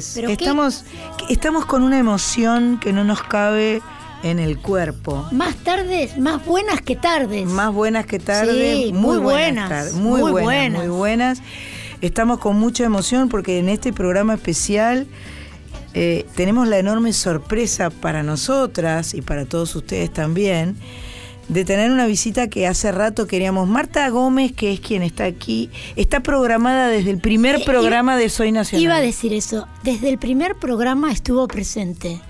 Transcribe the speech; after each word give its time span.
tardes. 0.00 0.16
Estamos, 0.16 0.84
estamos 1.28 1.66
con 1.66 1.82
una 1.82 1.98
emoción 1.98 2.78
que 2.80 2.92
no 2.92 3.04
nos 3.04 3.22
cabe 3.22 3.82
en 4.22 4.38
el 4.38 4.58
cuerpo. 4.58 5.26
Más 5.32 5.54
tardes, 5.56 6.16
más 6.18 6.44
buenas 6.44 6.80
que 6.80 6.96
tardes. 6.96 7.46
Más 7.46 7.72
buenas 7.72 8.06
que 8.06 8.18
tarde, 8.18 8.74
Sí, 8.74 8.92
muy, 8.92 9.16
muy 9.16 9.18
buenas, 9.18 9.22
buenas, 9.22 9.68
tardes, 9.68 9.94
muy, 9.94 10.20
muy 10.20 10.32
buenas, 10.32 10.44
buenas. 10.44 10.78
muy 10.80 10.88
buenas. 10.96 11.42
Estamos 12.00 12.38
con 12.38 12.58
mucha 12.58 12.84
emoción 12.84 13.28
porque 13.28 13.58
en 13.58 13.68
este 13.68 13.92
programa 13.92 14.34
especial 14.34 15.06
eh, 15.94 16.26
tenemos 16.34 16.68
la 16.68 16.78
enorme 16.78 17.12
sorpresa 17.12 17.90
para 17.90 18.22
nosotras 18.22 19.14
y 19.14 19.22
para 19.22 19.44
todos 19.44 19.74
ustedes 19.76 20.12
también 20.12 20.76
de 21.48 21.64
tener 21.64 21.90
una 21.90 22.06
visita 22.06 22.48
que 22.48 22.66
hace 22.66 22.90
rato 22.92 23.26
queríamos. 23.26 23.68
Marta 23.68 24.08
Gómez, 24.08 24.52
que 24.52 24.72
es 24.72 24.80
quien 24.80 25.02
está 25.02 25.24
aquí, 25.24 25.70
está 25.96 26.20
programada 26.20 26.88
desde 26.88 27.10
el 27.10 27.18
primer 27.18 27.56
Eh, 27.56 27.64
programa 27.64 28.16
de 28.16 28.28
Soy 28.28 28.52
Nacional. 28.52 28.82
Iba 28.82 28.96
a 28.96 29.00
decir 29.00 29.32
eso. 29.32 29.66
Desde 29.82 30.08
el 30.08 30.18
primer 30.18 30.56
programa 30.56 31.12
estuvo 31.12 31.46
presente. 31.48 32.20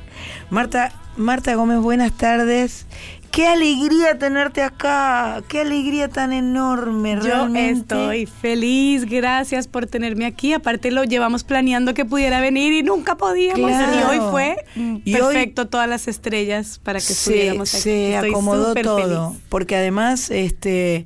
Marta, 0.50 0.92
Marta 1.16 1.54
Gómez, 1.54 1.78
buenas 1.78 2.12
tardes. 2.16 2.86
Qué 3.34 3.48
alegría 3.48 4.16
tenerte 4.16 4.62
acá, 4.62 5.42
qué 5.48 5.62
alegría 5.62 6.08
tan 6.08 6.32
enorme, 6.32 7.14
Yo 7.16 7.20
realmente. 7.22 7.80
estoy 7.80 8.26
feliz, 8.26 9.06
gracias 9.06 9.66
por 9.66 9.86
tenerme 9.86 10.24
aquí. 10.26 10.52
Aparte 10.52 10.92
lo 10.92 11.02
llevamos 11.02 11.42
planeando 11.42 11.94
que 11.94 12.04
pudiera 12.04 12.40
venir 12.40 12.72
y 12.72 12.84
nunca 12.84 13.16
podíamos. 13.16 13.68
Claro. 13.68 13.92
Y 13.92 14.02
hoy 14.18 14.30
fue 14.30 14.56
mm, 14.76 14.96
Y 15.04 15.14
hoy- 15.16 15.34
perfecto, 15.34 15.66
todas 15.66 15.88
las 15.88 16.06
estrellas 16.06 16.78
para 16.84 17.00
que 17.00 17.06
se, 17.06 17.12
estuviéramos 17.12 17.74
aquí. 17.74 17.82
se 17.82 18.14
Estoy 18.14 18.30
acomodó 18.30 18.72
todo, 18.74 19.30
feliz. 19.30 19.42
porque 19.48 19.74
además 19.76 20.30
este 20.30 21.04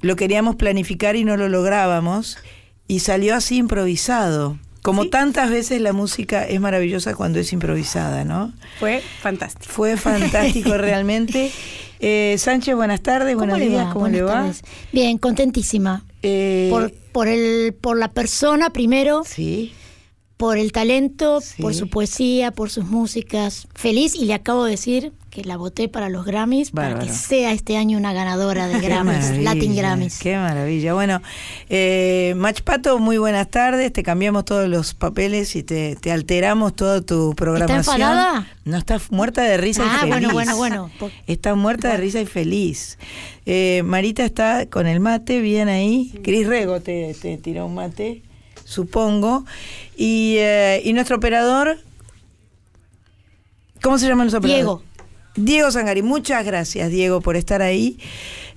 lo 0.00 0.16
queríamos 0.16 0.56
planificar 0.56 1.14
y 1.14 1.24
no 1.24 1.36
lo 1.36 1.48
lográbamos 1.50 2.38
y 2.88 3.00
salió 3.00 3.34
así 3.36 3.58
improvisado. 3.58 4.56
Como 4.82 5.02
Sí. 5.04 5.10
tantas 5.10 5.50
veces 5.50 5.80
la 5.80 5.92
música 5.92 6.44
es 6.46 6.58
maravillosa 6.60 7.14
cuando 7.14 7.38
es 7.38 7.52
improvisada, 7.52 8.24
¿no? 8.24 8.52
Fue 8.78 9.02
fantástico. 9.20 9.72
Fue 9.72 9.96
fantástico 9.96 10.74
realmente. 10.78 11.50
Eh, 12.00 12.36
Sánchez, 12.38 12.74
buenas 12.74 13.02
tardes, 13.02 13.34
¿Cómo 13.34 13.40
buenos 13.46 13.58
le 13.58 13.68
días, 13.68 13.86
va? 13.86 13.92
¿cómo 13.92 14.00
Buenas 14.00 14.16
le 14.18 14.22
va? 14.22 14.32
tardes. 14.32 14.62
Bien, 14.92 15.18
contentísima. 15.18 16.02
Eh, 16.22 16.68
Por, 16.70 16.92
por, 17.12 17.28
el, 17.28 17.74
por 17.78 17.98
la 17.98 18.08
persona 18.08 18.70
primero, 18.70 19.22
sí, 19.26 19.72
por 20.40 20.58
el 20.58 20.72
talento, 20.72 21.40
Sí. 21.40 21.60
por 21.62 21.74
su 21.74 21.88
poesía, 21.88 22.50
por 22.50 22.70
sus 22.70 22.86
músicas. 22.86 23.68
Feliz 23.74 24.14
y 24.16 24.24
le 24.24 24.34
acabo 24.34 24.64
de 24.64 24.72
decir 24.72 25.12
que 25.30 25.44
la 25.44 25.56
voté 25.56 25.88
para 25.88 26.08
los 26.08 26.24
Grammys 26.24 26.72
para 26.72 26.98
que 26.98 27.08
sea 27.08 27.52
este 27.52 27.76
año 27.76 27.96
una 27.98 28.12
ganadora 28.12 28.66
de 28.66 28.80
Grammys, 28.88 29.38
Latin 29.38 29.76
Grammys. 29.76 30.18
Qué 30.18 30.34
maravilla. 30.36 30.94
Bueno, 30.94 31.22
eh, 31.68 32.32
Mach 32.36 32.62
Pato, 32.62 32.98
muy 32.98 33.18
buenas 33.18 33.48
tardes. 33.48 33.92
Te 33.92 34.02
cambiamos 34.02 34.44
todos 34.44 34.68
los 34.68 34.94
papeles 34.94 35.54
y 35.54 35.62
te, 35.62 35.94
te 35.94 36.10
alteramos 36.10 36.74
toda 36.74 37.00
tu 37.02 37.34
programación. 37.36 37.78
enfadada? 38.00 38.48
No, 38.64 38.76
está 38.78 38.98
muerta 39.10 39.42
de 39.42 39.56
risa 39.58 39.84
y 39.84 39.88
Ah, 39.88 39.98
feliz. 40.00 40.10
bueno, 40.32 40.32
bueno, 40.32 40.56
bueno. 40.56 40.90
Está 41.28 41.54
muerta 41.54 41.90
de 41.90 41.96
risa 41.98 42.20
y 42.20 42.26
feliz. 42.26 42.98
Eh, 43.46 43.82
Marita 43.84 44.24
está 44.24 44.66
con 44.66 44.86
el 44.88 44.98
mate, 45.00 45.40
bien 45.40 45.68
ahí. 45.68 46.12
Cris 46.24 46.46
Rego 46.46 46.80
te, 46.80 47.14
te 47.20 47.36
tiró 47.36 47.66
un 47.66 47.74
mate, 47.74 48.22
supongo. 48.70 49.44
Y, 49.96 50.36
eh, 50.38 50.80
y 50.84 50.92
nuestro 50.92 51.16
operador, 51.16 51.78
¿cómo 53.82 53.98
se 53.98 54.06
llama 54.08 54.24
nuestro 54.24 54.38
operador? 54.38 54.58
Diego. 54.58 54.82
Diego 55.36 55.70
Zangari, 55.70 56.02
muchas 56.02 56.44
gracias 56.44 56.90
Diego 56.90 57.20
por 57.20 57.36
estar 57.36 57.62
ahí. 57.62 57.98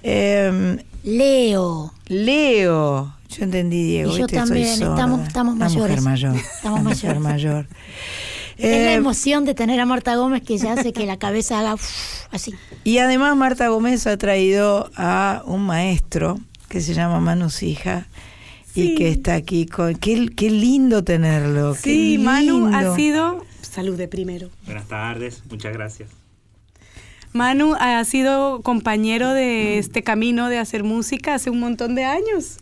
Eh, 0.04 0.78
Leo. 1.04 1.94
Leo, 2.08 3.14
yo 3.30 3.44
entendí 3.44 3.84
Diego. 3.84 4.16
Y 4.16 4.20
yo 4.20 4.28
también, 4.28 4.68
estamos- 4.68 5.28
estamos 5.28 5.56
Una 5.56 5.70
mujer 5.70 6.02
mayores. 6.02 6.02
mayor. 6.04 6.36
Estamos 6.56 6.80
Una 6.82 6.90
mujer 6.90 7.20
mayores. 7.20 7.22
mayor. 7.22 7.68
es 8.58 8.70
la 8.86 8.92
Eh, 8.92 8.94
emoción 8.94 9.46
de 9.46 9.54
tener 9.56 9.80
a 9.80 9.86
Marta 9.86 10.16
Gómez 10.16 10.44
que 10.44 10.58
ya 10.58 10.74
hace 10.74 10.94
que 10.94 11.06
la 11.06 11.18
cabeza 11.18 11.60
haga 11.60 11.74
uf, 11.74 11.84
así. 12.32 12.54
y 12.84 13.00
además 13.00 13.36
Marta 13.36 13.68
Gómez 13.68 14.06
ha 14.08 14.16
traído 14.18 14.92
a 14.96 15.42
un 15.46 15.62
maestro 15.66 16.40
que 16.70 16.80
se 16.82 16.94
llama 16.94 17.20
Manu 17.20 17.50
Sija 17.50 18.08
y 18.76 18.96
que 18.96 19.10
está 19.10 19.36
aquí 19.36 19.66
con... 19.66 19.96
Qué, 19.96 20.28
qué 20.36 20.50
lindo 20.50 21.04
tenerlo. 21.04 21.74
qué 21.74 21.80
Sí, 21.80 22.18
Manu 22.18 22.68
ha 22.74 22.96
sido... 22.96 23.46
Salud 23.62 23.98
de 23.98 24.08
primero. 24.08 24.50
Buenas 24.66 24.88
tardes, 24.88 25.42
muchas 25.50 25.74
gracias. 25.74 26.10
Manu 27.34 27.76
ha 27.80 28.04
sido 28.06 28.62
compañero 28.62 29.34
de 29.34 29.80
este 29.80 30.04
camino 30.04 30.50
de 30.50 30.60
hacer 30.60 30.84
música 30.84 31.34
hace 31.34 31.50
un 31.50 31.60
montón 31.60 31.96
de 31.96 32.04
años. 32.04 32.58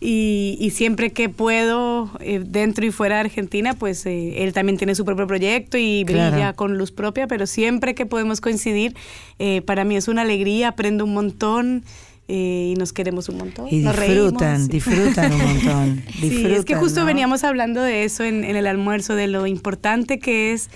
Y, 0.00 0.58
y 0.60 0.70
siempre 0.70 1.10
que 1.12 1.28
puedo, 1.30 2.10
eh, 2.20 2.42
dentro 2.44 2.84
y 2.84 2.90
fuera 2.90 3.14
de 3.14 3.20
Argentina, 3.22 3.72
pues 3.74 4.04
eh, 4.04 4.42
él 4.44 4.52
también 4.52 4.76
tiene 4.76 4.94
su 4.94 5.04
propio 5.04 5.26
proyecto 5.26 5.78
y 5.78 6.04
Claro. 6.04 6.32
brilla 6.32 6.52
con 6.52 6.76
luz 6.76 6.90
propia, 6.92 7.26
pero 7.28 7.46
siempre 7.46 7.94
que 7.94 8.04
podemos 8.04 8.40
coincidir, 8.42 8.94
eh, 9.38 9.62
para 9.62 9.84
mí 9.84 9.96
es 9.96 10.08
una 10.08 10.22
alegría, 10.22 10.68
aprendo 10.68 11.04
un 11.04 11.14
montón 11.14 11.84
eh, 12.28 12.72
y 12.74 12.78
nos 12.78 12.92
queremos 12.92 13.28
un 13.28 13.38
montón. 13.38 13.66
Y 13.70 13.78
nos 13.78 13.94
disfrutan, 13.96 14.68
reímos. 14.68 14.68
disfrutan 14.68 15.32
un 15.32 15.38
montón. 15.38 16.02
Sí, 16.20 16.26
es 16.26 16.30
que 16.32 16.48
disfrutan, 16.48 16.80
justo 16.80 17.00
¿no? 17.00 17.06
veníamos 17.06 17.44
hablando 17.44 17.82
de 17.82 18.04
eso 18.04 18.24
en, 18.24 18.44
en 18.44 18.56
el 18.56 18.66
almuerzo, 18.66 19.14
de 19.14 19.26
lo 19.28 19.46
importante 19.46 20.18
que 20.18 20.52
es 20.52 20.68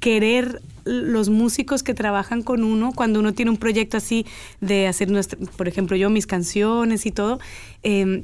querer 0.00 0.60
los 0.84 1.28
músicos 1.30 1.82
que 1.82 1.94
trabajan 1.94 2.42
con 2.42 2.62
uno 2.62 2.92
cuando 2.94 3.18
uno 3.18 3.32
tiene 3.34 3.50
un 3.50 3.56
proyecto 3.56 3.96
así 3.96 4.24
de 4.60 4.86
hacer 4.86 5.10
nuestra, 5.10 5.38
por 5.56 5.66
ejemplo 5.68 5.96
yo 5.96 6.10
mis 6.10 6.26
canciones 6.28 7.06
y 7.06 7.10
todo 7.10 7.40
eh, 7.82 8.22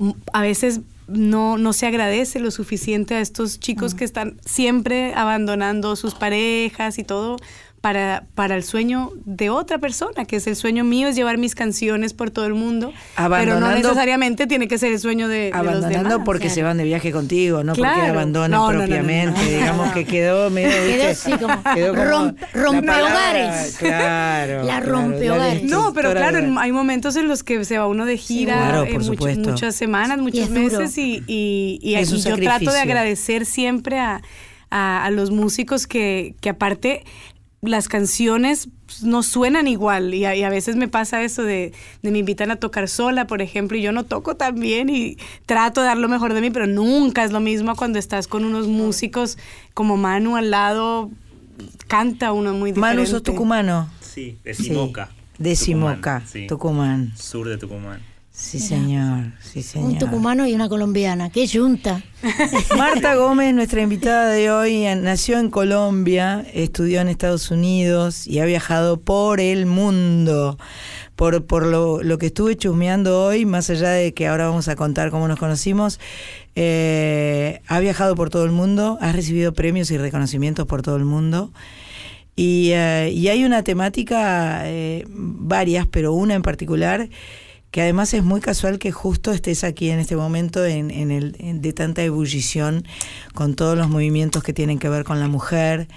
m- 0.00 0.14
a 0.32 0.40
veces 0.42 0.80
no, 1.08 1.58
no 1.58 1.72
se 1.74 1.86
agradece 1.86 2.38
lo 2.40 2.50
suficiente 2.50 3.14
a 3.16 3.20
estos 3.20 3.60
chicos 3.60 3.94
que 3.94 4.04
están 4.04 4.38
siempre 4.46 5.12
abandonando 5.14 5.94
sus 5.96 6.14
parejas 6.14 6.98
y 6.98 7.04
todo 7.04 7.36
para, 7.82 8.24
para 8.36 8.54
el 8.54 8.62
sueño 8.62 9.10
de 9.26 9.50
otra 9.50 9.76
persona, 9.78 10.24
que 10.24 10.36
es 10.36 10.46
el 10.46 10.54
sueño 10.56 10.84
mío, 10.84 11.08
es 11.08 11.16
llevar 11.16 11.36
mis 11.36 11.54
canciones 11.56 12.14
por 12.14 12.30
todo 12.30 12.46
el 12.46 12.54
mundo, 12.54 12.92
pero 13.16 13.28
no 13.28 13.34
Abandonando- 13.34 13.74
necesariamente 13.82 14.46
tiene 14.46 14.68
que 14.68 14.78
ser 14.78 14.92
el 14.92 15.00
sueño 15.00 15.26
de, 15.26 15.36
de 15.36 15.50
los 15.50 15.58
Abandonando 15.58 16.08
demás. 16.10 16.24
porque 16.24 16.48
se 16.48 16.62
van 16.62 16.76
de 16.78 16.84
viaje 16.84 17.10
contigo, 17.12 17.64
no 17.64 17.74
porque 17.74 17.90
Claro. 17.92 18.12
abandonan 18.12 18.52
No, 18.52 18.66
no, 18.68 18.72
no, 18.72 18.78
no, 18.78 18.84
propiamente. 18.86 19.36
no, 19.40 19.44
no. 19.44 19.50
Digamos 19.58 19.92
que 19.92 20.04
quedó 20.04 20.48
medio. 20.48 20.70
Quedó 20.70 21.08
así 21.10 21.32
como 21.32 21.62
Quedó 21.74 21.94
romp- 21.96 22.36
la 22.54 22.62
rompehogares. 22.62 23.76
Claro. 23.78 24.62
La 24.62 24.80
rompehogares. 24.80 25.64
No, 25.64 25.92
pero 25.92 26.12
claro, 26.12 26.38
hay 26.60 26.72
momentos 26.72 27.16
en 27.16 27.26
los 27.28 27.42
que 27.42 27.64
se 27.64 27.78
va 27.78 27.86
uno 27.88 28.04
de 28.06 28.16
gira 28.16 28.54
claro, 28.54 28.82
eh, 28.84 28.92
por 28.92 29.00
mucho- 29.00 29.12
supuesto. 29.12 29.50
muchas 29.50 29.74
semanas, 29.74 30.18
muchos 30.18 30.50
meses 30.50 30.96
y, 30.98 31.22
y, 31.26 31.78
y- 31.82 31.94
Es 31.96 32.12
un 32.12 32.18
y 32.18 32.22
yo 32.22 32.36
trato 32.36 32.70
de 32.72 32.78
agradecer 32.80 33.44
siempre 33.44 33.98
a, 33.98 34.22
a- 34.70 35.04
a 35.04 35.10
los 35.10 35.30
músicos 35.30 35.86
que, 35.86 36.34
que 36.40 36.48
aparte 36.50 37.04
las 37.62 37.88
canciones 37.88 38.68
pues, 38.86 39.04
no 39.04 39.22
suenan 39.22 39.68
igual 39.68 40.14
y 40.14 40.24
a, 40.24 40.34
y 40.34 40.42
a 40.42 40.50
veces 40.50 40.74
me 40.74 40.88
pasa 40.88 41.22
eso 41.22 41.44
de, 41.44 41.72
de 42.02 42.10
me 42.10 42.18
invitan 42.18 42.50
a 42.50 42.56
tocar 42.56 42.88
sola, 42.88 43.28
por 43.28 43.40
ejemplo, 43.40 43.78
y 43.78 43.82
yo 43.82 43.92
no 43.92 44.04
toco 44.04 44.36
tan 44.36 44.56
bien 44.58 44.90
y 44.90 45.16
trato 45.46 45.80
de 45.80 45.86
dar 45.86 45.96
lo 45.96 46.08
mejor 46.08 46.34
de 46.34 46.40
mí, 46.40 46.50
pero 46.50 46.66
nunca 46.66 47.22
es 47.22 47.30
lo 47.30 47.38
mismo 47.38 47.76
cuando 47.76 48.00
estás 48.00 48.26
con 48.26 48.44
unos 48.44 48.66
músicos 48.66 49.38
como 49.74 49.96
Manu 49.96 50.36
al 50.36 50.50
lado, 50.50 51.08
canta 51.86 52.32
uno 52.32 52.52
muy 52.52 52.72
diferente. 52.72 52.96
Manu, 52.96 53.06
sos 53.06 53.22
tucumano. 53.22 53.88
Sí, 54.00 54.38
de 54.42 54.54
Simoca. 54.54 55.06
Sí, 55.06 55.42
De 55.42 55.56
Simoca, 55.56 56.18
Tucumán, 56.18 56.28
sí. 56.28 56.46
Tucumán. 56.48 57.12
Sur 57.16 57.48
de 57.48 57.58
Tucumán. 57.58 58.00
Sí, 58.34 58.58
señor. 58.58 59.32
Sí, 59.40 59.62
señor. 59.62 59.90
Un 59.92 59.98
tucumano 59.98 60.46
y 60.46 60.54
una 60.54 60.70
colombiana. 60.70 61.28
¡Qué 61.28 61.46
yunta! 61.46 62.02
Marta 62.78 63.14
Gómez, 63.14 63.54
nuestra 63.54 63.82
invitada 63.82 64.30
de 64.30 64.50
hoy, 64.50 64.84
nació 64.96 65.38
en 65.38 65.50
Colombia, 65.50 66.46
estudió 66.54 67.02
en 67.02 67.08
Estados 67.08 67.50
Unidos 67.50 68.26
y 68.26 68.38
ha 68.38 68.46
viajado 68.46 68.98
por 68.98 69.38
el 69.38 69.66
mundo. 69.66 70.58
Por, 71.14 71.44
por 71.44 71.66
lo, 71.66 72.02
lo 72.02 72.16
que 72.16 72.26
estuve 72.26 72.56
chusmeando 72.56 73.22
hoy, 73.22 73.44
más 73.44 73.68
allá 73.68 73.90
de 73.90 74.14
que 74.14 74.26
ahora 74.26 74.48
vamos 74.48 74.66
a 74.68 74.76
contar 74.76 75.10
cómo 75.10 75.28
nos 75.28 75.38
conocimos, 75.38 76.00
eh, 76.56 77.60
ha 77.68 77.80
viajado 77.80 78.14
por 78.14 78.30
todo 78.30 78.44
el 78.44 78.50
mundo, 78.50 78.96
ha 79.02 79.12
recibido 79.12 79.52
premios 79.52 79.90
y 79.90 79.98
reconocimientos 79.98 80.66
por 80.66 80.80
todo 80.80 80.96
el 80.96 81.04
mundo. 81.04 81.52
Y, 82.34 82.70
eh, 82.72 83.10
y 83.12 83.28
hay 83.28 83.44
una 83.44 83.62
temática, 83.62 84.62
eh, 84.64 85.04
varias, 85.10 85.86
pero 85.86 86.14
una 86.14 86.34
en 86.34 86.42
particular, 86.42 87.10
que 87.72 87.80
además 87.80 88.12
es 88.12 88.22
muy 88.22 88.40
casual 88.40 88.78
que 88.78 88.92
justo 88.92 89.32
estés 89.32 89.64
aquí 89.64 89.90
en 89.90 89.98
este 89.98 90.14
momento 90.14 90.64
en, 90.64 90.90
el, 91.10 91.32
de 91.60 91.72
tanta 91.72 92.02
ebullición 92.02 92.84
con 93.34 93.56
todos 93.56 93.76
los 93.76 93.88
movimientos 93.88 94.42
que 94.42 94.52
tienen 94.52 94.78
que 94.78 94.90
ver 94.90 95.04
con 95.04 95.18
la 95.20 95.26
mujer, 95.26 95.88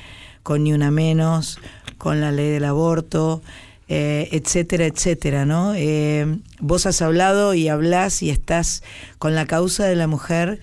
con 0.41 0.63
Ni 0.63 0.71
Una 0.71 0.89
Menos, 0.89 1.59
con 1.97 2.21
la 2.21 2.31
ley 2.31 2.49
del 2.49 2.63
aborto, 2.63 3.41
eh, 3.89 4.29
etcétera, 4.31 4.85
etcétera, 4.85 5.45
¿no? 5.45 5.73
Eh, 5.75 6.37
vos 6.61 6.85
has 6.85 7.01
hablado 7.01 7.53
y 7.53 7.67
hablás 7.67 8.23
y 8.23 8.29
estás 8.29 8.81
con 9.19 9.35
la 9.35 9.45
causa 9.45 9.85
de 9.85 9.97
la 9.97 10.07
mujer 10.07 10.61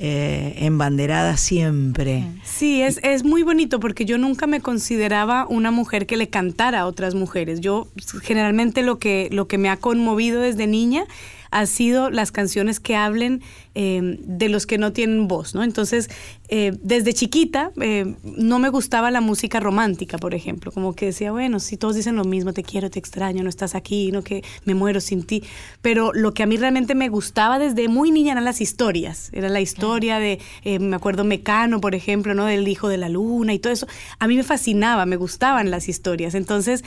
eh, 0.00 0.54
embanderada 0.58 1.36
siempre. 1.36 2.24
Sí, 2.44 2.82
es, 2.82 3.00
es 3.02 3.24
muy 3.24 3.42
bonito 3.42 3.80
porque 3.80 4.04
yo 4.04 4.16
nunca 4.16 4.46
me 4.46 4.60
consideraba 4.60 5.46
una 5.48 5.72
mujer 5.72 6.06
que 6.06 6.16
le 6.16 6.28
cantara 6.28 6.80
a 6.80 6.86
otras 6.86 7.16
mujeres. 7.16 7.60
Yo 7.60 7.88
generalmente 8.22 8.82
lo 8.82 9.00
que, 9.00 9.28
lo 9.32 9.48
que 9.48 9.58
me 9.58 9.68
ha 9.68 9.76
conmovido 9.76 10.40
desde 10.40 10.68
niña 10.68 11.04
ha 11.50 11.66
sido 11.66 12.10
las 12.10 12.30
canciones 12.30 12.78
que 12.78 12.94
hablen 12.94 13.42
eh, 13.80 14.18
de 14.24 14.48
los 14.48 14.66
que 14.66 14.76
no 14.76 14.92
tienen 14.92 15.28
voz, 15.28 15.54
¿no? 15.54 15.62
Entonces, 15.62 16.10
eh, 16.48 16.72
desde 16.82 17.14
chiquita 17.14 17.70
eh, 17.80 18.16
no 18.24 18.58
me 18.58 18.70
gustaba 18.70 19.12
la 19.12 19.20
música 19.20 19.60
romántica, 19.60 20.18
por 20.18 20.34
ejemplo, 20.34 20.72
como 20.72 20.96
que 20.96 21.06
decía, 21.06 21.30
bueno, 21.30 21.60
si 21.60 21.76
todos 21.76 21.94
dicen 21.94 22.16
lo 22.16 22.24
mismo, 22.24 22.52
te 22.52 22.64
quiero, 22.64 22.90
te 22.90 22.98
extraño, 22.98 23.44
no 23.44 23.48
estás 23.48 23.76
aquí, 23.76 24.10
no 24.10 24.24
que 24.24 24.42
me 24.64 24.74
muero 24.74 25.00
sin 25.00 25.22
ti, 25.22 25.44
pero 25.80 26.10
lo 26.12 26.34
que 26.34 26.42
a 26.42 26.46
mí 26.46 26.56
realmente 26.56 26.96
me 26.96 27.08
gustaba 27.08 27.60
desde 27.60 27.86
muy 27.86 28.10
niña 28.10 28.32
eran 28.32 28.44
las 28.44 28.60
historias, 28.60 29.30
era 29.32 29.48
la 29.48 29.60
historia 29.60 30.18
de, 30.18 30.40
me 30.80 30.96
acuerdo 30.96 31.22
Mecano, 31.22 31.80
por 31.80 31.94
ejemplo, 31.94 32.34
¿no? 32.34 32.46
Del 32.46 32.66
hijo 32.66 32.88
de 32.88 32.96
la 32.96 33.08
luna 33.08 33.54
y 33.54 33.60
todo 33.60 33.72
eso, 33.72 33.86
a 34.18 34.26
mí 34.26 34.34
me 34.34 34.42
fascinaba, 34.42 35.06
me 35.06 35.14
gustaban 35.14 35.70
las 35.70 35.88
historias, 35.88 36.34
entonces 36.34 36.82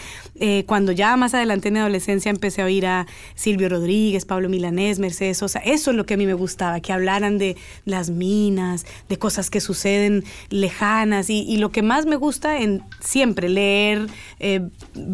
cuando 0.65 0.91
ya 0.91 1.15
más 1.15 1.33
adelante 1.35 1.69
en 1.69 1.75
mi 1.75 1.79
adolescencia 1.79 2.29
empecé 2.29 2.63
a 2.63 2.65
oír 2.65 2.85
a 2.85 3.07
Silvio 3.35 3.69
Rodríguez, 3.69 4.25
Pablo 4.25 4.49
Milanés, 4.49 4.99
Mercedes 4.99 5.37
Sosa, 5.37 5.59
eso 5.59 5.91
es 5.91 5.95
lo 5.95 6.05
que 6.05 6.15
a 6.15 6.17
mí 6.17 6.25
me 6.25 6.33
gustaba, 6.33 6.81
que 6.81 6.94
hablaran 6.94 7.38
de 7.38 7.56
las 7.86 8.10
minas, 8.10 8.86
de 9.10 9.18
cosas 9.18 9.50
que 9.50 9.62
suceden 9.62 10.24
lejanas 10.50 11.30
y, 11.30 11.57
lo 11.62 11.72
que 11.72 11.83
más 11.83 12.06
me 12.06 12.16
gusta 12.16 12.60
en 12.60 12.81
siempre 13.00 13.48
leer 13.48 14.07
eh, 14.39 14.62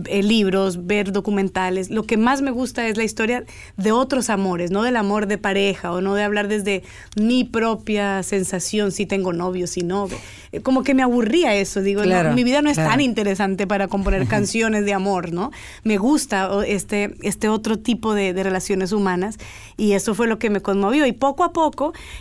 eh, 0.06 0.24
libros, 0.24 0.88
ver 0.88 1.12
documentales, 1.12 1.90
lo 1.90 2.04
que 2.04 2.16
más 2.16 2.42
me 2.42 2.52
gusta 2.52 2.88
es 2.88 2.96
la 2.96 3.04
historia 3.04 3.44
de 3.76 3.92
otros 3.92 4.30
amores, 4.30 4.72
no 4.72 4.84
del 4.84 4.96
amor 4.96 5.28
de 5.28 5.38
pareja 5.38 5.92
o 5.92 6.00
no 6.00 6.16
de 6.16 6.24
hablar 6.24 6.48
desde 6.48 6.84
mi 7.16 7.44
propia 7.44 8.24
sensación, 8.24 8.92
si 8.92 9.06
tengo 9.06 9.34
novio, 9.34 9.68
si 9.68 9.82
no. 9.82 10.08
Eh, 10.52 10.62
como 10.62 10.84
que 10.84 10.94
me 10.94 11.04
aburría 11.04 11.54
eso, 11.56 11.82
digo, 11.82 12.04
Claro, 12.04 12.34
mi 12.34 12.44
vida 12.44 12.62
no 12.62 12.70
es 12.70 12.76
claro. 12.76 12.92
tan 12.92 13.02
interesante 13.02 13.68
para 13.68 13.88
componer 13.88 14.28
canciones 14.28 14.86
de 14.86 14.94
amor, 14.94 15.34
¿no? 15.34 15.52
Me 15.84 15.98
gusta 15.98 16.50
este, 16.66 17.16
este 17.22 17.50
otro 17.50 17.78
tipo 17.78 18.14
de, 18.14 18.34
de 18.34 18.44
relaciones 18.44 18.94
humanas 18.94 19.38
y 19.76 19.94
eso 19.94 20.16
fue 20.16 20.28
lo 20.28 20.40
que 20.40 20.50
me 20.50 20.62
conmovió 20.62 21.06
y 21.06 21.12
poco 21.12 21.44
a 21.44 21.52
poco 21.52 21.57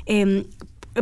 em, 0.06 0.44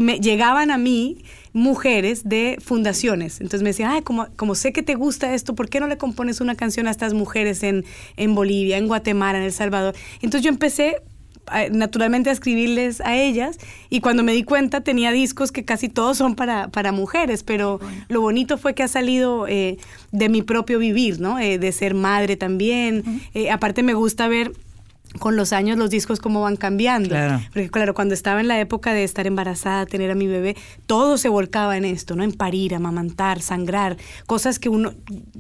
me 0.01 0.19
llegaban 0.19 0.71
a 0.71 0.79
mí 0.79 1.19
mujeres 1.53 2.29
de 2.29 2.59
fundaciones. 2.61 3.41
Entonces 3.41 3.63
me 3.63 3.71
decían, 3.71 3.91
ay, 3.93 4.03
como, 4.03 4.27
como 4.37 4.55
sé 4.57 4.73
que 4.73 4.83
te 4.83 4.97
gusta 4.97 5.35
esto, 5.35 5.55
¿por 5.55 5.69
qué 5.69 5.79
no 5.79 5.87
le 5.87 5.97
compones 5.97 6.41
una 6.41 6.57
canción 6.57 6.89
a 6.89 6.91
estas 6.91 7.15
mujeres 7.15 7.63
en, 7.63 7.85
en 8.17 8.35
Bolivia, 8.35 8.77
en 8.77 8.89
Guatemala, 8.89 9.39
en 9.39 9.45
El 9.45 9.53
Salvador? 9.53 9.95
Entonces 10.17 10.43
yo 10.43 10.49
empecé 10.49 10.97
a- 11.47 11.69
naturalmente 11.69 12.31
a 12.31 12.33
escribirles 12.33 13.01
a 13.03 13.17
ellas 13.17 13.59
y 13.89 14.01
cuando 14.01 14.25
me 14.25 14.33
di 14.33 14.43
cuenta 14.43 14.81
tenía 14.81 15.13
discos 15.13 15.53
que 15.53 15.65
casi 15.65 15.89
todos 15.89 16.17
son 16.17 16.35
para, 16.35 16.69
para 16.69 16.91
mujeres, 16.91 17.45
pero 17.45 17.79
lo 18.09 18.21
bonito 18.21 18.59
fue 18.59 18.75
que 18.75 18.83
ha 18.83 18.89
salido 18.89 19.47
eh, 19.47 19.77
de 20.11 20.29
mi 20.29 20.43
propio 20.43 20.81
vivir, 20.81 21.21
¿no? 21.21 21.39
Eh, 21.39 21.59
de 21.59 21.71
ser 21.71 21.95
madre 21.95 22.37
también. 22.37 23.05
Eh, 23.35 23.51
aparte 23.53 23.85
me 23.85 23.95
gusta 23.95 24.27
ver 24.27 24.53
con 25.19 25.37
los 25.37 25.53
años 25.53 25.79
los 25.79 25.91
discos 25.91 26.21
cómo 26.21 26.43
van 26.43 26.57
cambiando. 26.57 27.11
Claro. 27.11 27.41
Porque 27.53 27.71
claro, 27.71 27.95
cuando 27.95 28.15
estaba 28.15 28.41
en 28.41 28.49
la 28.49 28.61
época 28.61 28.93
de 28.93 29.05
estar 29.05 29.27
embarazada, 29.27 29.87
tener 29.87 30.11
a 30.11 30.15
mi 30.15 30.27
bebé, 30.27 30.57
todo 30.87 31.19
se 31.19 31.29
volcaba 31.29 31.77
en 31.77 31.85
esto, 31.85 32.17
¿no? 32.17 32.25
En 32.25 32.33
parir, 32.33 32.75
amamantar, 32.75 33.41
sangrar, 33.41 33.97
cosas 34.27 34.59
que 34.59 34.69
uno, 34.69 34.93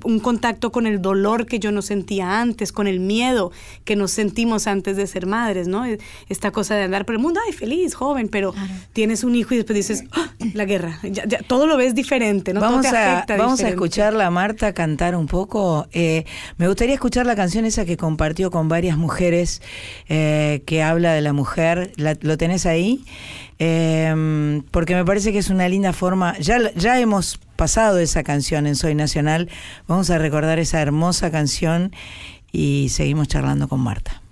un 0.05 0.21
contacto 0.21 0.71
con 0.71 0.87
el 0.87 1.03
dolor 1.03 1.47
que 1.47 1.59
yo 1.59 1.73
no 1.73 1.82
sentía 1.82 2.41
antes, 2.41 2.73
con 2.73 2.87
el 2.87 3.00
miedo 3.00 3.50
que 3.85 3.97
nos 3.97 4.11
sentimos 4.12 4.67
antes 4.67 4.97
de 4.97 5.06
ser 5.06 5.26
madres, 5.26 5.69
¿no? 5.69 5.85
Esta 6.29 6.50
cosa 6.50 6.75
de 6.77 6.85
andar 6.85 7.05
por 7.05 7.17
el 7.17 7.20
mundo, 7.20 7.41
ay, 7.47 7.53
feliz, 7.53 7.94
joven, 7.94 8.29
pero 8.29 8.55
tienes 8.93 9.25
un 9.25 9.35
hijo 9.35 9.55
y 9.55 9.59
después 9.59 9.77
dices, 9.77 10.05
¡Ah! 10.12 10.31
la 10.55 10.65
guerra, 10.65 10.99
ya, 11.03 11.25
ya, 11.27 11.38
todo 11.47 11.67
lo 11.67 11.77
ves 11.77 11.94
diferente, 11.94 12.53
¿no? 12.55 12.61
Todo 12.61 12.70
Vamos, 12.70 12.91
te 12.91 12.97
a, 12.97 13.15
afecta 13.15 13.37
vamos 13.37 13.53
a 13.55 13.56
diferente. 13.56 13.75
escucharla 13.75 14.27
a 14.27 14.31
Marta 14.31 14.73
cantar 14.73 15.17
un 15.17 15.27
poco. 15.27 15.88
Eh, 15.93 16.25
me 16.56 16.69
gustaría 16.69 16.94
escuchar 16.94 17.27
la 17.27 17.37
canción 17.37 17.65
esa 17.65 17.85
que 17.85 17.97
compartió 17.97 18.50
con 18.50 18.69
varias 18.69 18.97
mujeres 18.97 19.62
eh, 20.08 20.62
que 20.66 20.82
habla 20.82 21.12
de 21.12 21.20
la 21.20 21.32
mujer. 21.32 21.93
¿Lo 21.96 22.38
tenés 22.38 22.66
ahí? 22.66 23.05
Eh, 23.58 24.62
porque 24.70 24.94
me 24.94 25.05
parece 25.05 25.32
que 25.32 25.38
es 25.38 25.50
una 25.50 25.69
linda 25.69 25.93
forma. 25.93 26.38
Ya, 26.38 26.72
ya 26.75 26.99
hemos 27.00 27.38
pasado 27.56 27.99
esa 27.99 28.22
canción 28.22 28.66
en 28.66 28.76
Soy 28.76 28.94
Nacional. 28.94 29.49
Vamos 29.87 30.11
a 30.11 30.19
recordar 30.19 30.58
esa 30.58 30.81
hermosa 30.81 31.31
canción 31.31 31.93
y 32.52 32.88
seguimos 32.90 33.28
charlando 33.28 33.69
con 33.69 33.81
Marta. 33.81 34.22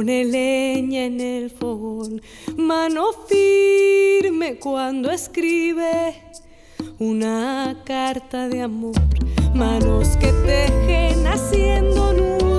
Pone 0.00 0.24
leña 0.24 1.04
en 1.04 1.20
el 1.20 1.50
fogón. 1.50 2.22
Mano 2.56 3.08
firme 3.28 4.58
cuando 4.58 5.10
escribe 5.10 6.14
una 6.98 7.82
carta 7.84 8.48
de 8.48 8.62
amor. 8.62 8.94
Manos 9.54 10.16
que 10.16 10.32
tejen 10.46 11.26
haciendo 11.26 12.14
nudos, 12.14 12.49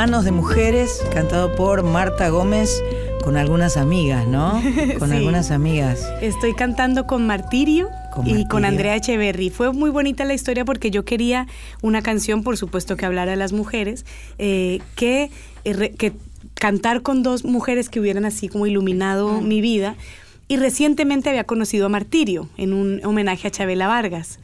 Manos 0.00 0.24
de 0.24 0.32
Mujeres, 0.32 1.04
cantado 1.12 1.54
por 1.54 1.82
Marta 1.82 2.30
Gómez, 2.30 2.82
con 3.22 3.36
algunas 3.36 3.76
amigas, 3.76 4.26
¿no? 4.26 4.52
Con 4.98 5.10
Sí. 5.10 5.16
algunas 5.16 5.50
amigas. 5.50 6.10
Estoy 6.22 6.54
cantando 6.54 7.06
con 7.06 7.26
Martirio 7.26 7.90
Con 8.10 8.22
y 8.26 8.30
Martirio. 8.30 8.48
con 8.48 8.64
Andrea 8.64 8.96
Echeverry. 8.96 9.50
Fue 9.50 9.74
muy 9.74 9.90
bonita 9.90 10.24
la 10.24 10.32
historia 10.32 10.64
porque 10.64 10.90
yo 10.90 11.04
quería 11.04 11.48
una 11.82 12.00
canción, 12.00 12.42
por 12.42 12.56
supuesto, 12.56 12.96
que 12.96 13.04
hablara 13.04 13.32
de 13.32 13.36
las 13.36 13.52
mujeres, 13.52 14.06
eh, 14.38 14.78
que, 14.96 15.30
eh, 15.64 15.94
que 15.98 16.14
cantar 16.54 17.02
con 17.02 17.22
dos 17.22 17.44
mujeres 17.44 17.90
que 17.90 18.00
hubieran 18.00 18.24
así 18.24 18.48
como 18.48 18.64
iluminado 18.66 19.42
mi 19.42 19.60
vida. 19.60 19.96
Y 20.48 20.56
recientemente 20.56 21.28
había 21.28 21.44
conocido 21.44 21.84
a 21.84 21.88
Martirio 21.90 22.48
en 22.56 22.72
un 22.72 23.04
homenaje 23.04 23.48
a 23.48 23.50
Chabela 23.50 23.86
Vargas. 23.86 24.38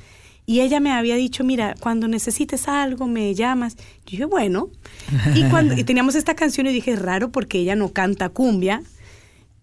Y 0.49 0.61
ella 0.61 0.79
me 0.81 0.93
había 0.93 1.17
dicho, 1.17 1.43
mira, 1.45 1.75
cuando 1.81 2.09
necesites 2.09 2.69
algo, 2.69 3.07
me 3.09 3.35
llamas. 3.35 3.77
Yo 4.05 4.11
dije, 4.11 4.25
bueno. 4.27 4.69
Y, 5.35 5.45
cuando, 5.45 5.75
y 5.75 5.85
teníamos 5.85 6.15
esta 6.15 6.35
canción 6.35 6.67
y 6.67 6.73
dije, 6.73 6.93
es 6.93 7.03
raro 7.03 7.31
porque 7.31 7.59
ella 7.59 7.77
no 7.77 7.93
canta 7.93 8.29
cumbia. 8.29 8.83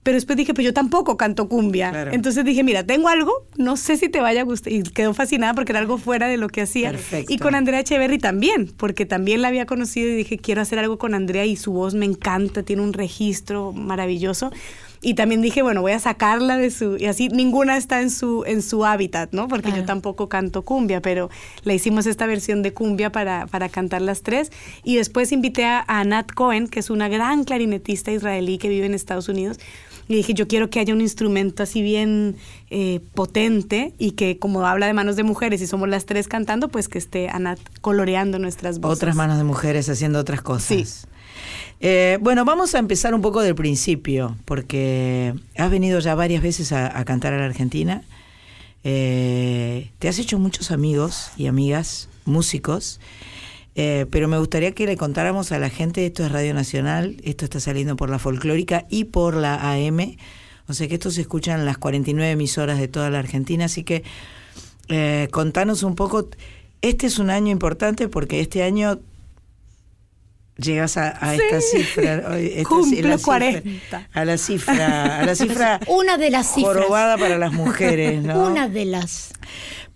Pero 0.03 0.15
después 0.15 0.35
dije, 0.35 0.53
pues 0.53 0.65
yo 0.65 0.73
tampoco 0.73 1.15
canto 1.15 1.47
cumbia. 1.47 1.91
Claro. 1.91 2.11
Entonces 2.11 2.43
dije, 2.43 2.61
mira, 2.61 2.83
tengo 2.83 3.07
algo, 3.07 3.47
no 3.57 3.77
sé 3.77 3.95
si 3.95 4.09
te 4.09 4.19
vaya 4.19 4.41
a 4.41 4.43
gustar. 4.43 4.73
Y 4.73 4.83
quedó 4.83 5.13
fascinada 5.13 5.53
porque 5.53 5.71
era 5.71 5.79
algo 5.79 5.97
fuera 5.97 6.27
de 6.27 6.35
lo 6.35 6.49
que 6.49 6.61
hacía. 6.61 6.91
Perfecto. 6.91 7.31
Y 7.33 7.37
con 7.37 7.55
Andrea 7.55 7.79
Echeverry 7.79 8.17
también, 8.17 8.69
porque 8.75 9.05
también 9.05 9.41
la 9.41 9.47
había 9.47 9.65
conocido 9.65 10.09
y 10.09 10.15
dije, 10.15 10.37
quiero 10.37 10.61
hacer 10.61 10.77
algo 10.79 10.97
con 10.97 11.15
Andrea 11.15 11.45
y 11.45 11.55
su 11.55 11.71
voz 11.71 11.93
me 11.95 12.05
encanta, 12.05 12.63
tiene 12.63 12.81
un 12.81 12.91
registro 12.91 13.71
maravilloso. 13.71 14.51
Y 15.03 15.15
también 15.15 15.41
dije, 15.41 15.61
bueno, 15.61 15.81
voy 15.81 15.91
a 15.91 15.99
sacarla 15.99 16.57
de 16.57 16.71
su... 16.71 16.95
Y 16.97 17.05
así 17.05 17.27
ninguna 17.27 17.75
está 17.75 18.01
en 18.01 18.09
su, 18.09 18.45
en 18.47 18.61
su 18.61 18.85
hábitat, 18.85 19.33
¿no? 19.33 19.49
Porque 19.49 19.71
yo 19.73 19.83
tampoco 19.83 20.29
canto 20.29 20.61
cumbia, 20.61 21.01
pero 21.01 21.29
le 21.63 21.75
hicimos 21.75 22.05
esta 22.05 22.25
versión 22.25 22.63
de 22.63 22.73
cumbia 22.73 23.11
para, 23.11 23.45
para 23.47 23.67
cantar 23.67 24.01
las 24.01 24.23
tres. 24.23 24.51
Y 24.81 24.95
después 24.95 25.33
invité 25.33 25.65
a, 25.65 25.83
a 25.87 26.05
Nat 26.05 26.31
Cohen, 26.31 26.69
que 26.69 26.79
es 26.79 26.89
una 26.89 27.09
gran 27.09 27.43
clarinetista 27.43 28.13
israelí 28.13 28.57
que 28.57 28.69
vive 28.69 28.85
en 28.85 28.93
Estados 28.93 29.27
Unidos. 29.27 29.59
Y 30.07 30.15
dije, 30.15 30.33
yo 30.33 30.47
quiero 30.47 30.69
que 30.69 30.79
haya 30.79 30.93
un 30.93 31.01
instrumento 31.01 31.63
así 31.63 31.81
bien 31.81 32.35
eh, 32.69 32.99
potente 33.13 33.93
y 33.97 34.11
que 34.11 34.37
como 34.37 34.65
habla 34.65 34.87
de 34.87 34.93
manos 34.93 35.15
de 35.15 35.23
mujeres 35.23 35.61
y 35.61 35.67
somos 35.67 35.87
las 35.89 36.05
tres 36.05 36.27
cantando, 36.27 36.67
pues 36.67 36.89
que 36.89 36.97
esté 36.97 37.29
Anat 37.29 37.59
coloreando 37.81 38.39
nuestras 38.39 38.79
voces. 38.79 38.97
Otras 38.97 39.15
manos 39.15 39.37
de 39.37 39.43
mujeres 39.43 39.89
haciendo 39.89 40.19
otras 40.19 40.41
cosas. 40.41 40.65
Sí. 40.67 40.85
Eh, 41.79 42.17
bueno, 42.21 42.45
vamos 42.45 42.75
a 42.75 42.79
empezar 42.79 43.13
un 43.13 43.21
poco 43.21 43.41
del 43.41 43.55
principio, 43.55 44.37
porque 44.45 45.33
has 45.57 45.69
venido 45.69 45.99
ya 45.99 46.15
varias 46.15 46.41
veces 46.41 46.71
a, 46.71 46.97
a 46.97 47.03
cantar 47.05 47.33
a 47.33 47.37
la 47.37 47.45
Argentina. 47.45 48.03
Eh, 48.83 49.91
te 49.99 50.07
has 50.09 50.19
hecho 50.19 50.39
muchos 50.39 50.71
amigos 50.71 51.31
y 51.37 51.47
amigas, 51.47 52.09
músicos, 52.25 52.99
eh, 53.75 54.05
pero 54.11 54.27
me 54.27 54.37
gustaría 54.37 54.71
que 54.73 54.85
le 54.85 54.97
contáramos 54.97 55.51
a 55.51 55.59
la 55.59 55.69
gente, 55.69 56.05
esto 56.05 56.23
es 56.25 56.31
Radio 56.31 56.53
Nacional, 56.53 57.17
esto 57.23 57.45
está 57.45 57.59
saliendo 57.59 57.95
por 57.95 58.09
la 58.09 58.19
folclórica 58.19 58.85
y 58.89 59.05
por 59.05 59.35
la 59.35 59.55
AM, 59.73 60.15
o 60.67 60.73
sea 60.73 60.87
que 60.87 60.93
esto 60.95 61.09
se 61.11 61.21
escucha 61.21 61.53
en 61.55 61.65
las 61.65 61.77
49 61.77 62.31
emisoras 62.31 62.77
de 62.79 62.87
toda 62.87 63.09
la 63.09 63.19
Argentina, 63.19 63.65
así 63.65 63.83
que 63.83 64.03
eh, 64.89 65.27
contanos 65.31 65.83
un 65.83 65.95
poco, 65.95 66.29
este 66.81 67.07
es 67.07 67.17
un 67.19 67.29
año 67.29 67.51
importante 67.51 68.07
porque 68.09 68.41
este 68.41 68.63
año 68.63 68.99
llegas 70.57 70.97
a, 70.97 71.17
a 71.25 71.33
esta 71.35 71.61
cifra. 71.61 72.13
esta 72.37 72.37
es 72.37 72.67
Cumplo 72.67 73.07
la 73.09 73.17
cifra- 73.17 73.23
40. 73.23 74.09
a 74.13 74.25
la 74.25 74.37
cifra, 74.37 75.19
a 75.19 75.25
la 75.25 75.35
cifra 75.43 75.79
Una 75.87 76.17
de 76.17 76.29
las 76.29 76.53
cifras. 76.53 76.75
jorobada 76.75 77.17
para 77.17 77.37
las 77.37 77.53
mujeres, 77.53 78.21
¿no? 78.23 78.45
Una 78.47 78.67
de 78.69 78.85
las. 78.85 79.33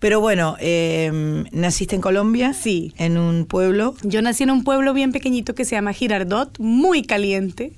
Pero 0.00 0.20
bueno, 0.20 0.56
eh, 0.60 1.44
naciste 1.50 1.96
en 1.96 2.00
Colombia, 2.00 2.52
Sí. 2.52 2.92
en 2.98 3.18
un 3.18 3.46
pueblo. 3.46 3.94
Yo 4.04 4.22
nací 4.22 4.44
en 4.44 4.50
un 4.52 4.62
pueblo 4.62 4.94
bien 4.94 5.10
pequeñito 5.10 5.56
que 5.56 5.64
se 5.64 5.72
llama 5.74 5.92
Girardot, 5.92 6.56
muy 6.60 7.02
caliente, 7.02 7.72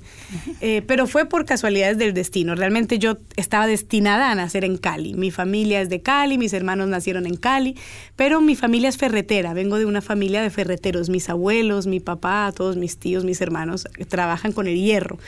eh, 0.61 0.83
pero 0.87 1.07
fue 1.07 1.25
por 1.27 1.47
casualidades 1.47 1.97
del 1.97 2.13
destino. 2.13 2.55
Realmente 2.55 2.99
yo 2.99 3.17
estaba 3.37 3.67
destinada 3.67 4.31
a 4.31 4.35
nacer 4.35 4.65
en 4.67 4.77
Cali. 4.77 5.15
Mi 5.15 5.31
familia 5.31 5.81
es 5.81 5.89
de 5.89 6.03
Cali, 6.03 6.37
mis 6.37 6.53
hermanos 6.53 6.89
nacieron 6.89 7.27
en 7.27 7.37
Cali, 7.37 7.75
pero 8.17 8.43
mi 8.43 8.55
familia 8.55 8.91
es 8.91 8.99
ferretera. 8.99 9.55
Vengo 9.55 9.79
de 9.79 9.87
una 9.87 10.03
familia 10.03 10.43
de 10.43 10.51
ferreteros. 10.51 11.09
Mis 11.09 11.31
abuelos, 11.31 11.87
mi 11.87 12.01
papá, 12.01 12.53
todos 12.55 12.77
mis 12.77 12.99
tíos, 12.99 13.25
mis 13.25 13.41
hermanos 13.41 13.89
eh, 13.97 14.05
trabajan 14.05 14.53
con 14.53 14.67
el 14.67 14.77
hierro, 14.77 15.19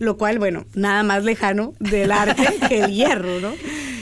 lo 0.00 0.16
cual, 0.16 0.40
bueno, 0.40 0.64
nada 0.74 1.04
más 1.04 1.22
lejano 1.22 1.72
del 1.78 2.10
arte 2.10 2.42
que 2.68 2.80
el 2.80 2.92
hierro, 2.92 3.38
¿no? 3.40 3.52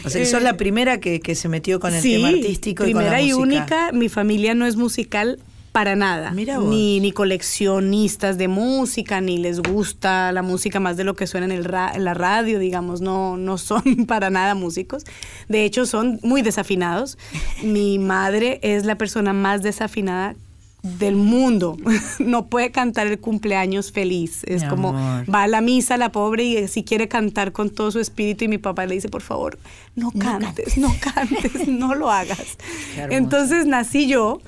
O 0.02 0.08
sea, 0.08 0.22
que 0.22 0.26
sos 0.26 0.40
Eh, 0.40 0.44
la 0.44 0.56
primera 0.56 0.98
que, 0.98 1.20
que 1.20 1.34
se 1.34 1.50
metió 1.50 1.78
con 1.78 1.94
el 1.94 2.00
sí, 2.00 2.14
tema 2.14 2.29
artístico 2.34 2.84
y 2.86 2.92
con 2.92 3.00
primera 3.02 3.18
la 3.18 3.22
y 3.22 3.32
única. 3.32 3.92
Mi 3.92 4.08
familia 4.08 4.54
no 4.54 4.66
es 4.66 4.76
musical 4.76 5.38
para 5.72 5.94
nada. 5.94 6.32
Mira 6.32 6.58
vos. 6.58 6.68
Ni, 6.68 6.98
ni 7.00 7.12
coleccionistas 7.12 8.38
de 8.38 8.48
música, 8.48 9.20
ni 9.20 9.38
les 9.38 9.60
gusta 9.60 10.32
la 10.32 10.42
música 10.42 10.80
más 10.80 10.96
de 10.96 11.04
lo 11.04 11.14
que 11.14 11.26
suena 11.28 11.46
en, 11.46 11.52
el 11.52 11.64
ra- 11.64 11.92
en 11.94 12.04
la 12.04 12.14
radio, 12.14 12.58
digamos. 12.58 13.00
No, 13.00 13.36
no 13.36 13.56
son 13.58 13.82
para 14.08 14.30
nada 14.30 14.54
músicos. 14.54 15.04
De 15.48 15.64
hecho, 15.64 15.86
son 15.86 16.18
muy 16.22 16.42
desafinados. 16.42 17.18
Mi 17.62 17.98
madre 18.00 18.58
es 18.62 18.84
la 18.84 18.96
persona 18.96 19.32
más 19.32 19.62
desafinada 19.62 20.34
del 20.82 21.16
mundo. 21.16 21.76
No 22.18 22.46
puede 22.46 22.70
cantar 22.70 23.06
el 23.06 23.18
cumpleaños 23.18 23.92
feliz. 23.92 24.42
Es 24.44 24.62
Mi 24.62 24.68
como 24.68 24.90
amor. 24.90 25.34
va 25.34 25.42
a 25.44 25.48
la 25.48 25.60
misa 25.60 25.96
la 25.96 26.12
pobre 26.12 26.44
y 26.44 26.68
si 26.68 26.84
quiere 26.84 27.08
cantar 27.08 27.52
con 27.52 27.70
todo 27.70 27.90
su 27.90 27.98
espíritu 28.00 28.44
y 28.44 28.48
mi 28.48 28.58
papá 28.58 28.86
le 28.86 28.94
dice, 28.94 29.08
por 29.08 29.22
favor, 29.22 29.58
no 29.96 30.10
cantes, 30.12 30.76
no 30.78 30.94
cantes, 31.00 31.68
no 31.68 31.94
lo 31.94 32.10
hagas. 32.10 32.58
Qué 32.94 33.00
hermoso. 33.02 33.18
Entonces 33.18 33.66
nací 33.66 34.06
yo, 34.06 34.40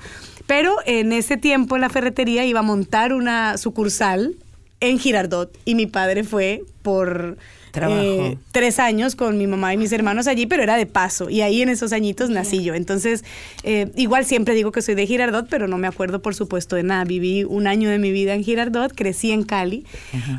pero 0.45 0.75
en 0.85 1.13
ese 1.13 1.37
tiempo 1.37 1.77
la 1.77 1.89
ferretería 1.89 2.45
iba 2.45 2.59
a 2.59 2.63
montar 2.63 3.13
una 3.13 3.57
sucursal 3.57 4.35
en 4.79 4.99
Girardot 4.99 5.57
y 5.65 5.75
mi 5.75 5.87
padre 5.87 6.23
fue 6.23 6.63
por. 6.81 7.37
Eh, 7.75 8.37
tres 8.51 8.79
años 8.79 9.15
con 9.15 9.37
mi 9.37 9.47
mamá 9.47 9.73
y 9.73 9.77
mis 9.77 9.91
hermanos 9.91 10.27
allí, 10.27 10.45
pero 10.45 10.63
era 10.63 10.77
de 10.77 10.85
paso 10.85 11.29
y 11.29 11.41
ahí 11.41 11.61
en 11.61 11.69
esos 11.69 11.91
añitos 11.93 12.29
nací 12.29 12.63
yo. 12.63 12.73
Entonces, 12.75 13.23
eh, 13.63 13.91
igual 13.95 14.25
siempre 14.25 14.53
digo 14.53 14.71
que 14.71 14.81
soy 14.81 14.95
de 14.95 15.07
Girardot, 15.07 15.47
pero 15.49 15.67
no 15.67 15.77
me 15.77 15.87
acuerdo 15.87 16.21
por 16.21 16.35
supuesto 16.35 16.75
de 16.75 16.83
nada. 16.83 17.03
Viví 17.03 17.43
un 17.43 17.67
año 17.67 17.89
de 17.89 17.99
mi 17.99 18.11
vida 18.11 18.33
en 18.33 18.43
Girardot, 18.43 18.93
crecí 18.93 19.31
en 19.31 19.43
Cali 19.43 19.85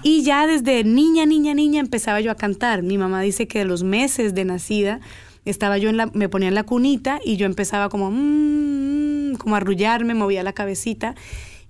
y 0.03 0.23
ya 0.23 0.47
desde 0.47 0.85
niña, 0.85 1.27
niña, 1.27 1.55
niña 1.55 1.81
empezaba 1.81 2.21
yo 2.21 2.31
a 2.31 2.37
cantar. 2.37 2.83
Mi 2.83 2.99
mamá 2.99 3.21
dice 3.21 3.49
que 3.49 3.61
de 3.61 3.65
los 3.65 3.83
meses 3.83 4.35
de 4.35 4.45
nacida 4.45 5.01
estaba 5.45 5.77
yo 5.79 5.91
en 5.91 5.97
la, 5.97 6.07
me 6.07 6.29
ponía 6.29 6.49
en 6.49 6.55
la 6.55 6.65
cunita 6.65 7.21
y 7.25 7.37
yo 7.37 7.47
empezaba 7.47 7.89
como, 7.89 8.11
mm, 8.11 9.37
como 9.39 9.55
a 9.55 9.59
arrullarme, 9.59 10.15
movía 10.15 10.43
la 10.43 10.53
cabecita. 10.53 11.15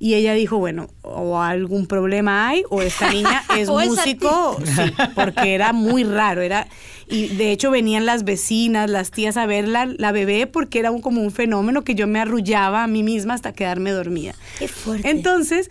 Y 0.05 0.17
ella 0.17 0.35
dijo, 0.35 0.59
bueno, 0.59 0.91
o 1.01 1.41
algún 1.41 1.87
problema 1.87 2.47
hay, 2.47 2.63
o 2.69 2.83
esta 2.83 3.11
niña 3.11 3.43
es 3.59 3.71
músico, 3.71 4.59
sí, 4.63 4.93
porque 5.15 5.55
era 5.55 5.73
muy 5.73 6.05
raro, 6.05 6.43
era 6.43 6.69
y 7.09 7.29
de 7.29 7.53
hecho 7.53 7.71
venían 7.71 8.05
las 8.05 8.25
vecinas, 8.25 8.91
las 8.91 9.11
tías 9.11 9.39
a 9.39 9.47
ver 9.47 9.67
la, 9.67 9.87
la 9.87 10.13
bebé 10.13 10.47
porque 10.47 10.79
era 10.79 10.91
un, 10.91 11.01
como 11.01 11.23
un 11.23 11.31
fenómeno 11.31 11.85
que 11.85 11.95
yo 11.95 12.07
me 12.07 12.21
arrullaba 12.21 12.85
a 12.85 12.87
mí 12.87 13.03
misma 13.03 13.33
hasta 13.33 13.55
quedarme 13.55 13.93
dormida. 13.93 14.35
Qué 14.59 14.69
fuerte. 14.69 15.09
Entonces, 15.09 15.71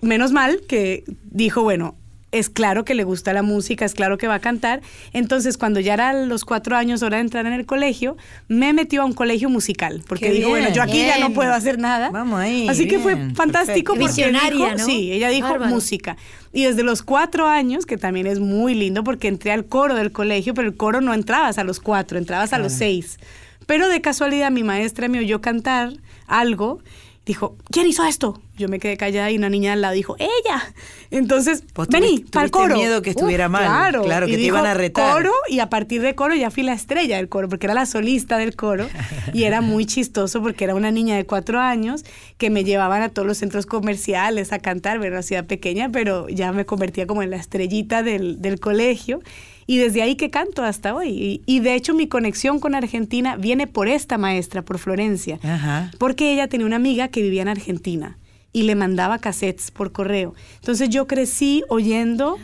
menos 0.00 0.30
mal 0.30 0.60
que 0.68 1.02
dijo, 1.24 1.64
bueno, 1.64 1.96
es 2.32 2.48
claro 2.48 2.84
que 2.84 2.94
le 2.94 3.04
gusta 3.04 3.32
la 3.32 3.42
música, 3.42 3.84
es 3.84 3.94
claro 3.94 4.18
que 4.18 4.26
va 4.26 4.34
a 4.36 4.40
cantar. 4.40 4.80
Entonces, 5.12 5.58
cuando 5.58 5.80
ya 5.80 5.94
era 5.94 6.12
los 6.14 6.44
cuatro 6.44 6.76
años, 6.76 7.02
hora 7.02 7.18
de 7.18 7.22
entrar 7.22 7.46
en 7.46 7.52
el 7.52 7.66
colegio, 7.66 8.16
me 8.48 8.72
metió 8.72 9.02
a 9.02 9.04
un 9.04 9.12
colegio 9.12 9.48
musical, 9.50 10.02
porque 10.08 10.30
dijo, 10.32 10.48
bueno, 10.48 10.70
yo 10.72 10.82
aquí 10.82 10.98
ya 11.06 11.18
no 11.18 11.30
puedo 11.34 11.52
hacer 11.52 11.78
nada. 11.78 12.10
Vamos 12.10 12.40
ahí, 12.40 12.66
Así 12.68 12.88
que 12.88 12.98
fue 12.98 13.16
fantástico 13.34 13.92
perfecto. 13.92 13.92
porque 13.92 14.06
Visionaria, 14.06 14.50
dijo- 14.66 14.78
¿no? 14.78 14.84
sí, 14.84 15.12
ella 15.12 15.28
dijo 15.28 15.48
Bárbaro. 15.50 15.70
música. 15.74 16.16
Y 16.54 16.64
desde 16.64 16.82
los 16.82 17.02
cuatro 17.02 17.46
años, 17.48 17.86
que 17.86 17.96
también 17.98 18.26
es 18.26 18.40
muy 18.40 18.74
lindo, 18.74 19.04
porque 19.04 19.28
entré 19.28 19.52
al 19.52 19.66
coro 19.66 19.94
del 19.94 20.10
colegio, 20.10 20.54
pero 20.54 20.66
el 20.68 20.76
coro 20.76 21.00
no 21.00 21.14
entrabas 21.14 21.58
a 21.58 21.64
los 21.64 21.80
cuatro, 21.80 22.18
entrabas 22.18 22.52
a 22.52 22.58
los 22.58 22.72
seis. 22.72 23.18
Pero 23.66 23.88
de 23.88 24.00
casualidad 24.00 24.50
mi 24.50 24.62
maestra 24.64 25.06
me 25.08 25.18
oyó 25.18 25.40
cantar 25.40 25.92
algo, 26.26 26.80
dijo, 27.24 27.56
¿quién 27.70 27.86
hizo 27.86 28.04
esto? 28.04 28.40
Yo 28.62 28.68
me 28.68 28.78
quedé 28.78 28.96
callada 28.96 29.28
y 29.30 29.36
una 29.36 29.50
niña 29.50 29.72
al 29.72 29.80
lado 29.80 29.94
dijo, 29.94 30.14
ella. 30.20 30.72
Entonces, 31.10 31.64
vení, 31.90 32.20
para 32.30 32.48
coro. 32.48 32.76
miedo 32.76 33.02
que 33.02 33.10
estuviera 33.10 33.48
mal, 33.48 33.64
Claro, 33.64 34.02
claro, 34.04 34.26
Y 34.26 34.30
que 34.30 34.36
te 34.36 34.42
dijo, 34.42 34.56
iban 34.56 34.66
a 34.66 34.74
retar. 34.74 35.12
Coro, 35.12 35.32
y 35.48 35.58
a 35.58 35.68
partir 35.68 36.00
de 36.00 36.14
coro 36.14 36.34
ya 36.34 36.50
fui 36.50 36.62
la 36.62 36.72
estrella 36.72 37.16
del 37.16 37.28
coro, 37.28 37.48
porque 37.48 37.66
era 37.66 37.74
la 37.74 37.86
solista 37.86 38.38
del 38.38 38.54
coro. 38.54 38.88
y 39.32 39.42
era 39.44 39.60
muy 39.60 39.84
chistoso 39.84 40.40
porque 40.40 40.64
era 40.64 40.74
una 40.76 40.92
niña 40.92 41.16
de 41.16 41.26
cuatro 41.26 41.58
años 41.58 42.04
que 42.38 42.50
me 42.50 42.62
llevaban 42.62 43.02
a 43.02 43.08
todos 43.08 43.26
los 43.26 43.38
centros 43.38 43.66
comerciales 43.66 44.52
a 44.52 44.60
cantar, 44.60 44.98
era 44.98 45.16
una 45.16 45.22
ciudad 45.22 45.44
pequeña, 45.44 45.90
pero 45.90 46.28
ya 46.28 46.52
me 46.52 46.64
convertía 46.64 47.06
como 47.06 47.22
en 47.22 47.30
la 47.30 47.36
estrellita 47.36 48.02
del, 48.02 48.40
del 48.40 48.60
colegio. 48.60 49.20
Y 49.66 49.78
desde 49.78 50.02
ahí 50.02 50.16
que 50.16 50.28
canto 50.30 50.64
hasta 50.64 50.94
hoy. 50.94 51.08
Y, 51.08 51.42
y 51.46 51.60
de 51.60 51.74
hecho 51.74 51.94
mi 51.94 52.08
conexión 52.08 52.58
con 52.58 52.74
Argentina 52.74 53.36
viene 53.36 53.66
por 53.66 53.86
esta 53.88 54.18
maestra, 54.18 54.62
por 54.62 54.78
Florencia. 54.78 55.38
Ajá. 55.42 55.90
Porque 55.98 56.32
ella 56.32 56.48
tenía 56.48 56.66
una 56.66 56.76
amiga 56.76 57.08
que 57.08 57.22
vivía 57.22 57.42
en 57.42 57.48
Argentina 57.48 58.18
y 58.52 58.62
le 58.62 58.74
mandaba 58.74 59.18
cassettes 59.18 59.70
por 59.70 59.92
correo. 59.92 60.34
Entonces 60.60 60.90
yo 60.90 61.06
crecí 61.06 61.62
oyendo 61.68 62.36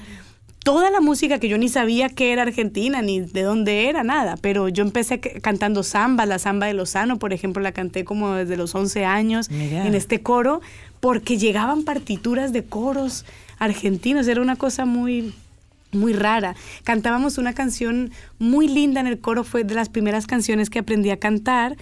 toda 0.64 0.90
la 0.90 1.00
música 1.00 1.38
que 1.38 1.48
yo 1.48 1.56
ni 1.56 1.68
sabía 1.68 2.08
que 2.08 2.32
era 2.32 2.42
argentina, 2.42 3.00
ni 3.00 3.20
de 3.20 3.42
dónde 3.42 3.88
era, 3.88 4.04
nada. 4.04 4.36
Pero 4.40 4.68
yo 4.68 4.82
empecé 4.82 5.18
cantando 5.18 5.82
samba, 5.82 6.26
la 6.26 6.38
samba 6.38 6.66
de 6.66 6.74
Lozano, 6.74 7.18
por 7.18 7.32
ejemplo, 7.32 7.62
la 7.62 7.72
canté 7.72 8.04
como 8.04 8.34
desde 8.34 8.56
los 8.56 8.74
11 8.74 9.04
años 9.04 9.48
en 9.50 9.94
este 9.94 10.20
coro, 10.20 10.60
porque 11.00 11.38
llegaban 11.38 11.84
partituras 11.84 12.52
de 12.52 12.64
coros 12.64 13.24
argentinos. 13.58 14.28
Era 14.28 14.42
una 14.42 14.56
cosa 14.56 14.84
muy, 14.84 15.32
muy 15.92 16.12
rara. 16.12 16.54
Cantábamos 16.84 17.38
una 17.38 17.54
canción 17.54 18.10
muy 18.38 18.68
linda 18.68 19.00
en 19.00 19.06
el 19.06 19.20
coro, 19.20 19.44
fue 19.44 19.64
de 19.64 19.74
las 19.74 19.88
primeras 19.88 20.26
canciones 20.26 20.70
que 20.70 20.80
aprendí 20.80 21.10
a 21.10 21.18
cantar, 21.18 21.76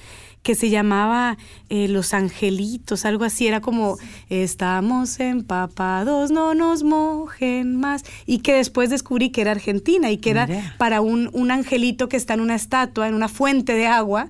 que 0.47 0.55
se 0.55 0.71
llamaba 0.71 1.39
eh, 1.71 1.89
Los 1.89 2.15
Angelitos, 2.15 3.05
algo 3.05 3.25
así, 3.25 3.49
era 3.49 3.61
como 3.61 3.99
estamos 4.31 5.19
empapados, 5.19 6.31
no 6.31 6.55
nos 6.55 6.85
mojen 6.85 7.75
más, 7.75 8.05
y 8.27 8.39
que 8.39 8.55
después 8.55 8.89
descubrí 8.89 9.31
que 9.31 9.41
era 9.41 9.51
argentina 9.51 10.13
y 10.13 10.19
que 10.19 10.31
era 10.31 10.49
para 10.79 11.01
un, 11.01 11.31
un 11.33 11.51
angelito 11.51 12.09
que 12.09 12.17
está 12.17 12.35
en 12.35 12.43
una 12.43 12.55
estatua, 12.55 13.09
en 13.09 13.15
una 13.15 13.27
fuente 13.27 13.73
de 13.73 13.89
agua, 13.89 14.29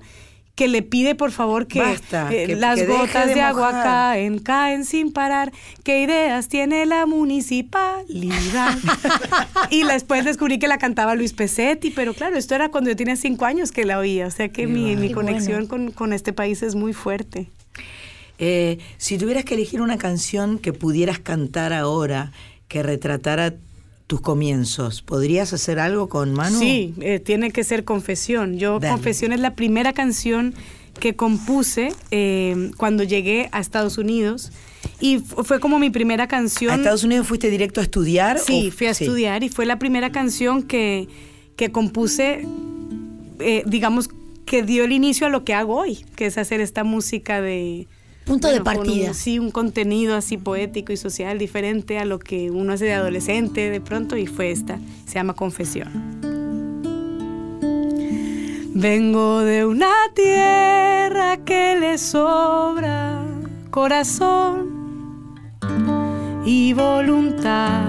que 0.57 0.67
le 0.67 0.81
pide 0.81 1.13
por 1.13 1.31
favor 1.31 1.67
que, 1.67 1.79
Basta, 1.79 2.33
eh, 2.33 2.55
las 2.55 2.79
que 2.79 2.87
gotas 2.87 3.27
de 3.27 3.35
de, 3.35 3.41
agua 3.41 3.71
caen, 3.71 4.39
caen 4.39 4.85
sin 4.85 5.13
parar. 5.13 5.53
¿Qué 5.83 6.01
ideas 6.01 6.47
tiene 6.49 6.87
la 6.87 7.05
municipalidad? 7.05 8.75
y 9.69 9.83
después 9.83 10.25
descubrí 10.25 10.57
que 10.57 10.67
la 10.67 10.79
cantaba 10.79 11.13
Luis 11.13 11.33
Pesetti, 11.33 11.91
pero 11.91 12.15
claro, 12.15 12.37
esto 12.37 12.55
era 12.55 12.69
cuando 12.69 12.89
yo 12.89 12.95
tenía 12.95 13.15
cinco 13.15 13.45
años 13.45 13.71
que 13.71 13.85
la 13.85 13.99
oía, 13.99 14.25
o 14.25 14.31
sea 14.31 14.49
que 14.49 14.65
mi, 14.65 14.95
mi 14.95 15.11
conexión 15.11 15.67
con, 15.67 15.91
con 15.91 16.11
este 16.11 16.33
país 16.33 16.63
es 16.63 16.73
muy 16.73 16.91
fuerte. 16.91 17.51
Eh, 18.39 18.79
si 18.97 19.19
tuvieras 19.19 19.45
que 19.45 19.53
elegir 19.53 19.79
una 19.79 19.99
canción 19.99 20.57
que 20.57 20.73
pudieras 20.73 21.19
cantar 21.19 21.71
ahora, 21.71 22.31
que 22.67 22.81
retratara 22.81 23.53
tus 24.07 24.21
comienzos, 24.21 25.01
¿podrías 25.01 25.51
hacer 25.53 25.79
algo 25.79 26.07
con 26.07 26.33
Manu? 26.33 26.57
Sí, 26.59 26.93
eh, 27.01 27.19
tiene 27.19 27.51
que 27.51 27.63
ser 27.65 27.83
Confesión. 27.83 28.57
Yo, 28.57 28.79
Dale. 28.79 28.93
Confesión 28.93 29.33
es 29.33 29.41
la 29.41 29.53
primera 29.55 29.91
canción 29.93 30.53
que 30.99 31.15
compuse 31.15 31.89
eh, 32.11 32.71
cuando 32.77 33.03
llegué 33.03 33.49
a 33.51 33.59
Estados 33.59 33.97
Unidos 33.97 34.51
y 35.01 35.19
fu- 35.19 35.43
fue 35.43 35.59
como 35.59 35.77
mi 35.77 35.89
primera 35.89 36.27
canción. 36.27 36.71
¿A 36.71 36.75
Estados 36.77 37.03
Unidos 37.03 37.27
fuiste 37.27 37.49
directo 37.49 37.81
a 37.81 37.83
estudiar? 37.83 38.39
Sí, 38.39 38.69
o- 38.69 38.71
fui 38.71 38.87
a 38.87 38.93
sí. 38.93 39.03
estudiar 39.03 39.43
y 39.43 39.49
fue 39.49 39.65
la 39.65 39.77
primera 39.77 40.11
canción 40.11 40.63
que, 40.63 41.07
que 41.57 41.71
compuse, 41.73 42.47
eh, 43.39 43.63
digamos, 43.65 44.09
que 44.45 44.63
dio 44.63 44.85
el 44.85 44.93
inicio 44.93 45.27
a 45.27 45.29
lo 45.29 45.43
que 45.43 45.53
hago 45.53 45.75
hoy, 45.75 46.05
que 46.15 46.27
es 46.27 46.37
hacer 46.37 46.61
esta 46.61 46.85
música 46.85 47.41
de... 47.41 47.87
Punto 48.27 48.49
de 48.49 48.59
con 48.59 48.59
un- 48.59 48.63
partida. 48.83 49.13
sí, 49.13 49.39
un 49.39 49.51
contenido 49.51 50.15
así 50.15 50.37
poético 50.37 50.91
y 50.91 50.97
social 50.97 51.37
diferente 51.37 51.97
a 51.97 52.05
lo 52.05 52.19
que 52.19 52.51
uno 52.51 52.73
hace 52.73 52.85
de 52.85 52.93
adolescente 52.93 53.69
de 53.71 53.79
pronto 53.81 54.17
y 54.17 54.27
fue 54.27 54.51
esta, 54.51 54.79
se 55.05 55.15
llama 55.15 55.33
Confesión. 55.33 56.17
Vengo 58.73 59.39
de 59.39 59.65
una 59.65 59.91
tierra 60.13 61.37
que 61.45 61.77
le 61.79 61.97
sobra 61.97 63.23
corazón 63.71 64.67
y 66.45 66.73
voluntad. 66.73 67.85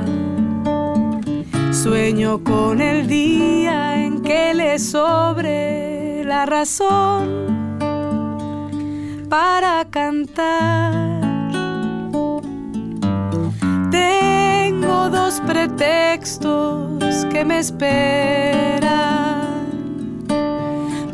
Sueño 1.72 2.42
con 2.42 2.80
el 2.80 3.06
día 3.06 4.02
en 4.04 4.22
que 4.22 4.54
le 4.54 4.78
sobre 4.78 6.24
la 6.24 6.46
razón 6.46 7.57
para 9.28 9.84
cantar. 9.90 11.20
Tengo 13.90 15.10
dos 15.10 15.40
pretextos 15.40 17.26
que 17.30 17.44
me 17.44 17.58
esperan 17.58 18.88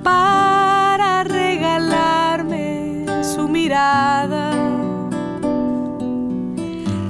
para 0.03 1.24
regalarme 1.24 3.07
su 3.22 3.48
mirada. 3.48 4.53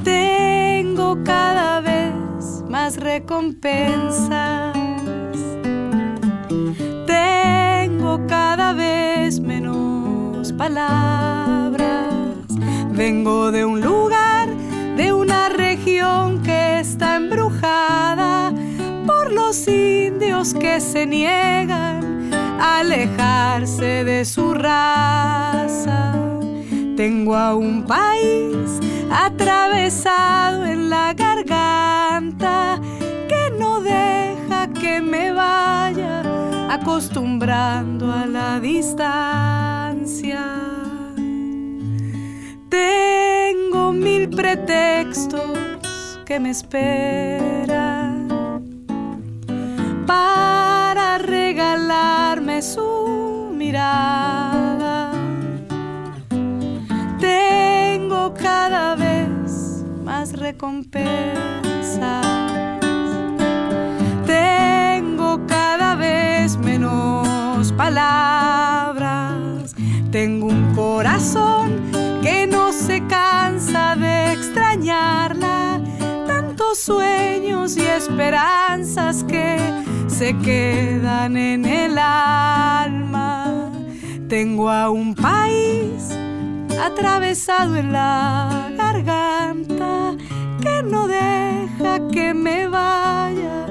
Tengo 0.05 1.19
cada 1.25 1.81
vez 1.81 2.65
más 2.69 2.97
recompensas. 2.97 4.75
Tengo 7.07 8.27
cada 8.27 8.73
vez 8.73 9.41
menos 9.41 10.04
palabras. 10.57 12.15
Vengo 12.91 13.51
de 13.51 13.65
un 13.65 13.81
lugar, 13.81 14.49
de 14.97 15.13
una 15.13 15.49
región 15.49 16.43
que 16.43 16.81
está 16.81 17.17
embrujada 17.17 18.53
por 19.07 19.33
los 19.33 19.67
indios 19.67 20.55
que 20.55 20.81
se 20.81 21.07
niegan 21.07 22.31
a 22.33 22.79
alejarse 22.81 24.05
de 24.05 24.25
su 24.25 24.55
raza. 24.55 26.15
Tengo 26.97 27.35
a 27.35 27.55
un 27.55 27.83
país 27.85 28.81
atravesado 29.11 30.65
en 30.65 30.89
la 30.91 31.13
garganta 31.15 32.81
que 33.29 33.53
no 33.59 33.81
deja 33.81 34.69
que 34.73 35.01
me 35.01 35.33
vaya 35.33 36.24
acostumbrando 36.71 38.13
a 38.13 38.27
la 38.27 38.61
distancia. 38.61 40.45
Tengo 42.69 43.93
mil 43.93 44.29
pretextos 44.31 45.59
que 46.25 46.41
me 46.41 46.51
esperan 46.51 48.29
para 50.07 51.19
regalarme 51.19 52.63
su 52.63 53.51
mirada. 53.53 55.13
Tengo 57.21 58.35
cada 58.35 58.97
vez 58.97 59.85
más 60.05 60.33
recompensas. 60.33 62.34
Palabras. 67.77 69.75
Tengo 70.11 70.47
un 70.47 70.75
corazón 70.75 71.81
que 72.23 72.47
no 72.47 72.73
se 72.73 73.07
cansa 73.07 73.97
de 73.97 74.33
extrañarla. 74.33 75.81
Tantos 76.27 76.81
sueños 76.81 77.77
y 77.77 77.83
esperanzas 77.83 79.25
que 79.25 79.59
se 80.07 80.37
quedan 80.39 81.37
en 81.37 81.65
el 81.65 81.99
alma. 81.99 83.73
Tengo 84.29 84.71
a 84.71 84.91
un 84.91 85.15
país 85.15 86.11
atravesado 86.81 87.77
en 87.77 87.93
la 87.93 88.71
garganta 88.77 90.15
que 90.61 90.83
no 90.83 91.07
deja 91.07 92.09
que 92.13 92.35
me 92.35 92.67
vaya 92.69 93.67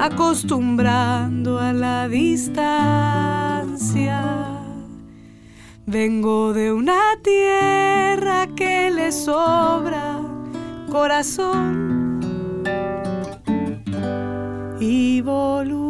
acostumbrando 0.00 1.58
a 1.58 1.72
la 1.72 2.08
distancia. 2.08 2.66
Vengo 5.86 6.52
de 6.52 6.72
una 6.72 7.16
tierra 7.22 8.48
que 8.56 8.90
le 8.90 9.12
sobra 9.12 10.20
corazón 10.90 12.64
y 14.80 15.20
voluntad. 15.20 15.86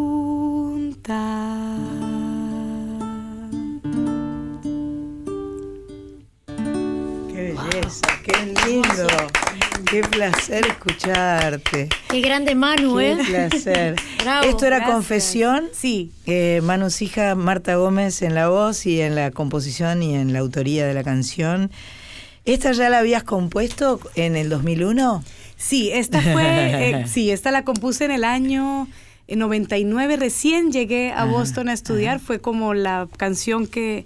Qué 7.33 7.55
belleza, 7.55 8.07
qué 8.23 8.55
lindo. 8.67 9.07
Qué 9.91 10.03
placer 10.03 10.67
escucharte. 10.67 11.89
Qué 12.09 12.21
grande 12.21 12.55
Manu, 12.55 12.97
Qué 12.99 13.13
¿eh? 13.13 13.17
placer. 13.27 13.97
Bravo, 14.23 14.47
Esto 14.49 14.67
era 14.67 14.77
gracias. 14.79 14.95
confesión. 14.95 15.65
Sí, 15.73 16.11
Eh, 16.27 16.61
Manus 16.65 17.03
hija 17.03 17.35
Marta 17.35 17.77
Gómez 17.77 18.23
en 18.23 18.35
la 18.35 18.49
voz 18.49 18.85
y 18.87 19.01
en 19.01 19.15
la 19.15 19.31
composición 19.31 20.03
y 20.03 20.15
en 20.17 20.33
la 20.33 20.41
autoría 20.41 20.87
de 20.87 20.95
la 20.95 21.05
canción. 21.05 21.71
¿Esta 22.45 22.73
ya 22.73 22.89
la 22.91 22.99
habías 22.99 23.23
compuesto 23.25 24.01
en 24.15 24.37
el 24.37 24.49
2001? 24.49 25.23
sí, 25.57 25.91
esta 25.93 26.21
fue, 26.21 26.43
eh, 26.91 27.05
sí, 27.07 27.31
esta 27.31 27.51
la 27.51 27.65
compuse 27.65 28.05
en 28.05 28.11
el 28.11 28.25
año 28.25 28.87
eh, 29.29 29.37
99, 29.37 30.17
recién 30.17 30.71
llegué 30.71 31.13
a 31.13 31.25
Boston 31.25 31.69
a 31.69 31.73
estudiar, 31.73 32.21
fue 32.21 32.41
como 32.41 32.75
la 32.75 33.09
canción 33.17 33.67
que, 33.67 34.05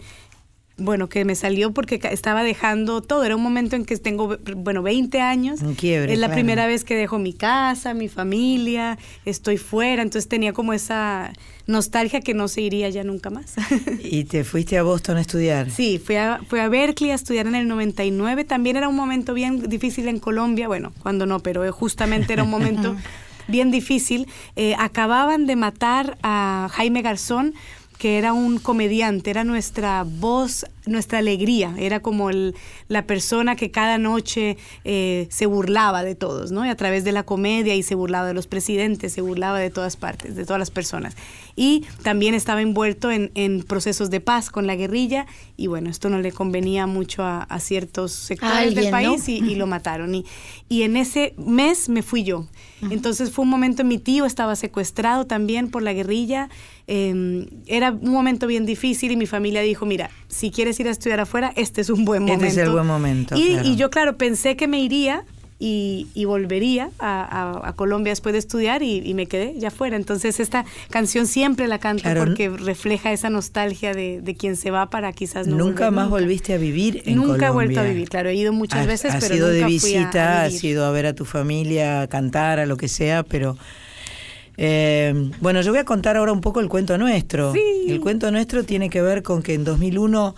bueno, 0.80 1.08
que 1.08 1.24
me 1.24 1.34
salió 1.34 1.72
porque 1.72 2.00
estaba 2.10 2.42
dejando 2.42 3.00
todo, 3.02 3.24
era 3.24 3.36
un 3.36 3.42
momento 3.42 3.76
en 3.76 3.84
que 3.84 3.96
tengo, 3.96 4.38
bueno, 4.56 4.82
20 4.82 5.20
años, 5.20 5.60
Un 5.62 5.74
quiebre, 5.74 6.12
es 6.12 6.18
la 6.18 6.26
claro. 6.26 6.38
primera 6.38 6.66
vez 6.66 6.84
que 6.84 6.96
dejo 6.96 7.18
mi 7.18 7.32
casa, 7.32 7.94
mi 7.94 8.08
familia, 8.08 8.98
estoy 9.24 9.58
fuera, 9.58 10.02
entonces 10.02 10.28
tenía 10.28 10.52
como 10.52 10.72
esa 10.72 11.32
nostalgia 11.66 12.20
que 12.20 12.34
no 12.34 12.48
se 12.48 12.62
iría 12.62 12.88
ya 12.88 13.04
nunca 13.04 13.30
más. 13.30 13.54
Y 14.02 14.24
te 14.24 14.44
fuiste 14.44 14.76
a 14.78 14.82
Boston 14.82 15.18
a 15.18 15.20
estudiar. 15.20 15.70
Sí, 15.70 15.98
fui 16.04 16.16
a, 16.16 16.40
fui 16.48 16.58
a 16.58 16.68
Berkeley 16.68 17.10
a 17.12 17.14
estudiar 17.14 17.46
en 17.46 17.54
el 17.54 17.68
99. 17.68 18.44
También 18.44 18.76
era 18.76 18.88
un 18.88 18.96
momento 18.96 19.34
bien 19.34 19.68
difícil 19.68 20.08
en 20.08 20.18
Colombia. 20.18 20.66
Bueno, 20.66 20.92
cuando 21.00 21.26
no, 21.26 21.40
pero 21.40 21.64
eh, 21.64 21.70
justamente 21.70 22.32
era 22.32 22.42
un 22.42 22.50
momento 22.50 22.96
bien 23.48 23.70
difícil. 23.70 24.26
Eh, 24.56 24.74
acababan 24.78 25.46
de 25.46 25.56
matar 25.56 26.18
a 26.22 26.68
Jaime 26.72 27.02
Garzón, 27.02 27.54
que 28.00 28.16
era 28.16 28.32
un 28.32 28.58
comediante, 28.58 29.28
era 29.28 29.44
nuestra 29.44 30.04
voz, 30.04 30.64
nuestra 30.86 31.18
alegría. 31.18 31.74
Era 31.78 32.00
como 32.00 32.30
el- 32.30 32.54
la 32.88 33.06
persona 33.06 33.56
que 33.56 33.70
cada 33.70 33.98
noche 33.98 34.56
eh, 34.84 35.26
se 35.30 35.46
burlaba 35.46 36.02
de 36.02 36.14
todos, 36.14 36.52
¿no? 36.52 36.64
Y 36.64 36.68
a 36.68 36.76
través 36.76 37.04
de 37.04 37.12
la 37.12 37.22
comedia 37.24 37.74
y 37.74 37.82
se 37.82 37.94
burlaba 37.94 38.26
de 38.26 38.34
los 38.34 38.46
presidentes, 38.46 39.12
se 39.12 39.20
burlaba 39.20 39.58
de 39.58 39.70
todas 39.70 39.96
partes, 39.96 40.36
de 40.36 40.44
todas 40.44 40.58
las 40.58 40.70
personas. 40.70 41.16
Y 41.56 41.84
también 42.02 42.34
estaba 42.34 42.62
envuelto 42.62 43.10
en, 43.10 43.30
en 43.34 43.62
procesos 43.62 44.08
de 44.10 44.20
paz 44.20 44.50
con 44.50 44.66
la 44.66 44.76
guerrilla 44.76 45.26
y 45.56 45.66
bueno, 45.66 45.90
esto 45.90 46.08
no 46.08 46.18
le 46.20 46.32
convenía 46.32 46.86
mucho 46.86 47.22
a, 47.22 47.42
a 47.42 47.60
ciertos 47.60 48.12
sectores 48.12 48.54
alguien, 48.56 48.74
del 48.76 48.84
¿no? 48.86 48.90
país 48.92 49.28
y, 49.28 49.36
y 49.38 49.54
lo 49.56 49.66
mataron. 49.66 50.14
Y, 50.14 50.24
y 50.68 50.82
en 50.82 50.96
ese 50.96 51.34
mes 51.36 51.88
me 51.88 52.02
fui 52.02 52.22
yo. 52.22 52.46
Entonces 52.90 53.30
fue 53.30 53.42
un 53.42 53.50
momento, 53.50 53.84
mi 53.84 53.98
tío 53.98 54.24
estaba 54.24 54.56
secuestrado 54.56 55.26
también 55.26 55.70
por 55.70 55.82
la 55.82 55.92
guerrilla. 55.92 56.48
eh, 56.86 57.46
era 57.66 57.90
un 57.92 58.10
momento 58.10 58.46
bien 58.46 58.64
difícil 58.64 59.12
y 59.12 59.16
mi 59.16 59.26
familia 59.26 59.60
dijo, 59.60 59.84
mira, 59.84 60.10
si 60.28 60.50
quieres 60.50 60.69
ir 60.78 60.86
a 60.86 60.90
estudiar 60.90 61.18
afuera, 61.20 61.52
este 61.56 61.80
es 61.80 61.90
un 61.90 62.04
buen 62.04 62.22
Este 62.24 62.32
momento. 62.36 62.52
es 62.60 62.66
el 62.66 62.70
buen 62.70 62.86
momento, 62.86 63.34
Y, 63.36 63.54
claro. 63.54 63.68
y 63.68 63.76
yo, 63.76 63.90
claro, 63.90 64.16
pensé 64.16 64.56
que 64.56 64.68
me 64.68 64.80
iría 64.80 65.24
y, 65.62 66.06
y 66.14 66.24
volvería 66.24 66.88
a, 66.98 67.60
a- 67.60 67.68
a 67.68 67.72
Colombia 67.74 68.12
después 68.12 68.32
de 68.32 68.38
estudiar 68.38 68.82
y, 68.82 69.02
y 69.04 69.12
me 69.12 69.26
quedé 69.26 69.52
ya 69.58 69.70
fuera. 69.70 69.96
Entonces 69.96 70.40
esta 70.40 70.64
canción 70.88 71.26
siempre 71.26 71.68
la 71.68 71.78
canto 71.78 72.04
Claro, 72.04 72.24
porque 72.24 72.48
refleja 72.48 73.12
esa 73.12 73.28
nostalgia 73.28 73.92
de, 73.92 74.22
de 74.22 74.34
quien 74.36 74.56
se 74.56 74.70
va 74.70 74.88
para 74.88 75.12
quizás 75.12 75.46
no 75.46 75.56
nunca 75.58 75.84
volver 75.84 75.92
más 75.92 76.04
nunca. 76.06 76.20
volviste 76.20 76.54
a 76.54 76.56
vivir 76.56 77.02
en 77.04 77.16
Nunca 77.16 77.26
Colombia. 77.32 77.48
he 77.48 77.50
vuelto 77.52 77.80
a 77.80 77.82
vivir, 77.82 78.08
claro, 78.08 78.30
he 78.30 78.36
ido 78.36 78.54
muchas 78.54 78.80
Has- 78.80 78.86
veces, 78.86 79.14
has 79.14 79.22
pero 79.22 79.34
ido 79.36 79.48
de 79.48 79.60
nunca 79.60 79.66
fui 79.80 79.94
a- 79.94 79.98
a 79.98 80.00
visita, 80.06 80.42
has 80.44 80.52
vivir. 80.54 80.64
ido 80.70 80.84
a 80.86 80.90
ver 80.92 81.04
a 81.06 81.12
tu 81.14 81.26
familia, 81.26 82.00
a 82.02 82.06
cantar, 82.06 82.58
a 82.58 82.64
lo 82.64 82.78
que 82.78 82.88
sea, 82.88 83.22
pero... 83.22 83.58
eh, 84.62 85.30
bueno, 85.40 85.62
yo 85.62 85.70
voy 85.72 85.78
a 85.80 85.84
contar 85.86 86.18
ahora 86.18 86.32
un 86.32 86.42
poco 86.42 86.60
el 86.60 86.68
cuento 86.68 86.98
nuestro. 86.98 87.54
Sí. 87.54 87.62
El 87.88 87.98
cuento 88.00 88.30
nuestro 88.30 88.62
tiene 88.62 88.90
que 88.90 89.00
ver 89.00 89.22
con 89.22 89.42
que 89.42 89.54
en 89.54 89.64
2001 89.64 90.34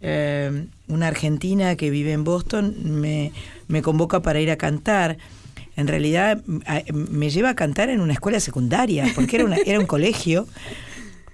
eh, 0.00 0.64
una 0.88 1.08
argentina 1.08 1.76
que 1.76 1.90
vive 1.90 2.12
en 2.12 2.24
Boston 2.24 2.74
me, 3.00 3.30
me 3.66 3.82
convoca 3.82 4.22
para 4.22 4.40
ir 4.40 4.50
a 4.50 4.56
cantar. 4.56 5.18
En 5.76 5.86
realidad 5.86 6.42
me 6.92 7.28
lleva 7.30 7.50
a 7.50 7.54
cantar 7.54 7.90
en 7.90 8.00
una 8.00 8.14
escuela 8.14 8.40
secundaria, 8.40 9.04
porque 9.14 9.36
era, 9.36 9.44
una- 9.44 9.56
era 9.66 9.78
un 9.78 9.86
colegio, 9.86 10.48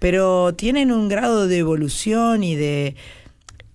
pero 0.01 0.55
tienen 0.55 0.91
un 0.91 1.09
grado 1.09 1.47
de 1.47 1.59
evolución 1.59 2.43
y 2.43 2.57
de, 2.57 2.97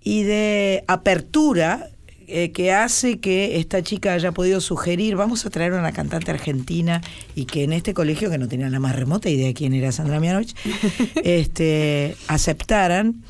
y 0.04 0.24
de 0.24 0.84
apertura 0.88 1.88
eh, 2.30 2.52
que 2.52 2.72
hace 2.72 3.20
que 3.20 3.58
esta 3.60 3.82
chica 3.84 4.14
haya 4.14 4.32
podido 4.32 4.62
sugerir, 4.62 5.16
vamos 5.16 5.46
a 5.46 5.50
traer 5.50 5.74
una 5.74 5.92
cantante 5.92 6.32
argentina 6.32 7.02
y 7.36 7.46
que 7.46 7.64
en 7.64 7.74
este 7.74 7.94
colegio, 7.94 8.30
que 8.30 8.38
no 8.38 8.48
tenía 8.48 8.70
la 8.70 8.80
más 8.80 8.96
remota 8.96 9.30
idea 9.30 9.48
de 9.48 9.54
quién 9.54 9.74
era 9.74 9.92
Sandra 9.92 10.20
Mianovich, 10.20 10.56
este, 11.24 12.16
aceptaran. 12.28 13.24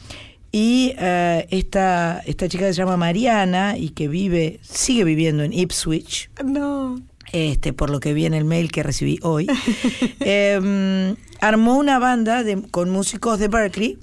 Y 0.51 0.93
eh, 0.97 1.45
esta, 1.51 2.23
esta 2.25 2.47
chica 2.49 2.65
que 2.65 2.73
se 2.73 2.79
llama 2.79 2.97
Mariana 2.97 3.77
y 3.77 3.89
que 3.89 4.07
vive, 4.07 4.59
sigue 4.63 5.03
viviendo 5.03 5.43
en 5.43 5.53
Ipswich, 5.53 6.31
No. 6.43 6.99
este, 7.31 7.71
por 7.71 7.91
lo 7.91 7.99
que 7.99 8.13
vi 8.13 8.25
en 8.25 8.33
el 8.33 8.45
mail 8.45 8.71
que 8.71 8.81
recibí 8.81 9.19
hoy, 9.21 9.45
eh, 10.21 11.15
armó 11.39 11.77
una 11.77 11.99
banda 11.99 12.43
de- 12.43 12.63
con 12.71 12.89
músicos 12.89 13.37
de 13.39 13.47
Berkeley. 13.47 13.97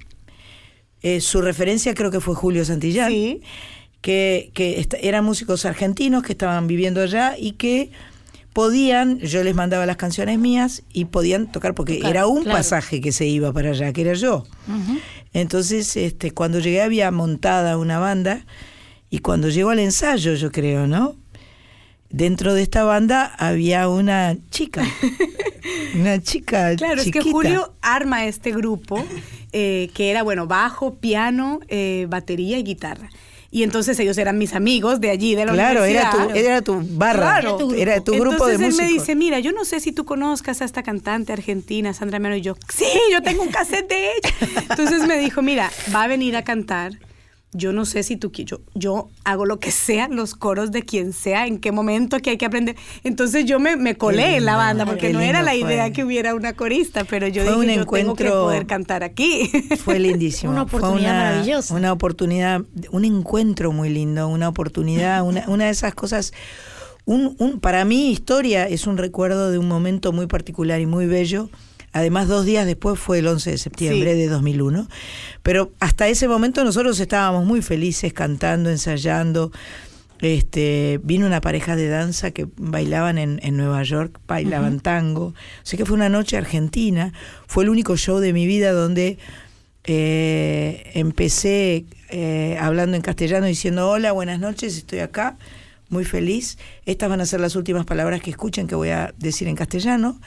Eh, 1.02 1.20
su 1.20 1.42
referencia 1.42 1.94
creo 1.94 2.10
que 2.12 2.20
fue 2.20 2.34
Julio 2.34 2.64
Santillán, 2.64 3.10
Sí. 3.10 3.40
Que, 4.00 4.52
eran 5.00 5.24
músicos 5.24 5.64
argentinos 5.64 6.22
que 6.22 6.32
estaban 6.32 6.66
viviendo 6.66 7.00
allá 7.02 7.34
y 7.38 7.52
que 7.52 7.90
podían, 8.52 9.18
yo 9.18 9.44
les 9.44 9.54
mandaba 9.54 9.84
las 9.84 9.96
canciones 9.96 10.38
mías 10.38 10.82
y 10.92 11.06
podían 11.06 11.50
tocar, 11.52 11.74
porque 11.74 11.96
Tocar, 11.96 12.10
era 12.10 12.26
un 12.26 12.42
claro. 12.42 12.58
pasaje 12.58 13.00
que 13.00 13.12
se 13.12 13.26
iba 13.26 13.52
para 13.52 13.70
allá, 13.70 13.92
que 13.92 14.00
era 14.00 14.14
yo. 14.14 14.44
Entonces, 15.32 15.96
este, 15.96 16.30
cuando 16.30 16.60
llegué 16.60 16.80
había 16.80 17.10
montada 17.10 17.76
una 17.76 17.98
banda 17.98 18.46
y 19.10 19.18
cuando 19.18 19.50
llegó 19.50 19.70
al 19.70 19.80
ensayo, 19.80 20.34
yo 20.34 20.50
creo, 20.50 20.86
¿no? 20.86 21.16
Dentro 22.08 22.54
de 22.54 22.62
esta 22.62 22.84
banda 22.84 23.26
había 23.36 23.88
una 23.88 24.36
chica, 24.50 24.84
una 25.94 26.22
chica 26.22 26.74
Claro, 26.76 27.02
es 27.02 27.10
que. 27.10 27.20
Julio 27.20 27.74
arma 27.82 28.26
este 28.26 28.52
grupo 28.52 29.04
eh, 29.52 29.90
que 29.92 30.10
era, 30.10 30.22
bueno, 30.22 30.46
bajo, 30.46 30.94
piano, 30.94 31.60
eh, 31.68 32.06
batería 32.08 32.58
y 32.58 32.62
guitarra. 32.62 33.10
Y 33.50 33.62
entonces 33.62 33.98
ellos 34.00 34.18
eran 34.18 34.38
mis 34.38 34.54
amigos 34.54 35.00
de 35.00 35.10
allí, 35.10 35.34
de 35.34 35.46
la 35.46 35.52
Claro, 35.52 35.84
era 35.84 36.10
tu, 36.10 36.18
era 36.34 36.62
tu 36.62 36.80
barra, 36.90 37.38
Era 37.38 37.56
tu 37.56 37.72
era 37.72 38.00
tu 38.02 38.12
grupo 38.12 38.46
de 38.46 38.54
Entonces 38.54 38.60
él 38.60 38.66
músicos. 38.66 38.84
me 38.84 38.92
dice, 38.92 39.14
mira, 39.14 39.38
yo 39.40 39.52
no 39.52 39.64
sé 39.64 39.80
si 39.80 39.92
tú 39.92 40.04
conozcas 40.04 40.62
a 40.62 40.64
esta 40.64 40.82
cantante 40.82 41.32
argentina, 41.32 41.94
Sandra 41.94 42.18
Meno, 42.18 42.36
y 42.36 42.40
yo, 42.42 42.56
sí, 42.72 42.86
yo 43.12 43.22
tengo 43.22 43.42
un 43.42 43.50
cassette 43.50 43.88
de 43.88 44.06
ella. 44.06 44.34
Entonces 44.70 45.06
me 45.06 45.18
dijo, 45.18 45.42
mira, 45.42 45.70
va 45.94 46.04
a 46.04 46.06
venir 46.08 46.36
a 46.36 46.42
cantar. 46.42 46.92
Yo 47.56 47.72
no 47.72 47.84
sé 47.86 48.02
si 48.02 48.16
tú 48.16 48.30
yo, 48.32 48.60
yo 48.74 49.08
hago 49.24 49.46
lo 49.46 49.58
que 49.58 49.70
sea, 49.70 50.08
los 50.08 50.34
coros 50.34 50.70
de 50.72 50.82
quien 50.82 51.12
sea, 51.12 51.46
en 51.46 51.58
qué 51.58 51.72
momento 51.72 52.18
que 52.20 52.30
hay 52.30 52.36
que 52.36 52.44
aprender. 52.46 52.76
Entonces 53.02 53.44
yo 53.46 53.58
me, 53.58 53.76
me 53.76 53.96
colé 53.96 54.36
en 54.36 54.44
la 54.44 54.56
banda, 54.56 54.84
porque 54.84 55.12
no 55.12 55.20
era 55.20 55.40
la 55.42 55.52
fue. 55.52 55.60
idea 55.60 55.90
que 55.92 56.04
hubiera 56.04 56.34
una 56.34 56.52
corista, 56.52 57.04
pero 57.04 57.26
yo 57.28 57.42
Fue 57.44 57.52
dije, 57.52 57.56
un 57.56 57.66
yo 57.66 57.86
tengo 57.90 58.14
que 58.14 58.24
encuentro- 58.26 58.42
poder 58.44 58.66
cantar 58.66 59.02
aquí. 59.02 59.50
Fue 59.84 59.98
lindísimo. 59.98 60.52
Una 60.52 60.66
Fue 60.66 60.78
oportunidad 60.80 61.12
maravillosa. 61.14 61.74
Una 61.74 61.92
oportunidad, 61.92 62.62
un 62.90 63.04
encuentro 63.04 63.72
muy 63.72 63.88
lindo, 63.88 64.28
una 64.28 64.48
oportunidad, 64.48 65.22
una, 65.26 65.44
una 65.48 65.64
de 65.64 65.70
esas 65.70 65.94
cosas. 65.94 66.32
Un, 67.04 67.36
un, 67.38 67.60
para 67.60 67.84
mí, 67.84 68.10
historia 68.10 68.66
es 68.68 68.86
un 68.86 68.98
recuerdo 68.98 69.50
de 69.50 69.58
un 69.58 69.68
momento 69.68 70.12
muy 70.12 70.26
particular 70.26 70.80
y 70.80 70.86
muy 70.86 71.06
bello. 71.06 71.48
Además, 71.96 72.28
dos 72.28 72.44
días 72.44 72.66
después 72.66 72.98
fue 72.98 73.20
el 73.20 73.26
11 73.26 73.52
de 73.52 73.56
septiembre 73.56 74.12
Sí. 74.12 74.18
de 74.18 74.28
2001. 74.28 74.86
Pero 75.42 75.72
hasta 75.80 76.06
ese 76.08 76.28
momento 76.28 76.62
nosotros 76.62 77.00
estábamos 77.00 77.46
muy 77.46 77.62
felices 77.62 78.12
cantando, 78.12 78.68
ensayando. 78.68 79.50
Este, 80.20 81.00
vino 81.02 81.26
una 81.26 81.40
pareja 81.40 81.74
de 81.74 81.88
danza 81.88 82.32
que 82.32 82.48
bailaban 82.58 83.16
en, 83.16 83.40
en 83.42 83.56
Nueva 83.56 83.82
York, 83.82 84.20
bailaban 84.28 84.80
tango. 84.80 85.28
O 85.28 85.34
sea 85.62 85.78
que 85.78 85.86
fue 85.86 85.94
una 85.96 86.10
noche 86.10 86.36
argentina. 86.36 87.14
Fue 87.46 87.64
el 87.64 87.70
único 87.70 87.96
show 87.96 88.18
de 88.18 88.34
mi 88.34 88.46
vida 88.46 88.72
donde 88.72 89.16
eh, 89.84 90.90
empecé 90.92 91.86
eh, 92.10 92.58
hablando 92.60 92.94
en 92.96 93.02
castellano 93.02 93.46
diciendo 93.46 93.88
hola, 93.88 94.12
buenas 94.12 94.38
noches, 94.38 94.76
estoy 94.76 94.98
acá, 94.98 95.38
muy 95.88 96.04
feliz. 96.04 96.58
Estas 96.84 97.08
van 97.08 97.22
a 97.22 97.26
ser 97.26 97.40
las 97.40 97.56
últimas 97.56 97.86
palabras 97.86 98.20
que 98.20 98.28
escuchen 98.28 98.66
que 98.66 98.74
voy 98.74 98.90
a 98.90 99.14
decir 99.16 99.48
en 99.48 99.56
castellano. 99.56 100.20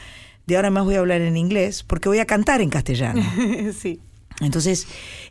De 0.50 0.56
ahora 0.58 0.70
más 0.72 0.84
voy 0.84 0.96
a 0.96 1.00
hablar 1.00 1.22
en 1.22 1.38
inglés 1.38 1.84
porque 1.84 2.10
voy 2.10 2.20
a 2.20 2.26
cantar 2.26 2.60
en 2.60 2.70
castellano. 2.70 3.22
sí. 3.80 4.00
Entonces 4.42 4.88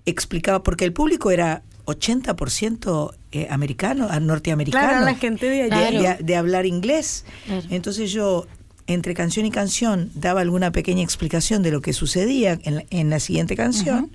explicaba, 0.06 0.62
porque 0.62 0.84
el 0.84 0.92
público 0.92 1.30
era 1.30 1.62
80% 1.86 3.14
eh, 3.32 3.46
americano, 3.50 4.06
ah, 4.10 4.20
norteamericano, 4.20 4.88
Claro, 4.88 5.04
la 5.04 5.14
gente 5.14 5.48
de 5.48 5.62
allá. 5.64 5.76
de, 5.90 5.98
Claro. 5.98 6.16
de- 6.18 6.24
de 6.24 6.36
hablar 6.36 6.66
inglés. 6.66 7.24
Claro. 7.46 7.62
Entonces 7.70 8.10
yo, 8.12 8.46
entre 8.86 9.14
canción 9.14 9.44
y 9.46 9.50
canción, 9.50 10.10
daba 10.14 10.40
alguna 10.40 10.72
pequeña 10.72 11.02
explicación 11.02 11.62
de 11.62 11.70
lo 11.70 11.80
que 11.80 11.92
sucedía 11.92 12.58
en 12.62 12.84
en 12.90 13.10
la 13.10 13.20
siguiente 13.20 13.56
canción. 13.56 14.10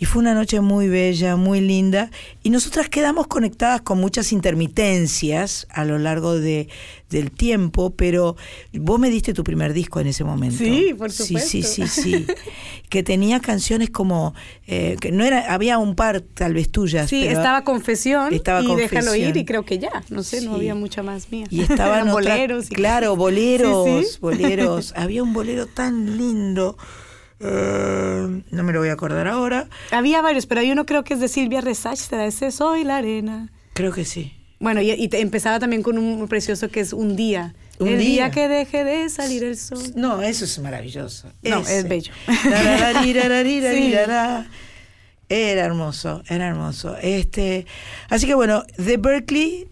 Y 0.00 0.06
fue 0.06 0.20
una 0.22 0.34
noche 0.34 0.60
muy 0.60 0.88
bella, 0.88 1.36
muy 1.36 1.60
linda, 1.60 2.10
y 2.42 2.50
nosotras 2.50 2.88
quedamos 2.88 3.28
conectadas 3.28 3.82
con 3.82 4.00
muchas 4.00 4.32
intermitencias 4.32 5.66
a 5.70 5.84
lo 5.84 5.98
largo 5.98 6.34
de, 6.38 6.68
del 7.10 7.30
tiempo, 7.30 7.90
pero 7.90 8.34
vos 8.72 8.98
me 8.98 9.10
diste 9.10 9.34
tu 9.34 9.44
primer 9.44 9.72
disco 9.72 10.00
en 10.00 10.06
ese 10.08 10.24
momento. 10.24 10.56
Sí, 10.58 10.94
por 10.96 11.12
Sí, 11.12 11.36
sí, 11.38 11.62
supuesto. 11.62 11.86
sí, 11.92 12.02
sí. 12.02 12.26
que 12.88 13.02
tenía 13.02 13.40
canciones 13.40 13.90
como, 13.90 14.34
eh, 14.66 14.96
que 15.00 15.12
no 15.12 15.24
era, 15.24 15.52
había 15.52 15.78
un 15.78 15.94
par 15.94 16.20
tal 16.22 16.54
vez 16.54 16.70
tuyas. 16.70 17.08
Sí, 17.08 17.20
pero- 17.26 17.38
estaba 17.38 17.62
Confesión 17.62 18.32
Estaba 18.34 18.60
y 18.62 18.66
Déjalo 18.74 19.06
Confesión. 19.10 19.28
ir 19.28 19.36
y 19.36 19.44
creo 19.44 19.64
que 19.64 19.78
ya, 19.78 20.02
no 20.08 20.22
sé, 20.22 20.40
no 20.40 20.54
había 20.54 20.74
mucha 20.74 21.02
más 21.02 21.30
mía. 21.30 21.46
Y 21.50 21.60
estaban 21.60 22.08
boleros. 22.12 22.70
y- 22.70 22.74
claro, 22.74 23.16
boleros, 23.16 23.86
sí. 24.12 24.18
boleros. 24.20 24.92
Había 24.96 25.22
un 25.22 25.32
bolero 25.34 25.66
tan 25.66 26.16
lindo. 26.16 26.76
Eh, 27.40 28.42
no 28.50 28.62
me 28.62 28.72
lo 28.72 28.80
voy 28.80 28.88
a 28.88 28.92
acordar 28.92 29.26
ahora. 29.28 29.68
Había 29.90 30.22
varios, 30.22 30.46
pero 30.46 30.60
hay 30.60 30.70
uno 30.70 30.86
creo 30.86 31.04
que 31.04 31.14
es 31.14 31.20
de 31.20 31.28
Silvia 31.28 31.60
Resach, 31.60 31.96
será 31.98 32.26
ese 32.26 32.50
Soy 32.50 32.84
la 32.84 32.96
arena. 32.98 33.50
Creo 33.74 33.92
que 33.92 34.04
sí. 34.04 34.34
Bueno, 34.58 34.82
y, 34.82 34.90
y 34.90 35.08
te- 35.08 35.20
empezaba 35.20 35.58
también 35.58 35.82
con 35.82 35.96
un 35.98 36.28
precioso 36.28 36.68
que 36.68 36.80
es 36.80 36.92
Un 36.92 37.16
día. 37.16 37.54
Un 37.78 37.88
el 37.88 37.98
día. 37.98 38.06
día. 38.26 38.30
que 38.30 38.46
deje 38.46 38.84
de 38.84 39.08
salir 39.08 39.42
el 39.42 39.56
sol. 39.56 39.78
No, 39.96 40.20
eso 40.20 40.44
es 40.44 40.58
maravilloso. 40.58 41.32
No, 41.42 41.60
Ese. 41.60 41.78
es 41.78 41.88
bello. 41.88 42.12
Era 45.32 45.64
hermoso, 45.64 46.22
era 46.28 46.48
hermoso. 46.48 46.96
Este, 47.00 47.64
así 48.08 48.26
que 48.26 48.34
bueno, 48.34 48.64
de 48.76 48.96
Berkeley 48.96 49.68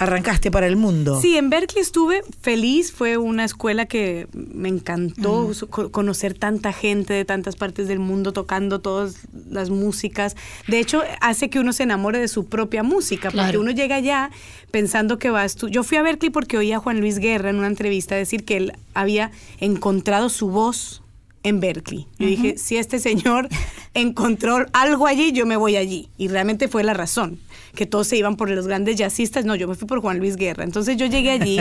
arrancaste 0.00 0.50
para 0.50 0.66
el 0.66 0.74
mundo. 0.76 1.20
Sí, 1.20 1.36
en 1.36 1.50
Berkeley 1.50 1.82
estuve 1.82 2.22
feliz, 2.40 2.90
fue 2.90 3.16
una 3.18 3.44
escuela 3.44 3.86
que 3.86 4.26
me 4.32 4.68
encantó 4.68 5.50
conocer 5.92 6.34
tanta 6.34 6.72
gente 6.72 7.14
de 7.14 7.24
tantas 7.24 7.54
partes 7.54 7.86
del 7.86 7.98
mundo 8.00 8.32
tocando 8.32 8.80
todas 8.80 9.18
las 9.48 9.70
músicas. 9.70 10.36
De 10.66 10.80
hecho, 10.80 11.02
hace 11.20 11.50
que 11.50 11.60
uno 11.60 11.72
se 11.72 11.82
enamore 11.84 12.18
de 12.18 12.28
su 12.28 12.46
propia 12.46 12.82
música, 12.82 13.30
porque 13.30 13.58
uno 13.58 13.70
llega 13.70 13.96
allá 13.96 14.30
pensando 14.70 15.18
que 15.18 15.30
va 15.30 15.42
a 15.42 15.46
estu- 15.46 15.68
Yo 15.68 15.82
fui 15.84 15.98
a 15.98 16.02
Berkeley 16.02 16.30
porque 16.30 16.56
oí 16.56 16.72
a 16.72 16.78
Juan 16.78 17.00
Luis 17.00 17.18
Guerra 17.18 17.50
en 17.50 17.56
una 17.56 17.66
entrevista 17.66 18.16
decir 18.16 18.44
que 18.44 18.56
él 18.56 18.72
había 18.94 19.30
encontrado 19.60 20.28
su 20.30 20.48
voz 20.48 21.02
en 21.42 21.58
Berkeley. 21.60 22.06
Yo 22.18 22.26
dije, 22.26 22.58
si 22.58 22.76
este 22.76 22.98
señor 22.98 23.48
encontró 23.94 24.66
algo 24.72 25.06
allí, 25.06 25.32
yo 25.32 25.46
me 25.46 25.56
voy 25.56 25.76
allí. 25.76 26.08
Y 26.18 26.28
realmente 26.28 26.68
fue 26.68 26.84
la 26.84 26.94
razón, 26.94 27.38
que 27.74 27.86
todos 27.86 28.06
se 28.06 28.16
iban 28.16 28.36
por 28.36 28.50
los 28.50 28.66
grandes 28.66 28.96
jazzistas. 28.96 29.44
No, 29.44 29.54
yo 29.54 29.68
me 29.68 29.74
fui 29.74 29.86
por 29.86 30.00
Juan 30.00 30.18
Luis 30.18 30.36
Guerra. 30.36 30.64
Entonces 30.64 30.96
yo 30.96 31.06
llegué 31.06 31.30
allí 31.30 31.60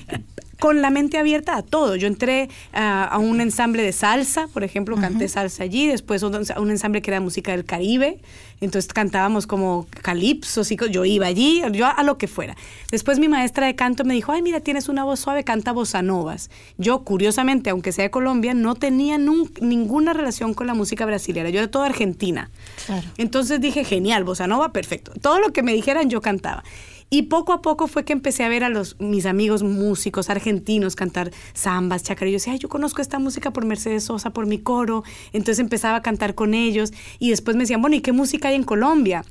con 0.58 0.82
la 0.82 0.90
mente 0.90 1.18
abierta 1.18 1.56
a 1.56 1.62
todo. 1.62 1.96
Yo 1.96 2.06
entré 2.06 2.48
a, 2.72 3.04
a 3.04 3.18
un 3.18 3.40
ensamble 3.40 3.82
de 3.82 3.92
salsa, 3.92 4.48
por 4.48 4.64
ejemplo, 4.64 4.96
canté 4.96 5.28
salsa 5.28 5.62
allí, 5.62 5.86
después 5.86 6.22
un, 6.22 6.34
a 6.34 6.60
un 6.60 6.70
ensamble 6.70 7.02
que 7.02 7.10
era 7.10 7.20
música 7.20 7.52
del 7.52 7.64
Caribe, 7.64 8.18
entonces 8.60 8.92
cantábamos 8.92 9.46
como 9.46 9.86
calipsos 10.02 10.70
y 10.72 10.76
yo 10.90 11.04
iba 11.04 11.26
allí, 11.26 11.62
yo 11.72 11.86
a, 11.86 12.02
lo 12.02 12.18
que 12.18 12.26
fuera. 12.26 12.56
Después 12.90 13.18
mi 13.18 13.28
maestra 13.28 13.66
de 13.66 13.74
canto 13.74 14.04
me 14.04 14.14
dijo, 14.14 14.32
ay, 14.32 14.42
mira, 14.42 14.60
tienes 14.60 14.88
una 14.88 15.04
voz 15.04 15.20
suave, 15.20 15.44
canta 15.44 15.72
bossa 15.72 16.02
novas. 16.02 16.50
Yo, 16.76 17.04
curiosamente, 17.04 17.70
aunque 17.70 17.92
sea 17.92 18.04
de 18.04 18.10
Colombia, 18.10 18.54
no 18.54 18.74
tenía 18.74 19.18
ninguna 19.18 20.12
relación 20.12 20.54
con 20.54 20.66
la 20.66 20.74
música 20.74 21.06
brasileña, 21.06 21.50
yo 21.50 21.60
era 21.60 21.70
toda 21.70 21.86
argentina. 21.86 22.50
Claro. 22.86 23.06
Entonces 23.16 23.60
dije, 23.60 23.84
genial, 23.84 24.24
bossa 24.24 24.46
nova, 24.46 24.72
perfecto. 24.72 25.12
Todo 25.20 25.38
lo 25.38 25.52
que 25.52 25.62
me 25.62 25.72
dijeran 25.72 26.10
yo 26.10 26.20
cantaba. 26.20 26.64
Y 27.10 27.22
poco 27.22 27.54
a 27.54 27.62
poco 27.62 27.86
fue 27.86 28.04
que 28.04 28.12
empecé 28.12 28.44
a 28.44 28.48
ver 28.48 28.64
a 28.64 28.68
los 28.68 29.00
mis 29.00 29.24
amigos 29.24 29.62
músicos 29.62 30.28
argentinos 30.28 30.94
cantar 30.94 31.30
zambas, 31.56 32.02
chacarrillos. 32.02 32.42
Y 32.42 32.46
yo 32.46 32.52
decía, 32.52 32.62
yo 32.62 32.68
conozco 32.68 33.00
esta 33.00 33.18
música 33.18 33.50
por 33.50 33.64
Mercedes 33.64 34.04
Sosa, 34.04 34.30
por 34.30 34.46
mi 34.46 34.58
coro. 34.58 35.04
Entonces 35.32 35.58
empezaba 35.58 35.96
a 35.96 36.02
cantar 36.02 36.34
con 36.34 36.52
ellos 36.52 36.92
y 37.18 37.30
después 37.30 37.56
me 37.56 37.62
decían, 37.62 37.80
bueno, 37.80 37.96
¿y 37.96 38.02
qué 38.02 38.12
música 38.12 38.48
hay 38.48 38.56
en 38.56 38.64
Colombia? 38.64 39.24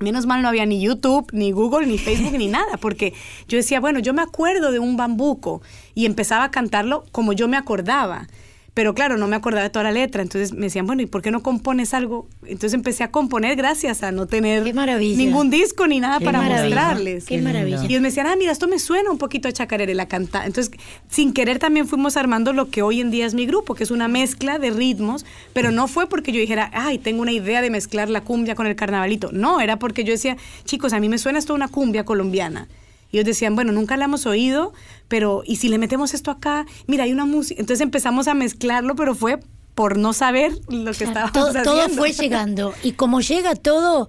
Menos 0.00 0.26
mal 0.26 0.42
no 0.42 0.48
había 0.48 0.66
ni 0.66 0.80
YouTube, 0.80 1.28
ni 1.32 1.52
Google, 1.52 1.86
ni 1.86 1.96
Facebook, 1.96 2.32
ni 2.36 2.48
nada, 2.48 2.76
porque 2.76 3.14
yo 3.46 3.56
decía, 3.56 3.78
bueno, 3.78 4.00
yo 4.00 4.12
me 4.12 4.22
acuerdo 4.22 4.72
de 4.72 4.80
un 4.80 4.96
bambuco 4.96 5.62
y 5.94 6.06
empezaba 6.06 6.44
a 6.44 6.50
cantarlo 6.50 7.04
como 7.12 7.32
yo 7.32 7.46
me 7.46 7.56
acordaba. 7.56 8.26
Pero 8.74 8.94
claro, 8.94 9.18
no 9.18 9.28
me 9.28 9.36
acordaba 9.36 9.64
de 9.64 9.70
toda 9.70 9.82
la 9.82 9.92
letra, 9.92 10.22
entonces 10.22 10.54
me 10.54 10.62
decían, 10.62 10.86
bueno, 10.86 11.02
¿y 11.02 11.06
por 11.06 11.20
qué 11.20 11.30
no 11.30 11.42
compones 11.42 11.92
algo? 11.92 12.26
Entonces 12.42 12.72
empecé 12.72 13.04
a 13.04 13.10
componer 13.10 13.54
gracias 13.54 14.02
a 14.02 14.12
no 14.12 14.26
tener 14.26 14.62
ningún 14.64 15.50
disco 15.50 15.86
ni 15.86 16.00
nada 16.00 16.20
Qué 16.20 16.24
para 16.24 16.38
maravilla. 16.38 16.74
mostrarles. 16.74 17.24
Qué 17.26 17.42
maravilla. 17.42 17.82
Y 17.82 17.86
ellos 17.86 18.00
me 18.00 18.08
decían, 18.08 18.28
ah, 18.28 18.36
mira, 18.36 18.50
esto 18.50 18.68
me 18.68 18.78
suena 18.78 19.10
un 19.10 19.18
poquito 19.18 19.46
a 19.46 19.52
chacarera 19.52 19.92
y 19.92 19.94
la 19.94 20.06
canta. 20.08 20.46
Entonces, 20.46 20.72
sin 21.10 21.34
querer 21.34 21.58
también 21.58 21.86
fuimos 21.86 22.16
armando 22.16 22.54
lo 22.54 22.70
que 22.70 22.80
hoy 22.80 23.02
en 23.02 23.10
día 23.10 23.26
es 23.26 23.34
mi 23.34 23.44
grupo, 23.44 23.74
que 23.74 23.84
es 23.84 23.90
una 23.90 24.08
mezcla 24.08 24.58
de 24.58 24.70
ritmos, 24.70 25.26
pero 25.52 25.70
no 25.70 25.86
fue 25.86 26.08
porque 26.08 26.32
yo 26.32 26.40
dijera, 26.40 26.70
ay, 26.72 26.96
tengo 26.96 27.20
una 27.20 27.32
idea 27.32 27.60
de 27.60 27.68
mezclar 27.68 28.08
la 28.08 28.22
cumbia 28.22 28.54
con 28.54 28.66
el 28.66 28.74
carnavalito. 28.74 29.30
No, 29.32 29.60
era 29.60 29.78
porque 29.78 30.02
yo 30.02 30.12
decía, 30.12 30.38
chicos, 30.64 30.94
a 30.94 31.00
mí 31.00 31.10
me 31.10 31.18
suena 31.18 31.38
esto 31.38 31.52
una 31.52 31.68
cumbia 31.68 32.04
colombiana. 32.04 32.68
Y 33.12 33.18
ellos 33.18 33.26
decían, 33.26 33.54
bueno, 33.54 33.72
nunca 33.72 33.96
la 33.96 34.06
hemos 34.06 34.26
oído, 34.26 34.72
pero 35.06 35.42
¿y 35.44 35.56
si 35.56 35.68
le 35.68 35.78
metemos 35.78 36.14
esto 36.14 36.30
acá? 36.30 36.66
Mira, 36.86 37.04
hay 37.04 37.12
una 37.12 37.26
música. 37.26 37.60
Entonces 37.60 37.82
empezamos 37.82 38.26
a 38.26 38.34
mezclarlo, 38.34 38.96
pero 38.96 39.14
fue 39.14 39.38
por 39.74 39.98
no 39.98 40.14
saber 40.14 40.52
lo 40.68 40.92
que 40.92 41.04
estábamos 41.04 41.32
todo, 41.32 41.48
haciendo. 41.48 41.70
todo 41.70 41.88
fue 41.90 42.12
llegando. 42.12 42.74
Y 42.82 42.92
como 42.92 43.20
llega 43.20 43.54
todo, 43.54 44.08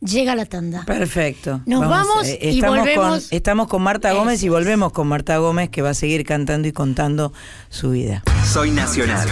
llega 0.00 0.34
la 0.34 0.44
tanda. 0.44 0.84
Perfecto. 0.84 1.62
Nos 1.64 1.80
vamos 1.80 2.26
eh, 2.26 2.38
y 2.42 2.56
estamos 2.56 2.78
volvemos. 2.78 3.28
Con, 3.28 3.36
estamos 3.36 3.68
con 3.68 3.82
Marta 3.82 4.12
Gómez 4.12 4.42
y 4.42 4.50
volvemos 4.50 4.92
con 4.92 5.08
Marta 5.08 5.38
Gómez 5.38 5.70
que 5.70 5.80
va 5.80 5.90
a 5.90 5.94
seguir 5.94 6.24
cantando 6.24 6.68
y 6.68 6.72
contando 6.72 7.32
su 7.70 7.90
vida. 7.90 8.22
Soy 8.44 8.70
Nacional. 8.70 9.26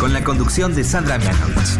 Con 0.00 0.14
la 0.14 0.24
conducción 0.24 0.74
de 0.74 0.84
Sandra 0.84 1.18
Mianovich. 1.18 1.78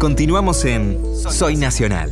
Continuamos 0.00 0.64
en 0.64 0.98
Soy 1.14 1.56
Nacional. 1.56 2.10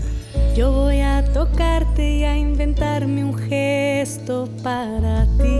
Yo 0.55 0.70
voy 0.72 1.01
a 1.01 1.24
tocarte 1.33 2.18
y 2.18 2.24
a 2.24 2.37
inventarme 2.37 3.24
un 3.24 3.35
gesto 3.35 4.46
para 4.62 5.24
ti. 5.38 5.59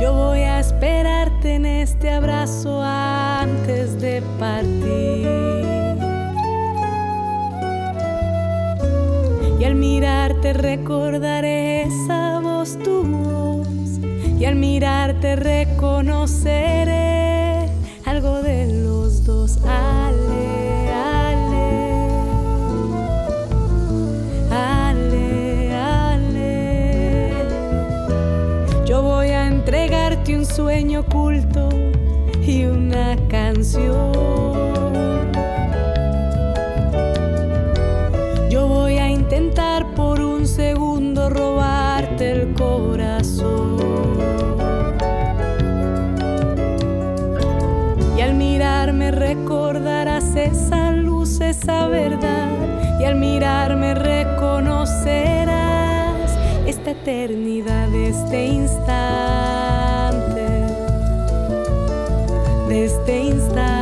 Yo 0.00 0.14
voy 0.14 0.42
a 0.42 0.60
esperarte 0.60 1.56
en 1.56 1.66
este 1.66 2.08
abrazo 2.08 2.80
antes 2.80 4.00
de 4.00 4.22
partir. 4.38 5.26
Y 9.58 9.64
al 9.64 9.74
mirarte 9.74 10.52
recordaré 10.52 11.82
esa 11.82 12.38
voz, 12.38 12.78
tu 12.78 13.02
voz. 13.02 13.66
Y 14.38 14.44
al 14.44 14.54
mirarte 14.54 15.34
reconoceré 15.34 17.16
algo 18.16 18.42
de 18.42 18.66
los 18.82 19.24
dos. 19.24 19.58
Ale, 19.66 20.90
ale. 20.90 22.08
Ale, 24.50 25.74
ale. 25.74 27.34
Yo 28.86 29.02
voy 29.02 29.28
a 29.28 29.46
entregarte 29.46 30.34
un 30.34 30.46
sueño 30.46 31.00
oculto 31.00 31.68
y 32.42 32.64
una 32.64 33.16
canción. 33.28 34.85
Verdad. 51.66 53.00
Y 53.00 53.04
al 53.04 53.16
mirarme 53.16 53.94
reconocerás 53.94 56.30
esta 56.66 56.92
eternidad, 56.92 57.92
este 57.94 58.46
instante. 58.46 58.86
De 62.68 62.84
este 62.84 63.24
instante. 63.24 63.75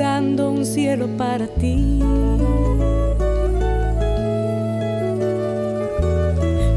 Procurando 0.00 0.50
un 0.50 0.64
cielo 0.64 1.08
para 1.18 1.46
ti. 1.46 1.98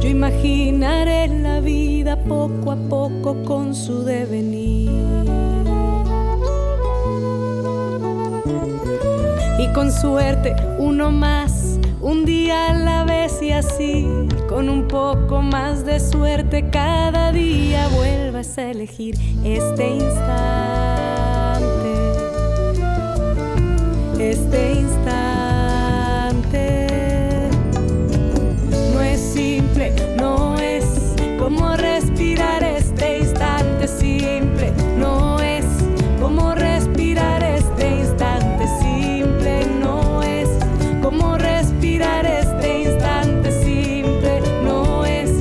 Yo 0.01 0.09
imaginaré 0.09 1.29
la 1.29 1.61
vida 1.61 2.17
poco 2.17 2.73
a 2.73 2.75
poco 2.75 3.41
con 3.45 3.73
su 3.73 4.03
devenir. 4.03 4.91
Y 9.57 9.67
con 9.73 9.89
suerte 9.89 10.53
uno 10.77 11.09
más, 11.09 11.79
un 12.01 12.25
día 12.25 12.71
a 12.71 12.73
la 12.73 13.05
vez 13.05 13.41
y 13.41 13.51
así, 13.51 14.05
con 14.49 14.67
un 14.67 14.85
poco 14.89 15.41
más 15.41 15.85
de 15.85 16.01
suerte 16.01 16.69
cada 16.69 17.31
día 17.31 17.87
vuelvas 17.95 18.57
a 18.57 18.71
elegir 18.71 19.15
este 19.45 19.87
instante. 19.87 20.52
Este 24.23 24.71
instante. 24.75 25.49
No 28.93 29.01
es 29.01 29.19
simple, 29.19 29.93
no 30.17 30.57
es 30.57 30.85
como 31.37 31.75
respirar 31.75 32.63
este 32.63 33.19
instante 33.19 33.85
simple, 33.89 34.71
no 34.97 35.41
es 35.41 35.65
como 36.21 36.55
respirar 36.55 37.43
este 37.43 37.97
instante 37.99 38.65
simple, 38.79 39.65
no 39.81 40.23
es 40.23 40.47
como 41.01 41.37
respirar 41.37 42.25
este 42.25 42.83
instante 42.83 43.51
simple, 43.51 44.39
no 44.63 45.03
es 45.05 45.31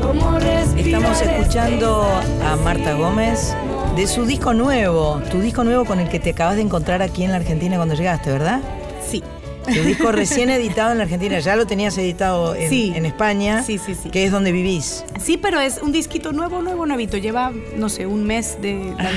como 0.00 0.38
respirar 0.38 1.02
Estamos 1.02 1.20
este 1.20 1.36
escuchando 1.36 2.06
a 2.42 2.56
Marta 2.56 2.94
Gómez 2.94 3.54
de 4.00 4.06
su 4.06 4.24
disco 4.24 4.54
nuevo, 4.54 5.20
tu 5.30 5.42
disco 5.42 5.62
nuevo 5.62 5.84
con 5.84 6.00
el 6.00 6.08
que 6.08 6.18
te 6.18 6.30
acabas 6.30 6.56
de 6.56 6.62
encontrar 6.62 7.02
aquí 7.02 7.22
en 7.22 7.32
la 7.32 7.36
Argentina 7.36 7.76
cuando 7.76 7.94
llegaste, 7.94 8.30
¿verdad? 8.30 8.62
Sí. 9.06 9.22
Tu 9.66 9.78
disco 9.82 10.10
recién 10.10 10.48
editado 10.48 10.92
en 10.92 10.96
la 10.96 11.04
Argentina, 11.04 11.38
ya 11.38 11.54
lo 11.54 11.66
tenías 11.66 11.98
editado 11.98 12.54
en, 12.54 12.70
Sí. 12.70 12.94
en 12.96 13.04
España, 13.04 13.62
Sí, 13.62 13.76
sí, 13.76 13.94
sí. 13.94 14.08
que 14.08 14.24
es 14.24 14.32
donde 14.32 14.52
vivís. 14.52 15.04
Sí, 15.22 15.36
pero 15.36 15.60
es 15.60 15.82
un 15.82 15.92
disquito 15.92 16.32
nuevo, 16.32 16.62
nuevo, 16.62 16.86
nuevito. 16.86 17.18
Lleva, 17.18 17.52
no 17.76 17.90
sé, 17.90 18.06
un 18.06 18.24
mes 18.24 18.56
de 18.62 18.94
Ajá. 18.98 19.10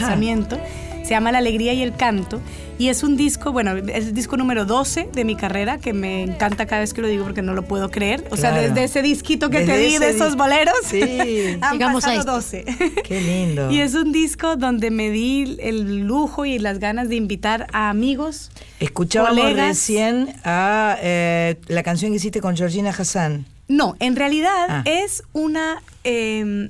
Se 1.04 1.10
llama 1.10 1.32
La 1.32 1.38
Alegría 1.40 1.74
y 1.74 1.82
el 1.84 1.96
Canto. 1.96 2.42
Y 2.80 2.88
es 2.90 3.04
un 3.04 3.16
disco, 3.18 3.52
bueno, 3.52 3.76
es 3.78 4.08
el 4.08 4.14
disco 4.14 4.36
número 4.36 4.66
12 4.66 5.10
de 5.14 5.26
mi 5.26 5.36
carrera, 5.36 5.78
que 5.78 5.94
me 5.94 6.24
encanta 6.24 6.66
cada 6.66 6.82
vez 6.82 6.94
que 6.94 7.02
lo 7.02 7.08
digo 7.08 7.24
porque 7.24 7.42
no 7.44 7.54
lo 7.54 7.64
puedo 7.64 7.92
creer. 7.92 8.26
O 8.32 8.38
sea, 8.38 8.50
Claro. 8.52 8.68
desde 8.70 8.84
ese 8.86 9.02
disquito 9.04 9.50
que 9.52 9.62
te 9.62 9.78
di 9.78 9.98
de 10.00 10.10
esos 10.10 10.36
boleros, 10.36 10.74
Sí. 10.86 11.02
han 11.62 11.74
Llegamos 11.74 12.04
a 12.06 12.08
pasado 12.16 12.40
esto. 12.40 12.64
12. 12.64 12.66
Qué 13.08 13.22
lindo. 13.22 13.70
Y 13.70 13.80
es 13.82 13.94
un 13.94 14.12
disco 14.12 14.56
donde 14.56 14.90
me 14.92 15.12
di 15.12 15.56
el 15.60 16.00
lujo 16.08 16.46
y 16.46 16.58
las 16.58 16.80
ganas 16.80 17.10
de 17.10 17.16
invitar 17.16 17.68
a 17.74 17.90
amigos. 17.90 18.50
Escuchábamos 18.80 19.38
colegas. 19.40 19.68
recién 19.68 20.34
a 20.44 20.98
eh, 21.02 21.58
la 21.68 21.84
canción 21.84 22.12
que 22.12 22.18
hiciste 22.18 22.42
con 22.42 22.58
Georgina 22.58 22.90
Hassan. 22.90 23.46
No, 23.68 23.96
en 24.00 24.16
realidad 24.16 24.66
Ah. 24.70 24.84
es 24.86 25.24
una... 25.34 25.82
eh, 26.04 26.70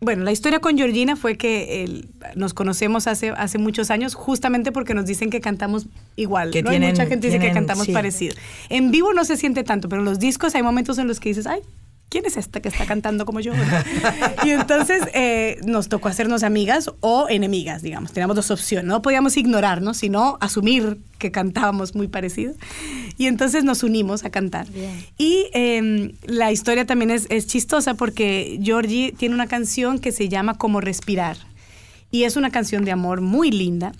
bueno, 0.00 0.22
la 0.24 0.32
historia 0.32 0.60
con 0.60 0.76
Georgina 0.76 1.16
fue 1.16 1.36
que 1.36 2.04
nos 2.36 2.54
conocemos 2.54 3.06
hace, 3.06 3.30
hace 3.30 3.58
muchos 3.58 3.90
años 3.90 4.14
justamente 4.14 4.70
porque 4.72 4.94
nos 4.94 5.06
dicen 5.06 5.30
que 5.30 5.40
cantamos 5.40 5.86
igual. 6.16 6.50
Que 6.52 6.62
¿no? 6.62 6.70
Hay 6.70 6.76
tienen- 6.76 6.90
mucha 6.90 7.06
gente 7.06 7.26
dice 7.26 7.38
que 7.38 7.46
tienen- 7.46 7.54
cantamos 7.54 7.86
sí. 7.86 7.92
parecido. 7.92 8.34
En 8.68 8.90
vivo 8.90 9.12
no 9.12 9.24
se 9.24 9.36
siente 9.36 9.64
tanto, 9.64 9.88
pero 9.88 10.02
en 10.02 10.06
los 10.06 10.18
discos 10.18 10.54
hay 10.54 10.62
momentos 10.62 10.98
en 10.98 11.08
los 11.08 11.18
que 11.20 11.30
dices, 11.30 11.46
ay, 11.46 11.60
¿quién 12.08 12.24
es 12.26 12.36
esta 12.36 12.60
que 12.60 12.68
está 12.68 12.86
cantando 12.86 13.26
como 13.26 13.40
yo? 13.40 13.52
y 14.44 14.50
entonces 14.50 15.02
eh, 15.14 15.58
nos 15.64 15.88
tocó 15.88 16.08
hacernos 16.08 16.42
amigas 16.42 16.90
o 17.00 17.26
enemigas, 17.28 17.82
digamos. 17.82 18.12
Teníamos 18.12 18.36
dos 18.36 18.50
opciones. 18.50 18.86
No 18.86 19.02
podíamos 19.02 19.36
ignorarnos, 19.36 19.98
sino 19.98 20.38
asumir 20.40 20.98
que 21.18 21.30
cantábamos 21.30 21.94
muy 21.94 22.08
parecido. 22.08 22.54
Y 23.16 23.26
entonces 23.26 23.64
nos 23.64 23.82
unimos 23.82 24.24
a 24.24 24.30
cantar. 24.30 24.68
Bien. 24.70 25.04
Y 25.18 25.46
eh, 25.52 26.14
la 26.24 26.52
historia 26.52 26.86
también 26.86 27.10
es, 27.10 27.26
es 27.30 27.46
chistosa 27.46 27.94
porque 27.94 28.60
Georgie 28.62 29.12
tiene 29.16 29.34
una 29.34 29.46
canción 29.46 29.98
que 29.98 30.12
se 30.12 30.28
llama 30.28 30.54
Como 30.54 30.80
Respirar. 30.80 31.36
Y 32.10 32.24
es 32.24 32.36
una 32.36 32.50
canción 32.50 32.84
de 32.84 32.92
amor 32.92 33.20
muy 33.20 33.50
linda. 33.50 33.92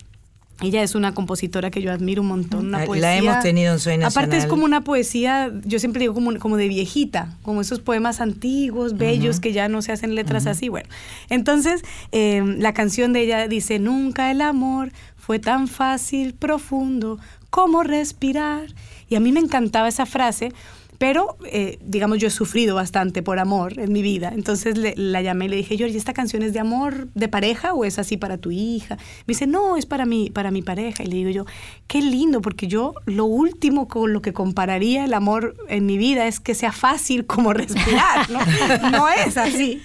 Ella 0.60 0.82
es 0.82 0.96
una 0.96 1.14
compositora 1.14 1.70
que 1.70 1.80
yo 1.82 1.92
admiro 1.92 2.22
un 2.22 2.28
montón, 2.28 2.66
una 2.66 2.78
La- 2.78 2.82
la 2.82 2.86
poesía. 2.86 3.14
hemos 3.16 3.40
tenido 3.44 3.74
en 3.74 3.78
Soy 3.78 3.94
Aparte 3.94 4.10
es 4.10 4.26
Nacional. 4.28 4.48
como 4.48 4.64
una 4.64 4.80
poesía, 4.82 5.52
yo 5.64 5.78
siempre 5.78 6.00
digo 6.00 6.14
como, 6.14 6.36
como 6.40 6.56
de 6.56 6.66
viejita, 6.66 7.36
como 7.42 7.60
esos 7.60 7.78
poemas 7.78 8.20
antiguos, 8.20 8.96
bellos, 8.98 9.38
que 9.38 9.52
ya 9.52 9.68
no 9.68 9.82
se 9.82 9.92
hacen 9.92 10.16
letras 10.16 10.46
así. 10.46 10.68
Bueno, 10.68 10.88
entonces 11.30 11.82
eh, 12.10 12.42
la 12.58 12.74
canción 12.74 13.12
de 13.12 13.20
ella 13.22 13.46
dice, 13.46 13.78
nunca 13.78 14.32
el 14.32 14.40
amor 14.40 14.90
fue 15.16 15.38
tan 15.38 15.68
fácil, 15.68 16.34
profundo, 16.34 17.18
como 17.50 17.84
respirar. 17.84 18.66
Y 19.08 19.14
a 19.14 19.20
mí 19.20 19.30
me 19.32 19.40
encantaba 19.40 19.86
esa 19.88 20.06
frase. 20.06 20.52
Pero, 20.98 21.36
eh, 21.46 21.78
digamos, 21.80 22.18
yo 22.18 22.26
he 22.26 22.30
sufrido 22.30 22.74
bastante 22.74 23.22
por 23.22 23.38
amor 23.38 23.78
en 23.78 23.92
mi 23.92 24.02
vida. 24.02 24.32
Entonces 24.34 24.76
le- 24.76 24.94
la 24.96 25.22
llamé 25.22 25.44
y 25.44 25.48
le 25.48 25.56
dije, 25.56 25.76
Georgie, 25.76 25.96
¿esta 25.96 26.12
canción 26.12 26.42
es 26.42 26.52
de 26.52 26.58
amor 26.58 27.06
de 27.14 27.28
pareja 27.28 27.72
o 27.72 27.84
es 27.84 28.00
así 28.00 28.16
para 28.16 28.36
tu 28.38 28.50
hija? 28.50 28.96
Me 28.96 29.32
dice, 29.32 29.46
no, 29.46 29.76
es 29.76 29.86
para 29.86 30.06
mi, 30.06 30.28
para 30.30 30.50
mi 30.50 30.60
pareja. 30.62 31.04
Y 31.04 31.06
le 31.06 31.16
digo 31.16 31.30
yo, 31.30 31.46
qué 31.86 32.02
lindo, 32.02 32.42
porque 32.42 32.66
yo 32.66 32.94
lo 33.06 33.26
último 33.26 33.86
con 33.86 34.12
lo 34.12 34.22
que 34.22 34.32
compararía 34.32 35.04
el 35.04 35.14
amor 35.14 35.54
en 35.68 35.86
mi 35.86 35.98
vida 35.98 36.26
es 36.26 36.40
que 36.40 36.54
sea 36.54 36.72
fácil 36.72 37.26
como 37.26 37.52
respirar, 37.52 38.28
¿no? 38.30 38.40
No 38.90 39.08
es 39.08 39.36
así. 39.36 39.80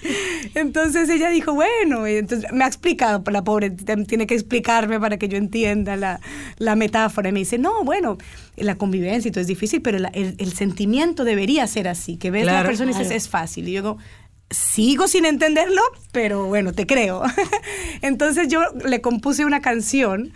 Entonces 0.54 1.08
ella 1.08 1.30
dijo, 1.30 1.54
bueno, 1.54 2.08
y 2.08 2.14
entonces 2.16 2.50
me 2.52 2.64
ha 2.64 2.66
explicado, 2.66 3.22
la 3.30 3.44
pobre 3.44 3.70
t- 3.70 3.96
tiene 4.04 4.26
que 4.26 4.34
explicarme 4.34 4.98
para 4.98 5.16
que 5.16 5.28
yo 5.28 5.36
entienda 5.36 5.96
la, 5.96 6.20
la 6.58 6.74
metáfora. 6.74 7.28
Y 7.28 7.32
me 7.32 7.38
dice, 7.40 7.58
no, 7.58 7.84
bueno, 7.84 8.18
la 8.56 8.74
convivencia 8.76 9.28
y 9.28 9.32
todo 9.32 9.40
es 9.42 9.46
difícil, 9.46 9.80
pero 9.80 9.98
la- 10.00 10.08
el, 10.08 10.34
el 10.38 10.52
sentimiento 10.52 11.03
debería 11.12 11.66
ser 11.66 11.88
así, 11.88 12.16
que 12.16 12.30
ves 12.30 12.42
a 12.42 12.46
Claro. 12.46 12.62
la 12.62 12.66
persona 12.68 12.90
y 12.90 12.94
dices, 12.94 13.06
Claro. 13.08 13.16
es 13.18 13.28
fácil. 13.28 13.68
Y 13.68 13.72
yo 13.72 13.82
digo, 13.82 13.98
sigo 14.50 15.06
sin 15.08 15.24
entenderlo, 15.26 15.82
pero 16.12 16.46
bueno, 16.46 16.72
te 16.72 16.86
creo. 16.86 17.22
Entonces 18.02 18.48
yo 18.48 18.62
le 18.84 19.00
compuse 19.00 19.44
una 19.44 19.60
canción 19.60 20.32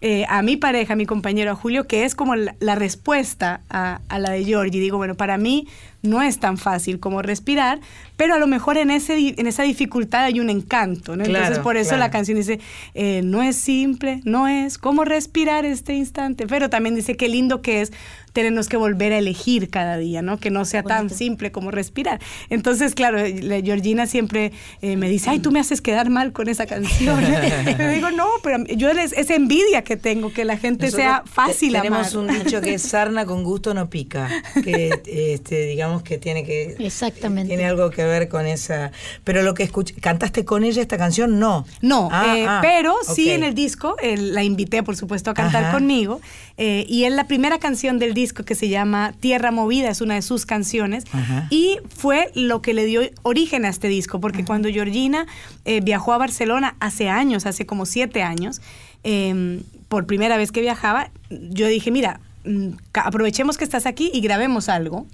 eh, 0.00 0.24
a 0.28 0.42
mi 0.42 0.56
pareja, 0.56 0.94
a 0.94 0.96
mi 0.96 1.06
compañero, 1.06 1.50
a 1.52 1.54
Julio, 1.54 1.86
que 1.86 2.04
es 2.04 2.14
como 2.14 2.34
la, 2.36 2.54
la 2.60 2.74
respuesta 2.74 3.62
a, 3.68 4.00
a 4.08 4.18
la 4.18 4.30
de 4.30 4.44
Georgie. 4.44 4.80
Digo, 4.80 4.96
bueno, 4.96 5.14
para 5.14 5.36
mí 5.38 5.68
no 6.02 6.22
es 6.22 6.38
tan 6.38 6.56
fácil 6.58 6.98
como 7.00 7.22
respirar, 7.22 7.80
pero 8.16 8.34
a 8.34 8.38
lo 8.38 8.46
mejor 8.46 8.76
en, 8.78 8.90
ese, 8.90 9.34
en 9.38 9.46
esa 9.46 9.62
dificultad 9.62 10.24
hay 10.24 10.40
un 10.40 10.50
encanto, 10.50 11.16
¿no? 11.16 11.24
Entonces 11.24 11.48
Claro, 11.48 11.62
por 11.62 11.76
eso 11.76 11.90
claro. 11.90 12.00
la 12.04 12.10
canción 12.10 12.36
dice, 12.38 12.60
eh, 12.94 13.20
no 13.24 13.42
es 13.42 13.56
simple, 13.56 14.20
no 14.24 14.48
es 14.48 14.78
como 14.78 15.04
respirar 15.04 15.64
este 15.64 15.94
instante, 15.94 16.46
pero 16.46 16.70
también 16.70 16.94
dice 16.94 17.16
qué 17.16 17.28
lindo 17.28 17.60
que 17.62 17.80
es 17.82 17.92
tenernos 18.32 18.68
que 18.68 18.76
volver 18.76 19.12
a 19.12 19.18
elegir 19.18 19.70
cada 19.70 19.96
día, 19.96 20.22
¿no? 20.22 20.38
Que 20.38 20.50
no 20.50 20.64
sea 20.64 20.84
tan 20.84 21.10
simple 21.10 21.50
como 21.50 21.72
respirar. 21.72 22.20
Entonces, 22.48 22.94
claro, 22.94 23.18
la 23.18 23.60
Georgina 23.60 24.06
siempre 24.06 24.52
eh, 24.82 24.96
me 24.96 25.08
dice, 25.08 25.30
ay, 25.30 25.40
tú 25.40 25.50
me 25.50 25.58
haces 25.58 25.80
quedar 25.80 26.10
mal 26.10 26.32
con 26.32 26.48
esa 26.48 26.66
canción. 26.66 27.20
y 27.66 27.74
le 27.74 27.88
digo, 27.90 28.10
no, 28.12 28.28
pero 28.44 28.62
yo 28.66 28.92
les, 28.92 29.12
esa 29.14 29.34
envidia 29.34 29.82
que 29.82 29.96
tengo, 29.96 30.32
que 30.32 30.44
la 30.44 30.56
gente 30.56 30.86
Nosotros 30.86 31.04
sea 31.06 31.22
fácil 31.26 31.72
te- 31.72 31.78
amar. 31.78 32.06
Tenemos 32.08 32.14
un 32.14 32.28
dicho 32.44 32.60
que 32.60 32.74
es 32.74 32.82
sarna 32.82 33.26
con 33.26 33.42
gusto 33.42 33.74
no 33.74 33.90
pica, 33.90 34.28
que 34.62 35.00
este, 35.06 35.66
digamos 35.66 35.89
que 36.02 36.18
tiene 36.18 36.44
que 36.44 36.76
Exactamente. 36.78 37.48
tiene 37.48 37.66
algo 37.66 37.90
que 37.90 38.04
ver 38.04 38.28
con 38.28 38.46
esa. 38.46 38.92
Pero 39.24 39.42
lo 39.42 39.54
que 39.54 39.62
escuché, 39.64 39.94
cantaste 39.94 40.44
con 40.44 40.64
ella 40.64 40.80
esta 40.80 40.96
canción, 40.96 41.38
no. 41.38 41.66
No, 41.82 42.08
Ah, 42.12 42.34
eh, 42.38 42.46
ah, 42.48 42.58
pero 42.62 42.94
sí 43.14 43.30
en 43.30 43.42
el 43.44 43.54
disco 43.54 43.96
eh, 44.02 44.16
la 44.16 44.42
invité, 44.42 44.82
por 44.82 44.96
supuesto, 44.96 45.30
a 45.30 45.34
cantar 45.34 45.64
Ajá. 45.64 45.72
conmigo. 45.72 46.20
eh, 46.56 46.84
y 46.88 47.04
es 47.04 47.12
la 47.12 47.24
primera 47.24 47.58
canción 47.58 47.98
del 47.98 48.12
disco 48.14 48.44
que 48.44 48.54
se 48.54 48.68
llama 48.68 49.14
Tierra 49.20 49.50
Movida, 49.50 49.88
es 49.90 50.00
una 50.00 50.14
de 50.14 50.22
sus 50.22 50.46
canciones. 50.46 51.04
Ajá. 51.12 51.46
Y 51.50 51.78
fue 51.88 52.30
lo 52.34 52.60
que 52.62 52.74
le 52.74 52.84
dio 52.84 53.00
origen 53.22 53.64
a 53.64 53.68
este 53.68 53.88
disco, 53.88 54.20
porque 54.20 54.44
cuando 54.44 54.68
Georgina 54.68 55.26
eh, 55.64 55.80
viajó 55.80 56.12
a 56.12 56.18
Barcelona 56.18 56.76
hace 56.80 57.08
años, 57.08 57.46
hace 57.46 57.64
como 57.66 57.86
siete 57.86 58.22
años, 58.22 58.60
eh, 59.04 59.60
por 59.88 60.06
primera 60.06 60.36
vez 60.36 60.52
que 60.52 60.60
viajaba, 60.60 61.10
yo 61.30 61.66
dije, 61.66 61.90
mira, 61.90 62.20
mm, 62.44 62.68
aprovechemos 62.92 63.56
que 63.56 63.64
estás 63.64 63.86
aquí 63.86 64.10
y 64.12 64.20
grabemos 64.20 64.68
algo 64.68 65.06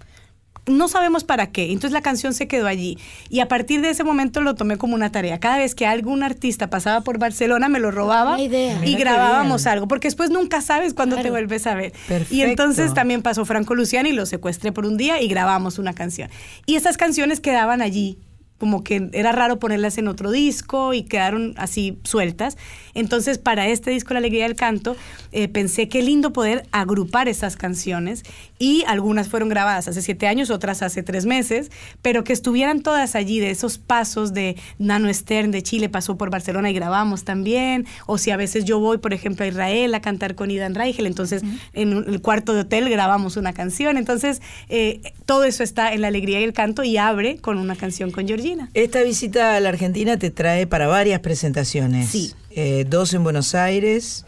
no 0.66 0.88
sabemos 0.88 1.24
para 1.24 1.50
qué. 1.52 1.66
Entonces 1.66 1.92
la 1.92 2.02
canción 2.02 2.34
se 2.34 2.48
quedó 2.48 2.66
allí. 2.66 2.98
Y 3.28 3.40
a 3.40 3.48
partir 3.48 3.80
de 3.80 3.90
ese 3.90 4.04
momento 4.04 4.40
lo 4.40 4.54
tomé 4.54 4.76
como 4.76 4.94
una 4.94 5.12
tarea. 5.12 5.38
Cada 5.38 5.58
vez 5.58 5.74
que 5.74 5.86
algún 5.86 6.22
artista 6.22 6.68
pasaba 6.70 7.02
por 7.02 7.18
Barcelona, 7.18 7.68
me 7.68 7.78
lo 7.78 7.90
robaba 7.90 8.40
idea. 8.40 8.84
y 8.84 8.94
grabábamos 8.96 9.66
algo. 9.66 9.86
Porque 9.88 10.08
después 10.08 10.30
nunca 10.30 10.60
sabes 10.60 10.92
cuándo 10.94 11.16
te 11.16 11.30
vuelves 11.30 11.66
a 11.66 11.74
ver. 11.74 11.92
Y 11.94 12.08
Perfecto. 12.08 12.44
entonces 12.44 12.94
también 12.94 13.22
pasó 13.22 13.44
Franco 13.44 13.74
Luciani 13.74 14.10
y 14.10 14.12
lo 14.12 14.26
secuestré 14.26 14.72
por 14.72 14.86
un 14.86 14.96
día 14.96 15.20
y 15.22 15.28
grabamos 15.28 15.78
una 15.78 15.92
canción. 15.94 16.30
Y 16.66 16.74
esas 16.76 16.96
canciones 16.96 17.40
quedaban 17.40 17.80
allí. 17.80 18.18
como 18.58 18.82
que 18.82 19.10
era 19.12 19.32
raro 19.32 19.58
ponerlas 19.58 19.98
en 19.98 20.08
otro 20.08 20.30
disco 20.30 20.94
y 20.94 21.02
quedaron 21.02 21.52
así 21.58 21.98
sueltas. 22.04 22.56
Entonces, 22.94 23.36
para 23.36 23.66
este 23.68 23.90
disco, 23.90 24.14
La 24.14 24.18
Alegría 24.20 24.44
del 24.44 24.56
Canto, 24.56 24.96
eh, 25.32 25.46
pensé 25.48 25.90
qué 25.90 26.02
lindo 26.02 26.32
poder 26.32 26.66
agrupar 26.72 27.28
esas 27.28 27.56
canciones 27.56 28.22
y 28.58 28.84
algunas 28.86 29.28
fueron 29.28 29.48
grabadas 29.48 29.88
hace 29.88 30.02
siete 30.02 30.26
años, 30.26 30.50
otras 30.50 30.82
hace 30.82 31.02
tres 31.02 31.26
meses, 31.26 31.70
pero 32.02 32.24
que 32.24 32.32
estuvieran 32.32 32.82
todas 32.82 33.14
allí, 33.14 33.40
de 33.40 33.50
esos 33.50 33.78
pasos 33.78 34.32
de 34.32 34.56
Nano 34.78 35.12
Stern 35.12 35.50
de 35.50 35.62
Chile 35.62 35.88
pasó 35.88 36.16
por 36.16 36.30
Barcelona 36.30 36.70
y 36.70 36.74
grabamos 36.74 37.24
también, 37.24 37.86
o 38.06 38.18
si 38.18 38.30
a 38.30 38.36
veces 38.36 38.64
yo 38.64 38.78
voy, 38.78 38.98
por 38.98 39.12
ejemplo, 39.12 39.44
a 39.44 39.48
Israel 39.48 39.94
a 39.94 40.00
cantar 40.00 40.34
con 40.34 40.50
Idan 40.50 40.74
Reichel, 40.74 41.06
entonces 41.06 41.42
en 41.72 41.92
el 41.92 42.20
cuarto 42.20 42.54
de 42.54 42.60
hotel 42.60 42.88
grabamos 42.88 43.36
una 43.36 43.52
canción, 43.52 43.96
entonces 43.96 44.40
eh, 44.68 45.00
todo 45.24 45.44
eso 45.44 45.62
está 45.62 45.92
en 45.92 46.00
La 46.00 46.08
Alegría 46.08 46.40
y 46.40 46.44
el 46.44 46.52
Canto 46.52 46.84
y 46.84 46.96
abre 46.96 47.38
con 47.38 47.58
una 47.58 47.76
canción 47.76 48.10
con 48.10 48.26
Georgina. 48.26 48.70
Esta 48.74 49.02
visita 49.02 49.56
a 49.56 49.60
la 49.60 49.68
Argentina 49.68 50.18
te 50.18 50.30
trae 50.30 50.66
para 50.66 50.86
varias 50.86 51.20
presentaciones. 51.20 52.08
Sí. 52.08 52.32
Eh, 52.50 52.86
dos 52.88 53.12
en 53.12 53.22
Buenos 53.22 53.54
Aires. 53.54 54.24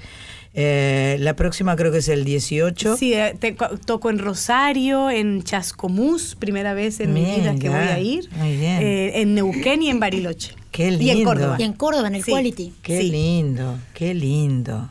Eh, 0.61 1.17
la 1.21 1.37
próxima 1.37 1.77
creo 1.77 1.93
que 1.93 1.99
es 1.99 2.09
el 2.09 2.25
18. 2.25 2.97
Sí, 2.97 3.15
eh, 3.15 3.37
te- 3.39 3.57
toco 3.85 4.11
en 4.11 4.19
Rosario, 4.19 5.09
en 5.09 5.45
Chascomús, 5.45 6.35
primera 6.35 6.75
vez 6.75 6.99
en 6.99 7.13
mi 7.15 7.25
vida 7.25 7.55
que 7.55 7.69
voy 7.69 7.79
a 7.79 8.01
ir. 8.01 8.29
muy 8.33 8.57
bien. 8.57 8.83
Eh, 8.83 9.21
en 9.21 9.35
Neuquén 9.37 9.83
y 9.83 9.91
en 9.91 10.01
Bariloche. 10.01 10.55
Qué 10.73 10.89
Y 10.89 11.11
en 11.11 11.17
lindo. 11.19 11.25
Córdoba. 11.31 11.57
Y 11.59 11.63
en 11.63 11.73
Córdoba, 11.75 12.09
en 12.09 12.17
el 12.17 12.25
Sí. 12.25 12.33
Quality. 12.33 12.73
Qué 12.83 13.01
Sí. 13.03 13.11
lindo, 13.11 13.79
qué 13.95 14.15
lindo. 14.15 14.91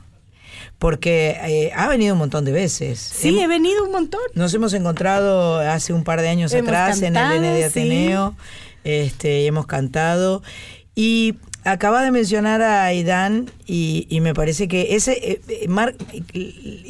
Porque 0.79 1.35
eh, 1.43 1.71
ha 1.75 1.87
venido 1.89 2.13
un 2.13 2.19
montón 2.19 2.45
de 2.45 2.51
veces. 2.53 2.99
Sí, 2.99 3.37
he 3.39 3.47
venido 3.47 3.83
un 3.83 3.91
montón. 3.91 4.21
Nos 4.35 4.53
hemos 4.53 4.73
encontrado 4.73 5.57
hace 5.59 5.91
un 5.91 6.03
par 6.05 6.21
de 6.21 6.29
años 6.29 6.53
Hemos 6.53 6.69
atrás 6.69 7.01
en 7.01 7.17
el 7.17 7.31
N 7.33 7.47
de 7.51 7.63
sí. 7.63 7.65
Ateneo. 7.79 8.35
Este, 8.83 9.41
y 9.41 9.47
hemos 9.47 9.65
cantado. 9.65 10.43
Y 10.95 11.35
acaba 11.71 12.01
de 12.03 12.11
mencionar 12.11 12.61
a 12.61 12.85
Aidan 12.85 13.49
y, 13.65 14.07
y 14.09 14.21
me 14.21 14.33
parece 14.33 14.67
que 14.67 14.95
ese 14.95 15.13
eh, 15.13 15.41
eh, 15.49 15.67
mar- 15.67 15.95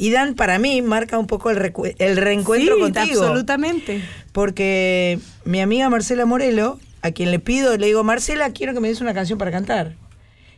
Aidan 0.00 0.34
para 0.34 0.58
mí 0.58 0.82
marca 0.82 1.18
un 1.18 1.26
poco 1.26 1.50
el, 1.50 1.58
recue- 1.58 1.94
el 1.98 2.16
reencuentro 2.16 2.74
sí, 2.76 2.80
contigo. 2.80 3.22
absolutamente. 3.22 4.00
Porque 4.32 5.18
mi 5.44 5.60
amiga 5.60 5.88
Marcela 5.90 6.26
Morelo, 6.26 6.78
a 7.02 7.10
quien 7.10 7.30
le 7.30 7.38
pido, 7.38 7.76
le 7.76 7.86
digo, 7.86 8.04
Marcela, 8.04 8.50
quiero 8.52 8.72
que 8.74 8.80
me 8.80 8.88
des 8.88 9.00
una 9.00 9.14
canción 9.14 9.38
para 9.38 9.50
cantar. 9.50 9.94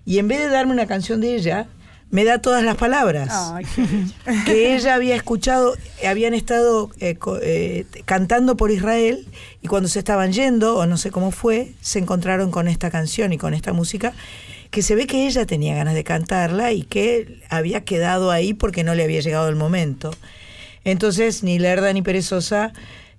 Y 0.05 0.19
en 0.19 0.29
vez 0.29 0.39
de 0.41 0.49
darme 0.49 0.73
una 0.73 0.87
canción 0.87 1.21
de 1.21 1.35
ella, 1.37 1.67
me 2.11 2.25
da 2.25 2.41
todas 2.41 2.65
las 2.65 2.77
palabras 2.77 3.31
Ay, 3.33 3.65
que 4.45 4.75
ella 4.75 4.95
había 4.95 5.15
escuchado, 5.15 5.77
habían 6.07 6.35
estado 6.35 6.91
eh, 6.99 7.17
eh, 7.43 7.87
cantando 8.05 8.57
por 8.57 8.71
Israel 8.71 9.27
y 9.63 9.69
cuando 9.69 9.89
se 9.89 10.01
estaban 10.01 10.33
yendo, 10.33 10.77
o 10.77 10.87
no 10.87 10.97
sé 10.97 11.11
cómo 11.11 11.31
fue, 11.31 11.73
se 11.81 11.99
encontraron 11.99 12.51
con 12.51 12.69
esta 12.69 12.91
canción 12.91 13.33
y 13.33 13.39
con 13.39 13.55
esta 13.55 13.73
música, 13.73 14.13
que 14.71 14.83
se 14.83 14.95
ve 14.95 15.07
que 15.07 15.27
ella 15.27 15.47
tenía 15.47 15.75
ganas 15.75 15.95
de 15.95 16.05
cantarla 16.05 16.73
y 16.73 16.83
que 16.83 17.41
había 17.49 17.85
quedado 17.85 18.31
ahí 18.31 18.55
porque 18.55 18.85
no 18.85 18.95
le 18.95 19.05
había 19.05 19.21
llegado 19.21 19.49
el 19.49 19.57
momento. 19.57 20.13
Entonces, 20.85 21.43
ni 21.43 21.59
lerda 21.59 21.93
ni 21.93 22.03
perezosa, 22.03 22.73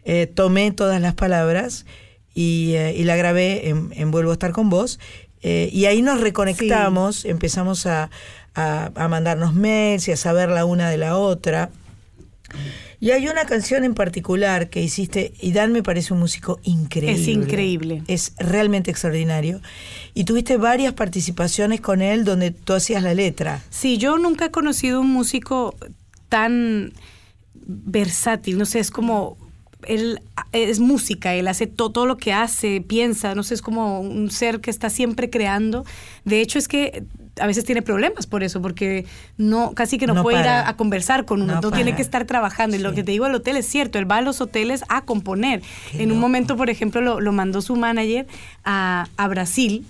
eh, 0.05 0.27
tomé 0.33 0.71
todas 0.71 1.01
las 1.01 1.13
palabras 1.13 1.85
y, 2.33 2.75
y 2.75 3.03
la 3.03 3.17
grabé 3.17 3.69
en, 3.69 3.91
en 3.95 4.11
Vuelvo 4.11 4.31
a 4.31 4.33
estar 4.33 4.51
con 4.51 4.69
vos. 4.69 4.99
y 5.43 5.85
ahí 5.85 6.01
nos 6.01 6.21
reconectamos, 6.21 7.25
empezamos 7.25 7.85
a, 7.85 8.09
a- 8.56 8.91
a 8.95 9.08
mandarnos 9.08 9.54
mails 9.54 10.08
y 10.08 10.12
a 10.12 10.18
saber 10.18 10.49
la 10.49 10.66
una 10.66 10.89
de 10.89 10.97
la 10.97 11.18
otra. 11.18 11.70
Y 12.99 13.12
hay 13.12 13.28
una 13.28 13.45
canción 13.45 13.84
en 13.84 13.93
particular 13.95 14.70
que 14.70 14.82
hiciste, 14.82 15.34
y 15.39 15.54
Dan 15.54 15.72
me 15.72 15.82
parece 15.82 16.14
un 16.14 16.20
músico 16.20 16.60
increíble. 16.64 17.20
Es 17.22 17.28
increíble. 17.28 18.04
Es 18.08 18.34
realmente 18.38 18.91
extraordinario. 18.91 19.62
Y 20.14 20.26
tuviste 20.26 20.58
varias 20.58 20.93
participaciones 20.93 21.82
con 21.82 22.02
él 22.02 22.26
donde 22.26 22.52
tú 22.52 22.74
hacías 22.74 23.02
la 23.02 23.14
letra. 23.14 23.62
Sí, 23.70 23.97
yo 23.97 24.18
nunca 24.18 24.45
he 24.45 24.52
conocido 24.52 25.02
un 25.02 25.10
músico 25.12 25.74
tan 26.30 26.93
versátil, 27.56 28.58
no 28.58 28.66
sé, 28.66 28.80
es 28.80 28.91
como 28.91 29.38
él 29.88 30.20
es 30.52 30.80
música, 30.80 31.34
él 31.34 31.47
hace 31.47 31.66
to- 31.66 31.89
todo 31.89 32.06
lo 32.06 32.18
que 32.18 32.34
hace, 32.34 32.82
piensa, 32.82 33.34
no 33.34 33.41
sé, 33.43 33.56
es 33.56 33.62
como 33.64 33.99
un 34.02 34.30
ser 34.30 34.60
que 34.62 34.70
está 34.70 34.89
siempre 34.91 35.30
creando. 35.32 35.86
De 36.24 36.41
hecho, 36.41 36.60
es 36.60 36.68
que 36.68 37.04
a 37.39 37.47
veces 37.47 37.63
tiene 37.63 37.82
problemas 37.82 38.27
por 38.27 38.43
eso, 38.43 38.61
porque 38.61 39.05
no 39.38 39.71
casi 39.71 39.97
que 39.97 40.07
no, 40.07 40.13
No 40.13 40.23
puede 40.23 40.41
ir 40.41 40.47
a, 40.47 40.67
a 40.67 40.75
conversar 40.75 41.25
con 41.25 41.41
uno, 41.41 41.55
No 41.55 41.61
no, 41.61 41.71
tiene 41.71 41.95
que 41.95 42.01
estar 42.01 42.25
trabajando. 42.25 42.75
Y 42.75 42.79
lo 42.79 42.93
que 42.93 43.03
te 43.03 43.11
digo 43.11 43.25
al 43.25 43.36
hotel 43.36 43.57
es 43.57 43.65
cierto, 43.65 43.99
él 43.99 44.09
va 44.09 44.17
a 44.17 44.21
los 44.21 44.41
hoteles 44.41 44.84
a 44.89 45.01
componer. 45.01 45.61
Qué 45.91 46.03
en 46.03 46.11
un 46.11 46.19
momento, 46.19 46.57
por 46.57 46.69
ejemplo, 46.69 47.01
lo, 47.01 47.21
lo 47.21 47.32
mandó 47.32 47.61
su 47.61 47.75
manager 47.75 48.27
a, 48.63 49.07
a 49.17 49.27
Brasil. 49.27 49.86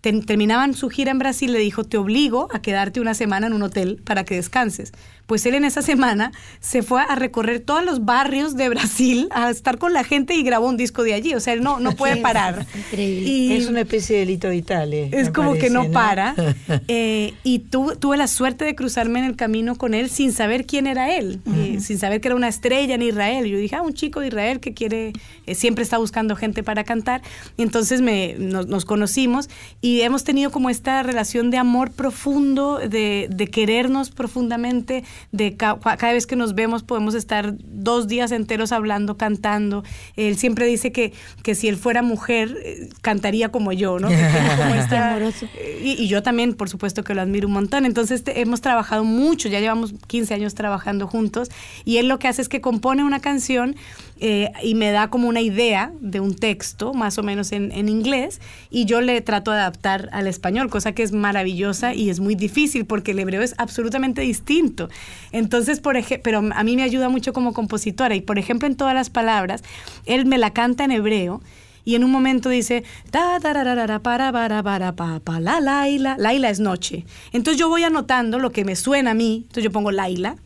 Ten- 0.00 0.24
terminaban 0.24 0.74
su 0.74 0.88
gira 0.88 1.10
en 1.10 1.18
Brasil, 1.18 1.52
le 1.52 1.58
dijo, 1.58 1.82
te 1.84 1.96
obligo 1.96 2.48
a 2.52 2.60
quedarte 2.62 3.00
una 3.00 3.14
semana 3.14 3.46
en 3.48 3.52
un 3.54 3.62
hotel 3.62 4.00
para 4.04 4.24
que 4.24 4.36
descanses. 4.36 4.92
Pues 5.26 5.44
él 5.46 5.56
en 5.56 5.64
esa 5.64 5.82
semana 5.82 6.30
se 6.60 6.84
fue 6.84 7.02
a 7.02 7.16
recorrer 7.16 7.58
todos 7.58 7.84
los 7.84 8.04
barrios 8.04 8.54
de 8.56 8.68
Brasil, 8.68 9.26
a 9.32 9.50
estar 9.50 9.76
con 9.78 9.92
la 9.92 10.04
gente 10.04 10.34
y 10.36 10.44
grabó 10.44 10.68
un 10.68 10.76
disco 10.76 11.02
de 11.02 11.14
allí. 11.14 11.34
O 11.34 11.40
sea, 11.40 11.52
él 11.54 11.62
no, 11.64 11.80
no 11.80 11.92
puede 11.96 12.18
parar. 12.18 12.64
increíble. 12.92 13.28
Y 13.28 13.52
es 13.56 13.66
una 13.66 13.80
especie 13.80 14.18
de 14.18 14.26
Lito 14.26 14.50
Vitale. 14.50 15.06
es 15.12 15.26
me 15.28 15.32
como 15.32 15.54
que 15.54 15.70
no 15.70 15.90
para. 15.90 16.34
Eh, 16.88 17.34
y 17.42 17.60
tu- 17.60 17.96
tuve 17.98 18.16
la 18.16 18.26
suerte 18.28 18.64
de 18.64 18.74
cruzarme 18.76 19.18
en 19.18 19.24
el 19.24 19.34
camino 19.36 19.76
con 19.76 19.94
él 19.94 20.08
sin 20.10 20.32
saber 20.32 20.66
quién 20.66 20.86
era 20.86 21.16
él, 21.16 21.40
eh, 21.56 21.78
sin 21.80 21.98
saber 21.98 22.20
que 22.20 22.28
era 22.28 22.34
una 22.36 22.48
estrella 22.48 22.94
en 22.94 23.02
Israel. 23.02 23.46
Yo 23.46 23.58
dije, 23.58 23.74
ah, 23.76 23.82
un 23.82 23.94
chico 23.94 24.20
de 24.20 24.28
Israel 24.28 24.60
que 24.60 24.74
quiere, 24.74 25.12
eh, 25.46 25.54
siempre 25.54 25.82
está 25.82 25.98
buscando 25.98 26.36
gente 26.36 26.62
para 26.62 26.84
cantar. 26.84 27.22
Y 27.56 27.62
entonces 27.62 28.00
me, 28.02 28.34
nos, 28.38 28.66
nos 28.68 28.84
conocimos 28.84 29.48
y 29.80 29.85
hemos 30.00 30.24
tenido 30.24 30.50
como 30.50 30.70
esta 30.70 31.02
relación 31.02 31.50
de 31.50 31.58
amor 31.58 31.90
profundo, 31.92 32.78
de, 32.78 33.28
de 33.30 33.46
querernos 33.48 34.10
profundamente, 34.10 35.04
de 35.32 35.56
ca- 35.56 35.78
cada 35.80 36.12
vez 36.12 36.26
que 36.26 36.36
nos 36.36 36.54
vemos 36.54 36.82
podemos 36.82 37.14
estar 37.14 37.54
dos 37.58 38.08
días 38.08 38.32
enteros 38.32 38.72
hablando, 38.72 39.16
cantando. 39.16 39.84
Él 40.16 40.36
siempre 40.36 40.66
dice 40.66 40.92
que, 40.92 41.12
que 41.42 41.54
si 41.54 41.68
él 41.68 41.76
fuera 41.76 42.02
mujer, 42.02 42.56
eh, 42.64 42.88
cantaría 43.02 43.50
como 43.50 43.72
yo, 43.72 43.98
¿no? 43.98 44.08
Como 44.08 44.74
esta- 44.80 45.18
eh, 45.18 45.80
y, 45.82 46.02
y 46.02 46.08
yo 46.08 46.22
también, 46.22 46.54
por 46.54 46.68
supuesto, 46.68 47.04
que 47.04 47.14
lo 47.14 47.20
admiro 47.22 47.46
un 47.48 47.54
montón. 47.54 47.84
Entonces 47.86 48.24
te- 48.24 48.40
hemos 48.40 48.60
trabajado 48.60 49.04
mucho, 49.04 49.48
ya 49.48 49.60
llevamos 49.60 49.94
15 50.06 50.34
años 50.34 50.54
trabajando 50.54 51.06
juntos 51.06 51.50
y 51.84 51.98
él 51.98 52.08
lo 52.08 52.18
que 52.18 52.28
hace 52.28 52.42
es 52.42 52.48
que 52.48 52.60
compone 52.60 53.04
una 53.04 53.20
canción 53.20 53.76
eh, 54.18 54.50
y 54.62 54.74
me 54.74 54.90
da 54.90 55.08
como 55.10 55.28
una 55.28 55.40
idea 55.40 55.92
de 56.00 56.20
un 56.20 56.34
texto, 56.34 56.94
más 56.94 57.18
o 57.18 57.22
menos 57.22 57.52
en, 57.52 57.70
en 57.72 57.88
inglés, 57.88 58.40
y 58.70 58.86
yo 58.86 59.00
le 59.00 59.20
trato 59.20 59.50
de 59.50 59.58
adaptar 59.58 60.08
al 60.12 60.26
español, 60.26 60.70
cosa 60.70 60.92
que 60.92 61.02
es 61.02 61.12
maravillosa 61.12 61.94
y 61.94 62.10
es 62.10 62.20
muy 62.20 62.34
difícil 62.34 62.86
porque 62.86 63.10
el 63.12 63.18
hebreo 63.18 63.42
es 63.42 63.54
absolutamente 63.58 64.22
distinto. 64.22 64.88
Entonces, 65.32 65.80
por 65.80 65.96
ejemplo, 65.96 66.22
pero 66.22 66.38
a 66.38 66.64
mí 66.64 66.76
me 66.76 66.82
ayuda 66.82 67.08
mucho 67.08 67.32
como 67.32 67.52
compositora 67.52 68.14
y, 68.14 68.20
por 68.20 68.38
ejemplo, 68.38 68.66
en 68.66 68.76
todas 68.76 68.94
las 68.94 69.10
palabras, 69.10 69.62
él 70.06 70.26
me 70.26 70.38
la 70.38 70.52
canta 70.52 70.84
en 70.84 70.92
hebreo 70.92 71.40
y 71.84 71.94
en 71.94 72.04
un 72.04 72.10
momento 72.10 72.48
dice 72.48 72.84
tararara, 73.10 74.02
para 74.02 74.32
para 74.32 74.62
para 74.62 74.96
pa 74.96 75.20
pa 75.20 75.40
la 75.40 75.60
laila 75.60 76.16
laila 76.18 76.50
es 76.50 76.58
noche 76.58 77.06
entonces 77.32 77.60
yo 77.60 77.68
voy 77.68 77.84
anotando 77.84 78.40
lo 78.40 78.50
que 78.50 78.64
me 78.64 78.74
suena 78.74 79.12
a 79.12 79.14
mí 79.14 79.42
entonces 79.42 79.64
yo 79.64 79.70
pongo 79.70 79.92
laila 79.92 80.36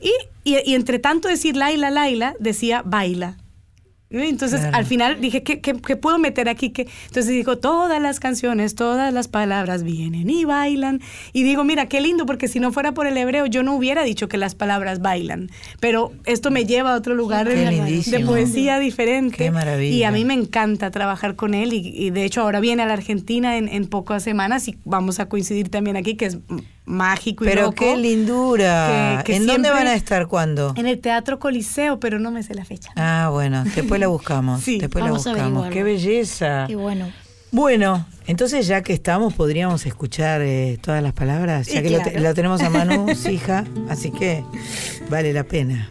y, 0.00 0.12
y, 0.44 0.56
y 0.64 0.74
entre 0.74 0.98
tanto 0.98 1.28
decir 1.28 1.56
laila 1.56 1.90
laila 1.90 2.34
decía 2.40 2.82
baila. 2.84 3.36
Entonces, 4.10 4.60
Claro. 4.60 4.76
al 4.76 4.86
final 4.86 5.20
dije, 5.20 5.42
¿qué, 5.42 5.60
qué, 5.60 5.72
qué 5.74 5.96
puedo 5.96 6.18
meter 6.18 6.48
aquí? 6.48 6.70
que 6.70 6.86
Entonces 7.06 7.26
digo, 7.32 7.58
todas 7.58 8.00
las 8.00 8.20
canciones, 8.20 8.76
todas 8.76 9.12
las 9.12 9.26
palabras 9.26 9.82
vienen 9.82 10.30
y 10.30 10.44
bailan. 10.44 11.00
Y 11.32 11.42
digo, 11.42 11.64
mira, 11.64 11.86
qué 11.88 12.00
lindo, 12.00 12.24
porque 12.24 12.46
si 12.46 12.60
no 12.60 12.70
fuera 12.70 12.92
por 12.92 13.08
el 13.08 13.16
hebreo, 13.16 13.46
yo 13.46 13.64
no 13.64 13.74
hubiera 13.74 14.04
dicho 14.04 14.28
que 14.28 14.36
las 14.36 14.54
palabras 14.54 15.00
bailan. 15.00 15.50
Pero 15.80 16.12
esto 16.26 16.52
me 16.52 16.64
lleva 16.64 16.92
a 16.92 16.96
otro 16.96 17.16
lugar 17.16 17.48
Qué 17.48 17.56
de, 17.56 18.20
poesía 18.20 18.78
diferente. 18.78 19.36
Qué 19.36 19.50
maravilla. 19.50 19.96
Y 19.96 20.04
a 20.04 20.12
mí 20.12 20.24
me 20.24 20.34
encanta 20.34 20.92
trabajar 20.92 21.34
con 21.34 21.52
él. 21.52 21.72
Y, 21.72 21.78
y 21.88 22.10
de 22.10 22.24
hecho, 22.24 22.42
ahora 22.42 22.60
viene 22.60 22.84
a 22.84 22.86
la 22.86 22.92
Argentina 22.92 23.56
en, 23.56 23.66
en 23.68 23.86
pocas 23.86 24.22
semanas 24.22 24.68
y 24.68 24.76
vamos 24.84 25.18
a 25.18 25.28
coincidir 25.28 25.70
también 25.70 25.96
aquí, 25.96 26.14
que 26.14 26.26
es 26.26 26.38
mágico 26.86 27.44
y 27.44 27.48
Pero 27.48 27.62
loco. 27.62 27.74
qué 27.76 27.96
lindura. 27.96 29.22
Que- 29.24 29.32
que 29.32 29.36
¿En 29.36 29.46
dónde 29.46 29.70
van 29.70 29.86
a 29.86 29.94
estar 29.94 30.26
cuándo? 30.26 30.74
En 30.76 30.86
el 30.86 31.00
Teatro 31.00 31.38
Coliseo, 31.38 31.98
pero 32.00 32.18
no 32.18 32.30
me 32.30 32.42
sé 32.42 32.54
la 32.54 32.64
fecha. 32.64 32.90
Ah, 32.96 33.28
bueno, 33.32 33.64
después 33.74 34.00
la 34.00 34.06
buscamos. 34.08 34.60
Sí, 34.62 34.78
después 34.78 35.04
la 35.04 35.10
vamos 35.10 35.26
a 35.26 35.30
buscamos. 35.30 35.68
Qué 35.70 35.82
belleza. 35.82 36.64
Qué 36.66 36.76
bueno. 36.76 37.10
Bueno, 37.52 38.04
entonces 38.26 38.66
ya 38.66 38.82
que 38.82 38.92
estamos, 38.92 39.32
podríamos 39.34 39.86
escuchar 39.86 40.42
eh, 40.42 40.76
todas 40.82 41.00
las 41.02 41.12
palabras, 41.12 41.68
ya 41.68 41.80
Y 41.80 41.82
que 41.84 41.90
lo, 41.90 41.98
te- 41.98 42.10
claro. 42.10 42.20
lo 42.28 42.34
tenemos 42.34 42.60
a 42.62 42.68
Manu, 42.70 43.06
hija, 43.30 43.64
así 43.88 44.10
que 44.10 44.42
vale 45.08 45.32
la 45.32 45.44
pena. 45.44 45.88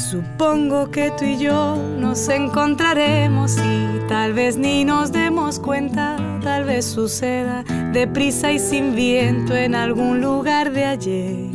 Supongo 0.00 0.90
que 0.90 1.12
tú 1.18 1.24
y 1.24 1.38
yo 1.38 1.76
nos 1.76 2.28
encontraremos 2.28 3.56
y 3.58 4.08
tal 4.08 4.32
vez 4.32 4.56
ni 4.56 4.84
nos 4.84 5.12
demos 5.12 5.60
cuenta, 5.60 6.16
tal 6.42 6.64
vez 6.64 6.86
suceda 6.86 7.64
deprisa 7.92 8.52
y 8.52 8.58
sin 8.58 8.94
viento 8.94 9.54
en 9.54 9.74
algún 9.74 10.20
lugar 10.20 10.72
de 10.72 10.84
ayer. 10.84 11.50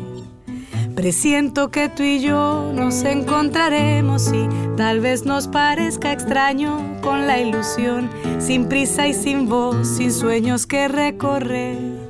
Presiento 0.95 1.71
que 1.71 1.89
tú 1.89 2.03
y 2.03 2.21
yo 2.21 2.71
nos 2.73 3.03
encontraremos 3.03 4.31
y 4.31 4.47
tal 4.77 4.99
vez 5.01 5.25
nos 5.25 5.47
parezca 5.47 6.13
extraño 6.13 6.79
con 7.01 7.27
la 7.27 7.39
ilusión, 7.39 8.09
sin 8.39 8.67
prisa 8.67 9.07
y 9.07 9.13
sin 9.13 9.49
voz, 9.49 9.87
sin 9.97 10.11
sueños 10.11 10.65
que 10.65 10.87
recorrer. 10.87 12.04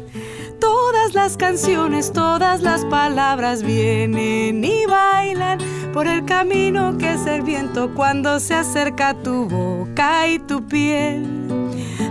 Todas 0.59 1.13
las 1.13 1.37
canciones, 1.37 2.11
todas 2.11 2.61
las 2.61 2.85
palabras 2.85 3.63
vienen 3.63 4.63
y 4.63 4.85
bailan 4.85 5.59
por 5.93 6.07
el 6.07 6.25
camino 6.25 6.97
que 6.97 7.13
es 7.13 7.25
el 7.25 7.41
viento 7.41 7.93
cuando 7.93 8.39
se 8.39 8.53
acerca 8.53 9.13
tu 9.13 9.45
boca 9.45 10.27
y 10.27 10.39
tu 10.39 10.65
piel. 10.67 11.25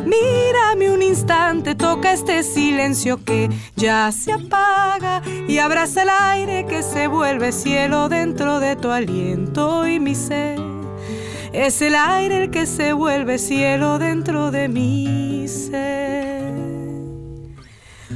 Mírame 0.05 0.91
un 0.91 1.03
instante, 1.03 1.75
toca 1.75 2.13
este 2.13 2.43
silencio 2.43 3.23
que 3.25 3.51
ya 3.77 4.13
se 4.13 4.33
apaga 4.33 5.23
y 5.49 5.59
abraza 5.59 6.03
el 6.03 6.11
aire 6.11 6.67
que 6.67 6.83
se 6.83 7.07
vuelve 7.07 7.53
cielo 7.53 8.09
dentro 8.09 8.61
de 8.61 8.77
tu 8.77 8.91
aliento 8.91 9.87
y 9.87 9.99
mi 9.99 10.15
ser. 10.15 10.59
Es 11.53 11.81
el 11.83 11.95
aire 11.95 12.45
el 12.45 12.51
que 12.51 12.67
se 12.67 12.93
vuelve 12.93 13.39
cielo 13.39 13.99
dentro 13.99 14.51
de 14.51 14.69
mi 14.69 15.47
ser. 15.49 16.74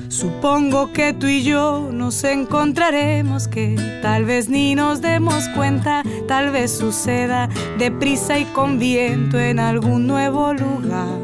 Supongo 0.08 0.92
que 0.92 1.12
tú 1.12 1.26
y 1.26 1.42
yo 1.42 1.90
nos 1.92 2.24
encontraremos, 2.24 3.46
que 3.46 3.76
tal 4.02 4.24
vez 4.24 4.48
ni 4.48 4.74
nos 4.74 5.02
demos 5.02 5.48
cuenta, 5.50 6.02
tal 6.26 6.50
vez 6.50 6.78
suceda 6.78 7.48
deprisa 7.78 8.38
y 8.38 8.46
con 8.46 8.78
viento 8.78 9.38
en 9.38 9.60
algún 9.60 10.06
nuevo 10.06 10.54
lugar. 10.54 11.18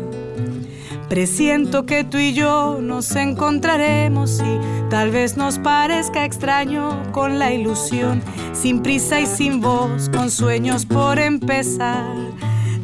Presiento 1.08 1.86
que 1.86 2.04
tú 2.04 2.18
y 2.18 2.34
yo 2.34 2.78
nos 2.80 3.14
encontraremos 3.16 4.40
y 4.40 4.90
tal 4.90 5.10
vez 5.10 5.36
nos 5.36 5.58
parezca 5.58 6.24
extraño 6.24 7.10
con 7.12 7.38
la 7.38 7.52
ilusión, 7.52 8.22
sin 8.52 8.82
prisa 8.82 9.20
y 9.20 9.26
sin 9.26 9.60
voz, 9.60 10.10
con 10.10 10.30
sueños 10.30 10.84
por 10.84 11.18
empezar. 11.18 12.14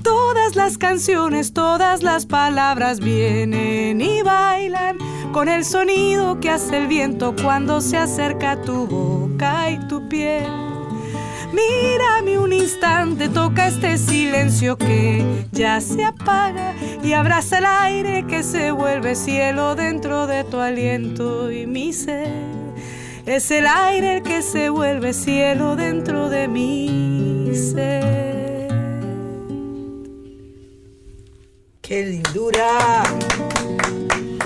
Todas 0.03 0.57
las 0.57 0.79
canciones, 0.79 1.53
todas 1.53 2.03
las 2.03 2.27
palabras 2.27 3.01
vienen 3.01 4.01
y 4.01 4.23
bailan 4.23 4.99
con 5.33 5.49
el 5.49 5.65
sonido 5.65 6.41
que 6.41 6.51
hace 6.51 6.79
el 6.79 6.87
viento 6.87 7.35
cuando 7.41 7.81
se 7.81 7.97
acerca 7.97 8.61
tu 8.63 8.87
boca 8.87 9.71
y 9.71 9.79
tu 9.89 10.09
piel. 10.09 10.51
Mírame 11.53 12.39
un 12.39 12.53
instante, 12.53 13.29
toca 13.29 13.69
este 13.69 13.99
silencio 13.99 14.77
que 14.79 15.25
ya 15.53 15.81
se 15.81 16.05
apaga 16.05 16.75
y 17.03 17.13
abraza 17.13 17.59
el 17.59 17.67
aire 17.67 18.25
que 18.27 18.43
se 18.43 18.71
vuelve 18.71 19.15
cielo 19.15 19.75
dentro 19.75 20.27
de 20.27 20.45
tu 20.45 20.59
aliento 20.59 21.51
y 21.51 21.67
mi 21.67 21.93
ser. 21.93 22.33
Es 23.27 23.51
el 23.51 23.67
aire 23.67 24.23
que 24.23 24.43
se 24.43 24.71
vuelve 24.71 25.13
cielo 25.13 25.77
dentro 25.77 26.29
de 26.29 26.49
mi 26.49 27.51
ser. 27.55 28.40
¡Qué 31.91 32.07
lindura! 32.07 33.03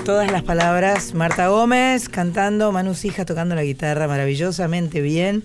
Todas 0.03 0.31
las 0.31 0.41
palabras, 0.41 1.13
Marta 1.13 1.49
Gómez 1.49 2.09
cantando, 2.09 2.71
Manu 2.71 2.95
Sija 2.95 3.23
tocando 3.23 3.53
la 3.53 3.63
guitarra 3.63 4.07
maravillosamente 4.07 4.99
bien. 4.99 5.43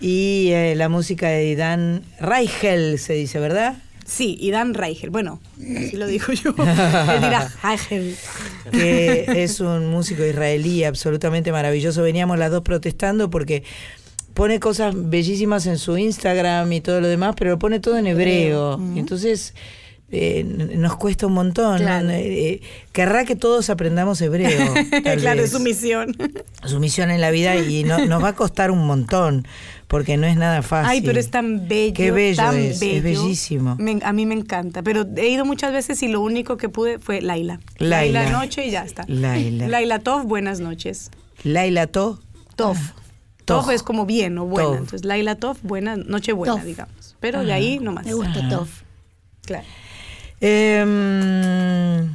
Y 0.00 0.50
eh, 0.52 0.76
la 0.76 0.88
música 0.88 1.26
de 1.26 1.56
Dan 1.56 2.04
Reichel, 2.20 3.00
se 3.00 3.14
dice, 3.14 3.40
¿verdad? 3.40 3.78
Sí, 4.06 4.38
y 4.40 4.52
Dan 4.52 4.74
Reichel. 4.74 5.10
Bueno, 5.10 5.40
así 5.56 5.96
lo 5.96 6.06
digo 6.06 6.32
yo. 6.32 6.52
Reichel. 7.64 8.14
que 8.70 9.42
es 9.42 9.58
un 9.58 9.90
músico 9.90 10.24
israelí 10.24 10.84
absolutamente 10.84 11.50
maravilloso. 11.50 12.00
Veníamos 12.00 12.38
las 12.38 12.52
dos 12.52 12.62
protestando 12.62 13.28
porque 13.28 13.64
pone 14.34 14.60
cosas 14.60 14.94
bellísimas 14.96 15.66
en 15.66 15.78
su 15.78 15.98
Instagram 15.98 16.72
y 16.72 16.80
todo 16.80 17.00
lo 17.00 17.08
demás, 17.08 17.34
pero 17.36 17.50
lo 17.50 17.58
pone 17.58 17.80
todo 17.80 17.98
en 17.98 18.06
hebreo. 18.06 18.80
Entonces 18.94 19.52
eh, 20.10 20.42
nos 20.44 20.96
cuesta 20.96 21.26
un 21.26 21.34
montón. 21.34 21.78
Claro. 21.78 22.06
¿no? 22.06 22.12
Eh, 22.12 22.60
querrá 22.92 23.24
que 23.24 23.36
todos 23.36 23.68
aprendamos 23.70 24.20
hebreo. 24.22 24.72
tal 25.04 25.18
claro, 25.20 25.42
vez. 25.42 25.46
es 25.46 25.50
su 25.52 25.60
misión. 25.60 26.16
Su 26.64 26.80
misión 26.80 27.10
en 27.10 27.20
la 27.20 27.30
vida 27.30 27.56
y 27.56 27.84
no- 27.84 28.04
nos 28.06 28.22
va 28.22 28.28
a 28.28 28.34
costar 28.34 28.70
un 28.70 28.86
montón 28.86 29.46
porque 29.86 30.16
no 30.16 30.26
es 30.26 30.36
nada 30.36 30.62
fácil. 30.62 30.90
Ay, 30.90 31.00
pero 31.02 31.18
es 31.20 31.30
tan 31.30 31.68
bello. 31.68 31.94
Qué 31.94 32.10
bello 32.10 32.36
tan 32.36 32.56
es, 32.58 32.80
bellísimo. 32.80 33.76
Me- 33.78 34.00
a 34.02 34.12
mí 34.12 34.24
me 34.26 34.34
encanta, 34.34 34.82
pero 34.82 35.06
he 35.16 35.28
ido 35.28 35.44
muchas 35.44 35.72
veces 35.72 36.02
y 36.02 36.08
lo 36.08 36.20
único 36.20 36.56
que 36.56 36.68
pude 36.68 36.98
fue 36.98 37.20
Laila. 37.20 37.60
Laila. 37.78 38.30
noche 38.30 38.66
y 38.66 38.70
ya 38.70 38.84
está. 38.84 39.04
Laila. 39.08 39.68
Laila 39.68 39.98
Tov, 39.98 40.24
buenas 40.24 40.60
noches. 40.60 41.10
Laila 41.44 41.86
To. 41.86 42.18
Tov. 42.56 42.76
Tov. 43.44 43.62
Tov 43.64 43.70
es 43.70 43.82
como 43.82 44.04
bien 44.04 44.36
o 44.38 44.44
buena. 44.46 44.68
Tov. 44.68 44.76
Entonces, 44.76 45.04
Laila 45.04 45.36
Tov, 45.36 45.56
buena, 45.62 45.96
noche 45.96 46.32
buena, 46.32 46.54
Tov. 46.56 46.64
digamos. 46.64 47.14
Pero 47.20 47.44
de 47.44 47.52
ahí 47.52 47.78
nomás. 47.78 48.04
Me 48.06 48.14
gusta 48.14 48.48
Toff. 48.48 48.82
Claro. 49.42 49.64
Em, 50.40 52.14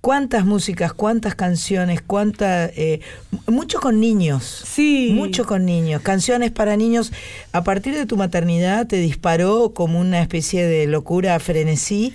¿Cuántas 0.00 0.44
músicas, 0.44 0.92
cuántas 0.92 1.34
canciones, 1.34 2.00
cuánta, 2.00 2.66
eh, 2.66 3.00
mucho 3.48 3.80
con 3.80 3.98
niños? 3.98 4.62
Sí. 4.64 5.10
Mucho 5.12 5.44
con 5.44 5.64
niños. 5.66 6.00
Canciones 6.02 6.52
para 6.52 6.76
niños. 6.76 7.12
A 7.50 7.64
partir 7.64 7.92
de 7.94 8.06
tu 8.06 8.16
maternidad 8.16 8.86
te 8.86 8.98
disparó 8.98 9.72
como 9.74 9.98
una 9.98 10.22
especie 10.22 10.64
de 10.64 10.86
locura 10.86 11.38
frenesí. 11.40 12.14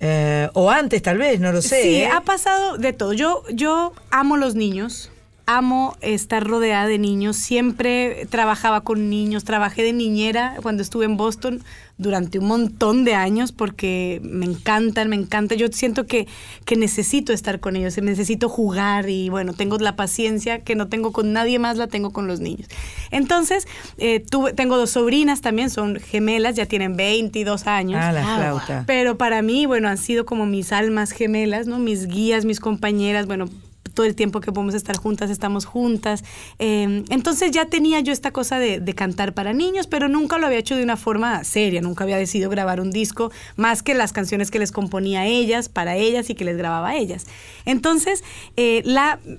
eh, 0.00 0.48
o 0.54 0.70
antes 0.70 1.02
tal 1.02 1.18
vez, 1.18 1.40
no 1.40 1.50
lo 1.50 1.60
sé. 1.62 1.82
Sí, 1.82 1.94
¿eh? 1.96 2.06
ha 2.08 2.20
pasado 2.20 2.76
de 2.78 2.92
todo. 2.92 3.14
Yo, 3.14 3.42
yo 3.52 3.92
amo 4.10 4.36
los 4.36 4.54
niños, 4.54 5.10
amo 5.46 5.96
estar 6.00 6.46
rodeada 6.46 6.86
de 6.86 6.98
niños. 6.98 7.36
Siempre 7.36 8.26
trabajaba 8.30 8.82
con 8.82 9.10
niños, 9.10 9.44
trabajé 9.44 9.82
de 9.82 9.92
niñera 9.92 10.56
cuando 10.62 10.82
estuve 10.82 11.04
en 11.04 11.16
Boston 11.16 11.62
durante 11.96 12.40
un 12.40 12.46
montón 12.46 13.04
de 13.04 13.14
años 13.14 13.52
porque 13.52 14.20
me 14.24 14.46
encantan, 14.46 15.08
me 15.08 15.16
encanta. 15.16 15.54
Yo 15.54 15.68
siento 15.68 16.06
que, 16.06 16.26
que 16.64 16.76
necesito 16.76 17.32
estar 17.32 17.60
con 17.60 17.76
ellos, 17.76 17.96
necesito 17.98 18.48
jugar 18.48 19.08
y 19.08 19.28
bueno, 19.28 19.52
tengo 19.52 19.78
la 19.78 19.96
paciencia 19.96 20.60
que 20.60 20.74
no 20.74 20.88
tengo 20.88 21.12
con 21.12 21.32
nadie 21.32 21.58
más, 21.58 21.76
la 21.76 21.86
tengo 21.86 22.10
con 22.10 22.26
los 22.26 22.40
niños. 22.40 22.68
Entonces, 23.10 23.68
eh, 23.98 24.20
tuve, 24.20 24.52
tengo 24.52 24.76
dos 24.76 24.90
sobrinas 24.90 25.40
también, 25.40 25.70
son 25.70 25.96
gemelas, 25.96 26.56
ya 26.56 26.66
tienen 26.66 26.96
22 26.96 27.66
años. 27.66 28.00
Ah, 28.02 28.12
la 28.12 28.36
flauta. 28.36 28.84
Pero 28.86 29.16
para 29.16 29.42
mí, 29.42 29.66
bueno, 29.66 29.88
han 29.88 29.98
sido 29.98 30.24
como 30.24 30.46
mis 30.46 30.72
almas 30.72 31.12
gemelas, 31.12 31.66
¿no? 31.66 31.78
Mis 31.78 32.06
guías, 32.06 32.44
mis 32.44 32.60
compañeras, 32.60 33.26
bueno, 33.26 33.48
todo 33.94 34.06
el 34.06 34.14
tiempo 34.14 34.40
que 34.40 34.52
podemos 34.52 34.74
estar 34.74 34.96
juntas, 34.96 35.30
estamos 35.30 35.64
juntas. 35.64 36.24
Eh, 36.58 37.04
entonces 37.08 37.50
ya 37.52 37.66
tenía 37.66 38.00
yo 38.00 38.12
esta 38.12 38.32
cosa 38.32 38.58
de, 38.58 38.94
cantar 38.94 39.34
para 39.34 39.52
niños, 39.52 39.88
pero 39.88 40.08
nunca 40.08 40.38
lo 40.38 40.46
había 40.46 40.58
hecho 40.58 40.76
de 40.76 40.84
una 40.84 40.96
forma 40.96 41.42
seria, 41.42 41.80
nunca 41.80 42.04
había 42.04 42.16
decidido 42.16 42.48
grabar 42.48 42.80
un 42.80 42.92
disco, 42.92 43.32
más 43.56 43.82
que 43.82 43.94
las 43.94 44.12
canciones 44.12 44.52
que 44.52 44.60
les 44.60 44.70
componía 44.70 45.22
a 45.22 45.26
ellas, 45.26 45.68
para 45.68 45.96
ellas 45.96 46.30
y 46.30 46.34
que 46.34 46.44
les 46.44 46.56
grababa 46.56 46.90
a 46.90 46.96
ellas. 46.96 47.26
Entonces, 47.64 48.22
eh, 48.56 48.84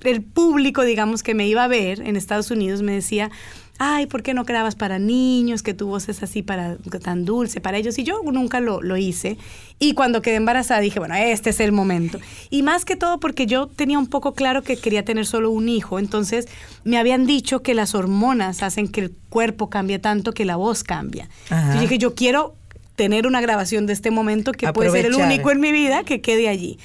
el 0.04 0.22
público, 0.24 0.84
digamos, 0.84 1.24
que 1.24 1.34
me 1.34 1.48
iba 1.48 1.64
a 1.64 1.68
ver 1.68 2.02
en 2.02 2.18
Estados 2.18 2.52
Unidos 2.52 2.82
me 2.82 2.94
decía, 2.94 3.32
ay, 3.78 4.06
¿por 4.06 4.24
qué 4.24 4.34
no 4.34 4.44
grabas 4.46 4.76
para 4.76 5.00
niños? 5.00 5.64
Que 5.64 5.74
tu 5.74 5.88
voz 5.88 6.08
es 6.10 6.24
así 6.24 6.42
para, 6.42 6.78
tan 7.04 7.26
dulce 7.26 7.60
para 7.60 7.78
ellos. 7.78 7.98
Y 8.00 8.04
yo 8.04 8.22
nunca 8.24 8.60
lo, 8.60 8.82
lo 8.82 8.98
hice. 8.98 9.38
Y 9.80 9.94
cuando 9.94 10.22
quedé 10.22 10.36
embarazada 10.36 10.80
dije, 10.80 11.00
bueno, 11.00 11.16
este 11.16 11.50
es 11.50 11.60
el 11.60 11.72
momento. 11.72 12.20
Y 12.50 12.64
más 12.64 12.86
que 12.86 12.96
todo 12.96 13.20
porque 13.20 13.46
yo 13.46 13.68
tenía 13.68 14.00
un 14.00 14.08
poco 14.08 14.34
claro 14.34 14.64
que 14.64 14.78
quería 14.78 15.04
tener 15.04 15.26
solo 15.26 15.52
un 15.52 15.68
hijo. 15.68 16.00
Entonces 16.00 16.48
me 16.84 16.98
habían 16.98 17.26
dicho 17.26 17.62
que 17.62 17.74
las 17.74 17.96
hormonas 17.96 18.64
hacen 18.64 18.88
que 18.88 19.02
el 19.02 19.12
cuerpo 19.30 19.70
cambie 19.70 20.00
tanto 20.00 20.34
que 20.34 20.46
la 20.46 20.56
voz 20.56 20.84
cambia. 20.84 21.28
Entonces 21.50 21.82
dije, 21.82 21.98
yo 21.98 22.16
quiero 22.16 22.56
tener 22.96 23.28
una 23.28 23.42
grabación 23.42 23.86
de 23.86 23.94
este 23.94 24.10
momento 24.10 24.54
que 24.54 24.72
puede 24.72 24.90
ser 24.92 25.08
el 25.08 25.16
único 25.16 25.52
en 25.52 25.60
mi 25.60 25.72
vida 25.72 26.04
que 26.04 26.22
quede 26.22 26.48
allí. 26.48 26.80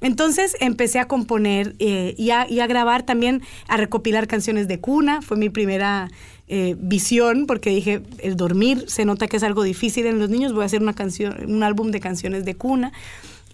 Entonces 0.00 0.56
empecé 0.60 0.98
a 0.98 1.06
componer 1.06 1.74
eh, 1.78 2.14
y, 2.16 2.30
a, 2.30 2.46
y 2.48 2.60
a 2.60 2.66
grabar 2.66 3.02
también, 3.04 3.42
a 3.66 3.76
recopilar 3.76 4.26
canciones 4.26 4.68
de 4.68 4.78
cuna. 4.78 5.22
Fue 5.22 5.36
mi 5.36 5.48
primera 5.50 6.08
eh, 6.48 6.76
visión 6.78 7.46
porque 7.46 7.70
dije, 7.70 8.00
el 8.18 8.36
dormir 8.36 8.84
se 8.86 9.04
nota 9.04 9.26
que 9.26 9.36
es 9.38 9.42
algo 9.42 9.62
difícil 9.64 10.06
en 10.06 10.18
los 10.18 10.30
niños, 10.30 10.52
voy 10.52 10.62
a 10.62 10.66
hacer 10.66 10.80
una 10.82 10.94
canción, 10.94 11.34
un 11.50 11.62
álbum 11.62 11.90
de 11.90 12.00
canciones 12.00 12.44
de 12.44 12.54
cuna. 12.54 12.92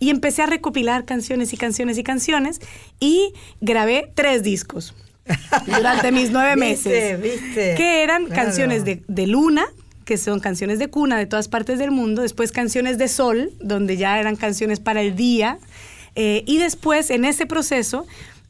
Y 0.00 0.10
empecé 0.10 0.42
a 0.42 0.46
recopilar 0.46 1.04
canciones 1.04 1.52
y 1.52 1.56
canciones 1.56 1.96
y 1.98 2.02
canciones 2.02 2.60
y 3.00 3.32
grabé 3.60 4.10
tres 4.14 4.42
discos 4.42 4.92
durante 5.66 6.12
mis 6.12 6.30
nueve 6.30 6.54
¿Viste? 6.60 6.90
meses. 6.90 7.22
¿Viste? 7.22 7.74
Que 7.76 8.02
eran 8.02 8.26
Claro. 8.26 8.42
canciones 8.42 8.84
de, 8.84 9.02
de 9.08 9.26
luna, 9.26 9.64
que 10.04 10.18
son 10.18 10.40
canciones 10.40 10.78
de 10.78 10.88
cuna 10.88 11.16
de 11.16 11.24
todas 11.26 11.48
partes 11.48 11.78
del 11.78 11.90
mundo, 11.90 12.20
después 12.22 12.52
canciones 12.52 12.98
de 12.98 13.08
sol, 13.08 13.52
donde 13.60 13.96
ya 13.96 14.20
eran 14.20 14.36
canciones 14.36 14.78
para 14.80 15.00
el 15.00 15.16
día, 15.16 15.58
eh, 16.14 16.42
y 16.46 16.58
después 16.58 17.10
en 17.10 17.24
ese 17.24 17.46
proceso 17.46 18.06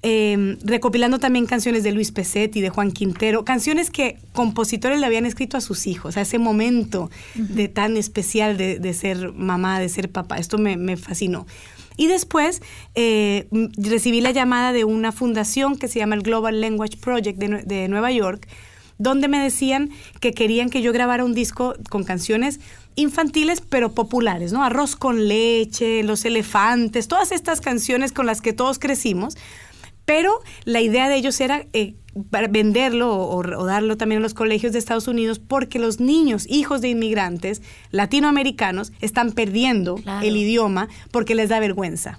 eh, 0.07 0.59
recopilando 0.63 1.19
también 1.19 1.47
canciones 1.47 1.83
de 1.83 1.93
Luis 1.93 2.13
Pesetti, 2.13 2.61
de 2.61 2.69
Juan 2.69 2.93
Quintero, 2.93 3.47
canciones 3.47 3.91
que 3.91 4.19
compositores 4.35 5.01
le 5.01 5.07
habían 5.07 5.25
escrito 5.25 5.57
a 5.57 5.63
sus 5.63 5.87
hijos, 5.87 6.19
a 6.19 6.21
ese 6.21 6.39
momento 6.39 7.11
de 7.35 7.69
tan 7.69 7.97
especial 7.97 8.59
de, 8.59 8.79
de 8.79 8.93
ser 8.93 9.33
mamá, 9.33 9.81
de 9.81 9.89
ser 9.89 10.11
papá. 10.11 10.37
Esto 10.37 10.59
me, 10.59 10.77
me 10.77 10.99
fascinó. 10.99 11.47
Y 11.97 12.09
después 12.09 12.61
eh, 12.95 13.47
m- 13.51 13.71
recibí 13.79 14.21
la 14.21 14.33
llamada 14.33 14.75
de 14.75 14.85
una 14.85 15.11
fundación 15.11 15.79
que 15.79 15.89
se 15.89 16.01
llama 16.01 16.17
el 16.17 16.23
Global 16.23 16.61
Language 16.61 16.99
Project 16.99 17.39
de, 17.39 17.63
de 17.63 17.89
Nueva 17.89 18.13
York, 18.13 18.47
donde 18.99 19.27
me 19.29 19.39
decían 19.39 19.89
que 20.21 20.33
querían 20.33 20.69
que 20.69 20.83
yo 20.83 20.93
grabara 20.93 21.25
un 21.25 21.33
disco 21.35 21.77
con 21.89 22.05
canciones 22.05 22.61
infantiles 22.97 23.61
pero 23.61 23.93
populares, 23.93 24.53
¿no? 24.53 24.63
Arroz 24.65 24.97
con 24.97 25.27
leche, 25.29 26.03
Los 26.03 26.25
elefantes, 26.25 27.09
todas 27.09 27.33
estas 27.33 27.61
canciones 27.61 28.13
con 28.13 28.27
las 28.27 28.41
que 28.41 28.53
todos 28.53 28.79
crecimos, 28.79 29.37
pero 30.05 30.33
la 30.65 30.81
idea 30.81 31.09
de 31.09 31.17
ellos 31.17 31.41
era 31.41 31.65
eh, 31.73 31.95
venderlo 32.51 33.13
o, 33.15 33.39
o 33.39 33.65
darlo 33.65 33.97
también 33.97 34.21
a 34.21 34.23
los 34.23 34.35
colegios 34.35 34.73
de 34.73 34.79
Estados 34.79 35.09
Unidos 35.09 35.39
porque 35.39 35.79
los 35.79 35.99
niños, 35.99 36.47
hijos 36.49 36.81
de 36.83 36.89
inmigrantes 36.89 37.63
latinoamericanos, 37.91 38.93
están 39.01 39.33
perdiendo 39.33 39.97
Claro. 39.97 40.27
el 40.27 40.37
idioma 40.37 40.89
porque 41.11 41.35
les 41.35 41.49
da 41.49 41.59
vergüenza. 41.61 42.19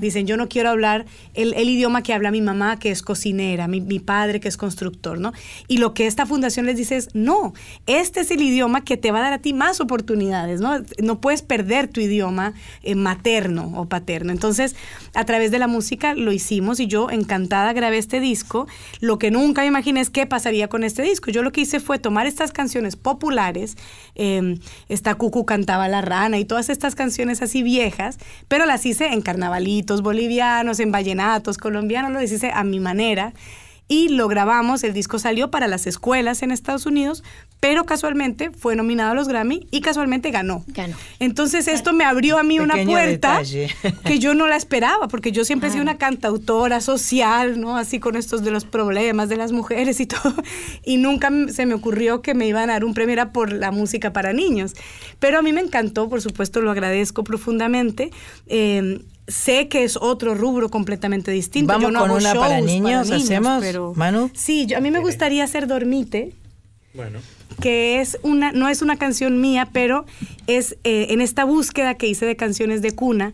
Dicen, 0.00 0.26
yo 0.26 0.36
no 0.36 0.48
quiero 0.48 0.70
hablar 0.70 1.06
el, 1.34 1.54
el 1.54 1.68
idioma 1.68 2.02
que 2.02 2.12
habla 2.12 2.30
mi 2.30 2.40
mamá, 2.40 2.78
que 2.78 2.90
es 2.90 3.02
cocinera, 3.02 3.68
mi, 3.68 3.80
mi 3.80 3.98
padre, 3.98 4.40
que 4.40 4.48
es 4.48 4.56
constructor, 4.56 5.18
¿no? 5.18 5.32
Y 5.68 5.78
lo 5.78 5.94
que 5.94 6.06
esta 6.06 6.26
fundación 6.26 6.66
les 6.66 6.76
dice 6.76 6.96
es, 6.96 7.14
no, 7.14 7.54
este 7.86 8.20
es 8.20 8.30
el 8.30 8.42
idioma 8.42 8.84
que 8.84 8.96
te 8.96 9.10
va 9.10 9.18
a 9.18 9.22
dar 9.22 9.32
a 9.32 9.38
ti 9.38 9.52
más 9.52 9.80
oportunidades, 9.80 10.60
¿no? 10.60 10.82
No 11.02 11.20
puedes 11.20 11.42
perder 11.42 11.88
tu 11.88 12.00
idioma 12.00 12.54
eh, 12.82 12.94
materno 12.94 13.72
o 13.76 13.86
paterno. 13.86 14.32
Entonces, 14.32 14.76
a 15.14 15.24
través 15.24 15.50
de 15.50 15.58
la 15.58 15.66
música 15.66 16.14
lo 16.14 16.32
hicimos 16.32 16.80
y 16.80 16.86
yo 16.86 17.10
encantada 17.10 17.72
grabé 17.72 17.98
este 17.98 18.20
disco. 18.20 18.66
Lo 19.00 19.18
que 19.18 19.30
nunca 19.30 19.62
me 19.62 19.68
imaginé 19.68 20.00
es 20.00 20.10
qué 20.10 20.26
pasaría 20.26 20.68
con 20.68 20.84
este 20.84 21.02
disco. 21.02 21.30
Yo 21.30 21.42
lo 21.42 21.52
que 21.52 21.62
hice 21.62 21.80
fue 21.80 21.98
tomar 21.98 22.26
estas 22.26 22.52
canciones 22.52 22.96
populares, 22.96 23.76
eh, 24.14 24.58
esta 24.88 25.14
Cucu 25.14 25.44
cantaba 25.44 25.88
la 25.88 26.02
rana 26.02 26.38
y 26.38 26.44
todas 26.44 26.68
estas 26.68 26.94
canciones 26.94 27.42
así 27.42 27.62
viejas, 27.62 28.18
pero 28.48 28.66
las 28.66 28.86
hice 28.86 29.12
en 29.12 29.22
bolivianos, 30.02 30.80
en 30.80 30.92
vallenatos 30.92 31.58
colombianos, 31.58 32.12
lo 32.12 32.22
hice 32.22 32.50
a 32.52 32.64
mi 32.64 32.80
manera. 32.80 33.32
Y 33.88 34.08
lo 34.08 34.26
grabamos, 34.26 34.82
el 34.82 34.92
disco 34.92 35.20
salió 35.20 35.50
para 35.52 35.68
las 35.68 35.86
escuelas 35.86 36.42
en 36.42 36.50
Estados 36.50 36.86
Unidos, 36.86 37.22
pero 37.60 37.86
casualmente 37.86 38.50
fue 38.50 38.74
nominado 38.74 39.12
a 39.12 39.14
los 39.14 39.28
Grammy 39.28 39.68
y 39.70 39.80
casualmente 39.80 40.32
ganó. 40.32 40.64
Ganó. 40.66 40.96
Entonces 41.20 41.68
esto 41.68 41.92
me 41.92 42.04
abrió 42.04 42.36
a 42.36 42.42
mí 42.42 42.58
una 42.58 42.74
Pequeño 42.74 42.90
puerta 42.90 43.38
detalle. 43.38 43.70
que 44.04 44.18
yo 44.18 44.34
no 44.34 44.48
la 44.48 44.56
esperaba, 44.56 45.06
porque 45.06 45.30
yo 45.30 45.44
siempre 45.44 45.68
he 45.68 45.72
sido 45.72 45.82
una 45.82 45.98
cantautora 45.98 46.80
social, 46.80 47.60
¿no? 47.60 47.76
Así 47.76 48.00
con 48.00 48.16
estos 48.16 48.42
de 48.42 48.50
los 48.50 48.64
problemas 48.64 49.28
de 49.28 49.36
las 49.36 49.52
mujeres 49.52 50.00
y 50.00 50.06
todo. 50.06 50.34
Y 50.84 50.96
nunca 50.96 51.30
se 51.52 51.64
me 51.64 51.74
ocurrió 51.74 52.22
que 52.22 52.34
me 52.34 52.48
iban 52.48 52.70
a 52.70 52.74
dar 52.74 52.84
un 52.84 52.92
premio 52.92 53.12
era 53.12 53.32
por 53.32 53.52
la 53.52 53.70
música 53.70 54.12
para 54.12 54.32
niños. 54.32 54.74
Pero 55.20 55.38
a 55.38 55.42
mí 55.42 55.52
me 55.52 55.60
encantó, 55.60 56.08
por 56.08 56.20
supuesto, 56.20 56.60
lo 56.60 56.72
agradezco 56.72 57.22
profundamente. 57.22 58.10
Eh, 58.48 58.98
sé 59.28 59.68
que 59.68 59.84
es 59.84 59.96
otro 59.96 60.34
rubro 60.34 60.68
completamente 60.68 61.30
distinto. 61.30 61.68
Vamos 61.72 61.82
Yo 61.82 61.90
no 61.90 62.00
con 62.00 62.10
hago 62.10 62.18
una 62.18 62.34
para 62.34 62.60
niños, 62.60 63.10
¿hacemos, 63.10 63.60
pero- 63.60 63.92
Manu? 63.96 64.30
Sí, 64.34 64.66
yo, 64.66 64.78
a 64.78 64.80
mí 64.80 64.90
me 64.90 65.00
gustaría 65.00 65.44
hacer 65.44 65.66
Dormite 65.66 66.32
Bueno, 66.94 67.18
que 67.60 68.00
es 68.00 68.18
una, 68.22 68.52
no 68.52 68.68
es 68.68 68.82
una 68.82 68.96
canción 68.96 69.40
mía, 69.40 69.68
pero 69.72 70.04
es 70.46 70.76
eh, 70.84 71.08
en 71.10 71.20
esta 71.20 71.44
búsqueda 71.44 71.94
que 71.94 72.06
hice 72.06 72.26
de 72.26 72.36
canciones 72.36 72.82
de 72.82 72.92
cuna, 72.94 73.32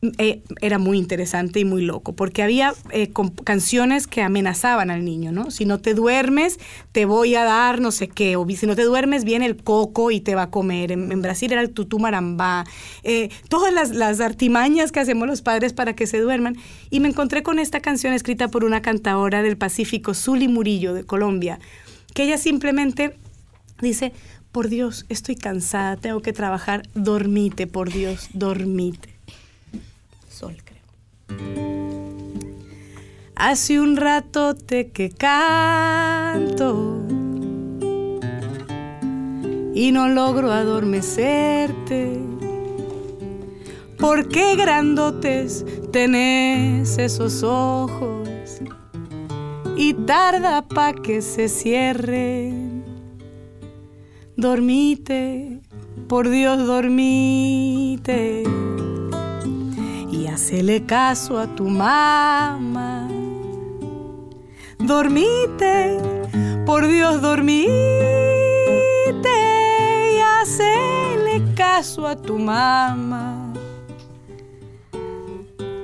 eh, 0.00 0.42
era 0.60 0.78
muy 0.78 0.96
interesante 0.96 1.58
y 1.58 1.64
muy 1.64 1.82
loco, 1.82 2.14
porque 2.14 2.44
había 2.44 2.72
eh, 2.92 3.10
canciones 3.42 4.06
que 4.06 4.22
amenazaban 4.22 4.92
al 4.92 5.04
niño, 5.04 5.32
¿no? 5.32 5.50
Si 5.50 5.64
no 5.64 5.80
te 5.80 5.92
duermes, 5.94 6.60
te 6.92 7.04
voy 7.04 7.34
a 7.34 7.42
dar 7.42 7.80
no 7.80 7.90
sé 7.90 8.06
qué, 8.06 8.36
o 8.36 8.46
si 8.48 8.66
no 8.68 8.76
te 8.76 8.84
duermes, 8.84 9.24
viene 9.24 9.46
el 9.46 9.56
coco 9.56 10.12
y 10.12 10.20
te 10.20 10.36
va 10.36 10.42
a 10.42 10.50
comer. 10.50 10.92
En, 10.92 11.20
Brasil 11.20 11.50
era 11.50 11.62
el 11.62 11.70
tutú 11.70 11.98
marambá. 11.98 12.64
Eh, 13.02 13.30
todas 13.48 13.74
las, 13.74 13.90
las 13.90 14.20
artimañas 14.20 14.92
que 14.92 15.00
hacemos 15.00 15.26
los 15.26 15.42
padres 15.42 15.72
para 15.72 15.96
que 15.96 16.06
se 16.06 16.20
duerman. 16.20 16.56
Y 16.90 17.00
me 17.00 17.08
encontré 17.08 17.42
con 17.42 17.58
esta 17.58 17.80
canción 17.80 18.12
escrita 18.12 18.46
por 18.46 18.64
una 18.64 18.82
cantadora 18.82 19.42
del 19.42 19.56
Pacífico, 19.56 20.14
Zuli 20.14 20.46
Murillo, 20.46 20.94
de 20.94 21.02
Colombia, 21.02 21.58
que 22.14 22.22
ella 22.22 22.38
simplemente 22.38 23.16
dice, 23.80 24.12
por 24.52 24.68
Dios, 24.68 25.06
estoy 25.08 25.34
cansada, 25.34 25.96
tengo 25.96 26.22
que 26.22 26.32
trabajar, 26.32 26.82
dormite, 26.94 27.66
por 27.66 27.92
Dios, 27.92 28.28
dormite. 28.32 29.17
Hace 33.40 33.80
un 33.80 33.96
ratote 33.96 34.90
que 34.90 35.10
canto 35.10 36.98
y 39.72 39.92
no 39.92 40.08
logro 40.08 40.50
adormecerte. 40.50 42.20
¿Por 43.96 44.28
qué 44.28 44.56
grandotes 44.56 45.64
tenés 45.92 46.98
esos 46.98 47.44
ojos 47.44 48.28
y 49.76 49.94
tarda 49.94 50.66
pa' 50.66 50.94
que 50.94 51.22
se 51.22 51.48
cierren? 51.48 52.82
Dormite, 54.36 55.60
por 56.08 56.28
Dios, 56.28 56.66
dormite 56.66 58.42
hacele 60.38 60.86
caso 60.86 61.36
a 61.36 61.48
tu 61.48 61.64
mamá. 61.64 63.08
Dormite, 64.78 65.98
por 66.64 66.86
Dios, 66.86 67.20
dormite 67.20 67.72
y 70.14 70.18
hacele 70.20 71.42
caso 71.56 72.06
a 72.06 72.14
tu 72.14 72.38
mamá. 72.38 73.52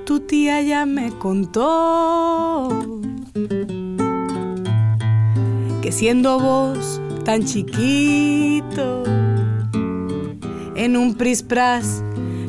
Tu 0.06 0.20
tía 0.20 0.62
ya 0.62 0.86
me 0.86 1.10
contó 1.18 2.68
que 5.82 5.90
siendo 5.90 6.38
vos 6.38 7.00
tan 7.24 7.44
chiquito, 7.44 9.02
en 10.76 10.96
un 10.96 11.14
prispras 11.14 12.04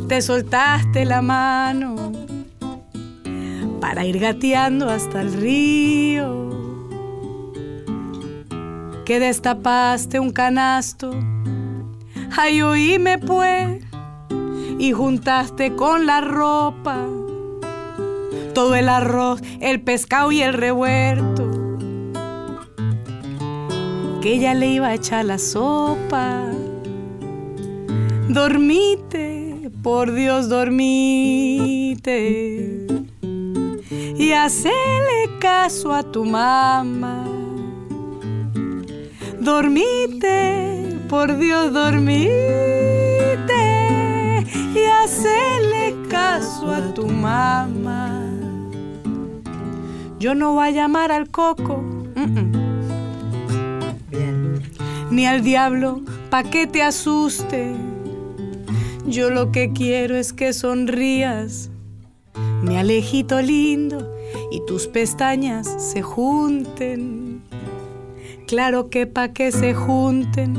te 0.07 0.21
soltaste 0.21 1.05
la 1.05 1.21
mano 1.21 2.11
para 3.81 4.05
ir 4.05 4.19
gateando 4.19 4.89
hasta 4.89 5.21
el 5.21 5.33
río. 5.33 6.45
Que 9.05 9.19
destapaste 9.19 10.19
un 10.19 10.31
canasto, 10.31 11.11
ay 12.35 12.61
oíme 12.61 13.19
pues, 13.19 13.83
y 14.79 14.91
juntaste 14.91 15.75
con 15.75 16.05
la 16.07 16.21
ropa 16.21 17.05
todo 18.55 18.73
el 18.73 18.89
arroz, 18.89 19.41
el 19.59 19.81
pescado 19.81 20.31
y 20.31 20.41
el 20.41 20.53
revuelto. 20.53 21.77
Que 24.21 24.33
ella 24.33 24.55
le 24.55 24.67
iba 24.67 24.87
a 24.87 24.93
echar 24.95 25.25
la 25.25 25.37
sopa. 25.37 26.41
Dormite, 28.29 29.44
por 29.85 30.11
Dios, 30.15 30.49
dormite. 30.49 32.01
Y 34.17 34.31
hacele 34.31 35.29
caso 35.39 35.93
a 35.93 36.01
tu 36.01 36.25
mamá. 36.25 37.27
Dormite, 39.39 40.97
por 41.07 41.37
Dios, 41.37 41.71
dormite. 41.71 42.33
Y 44.73 44.85
hacele 45.03 45.95
caso 46.09 46.71
a 46.71 46.81
tu 46.95 47.05
mamá. 47.05 48.23
Yo 50.17 50.33
no 50.33 50.53
voy 50.53 50.69
a 50.69 50.71
llamar 50.71 51.11
al 51.11 51.29
coco. 51.29 51.83
ni 55.11 55.27
al 55.27 55.43
diablo 55.43 56.01
pa' 56.31 56.41
que 56.41 56.65
te 56.65 56.81
asuste. 56.81 57.84
Yo 59.07 59.29
lo 59.29 59.51
que 59.51 59.71
quiero 59.71 60.15
es 60.15 60.33
que 60.33 60.51
sonrías, 60.51 61.69
mi 62.63 62.77
alejito 62.77 63.39
lindo, 63.39 64.11
y 64.51 64.65
tus 64.65 64.87
pestañas 64.87 65.67
se 65.77 66.01
junten. 66.01 67.43
Claro 68.47 68.89
que 68.89 69.05
pa' 69.05 69.29
que 69.29 69.51
se 69.51 69.75
junten. 69.75 70.55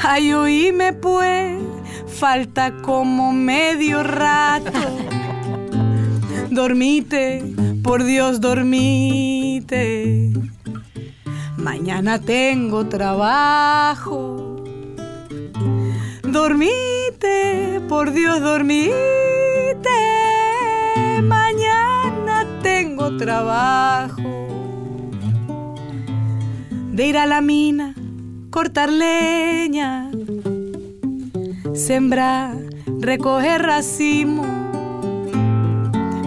Ay, 0.00 0.32
oíme 0.32 0.92
pues, 0.92 1.60
falta 2.06 2.72
como 2.82 3.32
medio 3.32 4.04
rato. 4.04 4.70
Dormite, 6.50 7.44
por 7.82 8.04
Dios, 8.04 8.40
dormite. 8.40 10.32
Mañana 11.56 12.20
tengo 12.20 12.86
trabajo. 12.86 14.39
Dormite, 16.32 17.80
por 17.88 18.12
Dios, 18.12 18.40
dormite. 18.40 18.94
Mañana 21.22 22.46
tengo 22.62 23.16
trabajo. 23.16 24.22
De 26.92 27.06
ir 27.06 27.18
a 27.18 27.26
la 27.26 27.40
mina, 27.40 27.94
cortar 28.50 28.92
leña, 28.92 30.10
sembrar, 31.74 32.56
recoger 33.00 33.62
racimo, 33.62 34.44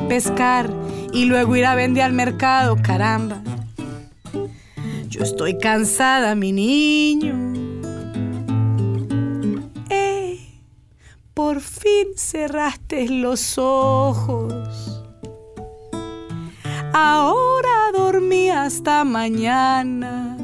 pescar 0.10 0.70
y 1.14 1.26
luego 1.26 1.56
ir 1.56 1.66
a 1.66 1.76
vender 1.76 2.04
al 2.04 2.14
mercado, 2.14 2.76
caramba. 2.82 3.42
Yo 5.08 5.24
estoy 5.24 5.58
cansada, 5.58 6.36
mi 6.36 6.52
niño. 6.52 7.53
Fin 11.60 12.08
cerraste 12.16 13.08
los 13.10 13.58
ojos. 13.58 14.54
Ahora 16.94 17.92
dormí 17.94 18.50
hasta 18.50 19.04
mañana. 19.04 20.38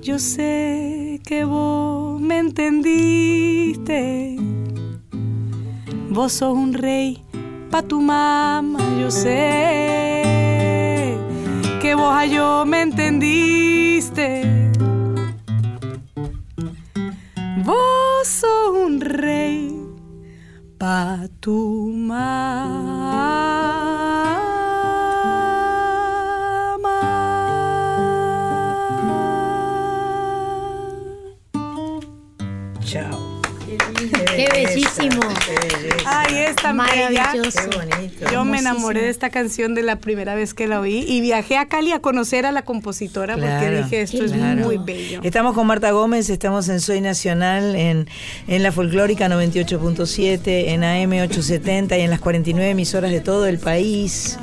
Yo 0.00 0.18
sé 0.18 1.20
que 1.24 1.44
vos 1.44 2.20
me 2.20 2.38
entendiste. 2.38 4.36
Vos 6.10 6.32
sos 6.32 6.56
un 6.56 6.72
rey 6.72 7.22
pa' 7.70 7.82
tu 7.82 8.00
mamá, 8.00 8.78
yo 9.00 9.10
sé 9.10 10.22
que 11.80 11.94
vos 11.94 12.14
a 12.14 12.24
yo 12.26 12.64
me 12.64 12.82
entendiste. 12.82 14.42
Vos 17.64 18.05
sos 18.26 18.74
un 18.74 19.00
rey 19.00 19.70
pa' 20.78 21.28
tu 21.40 21.92
mamá. 22.08 23.46
Qué 34.96 35.08
bellísimo. 35.08 36.00
Ay, 36.06 36.34
es 36.36 36.56
tan 36.56 36.76
bella. 36.76 37.10
Maravilloso. 37.10 37.58
Qué 37.70 37.76
bonito. 37.76 38.30
Yo 38.32 38.44
me 38.44 38.58
enamoré 38.58 39.02
de 39.02 39.10
esta 39.10 39.30
canción 39.30 39.74
de 39.74 39.82
la 39.82 39.96
primera 39.96 40.34
vez 40.34 40.54
que 40.54 40.66
la 40.66 40.80
oí 40.80 41.04
y 41.06 41.20
viajé 41.20 41.56
a 41.56 41.66
Cali 41.66 41.92
a 41.92 42.00
conocer 42.00 42.46
a 42.46 42.52
la 42.52 42.62
compositora 42.62 43.34
porque 43.34 43.70
dije 43.82 44.02
esto 44.02 44.24
es 44.24 44.32
muy 44.32 44.78
bello. 44.78 45.20
Estamos 45.22 45.54
con 45.54 45.66
Marta 45.66 45.90
Gómez, 45.90 46.30
estamos 46.30 46.68
en 46.68 46.80
Soy 46.80 47.00
Nacional, 47.00 47.74
en, 47.76 48.08
en 48.48 48.62
la 48.62 48.72
folclórica 48.72 49.28
98.7, 49.28 50.68
en 50.68 50.84
AM 50.84 51.12
870 51.12 51.98
y 51.98 52.00
en 52.02 52.10
las 52.10 52.20
49 52.20 52.70
emisoras 52.70 53.10
de 53.10 53.20
todo 53.20 53.46
el 53.46 53.58
país. 53.58 54.38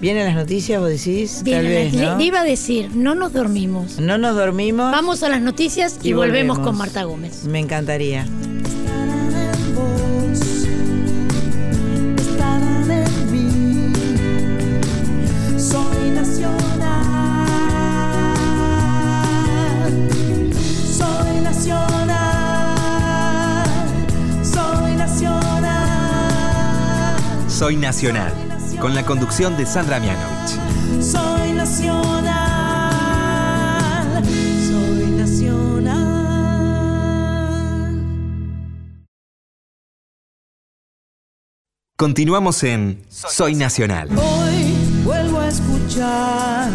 ¿Vienen 0.00 0.26
las 0.26 0.36
noticias, 0.36 0.80
vos 0.80 0.90
decís? 0.90 1.42
Bien, 1.42 1.58
Tal 1.58 1.66
vez, 1.66 1.92
le, 1.92 2.06
¿no? 2.06 2.16
le 2.18 2.24
iba 2.24 2.40
a 2.40 2.44
decir, 2.44 2.90
no 2.94 3.16
nos 3.16 3.32
dormimos. 3.32 3.98
No 3.98 4.16
nos 4.16 4.36
dormimos. 4.36 4.92
Vamos 4.92 5.24
a 5.24 5.28
las 5.28 5.40
noticias 5.40 5.98
y, 6.04 6.10
Y 6.10 6.12
volvemos, 6.12 6.58
volvemos. 6.58 6.58
con 6.60 6.78
Marta 6.78 7.02
Gómez. 7.02 7.44
Me 7.44 7.58
encantaría. 7.58 8.24
Soy 27.58 27.74
Nacional, 27.74 28.32
con 28.80 28.94
la 28.94 29.04
conducción 29.04 29.56
de 29.56 29.66
Sandra 29.66 29.98
Mianovich. 29.98 30.52
soy 31.02 31.50
nacional, 31.54 32.22
soy 34.68 35.06
nacional. 35.16 35.96
Continuamos 41.96 42.62
en 42.62 43.02
Soy 43.08 43.56
Nacional. 43.56 44.08
Hoy 44.16 44.76
vuelvo 45.04 45.40
a 45.40 45.48
escuchar, 45.48 46.70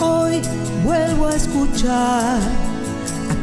hoy 0.00 0.42
vuelvo 0.84 1.28
a 1.28 1.36
escuchar 1.36 2.40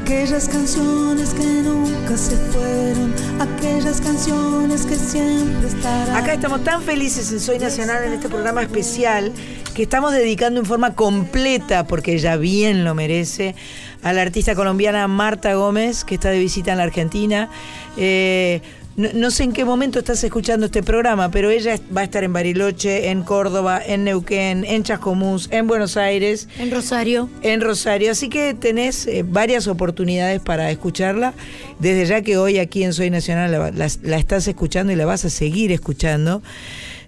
aquellas 0.03 0.49
canciones 0.49 1.33
que 1.33 1.45
nunca 1.45 2.17
se 2.17 2.35
fueron, 2.35 3.13
aquellas 3.39 4.01
canciones 4.01 4.85
que 4.85 4.95
siempre 4.95 5.69
estarán. 5.69 6.17
Acá 6.17 6.33
estamos 6.33 6.61
tan 6.65 6.81
felices 6.81 7.31
en 7.31 7.39
Soy 7.39 7.57
Nacional 7.57 8.03
en 8.03 8.11
este 8.11 8.27
programa 8.27 8.61
especial 8.61 9.31
que 9.73 9.83
estamos 9.83 10.11
dedicando 10.11 10.59
en 10.59 10.65
forma 10.65 10.93
completa, 10.93 11.87
porque 11.87 12.15
ella 12.15 12.35
bien 12.35 12.83
lo 12.83 12.93
merece, 12.95 13.55
a 14.03 14.11
la 14.11 14.23
artista 14.23 14.55
colombiana 14.55 15.07
Marta 15.07 15.53
Gómez, 15.53 16.03
que 16.03 16.15
está 16.15 16.31
de 16.31 16.39
visita 16.39 16.73
en 16.73 16.79
la 16.79 16.83
Argentina. 16.83 17.49
Eh, 17.95 18.61
no, 18.95 19.09
no 19.13 19.31
sé 19.31 19.43
en 19.43 19.53
qué 19.53 19.65
momento 19.65 19.99
estás 19.99 20.23
escuchando 20.23 20.65
este 20.67 20.83
programa, 20.83 21.31
pero 21.31 21.49
ella 21.49 21.79
va 21.95 22.01
a 22.01 22.03
estar 22.03 22.23
en 22.23 22.31
Bariloche, 22.33 23.09
en 23.09 23.23
Córdoba, 23.23 23.81
en 23.85 24.03
Neuquén, 24.03 24.65
en 24.65 24.83
Chascomús, 24.83 25.47
en 25.51 25.67
Buenos 25.67 25.97
Aires 25.97 26.47
En 26.59 26.69
Rosario. 26.71 27.29
en 27.41 27.61
Rosario. 27.61 28.11
Así 28.11 28.29
que 28.29 28.53
tenés 28.53 29.07
eh, 29.07 29.23
varias 29.27 29.67
oportunidades 29.67 30.39
para 30.41 30.69
escucharla. 30.71 31.33
Desde 31.79 32.05
ya 32.05 32.21
que 32.21 32.37
hoy 32.37 32.59
aquí 32.59 32.83
en 32.83 32.93
Soy 32.93 33.09
Nacional 33.09 33.51
la, 33.51 33.71
la- 33.71 33.87
la 34.03 34.17
estás 34.17 34.47
escuchando 34.47 34.93
y 34.93 34.95
la 34.95 35.05
vas 35.05 35.25
a 35.25 35.29
seguir 35.29 35.71
escuchando. 35.71 36.41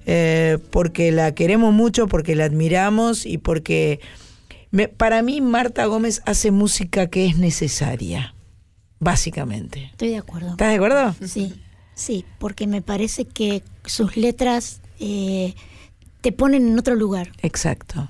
eh, 0.07 0.59
porque 0.69 1.11
la 1.11 1.33
queremos 1.33 1.73
mucho, 1.73 2.07
porque 2.07 2.35
la 2.35 2.45
admiramos 2.45 3.25
y 3.25 3.37
porque 3.39 3.99
me- 4.71 4.87
para 4.87 5.21
mí 5.23 5.41
Marta 5.41 5.85
Gómez 5.85 6.21
hace 6.25 6.51
música 6.51 7.07
que 7.07 7.25
es 7.25 7.37
necesaria, 7.37 8.35
básicamente. 8.99 9.87
Estoy 9.91 10.09
de 10.09 10.17
acuerdo. 10.17 10.51
¿Estás 10.51 10.69
de 10.69 10.75
acuerdo? 10.75 11.15
Sí, 11.25 11.53
sí, 11.95 12.25
porque 12.37 12.67
me 12.67 12.81
parece 12.83 13.25
que 13.25 13.63
sus 13.85 14.15
letras 14.17 14.81
eh, 14.99 15.55
te 16.21 16.31
ponen 16.31 16.67
en 16.67 16.77
otro 16.77 16.95
lugar. 16.95 17.31
Exacto. 17.41 18.07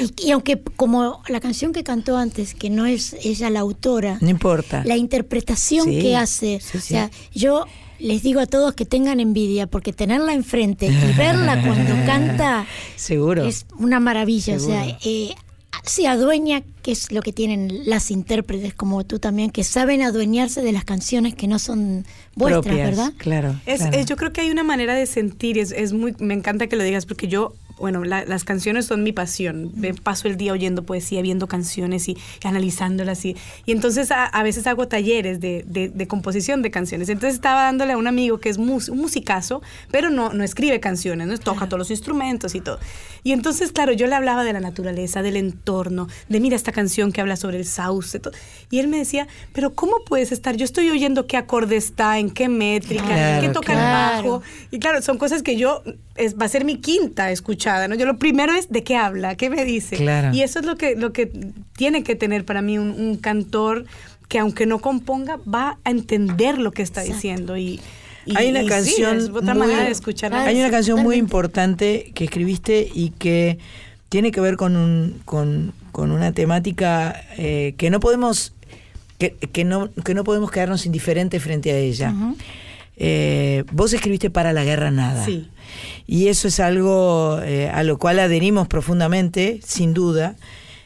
Y, 0.00 0.26
y 0.28 0.30
aunque 0.32 0.60
como 0.76 1.22
la 1.28 1.38
canción 1.40 1.72
que 1.72 1.84
cantó 1.84 2.16
antes, 2.16 2.54
que 2.54 2.70
no 2.70 2.86
es 2.86 3.14
ella 3.22 3.50
la 3.50 3.60
autora, 3.60 4.18
No 4.20 4.28
importa. 4.28 4.82
la 4.84 4.96
interpretación 4.96 5.86
Sí, 5.86 6.00
que 6.00 6.16
hace, 6.16 6.58
sí, 6.60 6.76
o 6.78 6.80
sea, 6.80 7.10
yo 7.32 7.66
les 8.00 8.22
digo 8.22 8.40
a 8.40 8.46
todos 8.46 8.74
que 8.74 8.84
tengan 8.84 9.20
envidia, 9.20 9.66
porque 9.68 9.92
tenerla 9.92 10.32
enfrente 10.34 10.86
y 10.86 11.12
verla 11.16 11.62
cuando 11.64 11.94
canta 12.06 12.66
Seguro. 12.96 13.44
es 13.46 13.66
una 13.78 14.00
maravilla. 14.00 14.56
O 14.56 14.58
sea, 14.58 14.98
eh, 15.04 15.34
se 15.84 16.06
adueña, 16.08 16.62
que 16.82 16.92
es 16.92 17.10
lo 17.12 17.22
que 17.22 17.32
tienen 17.32 17.88
las 17.88 18.10
intérpretes 18.10 18.74
como 18.74 19.04
tú 19.04 19.18
también, 19.18 19.50
que 19.50 19.64
saben 19.64 20.02
adueñarse 20.02 20.62
de 20.62 20.72
las 20.72 20.84
canciones 20.84 21.34
que 21.34 21.46
no 21.48 21.58
son 21.58 22.04
vuestras, 22.34 22.64
Propias, 22.64 22.90
¿verdad? 22.90 23.12
Claro. 23.18 23.60
Es, 23.66 23.80
claro. 23.80 23.96
es- 23.98 24.06
yo 24.06 24.16
creo 24.16 24.32
que 24.32 24.40
hay 24.42 24.50
una 24.50 24.62
manera 24.64 24.94
de 24.94 25.06
sentir, 25.06 25.58
es, 25.58 25.72
es 25.72 25.92
muy, 25.92 26.14
me 26.18 26.34
encanta 26.34 26.66
que 26.66 26.76
lo 26.76 26.84
digas 26.84 27.06
porque 27.06 27.28
yo, 27.28 27.54
bueno, 27.80 28.04
la- 28.04 28.24
las 28.24 28.44
canciones 28.44 28.86
son 28.86 29.02
mi 29.02 29.12
pasión. 29.12 29.72
Me 29.74 29.94
paso 29.94 30.28
el 30.28 30.36
día 30.36 30.52
oyendo 30.52 30.84
poesía, 30.84 31.22
viendo 31.22 31.46
canciones 31.48 32.08
y, 32.08 32.12
y 32.12 32.46
analizándolas 32.46 33.24
y, 33.24 33.36
y 33.66 33.72
entonces 33.72 34.10
a, 34.10 34.26
a 34.26 34.42
veces 34.42 34.66
hago 34.66 34.86
talleres 34.86 35.40
de, 35.40 35.64
de- 35.66 35.88
de 35.88 36.06
composición 36.06 36.62
de 36.62 36.70
canciones. 36.70 37.08
Entonces 37.08 37.34
estaba 37.34 37.62
dándole 37.64 37.94
a 37.94 37.96
un 37.96 38.06
amigo 38.06 38.38
que 38.38 38.48
es 38.50 38.58
mus- 38.58 38.88
un 38.88 38.98
musicazo, 38.98 39.62
pero 39.90 40.10
no, 40.10 40.32
no 40.32 40.44
escribe 40.44 40.78
canciones, 40.80 41.26
no 41.26 41.36
toca 41.38 41.66
todos 41.66 41.78
los 41.78 41.90
instrumentos 41.90 42.54
y 42.54 42.60
todo. 42.60 42.78
Y 43.22 43.32
entonces, 43.32 43.72
claro, 43.72 43.92
yo 43.92 44.06
le 44.06 44.14
hablaba 44.14 44.44
de 44.44 44.52
la 44.52 44.60
naturaleza, 44.60 45.22
del 45.22 45.36
entorno, 45.36 46.08
de 46.28 46.40
mira 46.40 46.56
esta 46.56 46.72
canción 46.72 47.12
que 47.12 47.20
habla 47.20 47.36
sobre 47.36 47.58
el 47.58 47.64
sauce, 47.66 48.18
todo. 48.18 48.32
y 48.70 48.78
él 48.78 48.88
me 48.88 48.98
decía, 48.98 49.26
pero 49.52 49.74
¿cómo 49.74 49.96
puedes 50.06 50.32
estar? 50.32 50.56
Yo 50.56 50.64
estoy 50.64 50.88
oyendo 50.90 51.26
qué 51.26 51.36
acorde 51.36 51.76
está, 51.76 52.18
en 52.18 52.30
qué 52.30 52.48
métrica, 52.48 53.04
Claro, 53.04 53.40
qué 53.46 53.48
toca 53.52 53.72
claro. 53.72 54.18
el 54.18 54.22
bajo. 54.24 54.42
Y 54.70 54.78
claro, 54.78 55.02
son 55.02 55.18
cosas 55.18 55.42
que 55.42 55.56
yo, 55.56 55.82
es, 56.16 56.38
va 56.38 56.46
a 56.46 56.48
ser 56.48 56.64
mi 56.64 56.76
quinta 56.80 57.30
escuchada, 57.70 57.88
¿no? 57.88 57.94
Yo 57.94 58.06
lo 58.06 58.18
primero 58.18 58.52
es 58.52 58.68
de 58.70 58.82
qué 58.82 58.96
habla, 58.96 59.34
qué 59.36 59.50
me 59.50 59.64
dice. 59.64 59.96
Claro. 59.96 60.34
Y 60.34 60.42
eso 60.42 60.58
es 60.60 60.66
lo 60.66 60.76
que, 60.76 60.96
lo 60.96 61.12
que 61.12 61.30
tiene 61.76 62.02
que 62.02 62.14
tener 62.16 62.44
para 62.44 62.62
mí 62.62 62.78
un, 62.78 62.90
un 62.90 63.16
cantor 63.16 63.84
que 64.28 64.38
aunque 64.38 64.64
no 64.66 64.78
componga, 64.78 65.38
va 65.52 65.78
a 65.84 65.90
entender 65.90 66.58
lo 66.58 66.70
que 66.70 66.82
está 66.82 67.00
Exacto. 67.00 67.14
diciendo. 67.16 67.56
Y, 67.56 67.80
y- 68.26 68.36
Hay 68.36 68.50
una 68.50 68.60
y 68.62 68.64
sí, 68.64 68.68
canción 68.70 69.16
es 69.18 69.28
otra 69.30 69.54
muy- 69.54 69.66
manera 69.66 69.84
de 69.84 69.90
escuchar. 69.90 70.32
Hay 70.34 70.58
una 70.58 70.70
canción 70.70 71.02
muy 71.02 71.16
importante 71.16 72.12
que 72.14 72.24
escribiste 72.24 72.88
y 72.94 73.10
que 73.10 73.58
tiene 74.08 74.30
que 74.30 74.40
ver 74.40 74.56
con 74.56 74.76
un 74.76 75.20
con, 75.24 75.72
con 75.92 76.10
una 76.12 76.32
temática 76.32 77.22
eh, 77.38 77.74
que 77.76 77.90
no 77.90 77.98
podemos 78.00 78.52
que, 79.18 79.32
que 79.34 79.64
no 79.64 79.90
que 80.04 80.14
no 80.14 80.22
podemos 80.24 80.50
quedarnos 80.50 80.86
indiferentes 80.86 81.42
frente 81.42 81.72
a 81.72 81.76
ella. 81.78 82.14
Eh, 82.96 83.64
vos 83.72 83.92
escribiste 83.92 84.30
para 84.30 84.52
la 84.52 84.62
guerra 84.64 84.90
nada. 84.90 85.24
Sí. 85.24 85.48
Y 86.06 86.28
eso 86.28 86.48
es 86.48 86.60
algo 86.60 87.40
eh, 87.42 87.68
a 87.68 87.82
lo 87.82 87.98
cual 87.98 88.18
adherimos 88.18 88.68
profundamente, 88.68 89.60
sin 89.64 89.94
duda. 89.94 90.36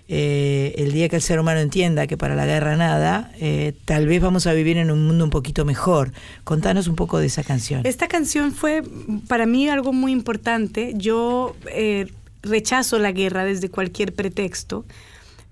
Eh, 0.06 0.74
el 0.76 0.92
día 0.92 1.08
que 1.08 1.16
el 1.16 1.22
ser 1.22 1.40
humano 1.40 1.60
entienda 1.60 2.06
que 2.06 2.18
para 2.18 2.34
la 2.34 2.44
guerra 2.44 2.76
nada, 2.76 3.32
eh, 3.40 3.72
tal 3.86 4.06
vez 4.06 4.20
vamos 4.20 4.46
a 4.46 4.52
vivir 4.52 4.76
en 4.76 4.90
un 4.90 5.06
mundo 5.06 5.24
un 5.24 5.30
poquito 5.30 5.64
mejor. 5.64 6.12
Contanos 6.44 6.88
un 6.88 6.94
poco 6.94 7.18
de 7.18 7.26
esa 7.26 7.42
canción. 7.42 7.80
Esta 7.84 8.06
canción 8.06 8.52
fue 8.52 8.82
para 9.28 9.46
mí 9.46 9.66
algo 9.68 9.94
muy 9.94 10.12
importante. 10.12 10.92
Yo 10.96 11.56
rechazo 12.42 12.98
la 12.98 13.12
guerra 13.12 13.44
desde 13.44 13.70
cualquier 13.70 14.12
pretexto, 14.14 14.84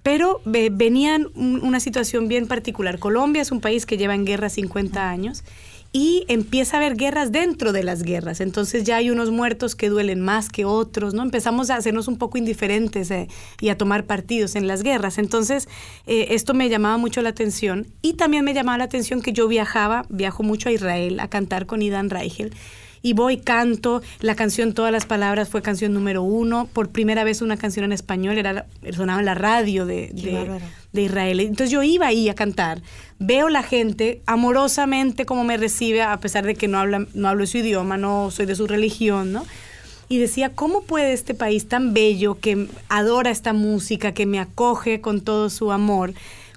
pero 0.02 0.42
ve- 0.44 0.68
venía 0.70 1.16
un- 1.34 1.60
una 1.62 1.80
situación 1.80 2.28
bien 2.28 2.46
particular. 2.46 2.98
Colombia 2.98 3.40
es 3.40 3.52
un 3.52 3.60
país 3.62 3.86
que 3.86 3.96
lleva 3.96 4.14
en 4.14 4.26
guerra 4.26 4.50
50 4.50 5.08
años 5.08 5.44
y 5.92 6.24
empieza 6.28 6.76
a 6.76 6.80
haber 6.80 6.96
guerras 6.96 7.32
dentro 7.32 7.72
de 7.72 7.82
las 7.82 8.02
guerras. 8.02 8.40
Entonces 8.40 8.84
ya 8.84 8.96
hay 8.96 9.10
unos 9.10 9.30
muertos 9.30 9.76
que 9.76 9.90
duelen 9.90 10.20
más 10.20 10.48
que 10.48 10.64
otros, 10.64 11.12
¿no? 11.12 11.22
Empezamos 11.22 11.68
a 11.68 11.76
hacernos 11.76 12.08
un 12.08 12.16
poco 12.16 12.38
indiferentes 12.38 13.10
eh, 13.10 13.28
y 13.60 13.68
a 13.68 13.76
tomar 13.76 14.04
partidos 14.04 14.56
en 14.56 14.66
las 14.66 14.82
guerras. 14.82 15.18
Entonces 15.18 15.68
eh, 16.06 16.28
esto 16.30 16.54
me 16.54 16.70
llamaba 16.70 16.96
mucho 16.96 17.20
la 17.20 17.28
atención 17.28 17.86
y 18.00 18.14
también 18.14 18.44
me 18.44 18.54
llamaba 18.54 18.78
la 18.78 18.84
atención 18.84 19.20
que 19.20 19.32
yo 19.32 19.48
viajaba, 19.48 20.06
viajo 20.08 20.42
mucho 20.42 20.70
a 20.70 20.72
Israel 20.72 21.20
a 21.20 21.28
cantar 21.28 21.66
con 21.66 21.82
Idan 21.82 22.08
Reichel 22.08 22.54
y 23.02 23.12
voy, 23.14 23.38
canto, 23.38 24.00
la 24.20 24.34
canción, 24.34 24.72
todas 24.72 24.92
las 24.92 25.06
palabras 25.06 25.48
fue 25.48 25.60
canción 25.60 25.92
número 25.92 26.22
uno, 26.22 26.68
por 26.72 26.90
primera 26.90 27.24
vez 27.24 27.42
una 27.42 27.56
canción 27.56 27.84
en 27.84 27.92
español, 27.92 28.38
era 28.38 28.66
sonaba 28.94 29.18
en 29.18 29.26
la 29.26 29.34
radio 29.34 29.84
de, 29.86 30.10
de, 30.12 30.60
de, 30.92 31.02
Israel. 31.02 31.40
Entonces 31.40 31.70
yo 31.70 31.82
iba 31.82 32.06
ahí 32.06 32.28
a 32.28 32.34
cantar, 32.34 32.80
veo 33.18 33.48
la 33.48 33.62
gente 33.62 34.22
amorosamente 34.26 35.26
como 35.26 35.44
me 35.44 35.56
recibe, 35.56 36.02
a 36.02 36.18
pesar 36.20 36.46
de 36.46 36.54
que 36.54 36.68
no, 36.68 36.78
habla, 36.78 37.06
no 37.14 37.28
hablo 37.28 37.46
su 37.46 37.58
idioma, 37.58 37.96
no 37.96 38.30
soy 38.30 38.46
de 38.46 38.54
su 38.54 38.66
religión, 38.66 39.32
¿no? 39.32 39.44
y 40.08 40.18
decía, 40.18 40.50
¿cómo 40.54 40.82
puede 40.82 41.14
este 41.14 41.32
país 41.32 41.68
tan 41.68 41.94
bello 41.94 42.38
que 42.38 42.68
adora 42.90 43.30
esta 43.30 43.54
música, 43.54 44.12
que 44.12 44.26
me 44.26 44.40
acoge 44.40 45.00
con 45.00 45.22
todo 45.22 45.48
su 45.48 45.72
amor, 45.72 46.12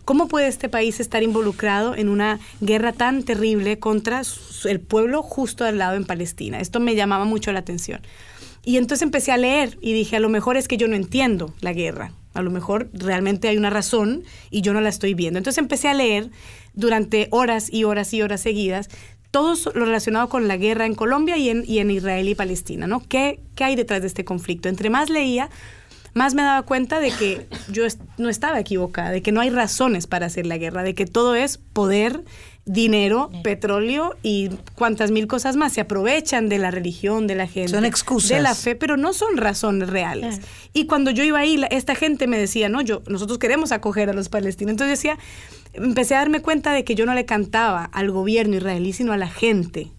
¿Cómo 0.06 0.28
puede 0.28 0.48
este 0.48 0.70
país 0.70 1.00
estar 1.00 1.24
involucrado 1.24 1.96
en 1.96 2.10
una 2.10 2.40
guerra 2.62 2.94
tan 2.94 3.24
terrible 3.24 3.80
contra 3.80 4.22
el 4.66 4.80
pueblo 4.80 5.24
justo 5.24 5.66
al 5.66 5.80
lado 5.80 5.96
en 5.96 6.06
Palestina? 6.06 6.60
Esto 6.60 6.80
me 6.80 6.94
llamaba 6.96 7.26
mucho 7.26 7.52
la 7.52 7.60
atención. 7.60 8.02
Y 8.64 8.78
entonces 8.78 9.02
empecé 9.02 9.32
a 9.32 9.38
leer 9.38 9.80
y 9.82 9.94
dije, 9.94 10.16
a 10.16 10.20
lo 10.20 10.30
mejor 10.30 10.58
es 10.58 10.68
que 10.68 10.78
yo 10.78 10.88
no 10.88 10.96
entiendo 10.96 11.56
la 11.62 11.74
guerra. 11.74 12.12
A 12.36 12.44
lo 12.44 12.52
mejor 12.52 12.90
realmente 12.94 13.48
hay 13.48 13.58
una 13.58 13.72
razón 13.72 14.24
y 14.52 14.62
yo 14.62 14.74
no 14.74 14.82
la 14.82 14.90
estoy 14.90 15.16
viendo. 15.16 15.40
Entonces 15.40 15.58
empecé 15.58 15.88
a 15.88 15.96
leer 15.96 16.30
durante 16.76 17.28
horas 17.32 17.74
y 17.74 17.84
horas 17.84 18.14
y 18.14 18.22
horas 18.22 18.42
seguidas 18.42 18.90
todo 19.32 19.56
lo 19.74 19.86
relacionado 19.86 20.30
con 20.30 20.48
la 20.48 20.56
guerra 20.56 20.86
en 20.86 20.96
Colombia 20.96 21.36
y 21.36 21.50
en, 21.50 21.64
y 21.68 21.80
en 21.80 21.92
Israel 21.92 22.30
y 22.30 22.36
Palestina, 22.36 22.88
¿no? 22.88 23.02
¿Qué, 23.08 23.42
¿Qué 23.56 23.64
hay 23.64 23.76
detrás 23.76 24.02
de 24.02 24.08
este 24.08 24.24
conflicto? 24.24 24.70
Entre 24.70 24.90
más 24.90 25.10
leía, 25.10 25.50
más 26.16 26.34
me 26.34 26.44
daba 26.44 26.62
cuenta 26.64 27.02
de 27.02 27.12
que 27.12 27.46
yo 27.70 27.84
no 28.18 28.30
estaba 28.30 28.58
equivocada, 28.58 29.12
de 29.12 29.22
que 29.22 29.34
no 29.34 29.42
hay 29.42 29.50
razones 29.50 30.08
para 30.08 30.28
hacer 30.28 30.46
la 30.46 30.58
guerra, 30.58 30.82
de 30.82 30.96
que 30.96 31.06
todo 31.06 31.36
es 31.36 31.58
poder, 31.58 32.24
dinero, 32.64 33.30
petróleo 33.44 34.16
y 34.24 34.50
cuantas 34.76 35.12
mil 35.12 35.28
cosas 35.28 35.58
más. 35.58 35.74
Se 35.74 35.82
aprovechan 35.82 36.48
de 36.48 36.58
la 36.58 36.72
religión, 36.72 37.28
de 37.28 37.36
la 37.36 37.48
gente. 37.48 37.74
Son 37.74 37.84
excusas. 37.84 38.30
De 38.30 38.42
la 38.42 38.56
fe, 38.56 38.76
pero 38.76 38.96
no 38.96 39.12
son 39.12 39.36
razones 39.36 39.90
reales. 39.90 40.40
Y 40.72 40.86
cuando 40.86 41.12
yo 41.12 41.22
iba 41.26 41.38
ahí, 41.38 41.62
esta 41.70 41.96
gente 41.96 42.28
me 42.28 42.38
decía, 42.38 42.70
no, 42.70 42.80
yo, 42.80 43.04
nosotros 43.08 43.38
queremos 43.38 43.74
acoger 43.74 44.10
a 44.10 44.14
los 44.14 44.30
palestinos. 44.30 44.72
Entonces 44.72 44.98
decía, 44.98 45.20
empecé 45.74 46.16
a 46.16 46.20
darme 46.20 46.42
cuenta 46.42 46.72
de 46.72 46.86
que 46.86 46.96
yo 46.96 47.06
no 47.06 47.14
le 47.14 47.26
cantaba 47.26 47.84
al 47.84 48.10
gobierno 48.10 48.56
israelí, 48.56 48.94
sino 48.94 49.12
a 49.12 49.18
la 49.18 49.28
gente 49.28 49.92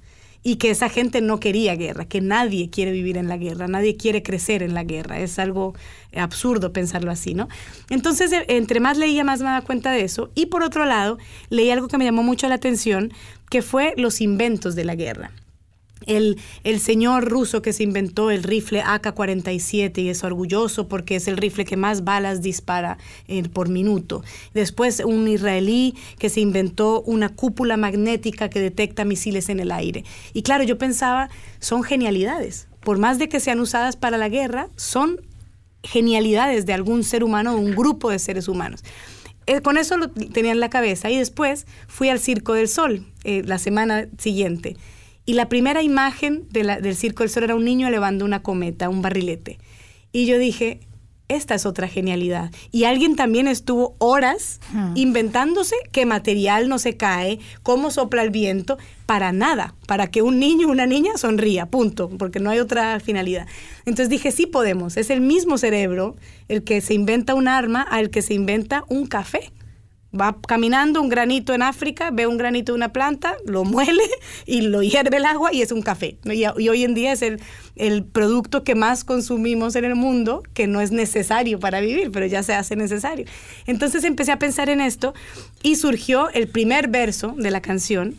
y 0.46 0.58
que 0.58 0.70
esa 0.70 0.88
gente 0.88 1.20
no 1.20 1.40
quería 1.40 1.74
guerra, 1.74 2.04
que 2.04 2.20
nadie 2.20 2.70
quiere 2.70 2.92
vivir 2.92 3.16
en 3.16 3.26
la 3.26 3.36
guerra, 3.36 3.66
nadie 3.66 3.96
quiere 3.96 4.22
crecer 4.22 4.62
en 4.62 4.74
la 4.74 4.84
guerra. 4.84 5.18
Es 5.18 5.40
algo 5.40 5.74
absurdo 6.14 6.72
pensarlo 6.72 7.10
así, 7.10 7.34
¿no? 7.34 7.48
Entonces, 7.90 8.30
e, 8.30 8.44
entre 8.46 8.78
más 8.78 8.96
leía, 8.96 9.24
más 9.24 9.40
me 9.40 9.46
daba 9.46 9.62
cuenta 9.62 9.90
de 9.90 10.04
eso. 10.04 10.30
Y 10.36 10.46
por 10.46 10.62
otro 10.62 10.84
lado, 10.84 11.18
leí 11.50 11.72
algo 11.72 11.88
que 11.88 11.98
me 11.98 12.04
llamó 12.04 12.22
mucho 12.22 12.48
la 12.48 12.54
atención, 12.54 13.12
que 13.50 13.60
fue 13.60 13.94
los 13.96 14.20
inventos 14.20 14.76
de 14.76 14.84
la 14.84 14.94
guerra 14.94 15.32
el, 16.04 16.38
el, 16.62 16.78
señor 16.78 17.30
ruso 17.30 17.62
que 17.62 17.72
se 17.72 17.82
inventó 17.82 18.30
el 18.30 18.42
rifle 18.42 18.82
AK-47 18.82 19.98
y 19.98 20.08
es 20.10 20.22
orgulloso 20.24 20.88
porque 20.88 21.16
es 21.16 21.26
el 21.26 21.36
rifle 21.36 21.64
que 21.64 21.76
más 21.76 22.04
balas 22.04 22.42
dispara 22.42 22.98
por 23.52 23.68
minuto. 23.68 24.22
Después 24.52 25.00
un 25.00 25.26
israelí 25.26 25.94
que 26.18 26.28
se 26.28 26.40
inventó 26.40 27.00
una 27.02 27.30
cúpula 27.30 27.76
magnética 27.76 28.50
que 28.50 28.60
detecta 28.60 29.04
misiles 29.04 29.48
en 29.48 29.60
el 29.60 29.72
aire. 29.72 30.04
Y 30.34 30.42
claro, 30.42 30.64
yo 30.64 30.76
pensaba, 30.76 31.30
son 31.60 31.82
genialidades. 31.82 32.68
Por 32.80 32.98
más 32.98 33.18
de 33.18 33.28
que 33.28 33.40
sean 33.40 33.60
usadas 33.60 33.96
para 33.96 34.18
la 34.18 34.28
guerra, 34.28 34.68
son 34.76 35.20
genialidades 35.82 36.66
de 36.66 36.74
algún 36.74 37.04
ser 37.04 37.24
humano 37.24 37.54
o 37.54 37.58
un 37.58 37.74
grupo 37.74 38.10
de 38.10 38.18
seres 38.18 38.48
humanos 38.48 38.82
eh, 39.46 39.60
con 39.60 39.78
eso 39.78 39.96
lo 39.96 40.10
tenía 40.10 40.50
en 40.50 40.60
la 40.60 40.70
cabeza 40.70 41.10
y 41.10 41.16
después 41.16 41.66
fui 41.86 42.08
al 42.08 42.18
Circo 42.18 42.54
del 42.54 42.68
Sol 42.68 43.06
eh, 43.22 43.42
la 43.44 43.58
semana 43.58 44.08
siguiente 44.18 44.76
y 45.26 45.34
la 45.34 45.48
primera 45.48 45.82
imagen 45.82 46.46
del 46.50 46.96
Circo 46.96 47.24
del 47.24 47.30
Sol 47.30 47.42
era 47.42 47.56
un 47.56 47.64
niño 47.64 47.88
elevando 47.88 48.24
una 48.24 48.42
cometa, 48.42 48.88
un 48.88 49.02
barrilete. 49.02 49.58
Y 50.12 50.26
yo 50.26 50.38
dije, 50.38 50.80
esta 51.28 51.56
es 51.56 51.66
otra 51.66 51.88
genialidad. 51.88 52.52
Y 52.70 52.84
alguien 52.84 53.16
también 53.16 53.48
estuvo 53.48 53.96
horas 53.98 54.60
hmm. 54.72 54.92
inventándose 54.94 55.74
qué 55.90 56.06
material 56.06 56.68
no 56.68 56.78
se 56.78 56.96
cae, 56.96 57.40
cómo 57.64 57.90
sopla 57.90 58.22
el 58.22 58.30
viento, 58.30 58.78
para 59.06 59.32
nada, 59.32 59.74
para 59.86 60.08
que 60.08 60.22
un 60.22 60.38
niño 60.38 60.68
o 60.68 60.70
una 60.70 60.86
niña 60.86 61.16
sonría, 61.16 61.66
punto, 61.66 62.08
porque 62.08 62.38
no 62.38 62.50
hay 62.50 62.60
otra 62.60 63.00
finalidad. 63.00 63.46
Entonces 63.84 64.08
dije, 64.08 64.30
sí 64.30 64.46
podemos, 64.46 64.96
es 64.96 65.10
el 65.10 65.20
mismo 65.20 65.58
cerebro 65.58 66.16
el 66.48 66.62
que 66.62 66.80
se 66.80 66.94
inventa 66.94 67.34
un 67.34 67.48
arma 67.48 67.82
al 67.82 68.10
que 68.10 68.22
se 68.22 68.34
inventa 68.34 68.84
un 68.88 69.06
café 69.06 69.52
va 70.16 70.36
caminando 70.46 71.00
un 71.00 71.08
granito 71.08 71.54
en 71.54 71.62
África, 71.62 72.10
ve 72.10 72.26
un 72.26 72.36
granito 72.36 72.72
de 72.72 72.76
una 72.76 72.92
planta, 72.92 73.36
lo 73.44 73.64
muele 73.64 74.02
y 74.46 74.62
lo 74.62 74.82
hierve 74.82 75.18
el 75.18 75.24
agua 75.24 75.52
y 75.52 75.62
es 75.62 75.72
un 75.72 75.82
café. 75.82 76.18
Y, 76.24 76.44
hoy 76.46 76.84
en 76.84 76.94
día 76.94 77.12
es 77.12 77.22
el, 77.22 77.40
el, 77.76 78.04
producto 78.04 78.64
que 78.64 78.74
más 78.74 79.04
consumimos 79.04 79.76
en 79.76 79.84
el 79.84 79.94
mundo, 79.94 80.42
que 80.54 80.66
no 80.66 80.80
es 80.80 80.90
necesario 80.90 81.60
para 81.60 81.80
vivir, 81.80 82.10
pero 82.10 82.26
ya 82.26 82.42
se 82.42 82.54
hace 82.54 82.76
necesario. 82.76 83.26
Entonces 83.66 84.04
empecé 84.04 84.32
a 84.32 84.38
pensar 84.38 84.68
en 84.68 84.80
esto 84.80 85.14
y 85.62 85.76
surgió 85.76 86.30
el 86.30 86.48
primer 86.48 86.88
verso 86.88 87.34
de 87.36 87.50
la 87.50 87.60
canción. 87.60 88.14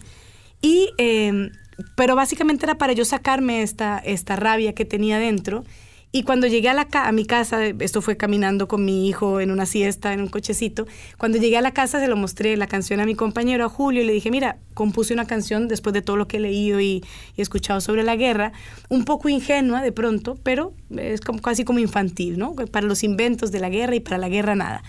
Y, 0.61 0.89
eh, 0.97 1.51
pero 1.95 2.15
básicamente 2.15 2.65
era 2.65 2.77
para 2.77 2.93
yo 2.93 3.05
sacarme 3.05 3.61
esta, 3.61 3.99
esta 3.99 4.35
rabia 4.35 4.73
que 4.73 4.85
tenía 4.85 5.19
dentro 5.19 5.63
y 6.11 6.23
cuando 6.23 6.47
llegué 6.47 6.69
a, 6.69 6.73
la 6.73 6.87
a 6.91 7.11
mi 7.11 7.25
casa, 7.25 7.65
esto 7.65 8.01
fue 8.01 8.15
caminando 8.15 8.67
con 8.67 8.85
mi 8.85 9.09
hijo 9.09 9.41
en 9.41 9.51
una 9.51 9.65
siesta, 9.65 10.13
en 10.13 10.21
un 10.21 10.29
cochecito, 10.29 10.87
cuando 11.17 11.37
llegué 11.37 11.57
a 11.57 11.61
la 11.61 11.73
casa 11.73 11.99
se 11.99 12.07
lo 12.07 12.15
mostré 12.15 12.55
la 12.55 12.67
canción 12.67 13.01
a 13.01 13.05
mi 13.05 13.13
compañero, 13.13 13.65
a 13.65 13.69
Julio, 13.69 14.01
y 14.01 14.05
le 14.05 14.13
dije, 14.13 14.31
mira, 14.31 14.57
compuse 14.73 15.13
una 15.13 15.27
canción 15.27 15.67
después 15.67 15.93
de 15.93 16.01
todo 16.01 16.15
lo 16.15 16.27
que 16.27 16.37
he 16.37 16.39
leído 16.39 16.79
y, 16.79 17.03
y 17.35 17.41
escuchado 17.41 17.81
sobre 17.81 18.03
la 18.03 18.15
guerra, 18.15 18.53
un 18.87 19.03
poco 19.03 19.27
ingenua 19.27 19.81
de 19.81 19.91
pronto, 19.91 20.37
pero 20.43 20.73
es 20.95 21.19
como, 21.19 21.41
casi 21.41 21.65
como 21.65 21.79
infantil, 21.79 22.37
¿no? 22.37 22.55
Para 22.55 22.87
los 22.87 23.03
inventos 23.03 23.51
de 23.51 23.59
la 23.59 23.69
guerra 23.69 23.95
y 23.95 23.99
para 23.99 24.17
la 24.17 24.29
guerra 24.29 24.55
nada. 24.55 24.83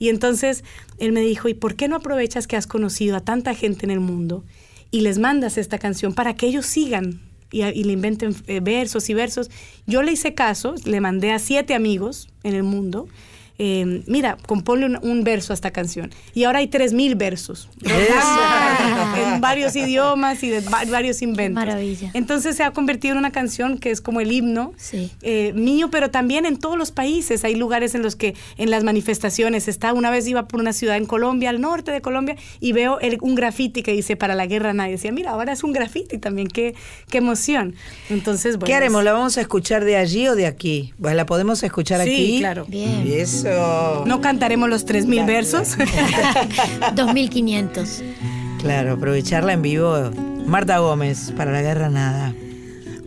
Y 0.00 0.08
entonces 0.08 0.64
él 0.98 1.12
me 1.12 1.20
dijo, 1.20 1.48
¿y 1.48 1.54
por 1.54 1.76
qué 1.76 1.86
no 1.86 1.96
aprovechas 1.96 2.48
que 2.48 2.56
has 2.56 2.66
conocido 2.66 3.16
a 3.16 3.20
tanta 3.20 3.54
gente 3.54 3.86
en 3.86 3.90
el 3.90 4.00
mundo 4.00 4.44
y 4.90 5.02
les 5.02 5.18
mandas 5.18 5.56
esta 5.56 5.78
canción 5.78 6.14
para 6.14 6.34
que 6.34 6.46
ellos 6.46 6.66
sigan 6.66 7.20
y, 7.54 7.84
le 7.84 7.92
inventen 7.92 8.34
eh, 8.46 8.60
versos 8.60 9.08
y 9.08 9.14
versos. 9.14 9.50
Yo 9.86 10.02
le 10.02 10.12
hice 10.12 10.34
caso, 10.34 10.74
le 10.84 11.00
mandé 11.00 11.30
a 11.32 11.38
siete 11.38 11.74
amigos 11.74 12.28
en 12.42 12.54
el 12.54 12.62
mundo 12.62 13.08
eh, 13.58 14.02
mira, 14.06 14.36
compone 14.46 14.98
un, 15.00 15.24
verso 15.24 15.52
a 15.52 15.54
esta 15.54 15.70
canción. 15.70 16.10
Y 16.34 16.44
ahora 16.44 16.58
hay 16.58 16.68
3.000 16.68 17.16
versos. 17.16 17.68
en 17.84 19.40
varios 19.40 19.76
idiomas 19.76 20.42
y 20.42 20.48
de 20.48 20.60
varios 20.60 21.22
inventos. 21.22 21.54
Maravilla. 21.54 22.10
Entonces 22.14 22.56
se 22.56 22.64
ha 22.64 22.72
convertido 22.72 23.12
en 23.12 23.18
una 23.18 23.30
canción 23.30 23.78
que 23.78 23.90
es 23.90 24.00
como 24.00 24.20
el 24.20 24.32
himno 24.32 24.72
eh, 25.22 25.52
mío, 25.54 25.88
pero 25.90 26.10
también 26.10 26.46
en 26.46 26.58
todos 26.58 26.76
los 26.76 26.90
países. 26.90 27.44
Hay 27.44 27.54
lugares 27.54 27.94
en 27.94 28.02
los 28.02 28.16
que 28.16 28.34
en 28.58 28.70
las 28.70 28.82
manifestaciones 28.82 29.68
está. 29.68 29.92
Una 29.92 30.10
vez 30.10 30.26
iba 30.26 30.48
por 30.48 30.60
una 30.60 30.72
ciudad 30.72 30.96
en 30.96 31.06
Colombia, 31.06 31.50
al 31.50 31.60
norte 31.60 31.92
de 31.92 32.00
Colombia, 32.00 32.36
y 32.60 32.72
veo 32.72 32.98
un 33.20 33.34
grafiti 33.34 33.82
que 33.82 33.92
dice 33.92 34.16
para 34.16 34.34
la 34.34 34.46
guerra 34.46 34.72
nadie. 34.72 34.92
Decía, 34.92 35.12
mira, 35.12 35.30
ahora 35.30 35.52
es 35.52 35.62
un 35.62 35.72
grafiti 35.72 36.18
también. 36.18 36.48
Qué, 36.48 36.74
qué 37.08 37.18
emoción. 37.18 37.76
Entonces, 38.10 38.56
bueno. 38.56 38.66
¿Qué 38.66 38.74
haremos? 38.74 39.04
¿La 39.04 39.12
vamos 39.12 39.38
a 39.38 39.40
escuchar 39.40 39.84
de 39.84 39.96
allí 39.96 40.26
o 40.26 40.34
de 40.34 40.46
aquí? 40.46 40.92
Pues 41.00 41.14
la 41.14 41.24
podemos 41.26 41.62
escuchar 41.62 42.00
aquí. 42.00 42.16
Sí, 42.16 42.38
claro. 42.40 42.66
Bien. 42.68 43.04
¿No 44.06 44.20
cantaremos 44.20 44.68
los 44.68 44.86
3.000 44.86 45.26
versos? 45.26 45.78
2.500. 45.78 48.02
Claro, 48.60 48.92
aprovecharla 48.94 49.52
en 49.52 49.62
vivo. 49.62 50.10
Marta 50.46 50.78
Gómez, 50.78 51.32
para 51.36 51.52
la 51.52 51.62
guerra 51.62 51.88
nada. 51.88 52.34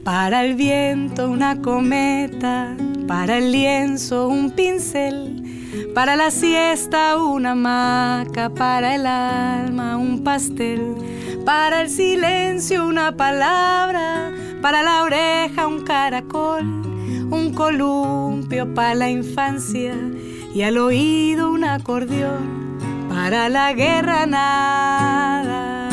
Para 0.03 0.45
el 0.45 0.55
viento 0.55 1.29
una 1.29 1.61
cometa, 1.61 2.75
para 3.07 3.38
el 3.39 3.51
lienzo 3.51 4.27
un 4.27 4.51
pincel, 4.51 5.56
para 5.93 6.15
la 6.15 6.32
siesta 6.32 7.18
una 7.18 7.51
hamaca, 7.51 8.49
para 8.49 8.95
el 8.95 9.05
alma 9.05 9.97
un 9.97 10.24
pastel, 10.24 10.95
para 11.45 11.82
el 11.82 11.89
silencio 11.89 12.86
una 12.86 13.15
palabra, 13.15 14.32
para 14.61 14.84
la 14.84 15.03
oreja 15.03 15.68
un 15.68 15.84
caracol, 15.84 16.63
un 17.30 17.53
columpio 17.53 18.74
para 18.74 18.95
la 18.95 19.09
infancia. 19.09 19.93
Y 20.53 20.63
al 20.63 20.78
oído 20.78 21.51
un 21.51 21.63
acordeón. 21.63 22.68
Para 23.09 23.49
la 23.49 23.74
guerra 23.74 24.26
nada. 24.26 25.89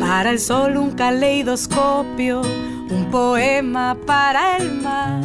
Para 0.00 0.30
el 0.30 0.40
sol 0.40 0.76
un 0.76 0.92
caleidoscopio, 0.92 2.42
un 2.90 3.08
poema 3.10 3.96
para 4.06 4.56
el 4.56 4.80
mar, 4.82 5.22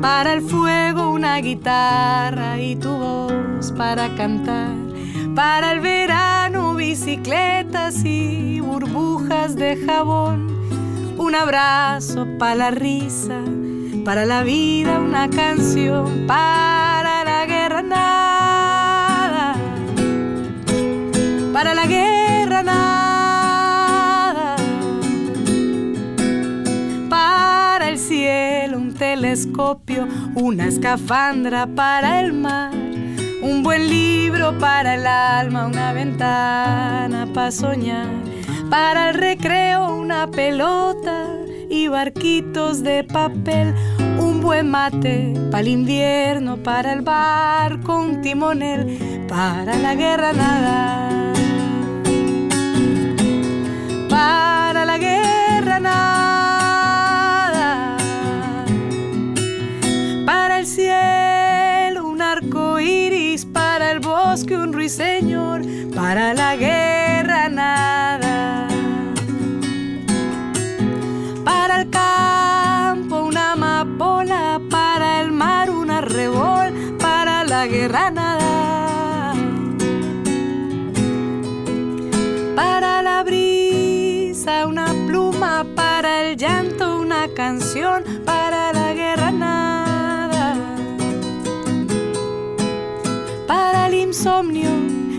para 0.00 0.32
el 0.34 0.42
fuego 0.42 1.10
una 1.10 1.38
guitarra 1.38 2.58
y 2.58 2.76
tu 2.76 2.90
voz 2.96 3.72
para 3.72 4.14
cantar, 4.14 4.74
para 5.34 5.72
el 5.72 5.80
verano 5.80 6.74
bicicletas 6.74 8.04
y 8.04 8.60
burbujas 8.60 9.56
de 9.56 9.76
jabón. 9.84 10.48
Un 11.18 11.34
abrazo 11.34 12.26
para 12.38 12.54
la 12.54 12.70
risa, 12.70 13.40
para 14.04 14.24
la 14.24 14.42
vida 14.42 14.98
una 15.00 15.28
canción, 15.28 16.26
para 16.26 17.24
la 17.24 17.46
guerra 17.46 17.82
nada, 17.82 19.54
para 21.52 21.74
la 21.74 21.86
guerra 21.86 22.62
nada, 22.62 23.07
telescopio, 29.28 30.08
una 30.34 30.66
escafandra 30.66 31.66
para 31.66 32.20
el 32.20 32.32
mar 32.32 32.72
un 33.42 33.62
buen 33.62 33.88
libro 33.88 34.58
para 34.58 34.94
el 34.94 35.06
alma, 35.06 35.66
una 35.66 35.92
ventana 35.92 37.28
para 37.32 37.50
soñar. 37.50 38.06
Para 38.68 39.10
el 39.10 39.14
recreo 39.14 39.94
una 39.94 40.26
pelota 40.28 41.26
y 41.70 41.88
barquitos 41.88 42.82
de 42.82 43.04
papel. 43.04 43.74
Un 44.18 44.40
buen 44.40 44.70
mate 44.70 45.34
para 45.50 45.60
el 45.60 45.68
invierno, 45.68 46.56
para 46.56 46.92
el 46.92 47.02
barco 47.02 47.96
un 47.96 48.20
timonel. 48.22 49.26
Para 49.28 49.76
la 49.76 49.94
guerra 49.94 50.32
nada. 50.32 51.32
Para 54.08 54.84
la 54.84 54.98
guerra 54.98 55.78
nada. 55.78 56.17
Bosque 64.30 64.54
un 64.58 64.74
ruiseñor, 64.74 65.62
para 65.94 66.34
la 66.34 66.54
guerra 66.54 67.48
nada. 67.48 68.68
Para 71.44 71.80
el 71.80 71.88
campo 71.88 73.14
una 73.30 73.52
amapola, 73.52 74.60
para 74.68 75.22
el 75.22 75.32
mar 75.32 75.70
un 75.70 75.90
arrebol, 75.90 76.68
para 76.98 77.44
la 77.44 77.66
guerra 77.66 78.10
nada. 78.10 79.34
Para 82.54 83.00
la 83.02 83.22
brisa 83.22 84.66
una 84.66 84.88
pluma, 85.06 85.64
para 85.74 86.10
el 86.22 86.36
llanto 86.36 86.98
una 86.98 87.28
canción, 87.34 88.04
para 88.26 88.72
la 88.74 88.77
insomnio 94.08 94.70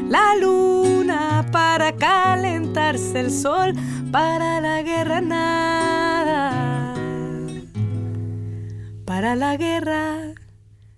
la 0.10 0.36
luna, 0.36 1.46
para 1.52 1.96
calentarse 1.96 3.20
el 3.20 3.32
sol, 3.32 3.74
para 4.12 4.60
la 4.60 4.82
guerra 4.82 5.22
nada. 5.22 6.96
Para 9.06 9.36
la 9.36 9.56
guerra 9.58 10.34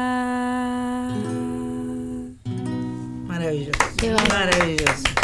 Maravilloso. 3.27 3.79
Maravilloso. 4.29 5.16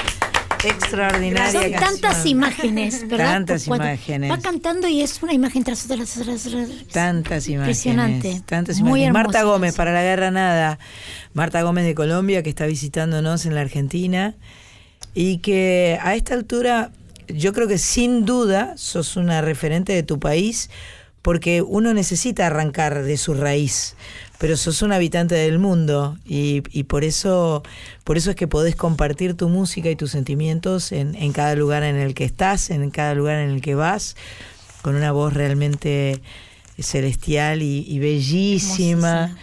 Extraordinaria 0.64 1.50
Son 1.50 1.62
canción. 1.62 1.80
tantas 1.80 2.26
imágenes, 2.26 3.08
¿verdad? 3.08 3.32
Tantas 3.32 3.64
Cuando 3.64 3.86
imágenes. 3.86 4.30
Va 4.30 4.38
cantando 4.38 4.88
y 4.88 5.00
es 5.02 5.22
una 5.22 5.32
imagen 5.32 5.64
tras 5.64 5.84
otra. 5.84 5.96
tras 5.96 6.14
tras. 6.14 6.68
Tantas 6.92 7.48
imágenes. 7.48 7.84
Impresionante. 7.84 8.42
Tantas 8.46 8.80
Muy 8.80 9.00
imágenes. 9.00 9.12
Marta 9.12 9.38
hermosas. 9.40 9.58
Gómez, 9.58 9.74
para 9.74 9.92
la 9.92 10.02
guerra 10.02 10.30
nada. 10.30 10.78
Marta 11.34 11.62
Gómez 11.62 11.84
de 11.84 11.94
Colombia, 11.94 12.42
que 12.42 12.50
está 12.50 12.66
visitándonos 12.66 13.46
en 13.46 13.54
la 13.54 13.60
Argentina. 13.62 14.34
Y 15.14 15.38
que 15.38 15.98
a 16.00 16.14
esta 16.14 16.34
altura, 16.34 16.90
yo 17.28 17.52
creo 17.52 17.68
que 17.68 17.78
sin 17.78 18.24
duda 18.24 18.74
sos 18.76 19.16
una 19.16 19.40
referente 19.40 19.92
de 19.92 20.02
tu 20.02 20.18
país, 20.18 20.70
porque 21.22 21.62
uno 21.62 21.92
necesita 21.94 22.46
arrancar 22.46 23.02
de 23.02 23.16
su 23.16 23.34
raíz. 23.34 23.94
Pero 24.42 24.56
sos 24.56 24.82
un 24.82 24.90
habitante 24.90 25.36
del 25.36 25.60
mundo 25.60 26.18
y, 26.24 26.62
por 26.88 27.04
eso 27.04 27.62
por 28.02 28.16
eso 28.16 28.30
es 28.30 28.34
que 28.34 28.48
podés 28.48 28.74
compartir 28.74 29.36
tu 29.36 29.48
música 29.48 29.88
y 29.88 29.94
tus 29.94 30.10
sentimientos 30.10 30.90
en, 30.90 31.14
en 31.14 31.32
cada 31.32 31.54
lugar 31.54 31.84
en 31.84 31.94
el 31.94 32.12
que 32.12 32.24
estás, 32.24 32.70
en 32.70 32.90
cada 32.90 33.14
lugar 33.14 33.38
en 33.38 33.50
el 33.50 33.62
que 33.62 33.76
vas, 33.76 34.16
con 34.82 34.96
una 34.96 35.12
voz 35.12 35.32
realmente 35.32 36.20
celestial 36.76 37.62
y, 37.62 37.98
bellísima. 38.00 39.36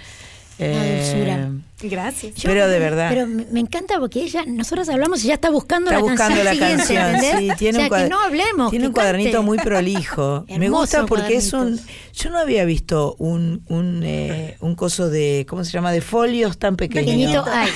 Una 0.60 0.86
dulzura. 0.86 1.52
Gracias. 1.82 2.34
Pero 2.44 2.68
de 2.68 2.80
verdad. 2.80 3.10
Pero 3.10 3.26
me 3.28 3.60
encanta 3.62 3.98
porque 4.00 4.22
ella, 4.22 4.44
nosotros 4.46 4.90
hablamos 4.90 5.24
y 5.24 5.28
ya 5.28 5.36
está 5.36 5.50
buscando 5.50 5.90
Está 5.92 6.04
la 6.04 6.10
buscando 6.10 6.44
canción 6.44 6.60
la 6.60 6.68
canción, 6.76 7.16
¿entendés? 7.16 7.40
sí, 7.40 7.58
tiene 7.58 7.78
o 7.78 7.88
sea, 7.88 7.98
un 7.98 8.04
que 8.04 8.10
no 8.10 8.20
hablemos. 8.22 8.70
Tiene 8.70 8.88
un 8.88 8.94
cuadernito 8.94 9.44
muy 9.44 9.58
prolijo. 9.58 10.46
Me 10.58 10.70
gusta 10.70 11.06
porque 11.06 11.38
es 11.38 11.54
un. 11.54 11.80
Yo 12.14 12.30
no 12.30 12.40
había 12.40 12.66
visto 12.66 13.16
un, 13.20 13.64
un, 13.70 14.02
eh, 14.04 14.58
un 14.60 14.76
coso 14.76 15.10
de. 15.10 15.46
¿Cómo 15.48 15.64
se 15.64 15.72
llama? 15.72 15.92
De 15.92 16.02
folios 16.02 16.58
tan 16.58 16.76
pequeño. 16.76 17.06
Pequeñito 17.06 17.46
hay. 17.50 17.70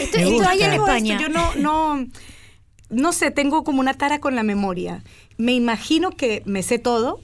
Esto, 0.00 0.18
Me 0.18 0.36
esto 0.36 0.48
hay 0.48 0.62
en 0.62 0.72
España. 0.74 1.14
esto, 1.16 1.28
yo 1.28 1.32
no, 1.32 1.54
no, 1.56 2.06
no 2.90 3.12
sé, 3.12 3.30
tengo 3.30 3.64
como 3.64 3.80
una 3.80 3.94
tara 3.94 4.18
con 4.20 4.34
la 4.34 4.42
memoria. 4.42 5.02
Me 5.38 5.52
imagino 5.52 6.10
que 6.10 6.42
me 6.44 6.62
sé 6.62 6.78
todo, 6.78 7.20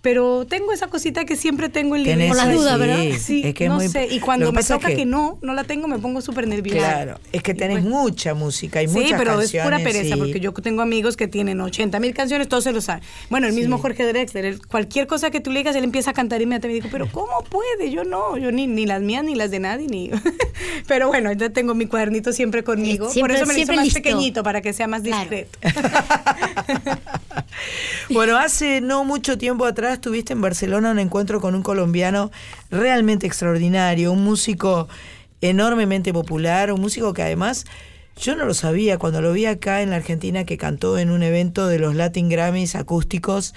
pero 0.00 0.46
tengo 0.46 0.72
esa 0.72 0.86
cosita 0.86 1.24
que 1.24 1.34
siempre 1.36 1.68
tengo 1.68 1.96
en 1.96 2.04
libreta. 2.04 2.28
Por 2.28 2.36
la 2.36 2.52
duda, 2.52 2.74
sí, 2.74 2.78
¿verdad? 2.80 3.18
Sí, 3.20 3.42
es 3.44 3.54
que 3.54 3.64
es 3.64 3.70
no 3.70 3.76
muy- 3.76 3.88
sé. 3.88 4.06
Y 4.10 4.20
cuando 4.20 4.52
me 4.52 4.60
es 4.60 4.68
toca 4.68 4.88
que, 4.88 5.04
no, 5.04 5.38
no 5.42 5.54
la 5.54 5.64
tengo, 5.64 5.88
me 5.88 5.98
pongo 5.98 6.20
súper 6.20 6.46
nerviosa. 6.46 6.78
Claro, 6.78 7.20
es 7.32 7.42
que 7.42 7.52
tenés 7.54 7.80
pues- 7.80 7.90
mucha 7.90 8.34
música 8.34 8.82
y 8.82 8.88
Sí, 8.88 8.94
muchas 8.94 9.18
pero 9.18 9.32
es 9.32 9.38
canciones. 9.52 9.64
pura 9.72 9.78
pereza, 9.84 10.16
porque 10.16 10.40
yo 10.40 10.52
tengo 10.52 10.82
amigos 10.82 11.16
que 11.16 11.26
tienen 11.28 11.60
80 11.60 11.98
mil 12.00 12.14
canciones, 12.14 12.48
todos 12.48 12.64
se 12.64 12.72
lo 12.72 12.80
saben. 12.80 13.02
Bueno, 13.28 13.46
el 13.48 13.52
mismo 13.52 13.78
Jorge 13.78 14.06
Drexler, 14.06 14.44
él- 14.44 14.66
cualquier 14.66 15.06
cosa 15.06 15.30
que 15.30 15.40
tú 15.40 15.50
le 15.50 15.60
digas, 15.60 15.74
él 15.76 15.84
empieza 15.84 16.10
a 16.10 16.14
cantar 16.14 16.40
inmediatamente. 16.42 16.82
Digo, 16.82 16.88
pero 16.92 17.10
¿cómo 17.10 17.42
puede? 17.50 17.90
Yo 17.90 18.04
no, 18.04 18.36
yo 18.38 18.52
ni, 18.52 18.66
ni 18.66 18.86
las 18.86 19.02
mías, 19.02 19.24
ni 19.24 19.34
las 19.34 19.50
de 19.50 19.58
nadie, 19.60 19.86
ni... 19.88 20.10
pero 20.86 21.08
bueno, 21.08 21.32
yo 21.32 21.50
tengo 21.52 21.74
mi 21.74 21.86
cuadernito 21.86 22.32
siempre 22.32 22.62
conmigo. 22.62 23.10
siempre- 23.10 23.34
Por 23.34 23.36
eso 23.42 23.46
me 23.46 23.52
lo 23.52 23.56
siempre 23.56 23.76
más 23.76 23.84
listo. 23.86 24.00
pequeñito, 24.02 24.42
para 24.42 24.60
que 24.60 24.72
sea 24.72 24.86
más 24.86 25.02
Claro. 25.02 25.20
discreto. 25.30 25.58
Bueno, 28.10 28.38
hace 28.38 28.80
no 28.80 29.04
mucho 29.04 29.36
tiempo 29.36 29.64
atrás 29.66 29.87
tuviste 29.96 30.34
en 30.34 30.40
Barcelona 30.40 30.90
un 30.90 30.98
encuentro 30.98 31.40
con 31.40 31.54
un 31.54 31.62
colombiano 31.62 32.30
realmente 32.70 33.26
extraordinario, 33.26 34.12
un 34.12 34.22
músico 34.22 34.88
enormemente 35.40 36.12
popular, 36.12 36.72
un 36.72 36.80
músico 36.80 37.12
que 37.12 37.22
además 37.22 37.64
yo 38.20 38.36
no 38.36 38.44
lo 38.44 38.54
sabía 38.54 38.98
cuando 38.98 39.20
lo 39.22 39.32
vi 39.32 39.46
acá 39.46 39.82
en 39.82 39.90
la 39.90 39.96
Argentina 39.96 40.44
que 40.44 40.58
cantó 40.58 40.98
en 40.98 41.10
un 41.10 41.22
evento 41.22 41.66
de 41.66 41.78
los 41.78 41.94
Latin 41.94 42.28
Grammys 42.28 42.74
acústicos. 42.74 43.54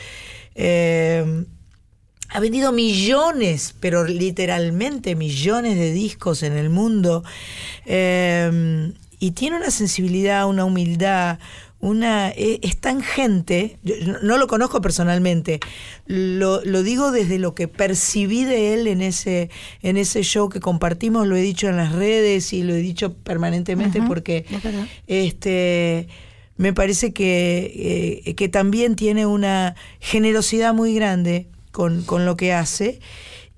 eh, 0.56 1.46
ha 2.34 2.40
vendido 2.40 2.72
millones, 2.72 3.76
pero 3.82 4.06
literalmente 4.06 5.16
millones 5.16 5.76
de 5.78 5.92
discos 5.92 6.44
en 6.44 6.54
el 6.54 6.70
mundo. 6.70 7.26
Eh, 7.86 8.94
y 9.20 9.32
tiene 9.32 9.58
una 9.58 9.70
sensibilidad, 9.70 10.48
una 10.48 10.66
humildad, 10.66 11.38
una 11.82 12.30
e- 12.30 12.60
es 12.62 12.78
tan 12.78 13.02
gente, 13.02 13.78
yo 13.84 13.96
no- 14.22 14.38
lo 14.38 14.48
conozco 14.48 14.82
personalmente, 14.82 15.60
lo, 16.06 16.64
lo 16.64 16.84
digo 16.84 17.12
desde 17.12 17.40
lo 17.40 17.56
que 17.56 17.68
percibí 17.68 18.44
de 18.46 18.74
él 18.76 18.88
en 18.88 19.02
ese, 19.02 19.50
en 19.82 19.98
ese 19.98 20.22
show 20.24 20.48
que 20.50 20.60
compartimos, 20.60 21.28
lo 21.28 21.36
he 21.36 21.42
dicho 21.42 21.68
en 21.68 21.78
las 21.78 21.92
redes 21.94 22.54
y 22.54 22.64
lo 22.64 22.74
he 22.74 22.78
dicho 22.82 23.14
permanentemente 23.14 24.00
porque 24.08 24.46
es 25.08 25.34
este 25.34 26.08
me 26.58 26.74
parece 26.74 27.12
que, 27.12 28.22
eh, 28.26 28.36
que 28.36 28.48
también 28.48 28.96
tiene 28.96 29.26
una 29.26 29.76
generosidad 30.00 30.74
muy 30.76 30.94
grande 30.94 31.48
con, 31.72 32.04
con 32.04 32.26
lo 32.26 32.38
que 32.38 32.54
hace. 32.54 33.00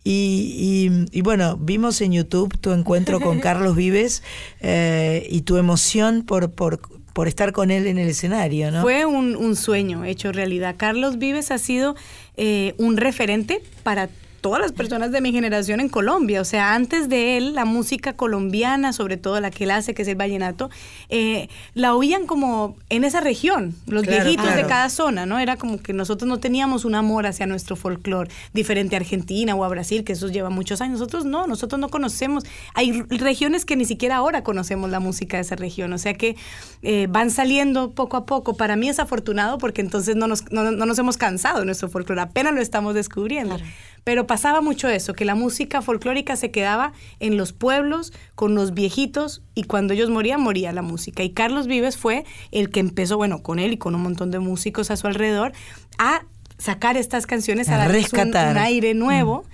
Y, 0.05 0.89
y- 1.11 1.17
y 1.17 1.21
bueno, 1.21 1.57
vimos 1.57 1.99
en 2.01 2.13
YouTube 2.13 2.57
tu 2.59 2.71
encuentro 2.71 3.19
con 3.19 3.39
Carlos 3.41 3.76
Vives 3.76 4.24
eh, 4.61 5.28
y 5.30 5.41
tu 5.41 5.57
emoción 5.57 6.24
por, 6.24 6.51
por, 6.51 6.80
por 7.14 7.28
estar 7.28 7.51
con 7.51 7.72
él 7.72 7.88
en 7.88 7.99
el 7.99 8.09
escenario, 8.09 8.72
¿no? 8.72 8.82
Fue 8.82 9.05
un, 9.05 9.36
un 9.36 9.55
sueño 9.55 10.03
hecho 10.03 10.32
realidad. 10.32 10.76
Carlos 10.78 11.20
Vives 11.20 11.51
ha 11.51 11.59
sido 11.59 11.95
eh, 12.38 12.74
un 12.78 12.97
referente 12.97 13.61
para 13.84 14.09
todas 14.43 14.61
las 14.61 14.73
personas 14.73 15.13
de 15.13 15.21
mi 15.21 15.31
generación 15.31 15.79
en 15.79 15.87
Colombia. 15.87 16.41
O 16.41 16.43
sea, 16.43 16.75
antes 16.75 17.07
de 17.07 17.37
él, 17.37 17.55
la 17.55 17.63
música 17.63 18.11
colombiana, 18.11 18.91
sobre 18.91 19.15
todo 19.15 19.39
la 19.39 19.49
que 19.51 19.63
él 19.63 19.71
hace, 19.71 19.93
que 19.93 20.01
es 20.01 20.07
el 20.09 20.17
vallenato, 20.17 20.69
eh, 21.07 21.47
la 21.75 21.95
oían 21.95 22.27
como 22.27 22.75
en 22.89 23.05
esa 23.05 23.21
región, 23.21 23.73
los 23.87 24.03
Claro, 24.03 24.25
viejitos 24.25 24.45
claro. 24.45 24.61
de 24.61 24.67
cada 24.67 24.89
zona, 24.89 25.25
¿no? 25.25 25.39
Era 25.39 25.55
como 25.55 25.81
que 25.81 25.93
nosotros 25.93 26.27
no 26.27 26.41
teníamos 26.41 26.83
un 26.83 26.93
amor 26.93 27.25
hacia 27.25 27.45
nuestro 27.45 27.77
folclore, 27.77 28.29
diferente 28.53 28.97
a 28.97 28.99
Argentina 28.99 29.55
o 29.55 29.63
a 29.63 29.69
Brasil, 29.69 30.03
que 30.03 30.11
eso 30.11 30.27
lleva 30.27 30.49
muchos 30.49 30.81
años. 30.81 30.99
Nosotros 30.99 31.23
no, 31.23 31.47
nosotros 31.47 31.79
no 31.79 31.87
conocemos. 31.87 32.43
Hay 32.73 32.91
regiones 33.03 33.63
que 33.63 33.77
ni 33.77 33.85
siquiera 33.85 34.17
ahora 34.17 34.43
conocemos 34.43 34.89
la 34.89 34.99
música 34.99 35.37
de 35.37 35.43
esa 35.43 35.55
región. 35.55 35.93
O 35.93 35.97
sea 35.97 36.15
que 36.15 36.35
eh, 36.81 37.07
van 37.09 37.31
saliendo 37.31 37.91
poco 37.91 38.17
a 38.17 38.25
poco. 38.25 38.57
Para 38.57 38.75
mí 38.75 38.89
es 38.89 38.99
afortunado 38.99 39.57
porque 39.57 39.79
entonces 39.79 40.17
no 40.17 40.27
nos, 40.27 40.51
no, 40.51 40.69
no 40.69 40.85
nos 40.85 40.99
hemos 40.99 41.15
cansado 41.15 41.59
de 41.59 41.65
nuestro 41.65 41.87
folclore, 41.87 42.19
apenas 42.19 42.53
lo 42.53 42.61
estamos 42.61 42.93
descubriendo. 42.93 43.55
Claro. 43.55 43.71
Pero 44.04 44.28
pasaba 44.28 44.60
mucho 44.62 44.89
eso, 44.89 45.14
que 45.14 45.24
la 45.26 45.36
música 45.36 45.82
folclórica 45.82 46.36
se 46.36 46.51
quedaba 46.51 46.91
en 47.20 47.38
los 47.38 47.54
pueblos 47.54 48.12
con 48.36 48.54
los 48.56 48.74
viejitos 48.74 49.41
y 49.56 49.64
cuando 49.64 49.93
ellos 49.93 50.10
morían, 50.10 50.41
moría 50.41 50.72
la 50.74 50.82
música. 50.82 51.24
Y 51.24 51.30
Carlos 51.30 51.68
Vives 51.68 51.95
fue 51.97 52.26
el 52.51 52.70
que 52.70 52.82
empezó, 52.82 53.16
bueno, 53.18 53.41
con 53.43 53.60
él 53.60 53.74
y 53.74 53.78
con 53.78 53.95
un 53.95 54.01
montón 54.01 54.30
de 54.32 54.39
músicos 54.39 54.91
a 54.91 54.97
su 54.97 55.08
alrededor, 55.08 55.54
a 55.97 56.26
sacar 56.58 56.97
estas 56.97 57.26
canciones, 57.26 57.70
a, 57.70 57.76
A 57.76 57.78
darles 57.80 58.12
un- 58.14 58.58
aire 58.58 58.93
nuevo. 58.93 59.45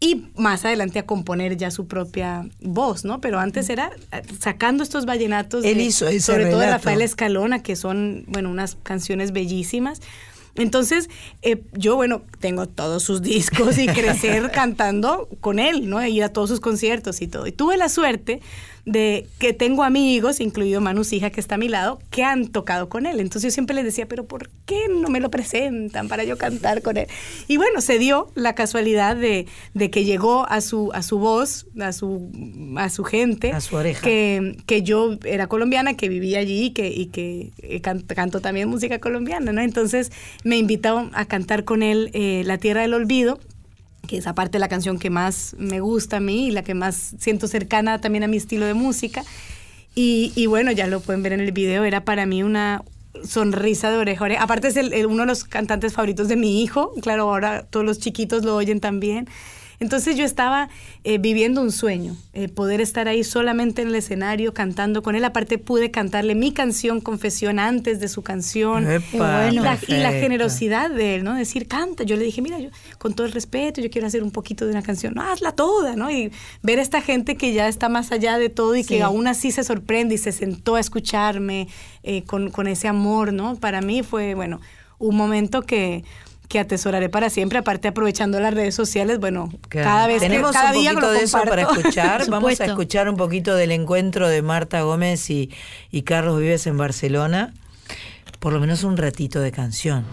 Y 0.00 0.26
más 0.36 0.64
adelante 0.64 1.00
a 1.00 1.06
componer 1.06 1.56
ya 1.56 1.72
su 1.72 1.88
propia 1.88 2.46
voz, 2.60 3.04
¿no? 3.04 3.20
Pero 3.20 3.40
antes 3.40 3.68
era 3.68 3.90
eh, 4.12 4.22
sacando 4.38 4.84
estos 4.84 5.06
vallenatos. 5.06 5.64
Él 5.64 5.78
de- 5.78 5.82
hizo 5.84 6.06
Sobre 6.20 6.46
todo 6.46 6.60
de. 6.60 6.70
Rafael 6.70 7.02
Escalona, 7.02 7.64
que 7.64 7.74
son, 7.74 8.24
bueno, 8.28 8.48
unas 8.48 8.76
canciones 8.84 9.32
bellísimas. 9.32 10.00
Entonces, 10.58 11.08
eh, 11.42 11.62
yo, 11.72 11.96
bueno, 11.96 12.22
tengo 12.40 12.66
todos 12.66 13.02
sus 13.02 13.22
discos 13.22 13.78
y 13.78 13.86
crecer 13.88 14.50
cantando 14.50 15.28
con 15.40 15.58
él, 15.58 15.88
¿no? 15.88 16.04
Ir 16.04 16.24
a 16.24 16.32
todos 16.32 16.50
sus 16.50 16.60
conciertos 16.60 17.22
y 17.22 17.28
todo. 17.28 17.46
Y 17.46 17.52
tuve 17.52 17.76
la 17.76 17.88
suerte 17.88 18.40
de 18.88 19.26
que 19.38 19.52
tengo 19.52 19.84
amigos, 19.84 20.40
incluido 20.40 20.80
Manu 20.80 21.04
Sija, 21.04 21.28
que 21.30 21.40
está 21.40 21.56
a 21.56 21.58
mi 21.58 21.68
lado, 21.68 21.98
que 22.10 22.24
han 22.24 22.48
tocado 22.48 22.88
con 22.88 23.04
él. 23.04 23.20
Entonces 23.20 23.52
yo 23.52 23.54
siempre 23.54 23.76
les 23.76 23.84
decía, 23.84 24.06
pero 24.06 24.24
¿por 24.26 24.48
qué 24.64 24.86
no 24.88 25.08
me 25.08 25.20
lo 25.20 25.30
presentan 25.30 26.08
para 26.08 26.24
yo 26.24 26.38
cantar 26.38 26.80
con 26.80 26.96
él? 26.96 27.06
Y 27.48 27.58
bueno, 27.58 27.80
se 27.82 27.98
dio 27.98 28.32
la 28.34 28.54
casualidad 28.54 29.14
de, 29.14 29.46
de 29.74 29.90
que 29.90 30.04
llegó 30.04 30.48
a 30.48 30.60
su, 30.62 30.90
a 30.94 31.02
su 31.02 31.18
voz, 31.18 31.66
a 31.80 31.92
su, 31.92 32.30
a 32.76 32.88
su 32.88 33.04
gente, 33.04 33.52
A 33.52 33.60
su 33.60 33.76
oreja. 33.76 34.00
que, 34.02 34.56
que 34.66 34.82
yo 34.82 35.18
era 35.24 35.46
colombiana, 35.48 35.94
que 35.94 36.08
vivía 36.08 36.38
allí 36.38 36.64
y 36.64 36.70
que, 36.70 36.88
y 36.88 37.06
que 37.06 37.52
eh, 37.58 37.80
can- 37.80 38.00
canto 38.02 38.40
también 38.40 38.68
música 38.68 38.98
colombiana, 38.98 39.52
¿no? 39.52 39.60
Entonces 39.60 40.10
me 40.44 40.56
invitó 40.56 41.10
a 41.12 41.24
cantar 41.26 41.64
con 41.64 41.82
él 41.82 42.10
eh, 42.14 42.42
La 42.46 42.56
Tierra 42.58 42.80
del 42.82 42.94
Olvido, 42.94 43.38
que 44.08 44.16
es 44.16 44.26
aparte 44.26 44.58
la 44.58 44.66
canción 44.66 44.98
que 44.98 45.10
más 45.10 45.54
me 45.58 45.78
gusta 45.78 46.16
a 46.16 46.20
mí 46.20 46.48
y 46.48 46.50
la 46.50 46.64
que 46.64 46.74
más 46.74 47.14
siento 47.20 47.46
cercana 47.46 48.00
también 48.00 48.24
a 48.24 48.26
mi 48.26 48.38
estilo 48.38 48.66
de 48.66 48.74
música. 48.74 49.22
Y, 49.94 50.46
bueno, 50.46 50.70
ya 50.70 50.86
lo 50.86 51.00
pueden 51.00 51.24
ver 51.24 51.32
en 51.32 51.40
el 51.40 51.50
video, 51.50 51.84
era 51.84 52.04
para 52.04 52.24
mí 52.24 52.44
una 52.44 52.82
sonrisa 53.24 53.90
de 53.90 53.96
oreja. 53.96 54.26
Aparte 54.40 54.68
es 54.68 54.76
uno 55.06 55.22
de 55.22 55.26
los 55.26 55.42
cantantes 55.42 55.92
favoritos 55.92 56.28
de 56.28 56.36
mi 56.36 56.62
hijo, 56.62 56.92
claro, 57.02 57.24
ahora 57.24 57.66
todos 57.68 57.84
los 57.84 57.98
chiquitos 57.98 58.44
lo 58.44 58.54
oyen 58.54 58.78
también. 58.78 59.28
Entonces 59.80 60.16
yo 60.16 60.24
estaba 60.24 60.68
eh, 61.04 61.18
viviendo 61.18 61.62
un 61.62 61.70
sueño, 61.70 62.16
eh, 62.32 62.48
poder 62.48 62.80
estar 62.80 63.06
ahí 63.06 63.22
solamente 63.22 63.80
en 63.82 63.88
el 63.88 63.94
escenario 63.94 64.52
cantando 64.52 65.02
con 65.04 65.14
él. 65.14 65.24
Aparte 65.24 65.56
pude 65.58 65.92
cantarle 65.92 66.34
mi 66.34 66.52
canción 66.52 67.00
Confesión 67.00 67.60
antes 67.60 68.00
de 68.00 68.08
su 68.08 68.22
canción. 68.22 68.90
Epa, 68.90 69.48
y, 69.50 69.54
la, 69.54 69.60
y 69.60 69.60
la 69.60 69.70
perfecto. 69.78 70.08
generosidad 70.20 70.90
de 70.90 71.14
él, 71.16 71.24
¿no? 71.24 71.34
Decir, 71.34 71.68
canta. 71.68 72.02
Yo 72.02 72.16
le 72.16 72.24
dije, 72.24 72.42
mira, 72.42 72.58
yo 72.58 72.70
con 72.98 73.14
todo 73.14 73.26
el 73.26 73.32
respeto, 73.32 73.80
yo 73.80 73.88
quiero 73.88 74.08
hacer 74.08 74.24
un 74.24 74.32
poquito 74.32 74.64
de 74.64 74.72
una 74.72 74.82
canción. 74.82 75.14
No, 75.14 75.22
hazla 75.22 75.52
toda, 75.52 75.94
¿no? 75.94 76.10
Y 76.10 76.32
ver 76.62 76.80
a 76.80 76.82
esta 76.82 77.00
gente 77.00 77.36
que 77.36 77.52
ya 77.52 77.68
está 77.68 77.88
más 77.88 78.10
allá 78.10 78.36
de 78.38 78.48
todo 78.48 78.74
y 78.74 78.82
Sí. 78.82 78.94
que 78.96 79.02
aún 79.02 79.28
así 79.28 79.52
se 79.52 79.62
sorprende 79.62 80.16
y 80.16 80.18
se 80.18 80.32
sentó 80.32 80.74
a 80.74 80.80
escucharme 80.80 81.68
eh, 82.02 82.24
con, 82.24 82.50
con 82.50 82.66
ese 82.66 82.88
amor, 82.88 83.32
¿no? 83.32 83.54
Para 83.56 83.80
mí 83.80 84.02
fue, 84.02 84.34
bueno, 84.34 84.60
un 84.98 85.14
momento 85.16 85.62
que 85.62 86.02
que 86.48 86.58
atesoraré 86.58 87.08
para 87.10 87.28
siempre, 87.30 87.58
aparte 87.58 87.88
aprovechando 87.88 88.40
las 88.40 88.54
redes 88.54 88.74
sociales, 88.74 89.18
bueno, 89.20 89.50
Claro. 89.68 89.86
cada 89.88 90.06
vez 90.06 90.20
Tenemos 90.20 90.50
que 90.50 90.54
cada 90.56 90.70
un 90.72 90.80
día 90.80 90.90
poquito 90.92 91.06
lo 91.06 91.12
de 91.12 91.24
eso 91.24 91.38
para 91.44 91.62
escuchar. 91.62 92.26
Vamos 92.30 92.58
a 92.60 92.64
escuchar 92.64 93.08
un 93.08 93.16
poquito 93.16 93.54
del 93.54 93.70
encuentro 93.70 94.28
de 94.28 94.40
Marta 94.42 94.80
Gómez 94.82 95.28
y, 95.30 95.50
y 95.90 96.02
Carlos 96.02 96.40
Vives 96.40 96.66
en 96.66 96.78
Barcelona. 96.78 97.52
Por 98.40 98.52
lo 98.54 98.60
menos 98.60 98.82
un 98.84 98.96
ratito 98.96 99.40
de 99.40 99.52
canción. 99.52 100.04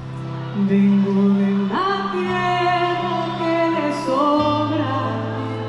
Vengo 0.68 1.12
de 1.12 1.54
una 1.54 2.12
tierra 2.12 3.38
que 3.40 3.70
le 3.72 4.06
sobra 4.06 4.94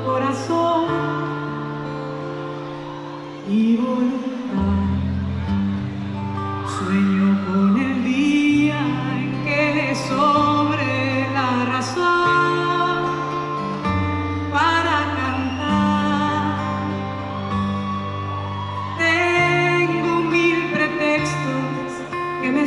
corazón 0.05 0.87
y 3.49 3.75
voluntad. 3.77 4.16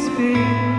Que 0.09 0.19
me 0.19 0.70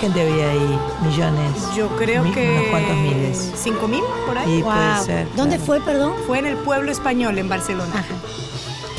Gente 0.00 0.20
había 0.22 0.50
ahí? 0.50 0.78
Millones. 1.02 1.52
Yo 1.76 1.88
creo 1.96 2.22
que... 2.32 2.50
Unos 2.50 2.66
cuantos 2.70 2.96
miles. 2.96 3.52
¿Cinco 3.56 3.86
mil 3.88 4.02
por 4.26 4.38
ahí? 4.38 4.62
Puede 4.62 5.04
ser. 5.04 5.26
¿Dónde 5.36 5.56
claro. 5.56 5.66
fue, 5.66 5.80
perdón? 5.80 6.12
Fue 6.26 6.38
en 6.38 6.46
el 6.46 6.56
pueblo 6.56 6.90
español, 6.90 7.38
en 7.38 7.48
Barcelona. 7.48 7.92
Ajá. 7.94 8.14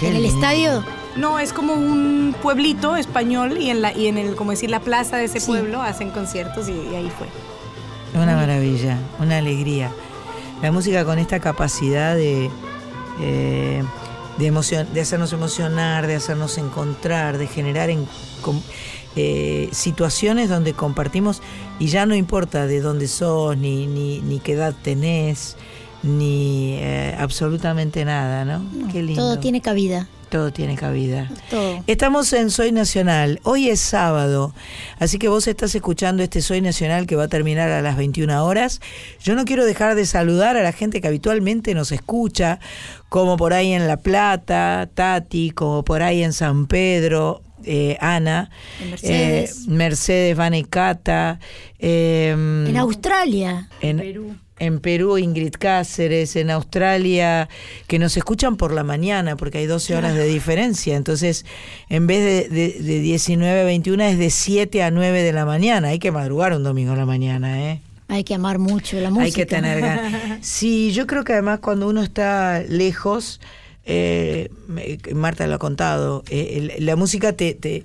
¿En 0.05 0.15
el 0.15 0.25
estadio? 0.25 0.83
No, 1.15 1.39
es 1.39 1.51
como 1.53 1.73
un 1.73 2.33
pueblito 2.41 2.95
español 2.95 3.57
y 3.59 3.69
en 3.69 3.81
la 3.81 3.91
y 3.95 4.07
en 4.07 4.17
el 4.17 4.35
como 4.35 4.51
decir 4.51 4.69
la 4.69 4.79
plaza 4.79 5.17
de 5.17 5.25
ese 5.25 5.39
Sí. 5.41 5.47
pueblo 5.47 5.81
hacen 5.81 6.09
conciertos 6.11 6.69
y, 6.69 6.71
y 6.71 6.95
ahí 6.95 7.11
fue. 7.17 7.27
Una 8.19 8.35
maravilla, 8.35 8.97
una 9.19 9.37
alegría. 9.37 9.91
La 10.61 10.71
música 10.71 11.03
con 11.05 11.19
esta 11.19 11.39
capacidad 11.39 12.15
de, 12.15 12.49
eh, 13.19 13.83
de, 14.37 14.51
emocion- 14.53 14.87
de 14.87 15.01
hacernos 15.01 15.33
emocionar, 15.33 16.07
de 16.07 16.15
hacernos 16.15 16.57
encontrar, 16.57 17.37
de 17.37 17.47
generar 17.47 17.89
en- 17.89 18.07
com- 18.41 18.61
eh, 19.15 19.69
situaciones 19.71 20.49
donde 20.49 20.73
compartimos 20.73 21.41
y 21.79 21.87
ya 21.87 22.05
no 22.05 22.15
importa 22.15 22.67
de 22.67 22.81
dónde 22.81 23.07
sos, 23.07 23.57
ni, 23.57 23.87
ni, 23.87 24.21
ni 24.21 24.39
qué 24.39 24.53
edad 24.53 24.73
tenés, 24.81 25.57
ni 26.03 26.75
eh, 26.79 27.15
absolutamente 27.19 28.05
nada, 28.05 28.45
¿no? 28.45 28.63
Qué 28.91 29.03
lindo. 29.03 29.21
Todo 29.21 29.39
tiene 29.39 29.61
cabida. 29.61 30.07
Todo 30.29 30.53
tiene 30.53 30.77
cabida. 30.77 31.29
Todo. 31.49 31.83
Estamos 31.87 32.31
en 32.31 32.51
Soy 32.51 32.71
Nacional. 32.71 33.41
Hoy 33.43 33.69
es 33.69 33.81
sábado, 33.81 34.53
así 34.97 35.19
que 35.19 35.27
vos 35.27 35.45
estás 35.45 35.75
escuchando 35.75 36.23
este 36.23 36.41
Soy 36.41 36.61
Nacional 36.61 37.05
que 37.05 37.17
va 37.17 37.23
a 37.25 37.27
terminar 37.27 37.69
a 37.69 37.81
las 37.81 37.97
21 37.97 38.45
horas. 38.45 38.79
Yo 39.21 39.35
no 39.35 39.43
quiero 39.43 39.65
dejar 39.65 39.95
de 39.95 40.05
saludar 40.05 40.55
a 40.55 40.63
la 40.63 40.71
gente 40.71 41.01
que 41.01 41.09
habitualmente 41.09 41.73
nos 41.73 41.91
escucha, 41.91 42.61
como 43.09 43.35
por 43.35 43.51
ahí 43.53 43.73
en 43.73 43.89
La 43.89 43.97
Plata, 43.97 44.89
Tati, 44.93 45.51
como 45.51 45.83
por 45.83 46.01
ahí 46.01 46.23
en 46.23 46.31
San 46.31 46.65
Pedro. 46.65 47.41
Eh, 47.65 47.97
Ana, 47.99 48.49
Mercedes. 48.89 49.57
eh, 49.67 49.69
Mercedes 49.69 50.37
Vanecata, 50.37 51.39
eh, 51.79 52.29
En 52.67 52.77
Australia. 52.77 53.69
en 53.81 54.39
en 54.59 54.79
Perú, 54.79 55.17
Ingrid 55.17 55.53
Cáceres, 55.57 56.35
en 56.35 56.51
Australia, 56.51 57.49
que 57.87 57.97
nos 57.97 58.15
escuchan 58.15 58.57
por 58.57 58.71
la 58.73 58.83
mañana, 58.83 59.35
porque 59.35 59.57
hay 59.57 59.65
12 59.65 59.95
horas 59.95 60.13
de 60.13 60.25
diferencia. 60.25 60.95
Entonces, 60.97 61.47
en 61.89 62.05
vez 62.05 62.49
de, 62.51 62.55
de, 62.55 62.79
de 62.79 62.99
19 62.99 63.61
a 63.61 63.63
21, 63.63 64.03
es 64.03 64.19
de 64.19 64.29
7 64.29 64.83
a 64.83 64.91
9 64.91 65.23
de 65.23 65.33
la 65.33 65.45
mañana. 65.45 65.87
Hay 65.87 65.97
que 65.97 66.11
madrugar 66.11 66.53
un 66.53 66.63
domingo 66.63 66.93
a 66.93 66.95
la 66.95 67.07
mañana, 67.07 67.71
¿eh? 67.71 67.81
Hay 68.07 68.23
que 68.23 68.35
amar 68.35 68.59
mucho 68.59 68.99
la 68.99 69.09
música. 69.09 69.25
Hay 69.25 69.31
que 69.31 69.45
tener 69.47 69.81
ganas. 69.81 70.13
Sí, 70.41 70.91
yo 70.91 71.07
creo 71.07 71.23
que 71.23 71.33
además 71.33 71.59
cuando 71.59 71.87
uno 71.89 72.03
está 72.03 72.61
lejos, 72.61 73.41
eh, 73.85 74.49
Marta 75.13 75.47
lo 75.47 75.55
ha 75.55 75.59
contado, 75.59 76.23
eh, 76.29 76.75
la 76.79 76.95
música 76.95 77.33
te, 77.33 77.53
te, 77.55 77.83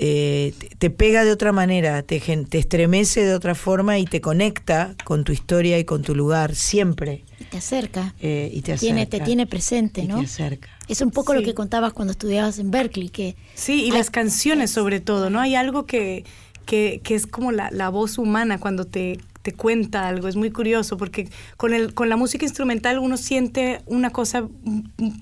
eh, 0.00 0.54
te- 0.78 0.90
pega 0.90 1.24
de 1.24 1.32
otra 1.32 1.50
manera, 1.52 2.02
te, 2.02 2.20
te 2.20 2.58
estremece 2.58 3.24
de 3.24 3.34
otra 3.34 3.54
forma 3.56 3.98
y 3.98 4.04
te 4.04 4.20
conecta 4.20 4.94
con 5.04 5.24
tu 5.24 5.32
historia 5.32 5.78
y 5.78 5.84
con 5.84 6.02
tu 6.02 6.14
lugar 6.14 6.54
siempre. 6.54 7.24
Y 7.40 7.44
te 7.44 7.58
acerca. 7.58 8.14
y 8.20 8.60
te 8.62 8.72
acerca. 8.74 8.80
Tiene, 8.80 9.06
te 9.06 9.20
tiene 9.20 9.46
presente, 9.46 10.02
y 10.02 10.06
¿no? 10.06 10.20
te 10.20 10.26
acerca. 10.26 10.68
Es 10.88 11.00
un 11.00 11.10
poco 11.10 11.32
Sí. 11.32 11.40
lo 11.40 11.44
que 11.44 11.54
contabas 11.54 11.92
cuando 11.92 12.12
estudiabas 12.12 12.58
en 12.60 12.70
Berkeley, 12.70 13.08
que 13.08 13.36
Sí, 13.54 13.84
y 13.84 13.90
las 13.90 14.10
canciones 14.10 14.70
sobre 14.70 15.00
todo, 15.00 15.30
¿no? 15.30 15.40
Hay 15.40 15.54
algo 15.56 15.84
que, 15.84 16.24
que, 16.64 17.00
que 17.02 17.14
es 17.16 17.26
como 17.26 17.50
la, 17.52 17.70
la 17.72 17.88
voz 17.88 18.18
humana 18.18 18.58
cuando 18.60 18.84
te, 18.86 19.18
te 19.42 19.52
cuenta 19.52 20.08
algo, 20.08 20.28
es 20.28 20.36
muy 20.36 20.50
curioso 20.50 20.96
porque 20.96 21.28
con, 21.56 21.72
el, 21.74 21.94
con 21.94 22.08
la 22.08 22.16
música 22.16 22.44
instrumental 22.44 22.98
uno 22.98 23.16
siente 23.16 23.80
una 23.86 24.10
cosa 24.10 24.44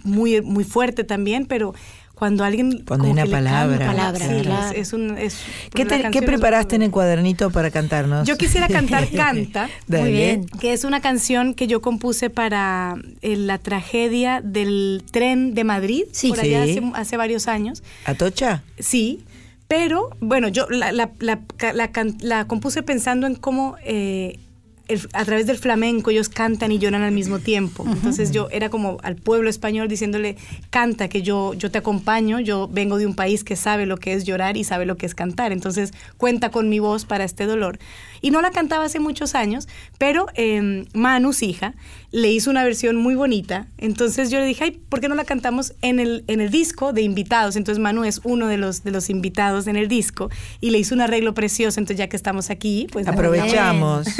muy, 0.04 0.40
muy 0.42 0.64
fuerte 0.64 1.04
también, 1.04 1.46
pero 1.46 1.74
cuando 2.14 2.44
alguien... 2.44 2.82
Cuando 2.86 3.04
hay 3.04 3.12
una 3.12 3.26
palabra, 3.26 3.86
palabra, 3.88 4.26
sí, 4.26 4.40
claro. 4.42 4.70
es, 4.74 4.78
es 4.88 4.92
un... 4.94 5.18
es- 5.18 5.36
¿Qué, 5.74 5.84
te- 5.84 6.10
qué 6.10 6.18
es 6.20 6.24
preparaste 6.24 6.74
en 6.74 6.80
el 6.82 6.90
cuadernito 6.90 7.50
para 7.50 7.70
cantarnos? 7.70 8.26
Yo 8.26 8.38
quisiera 8.38 8.68
cantar 8.68 9.06
Canta. 9.14 9.68
Dale. 9.86 10.02
Muy 10.04 10.12
bien. 10.12 10.46
que 10.46 10.72
es 10.72 10.84
una 10.84 11.00
canción 11.02 11.52
que 11.52 11.66
yo 11.66 11.82
compuse 11.82 12.30
para 12.30 12.96
eh, 13.20 13.36
la 13.36 13.58
tragedia 13.58 14.40
del 14.42 15.04
tren 15.10 15.54
de 15.54 15.64
Madrid, 15.64 16.04
Sí. 16.12 16.30
por 16.30 16.40
allá 16.40 16.64
Sí. 16.64 16.78
hace, 16.78 16.82
hace 16.94 17.16
varios 17.18 17.48
años. 17.48 17.82
¿Atocha? 18.06 18.62
Sí, 18.78 19.20
pero 19.68 20.10
bueno, 20.20 20.48
yo 20.48 20.66
la, 20.70 20.92
la- 20.92 21.10
la- 21.20 21.40
la 22.20 22.46
compuse 22.46 22.82
pensando 22.82 23.26
en 23.26 23.34
cómo 23.34 23.76
eh, 23.84 24.38
el- 24.88 25.08
a 25.14 25.24
través 25.24 25.46
del 25.48 25.58
flamenco 25.58 26.10
ellos 26.10 26.28
cantan 26.28 26.70
y 26.70 26.78
lloran 26.78 27.02
al 27.02 27.10
mismo 27.10 27.40
tiempo. 27.40 27.84
Entonces 27.88 28.30
yo 28.30 28.48
era 28.52 28.68
como 28.70 28.98
al 29.02 29.16
pueblo 29.16 29.50
español 29.50 29.88
diciéndole, 29.88 30.36
canta, 30.70 31.08
que 31.08 31.22
yo, 31.22 31.54
yo 31.54 31.72
te 31.72 31.78
acompaño, 31.78 32.38
yo 32.38 32.68
vengo 32.70 32.96
de 32.96 33.06
un 33.06 33.16
país 33.16 33.42
que 33.42 33.56
sabe 33.56 33.86
lo 33.86 33.96
que 33.96 34.12
es 34.12 34.22
llorar 34.24 34.56
y 34.56 34.62
sabe 34.62 34.86
lo 34.86 34.96
que 34.96 35.06
es 35.06 35.16
cantar. 35.16 35.50
Entonces 35.50 35.92
cuenta 36.18 36.50
con 36.52 36.68
mi 36.68 36.78
voz 36.78 37.04
para 37.04 37.24
este 37.24 37.46
dolor. 37.46 37.80
Y 38.20 38.30
no 38.30 38.40
la 38.40 38.50
cantaba 38.50 38.84
hace 38.84 39.00
muchos 39.00 39.34
años, 39.34 39.68
pero 39.98 40.26
eh, 40.34 40.86
Manu, 40.94 41.32
su 41.32 41.44
hija, 41.44 41.74
le 42.10 42.30
hizo 42.32 42.50
una 42.50 42.64
versión 42.64 42.96
muy 42.96 43.14
bonita. 43.14 43.66
Entonces 43.78 44.30
yo 44.30 44.38
le 44.38 44.46
dije, 44.46 44.64
ay, 44.64 44.80
¿por 44.88 45.00
qué 45.00 45.08
no 45.08 45.14
la 45.14 45.24
cantamos 45.24 45.74
en 45.82 46.00
el, 46.00 46.24
en 46.26 46.40
el 46.40 46.50
disco 46.50 46.92
de 46.92 47.02
invitados? 47.02 47.56
Entonces 47.56 47.80
Manu 47.82 48.04
es 48.04 48.20
uno 48.24 48.46
de 48.46 48.56
los, 48.56 48.84
de 48.84 48.90
los 48.90 49.10
invitados 49.10 49.66
en 49.66 49.76
el 49.76 49.88
disco 49.88 50.30
y 50.60 50.70
le 50.70 50.78
hizo 50.78 50.94
un 50.94 51.00
arreglo 51.00 51.34
precioso. 51.34 51.80
Entonces 51.80 51.98
ya 51.98 52.08
que 52.08 52.16
estamos 52.16 52.50
aquí, 52.50 52.86
pues... 52.90 53.06
Aprovechamos. 53.06 54.06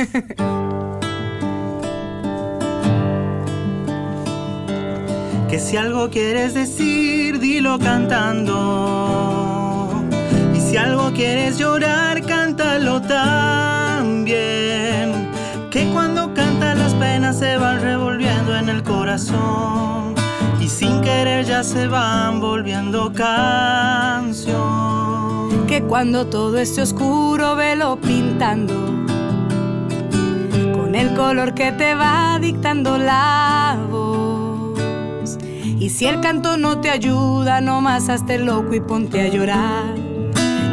Que 5.49 5.61
si 5.61 5.77
algo 5.77 6.11
quieres 6.11 6.55
decir, 6.55 7.39
dilo 7.39 7.79
cantando. 7.79 9.56
Si 10.77 10.81
algo 10.83 11.11
quieres 11.11 11.57
llorar, 11.57 12.21
cántalo 12.27 13.01
también. 13.01 14.37
Que 15.71 15.89
cuando 15.91 16.35
cantas 16.35 16.77
las 16.77 16.93
penas 16.93 17.39
se 17.39 17.57
van 17.57 17.81
revolviendo 17.81 18.55
en 18.55 18.69
el 18.69 18.83
corazón. 18.83 20.15
Y 20.61 20.69
sin 20.69 21.01
querer 21.01 21.47
ya 21.47 21.65
se 21.65 21.89
van 21.89 22.41
volviendo 22.41 23.11
canción. 23.15 24.45
que 25.67 25.83
cuando 25.83 26.27
todo 26.27 26.59
esté 26.59 26.83
oscuro, 26.83 27.57
velo 27.57 27.99
pintando 27.99 28.75
con 30.75 30.95
el 30.95 31.15
color 31.15 31.55
que 31.55 31.73
te 31.73 31.95
va 31.95 32.39
dictando 32.39 32.99
la 32.99 33.79
voz. 33.91 35.39
Y 35.81 35.89
si 35.89 36.05
el 36.05 36.21
canto 36.21 36.59
no 36.59 36.83
te 36.83 36.91
ayuda, 36.91 37.63
no 37.63 37.81
más 37.81 38.11
hazte 38.11 38.39
loco 38.39 38.75
y 38.75 38.81
ponte 38.81 39.23
a 39.23 39.29
llorar. 39.29 40.06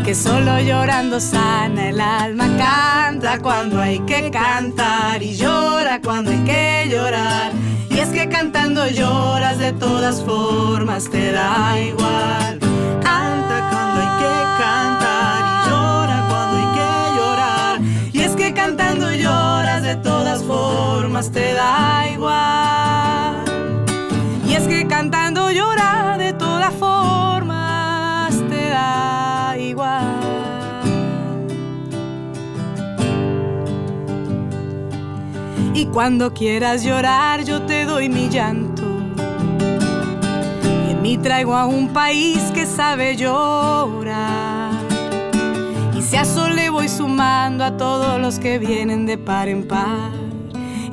Que 0.04 0.16
solo 0.16 0.60
llorando 0.60 1.18
sana 1.22 1.88
el 1.88 2.02
alma, 2.02 2.46
canta 2.58 3.40
cuando 3.40 3.80
hay 3.80 4.00
que 4.00 4.30
cantar 4.30 5.24
y 5.24 5.34
llora 5.38 6.02
cuando 6.02 6.30
hay 6.30 6.40
que 6.40 6.90
llorar. 6.92 7.54
Y 7.90 8.00
es 8.00 8.10
que 8.10 8.28
cantando 8.28 8.86
lloras 8.88 9.60
de 9.60 9.72
todas 9.72 10.22
formas, 10.22 11.10
te 11.10 11.32
da 11.32 11.80
igual. 11.80 12.60
Canta 13.02 13.70
cuando 13.72 14.02
hay 14.02 14.12
que 14.20 14.34
cantar 14.62 15.40
y 15.48 15.70
llora 15.70 16.26
cuando 16.28 16.58
hay 16.58 16.70
que 16.76 17.18
llorar. 17.18 17.82
Y 18.12 18.22
es 18.24 18.36
que 18.36 18.54
cantando 18.54 19.10
lloras 19.14 19.84
de 19.84 19.96
todas 19.96 20.44
formas, 20.44 21.32
te 21.32 21.54
da 21.54 22.10
igual. 22.14 23.46
Y 24.50 24.54
es 24.54 24.68
que 24.68 24.86
cantando 24.86 25.43
Y 35.74 35.86
cuando 35.88 36.32
quieras 36.34 36.84
llorar, 36.84 37.44
yo 37.44 37.64
te 37.64 37.86
doy 37.86 38.08
mi 38.08 38.30
llanto. 38.30 38.84
Y 40.88 40.91
en 40.91 41.02
mí 41.02 41.18
traigo 41.18 41.56
a 41.56 41.66
un 41.66 41.90
país 41.90 42.52
que 42.54 42.68
sabe 42.68 43.16
llorar. 43.16 44.74
Y 45.98 46.02
si 46.04 46.18
a 46.18 46.22
eso 46.22 46.50
le 46.50 46.70
voy 46.70 46.88
sumando 46.88 47.64
a 47.64 47.76
todos 47.76 48.22
los 48.22 48.38
que 48.38 48.60
vienen 48.60 49.08
de 49.08 49.18
par 49.18 49.48
en 49.48 49.68
par, 49.68 50.12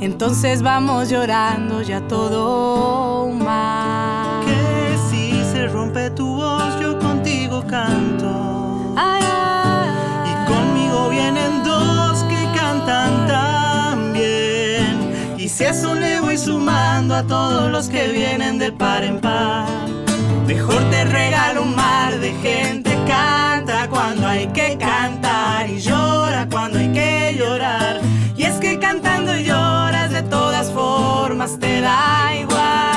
entonces 0.01 0.63
vamos 0.63 1.11
llorando 1.11 1.83
ya 1.83 2.01
todo 2.09 3.29
más. 3.29 4.47
Que 4.47 4.97
si 5.11 5.45
se 5.53 5.69
rompe 5.69 6.09
tu 6.11 6.40
si 15.61 15.67
a 15.67 15.71
eso 15.73 15.95
le 15.95 16.21
voy 16.21 16.39
sumando 16.39 17.15
a 17.15 17.23
todos 17.23 17.71
los 17.71 17.91
que 17.91 18.09
vienen 18.09 18.59
de 18.59 18.73
par 18.73 19.05
en 19.05 19.21
par, 19.21 19.69
mejor 20.47 20.83
te 20.89 21.05
regalo 21.05 21.65
un 21.65 21.77
mar 21.77 22.19
de 22.19 22.33
gente. 22.41 22.91
Canta 23.07 23.87
cuando 23.91 24.27
hay 24.27 24.47
que 24.55 24.79
cantar 24.79 25.69
y 25.69 25.79
llora 25.79 26.49
cuando 26.51 26.79
hay 26.79 26.89
que 26.93 27.37
llorar. 27.39 28.01
Y 28.39 28.45
es 28.45 28.55
que 28.55 28.79
cantando 28.79 29.37
lloras 29.37 30.11
de 30.11 30.23
todas 30.23 30.73
formas, 30.73 31.59
te 31.59 31.83
da 31.83 32.35
igual. 32.41 32.90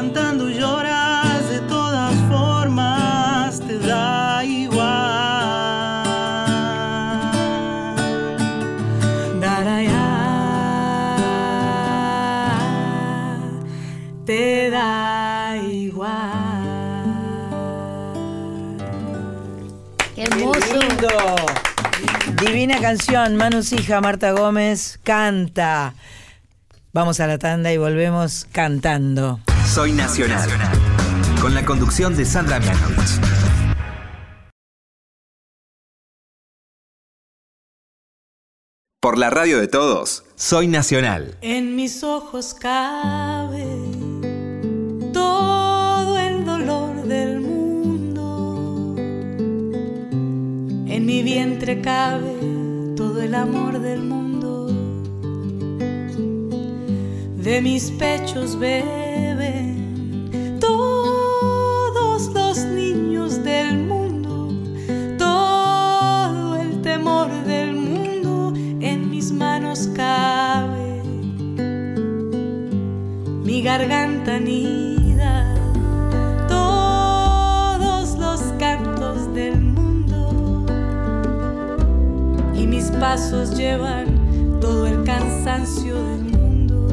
cantando 0.00 0.48
y 0.48 0.54
lloras, 0.54 1.46
de 1.50 1.60
todas 1.68 2.14
formas 2.30 3.60
te 3.60 3.78
da 3.80 4.42
igual. 4.42 4.80
Daraya, 9.38 10.08
te 14.24 14.70
da 14.70 15.58
igual. 15.58 16.08
¡Qué 20.14 20.22
hermoso! 20.22 20.80
Divina 22.42 22.80
canción, 22.80 23.36
Manu 23.36 23.62
Sija, 23.62 24.00
Marta 24.00 24.32
Gómez, 24.32 24.98
canta. 25.02 25.92
Vamos 26.94 27.20
a 27.20 27.26
la 27.26 27.36
tanda 27.36 27.70
y 27.70 27.76
volvemos 27.76 28.46
cantando. 28.50 29.40
Soy 29.72 29.92
Nacional. 29.92 30.50
Con 31.40 31.54
la 31.54 31.64
conducción 31.64 32.16
de 32.16 32.24
Sandra 32.24 32.58
Mianovich. 32.58 33.20
Por 39.00 39.16
la 39.16 39.30
radio 39.30 39.60
de 39.60 39.68
todos, 39.68 40.24
Soy 40.34 40.66
Nacional. 40.66 41.38
En 41.40 41.76
mis 41.76 42.02
ojos 42.02 42.52
cabe 42.52 43.64
todo 45.12 46.18
el 46.18 46.44
dolor 46.44 47.04
del 47.04 47.40
mundo. 47.40 48.96
En 50.88 51.06
mi 51.06 51.22
vientre 51.22 51.80
cabe 51.80 52.34
todo 52.96 53.22
el 53.22 53.36
amor 53.36 53.78
del 53.78 54.02
mundo. 54.02 54.66
De 57.36 57.60
mis 57.62 57.92
pechos 57.92 58.58
beben 58.58 59.29
garganta 73.80 74.34
anida 74.34 75.54
todos 76.48 78.18
los 78.18 78.40
cantos 78.58 79.32
del 79.32 79.58
mundo 79.58 80.66
y 82.54 82.66
mis 82.66 82.90
pasos 82.90 83.56
llevan 83.56 84.60
todo 84.60 84.86
el 84.86 85.02
cansancio 85.04 85.94
del 85.94 86.24
mundo. 86.24 86.88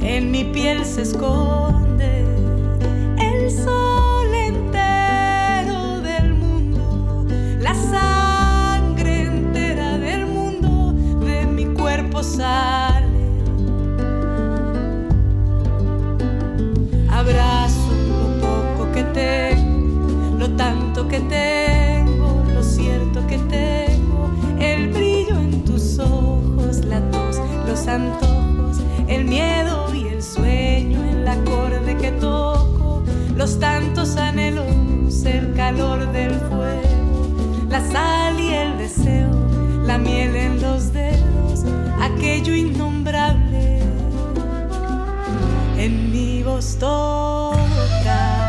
En 0.00 0.30
mi 0.30 0.44
piel 0.44 0.84
se 0.84 1.00
esconde 1.00 2.26
el 3.16 3.50
sol 3.50 4.34
entero 4.34 6.02
del 6.02 6.34
mundo, 6.34 7.24
la 7.58 7.74
sangre 7.74 9.22
entera 9.22 9.96
del 9.96 10.26
mundo 10.26 10.92
de 11.24 11.46
mi 11.46 11.64
cuerpo 11.72 12.22
sale. 12.22 12.87
Lo 17.28 18.40
poco 18.40 18.90
que 18.90 19.04
tengo, 19.04 20.38
lo 20.38 20.48
tanto 20.56 21.06
que 21.06 21.20
tengo, 21.20 22.42
lo 22.54 22.62
cierto 22.62 23.26
que 23.26 23.36
tengo, 23.36 24.30
el 24.58 24.88
brillo 24.88 25.36
en 25.36 25.62
tus 25.62 25.98
ojos, 25.98 26.86
la 26.86 27.02
tos, 27.10 27.38
los 27.66 27.86
antojos, 27.86 28.78
el 29.08 29.26
miedo 29.26 29.94
y 29.94 30.08
el 30.08 30.22
sueño, 30.22 31.04
el 31.04 31.28
acorde 31.28 31.98
que 31.98 32.12
toco, 32.12 33.02
los 33.36 33.60
tantos 33.60 34.16
anhelos, 34.16 35.26
el 35.26 35.52
calor 35.52 36.10
del 36.12 36.32
fuego, 36.32 37.66
la 37.68 37.86
sal 37.92 38.40
y 38.40 38.54
el 38.54 38.78
deseo, 38.78 39.30
la 39.84 39.98
miel 39.98 40.34
en 40.34 40.62
los 40.62 40.94
dedos, 40.94 41.66
aquello 42.00 42.54
innombrable 42.54 43.47
voz 46.48 46.76
toca. 46.76 48.48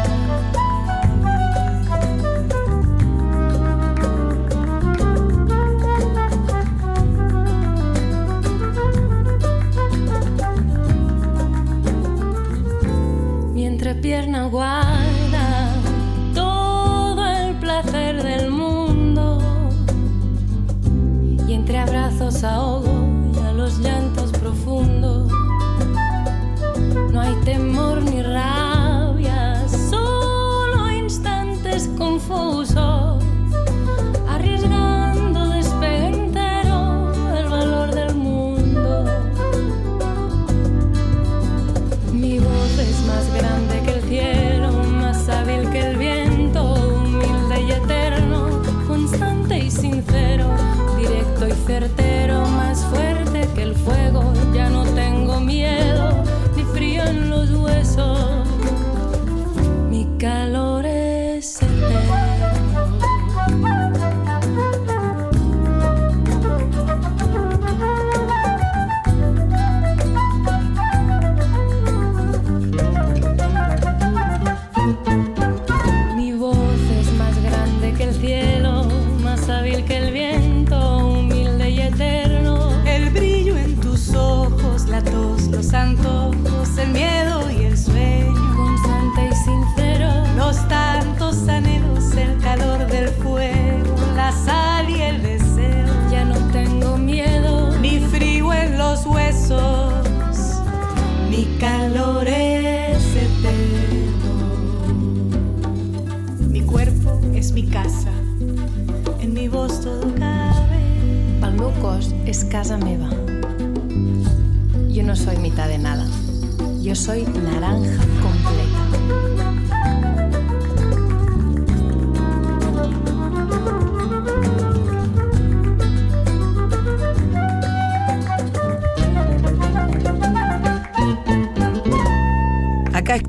Guarda 14.51 15.69
todo 16.33 17.23
el 17.23 17.55
placer 17.59 18.23
del 18.23 18.49
mundo 18.49 19.37
y 21.47 21.53
entre 21.53 21.77
abrazos 21.77 22.43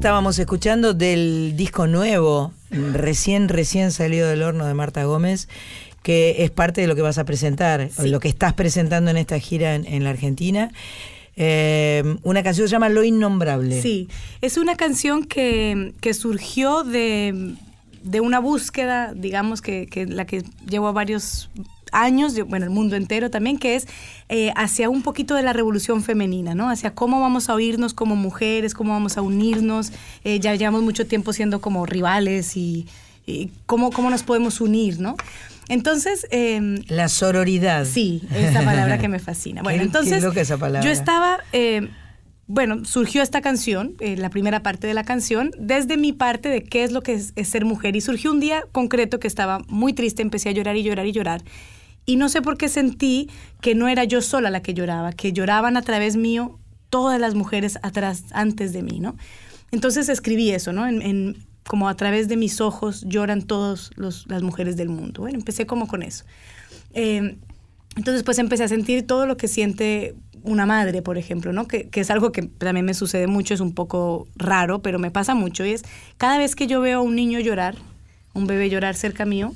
estábamos 0.00 0.38
escuchando 0.38 0.94
del 0.94 1.52
disco 1.58 1.86
nuevo, 1.86 2.54
recién, 2.70 3.50
recién 3.50 3.92
salido 3.92 4.30
del 4.30 4.42
horno 4.42 4.64
de 4.64 4.72
Marta 4.72 5.04
Gómez, 5.04 5.46
que 6.02 6.36
es 6.42 6.50
parte 6.50 6.80
de 6.80 6.86
lo 6.86 6.96
que 6.96 7.02
vas 7.02 7.18
a 7.18 7.26
presentar, 7.26 7.90
o 7.98 8.04
lo 8.04 8.18
que 8.18 8.28
estás 8.28 8.54
presentando 8.54 9.10
en 9.10 9.18
esta 9.18 9.38
gira 9.38 9.74
en, 9.74 9.84
en 9.84 10.02
la 10.02 10.08
Argentina. 10.08 10.72
Eh, 11.36 12.16
una 12.22 12.42
canción 12.42 12.66
se 12.66 12.72
llama 12.72 12.88
Lo 12.88 13.04
Innombrable. 13.04 13.82
Sí, 13.82 14.08
es 14.40 14.56
una 14.56 14.74
canción 14.74 15.24
que, 15.24 15.92
que 16.00 16.14
surgió 16.14 16.82
de, 16.82 17.56
de 18.02 18.20
una 18.22 18.40
búsqueda, 18.40 19.12
digamos, 19.14 19.60
que, 19.60 19.86
que 19.86 20.06
la 20.06 20.24
que 20.24 20.44
llevo 20.66 20.94
varios 20.94 21.50
años, 21.92 22.34
bueno, 22.46 22.64
el 22.64 22.70
mundo 22.70 22.96
entero 22.96 23.30
también, 23.30 23.58
que 23.58 23.74
es 23.76 23.86
eh, 24.28 24.52
hacia 24.56 24.88
un 24.90 25.02
poquito 25.02 25.34
de 25.34 25.42
la 25.42 25.52
revolución 25.52 26.02
femenina, 26.02 26.54
¿no? 26.54 26.68
Hacia 26.70 26.94
cómo 26.94 27.20
vamos 27.20 27.48
a 27.48 27.54
oírnos 27.54 27.94
como 27.94 28.16
mujeres, 28.16 28.74
cómo 28.74 28.92
vamos 28.92 29.16
a 29.16 29.22
unirnos. 29.22 29.92
Eh, 30.24 30.40
ya 30.40 30.54
llevamos 30.54 30.82
mucho 30.82 31.06
tiempo 31.06 31.32
siendo 31.32 31.60
como 31.60 31.86
rivales 31.86 32.56
y, 32.56 32.86
y 33.26 33.50
cómo, 33.66 33.90
cómo 33.90 34.10
nos 34.10 34.22
podemos 34.22 34.60
unir, 34.60 35.00
¿no? 35.00 35.16
Entonces... 35.68 36.26
em, 36.30 36.82
La 36.88 37.08
sororidad. 37.08 37.84
Sí, 37.84 38.22
esa 38.34 38.64
palabra 38.64 38.98
que 38.98 39.08
me 39.08 39.18
fascina. 39.18 39.62
Bueno, 39.64 39.78
Qué- 39.78 39.84
entonces 39.86 40.22
loca 40.22 40.40
esa 40.40 40.58
palabra. 40.58 40.80
yo 40.84 40.90
estaba 40.90 41.38
eh, 41.52 41.88
bueno, 42.52 42.84
surgió 42.84 43.22
esta 43.22 43.40
canción, 43.42 43.94
eh, 44.00 44.16
la 44.16 44.28
primera 44.28 44.60
parte 44.64 44.88
de 44.88 44.94
la 44.94 45.04
canción, 45.04 45.52
desde 45.56 45.96
mi 45.96 46.12
parte 46.12 46.48
de 46.48 46.64
qué 46.64 46.82
es 46.82 46.90
lo 46.90 47.00
que 47.00 47.12
es, 47.12 47.32
es 47.36 47.46
ser 47.48 47.64
mujer. 47.64 47.94
Y 47.94 48.00
surgió 48.00 48.32
un 48.32 48.40
día 48.40 48.64
concreto 48.72 49.20
que 49.20 49.28
estaba 49.28 49.60
muy 49.68 49.92
triste, 49.92 50.22
empecé 50.22 50.48
a 50.48 50.52
llorar 50.52 50.76
y 50.76 50.82
llorar 50.82 51.06
y 51.06 51.12
llorar. 51.12 51.42
Y 52.06 52.16
no 52.16 52.28
sé 52.28 52.42
por 52.42 52.56
qué 52.56 52.68
sentí 52.68 53.30
que 53.60 53.74
no 53.74 53.88
era 53.88 54.04
yo 54.04 54.20
sola 54.22 54.50
la 54.50 54.62
que 54.62 54.74
lloraba, 54.74 55.12
que 55.12 55.32
lloraban 55.32 55.76
a 55.76 55.82
través 55.82 56.16
mío 56.16 56.58
todas 56.88 57.20
las 57.20 57.34
mujeres 57.34 57.78
atrás, 57.82 58.24
antes 58.32 58.72
de 58.72 58.82
mí, 58.82 59.00
¿no? 59.00 59.16
Entonces 59.70 60.08
escribí 60.08 60.50
eso, 60.50 60.72
¿no? 60.72 60.86
En, 60.86 61.36
como 61.66 61.88
a 61.88 61.94
través 61.94 62.26
de 62.26 62.36
mis 62.36 62.60
ojos 62.60 63.04
lloran 63.06 63.42
todas 63.42 63.90
las 63.96 64.42
mujeres 64.42 64.76
del 64.76 64.88
mundo. 64.88 65.22
Bueno, 65.22 65.38
empecé 65.38 65.66
como 65.66 65.86
con 65.86 66.02
eso. 66.02 66.24
Eh, 66.94 67.36
entonces, 67.96 68.22
pues 68.24 68.38
empecé 68.38 68.64
a 68.64 68.68
sentir 68.68 69.06
todo 69.06 69.26
lo 69.26 69.36
que 69.36 69.46
siente 69.46 70.16
una 70.42 70.66
madre, 70.66 71.02
por 71.02 71.18
ejemplo, 71.18 71.52
¿no? 71.52 71.68
Que, 71.68 71.88
que 71.88 72.00
es 72.00 72.10
algo 72.10 72.32
que 72.32 72.42
también 72.42 72.86
me 72.86 72.94
sucede 72.94 73.26
mucho, 73.26 73.54
es 73.54 73.60
un 73.60 73.74
poco 73.74 74.26
raro, 74.36 74.80
pero 74.80 74.98
me 74.98 75.10
pasa 75.10 75.34
mucho. 75.34 75.64
Y 75.64 75.72
es, 75.72 75.84
cada 76.16 76.38
vez 76.38 76.56
que 76.56 76.66
yo 76.66 76.80
veo 76.80 76.98
a 76.98 77.02
un 77.02 77.14
niño 77.14 77.40
llorar, 77.40 77.76
un 78.32 78.46
bebé 78.46 78.70
llorar 78.70 78.94
cerca 78.94 79.24
mío, 79.24 79.52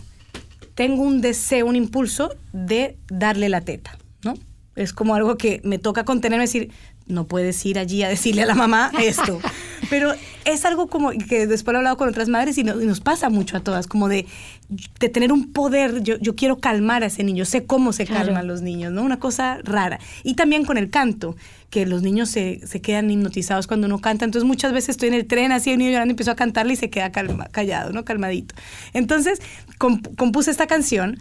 tengo 0.75 1.03
un 1.03 1.21
deseo, 1.21 1.67
un 1.67 1.77
impulso 1.77 2.31
de 2.53 2.97
darle 3.09 3.49
la 3.49 3.61
teta, 3.61 3.97
¿no? 4.23 4.35
Es 4.77 4.93
como 4.93 5.15
algo 5.15 5.37
que 5.37 5.61
me 5.65 5.79
toca 5.79 6.05
contenerme, 6.05 6.45
decir, 6.45 6.71
no 7.07 7.27
puedes 7.27 7.65
ir 7.67 7.79
allí 7.79 8.03
a 8.03 8.09
decirle 8.09 8.43
a 8.43 8.47
la 8.47 8.55
mamá 8.55 8.91
esto. 9.01 9.39
Pero 9.91 10.13
es 10.47 10.65
algo 10.65 10.89
como 10.89 11.11
que 11.11 11.47
después 11.47 11.73
lo 11.73 11.79
he 11.79 11.81
hablado 11.81 11.97
con 11.99 12.09
otras 12.09 12.29
madres 12.29 12.57
y, 12.59 12.65
no- 12.65 12.81
y 12.81 12.87
nos 12.87 13.01
pasa 13.01 13.29
mucho 13.29 13.57
a 13.57 13.61
todas, 13.61 13.87
como 13.87 14.09
de, 14.09 14.27
de 14.69 15.09
tener 15.09 15.32
un 15.32 15.53
poder, 15.53 16.03
yo, 16.03 16.16
yo 16.19 16.35
quiero 16.35 16.59
calmar 16.59 17.03
a 17.03 17.07
ese 17.07 17.23
niño, 17.24 17.45
sé 17.45 17.65
cómo 17.66 17.93
se 17.93 18.07
Claro. 18.07 18.27
calman 18.27 18.47
los 18.49 18.62
niños, 18.62 18.93
¿no? 18.93 19.03
Una 19.03 19.19
cosa 19.19 19.59
rara. 19.62 19.99
Y 20.23 20.35
también 20.35 20.65
con 20.65 20.78
el 20.78 20.91
canto, 20.91 21.36
que 21.70 21.86
los 21.86 22.03
niños 22.03 22.28
se, 22.31 22.66
se 22.66 22.81
quedan 22.81 23.11
hipnotizados 23.11 23.66
cuando 23.66 23.86
uno 23.86 23.99
canta. 24.01 24.24
Entonces 24.24 24.47
muchas 24.47 24.73
veces 24.73 24.91
estoy 24.91 25.09
en 25.09 25.15
el 25.15 25.27
tren 25.27 25.53
así, 25.53 25.70
el 25.70 25.78
niño 25.78 25.91
llorando 25.91 26.12
empiezo 26.12 26.31
a 26.31 26.36
cantarle 26.36 26.73
y 26.73 26.77
se 26.77 26.89
queda 26.91 27.11
calma- 27.12 27.49
callado, 27.51 27.93
¿no? 27.93 28.05
Calmadito. 28.05 28.55
Entonces 28.93 29.41
comp- 29.78 30.15
compuse 30.16 30.51
esta 30.51 30.66
canción 30.66 31.19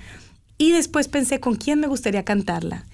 y 0.57 0.71
después 0.71 1.07
pensé 1.07 1.39
con 1.39 1.55
quién 1.55 1.79
me 1.79 1.87
gustaría 1.87 2.23
cantarla. 2.23 2.85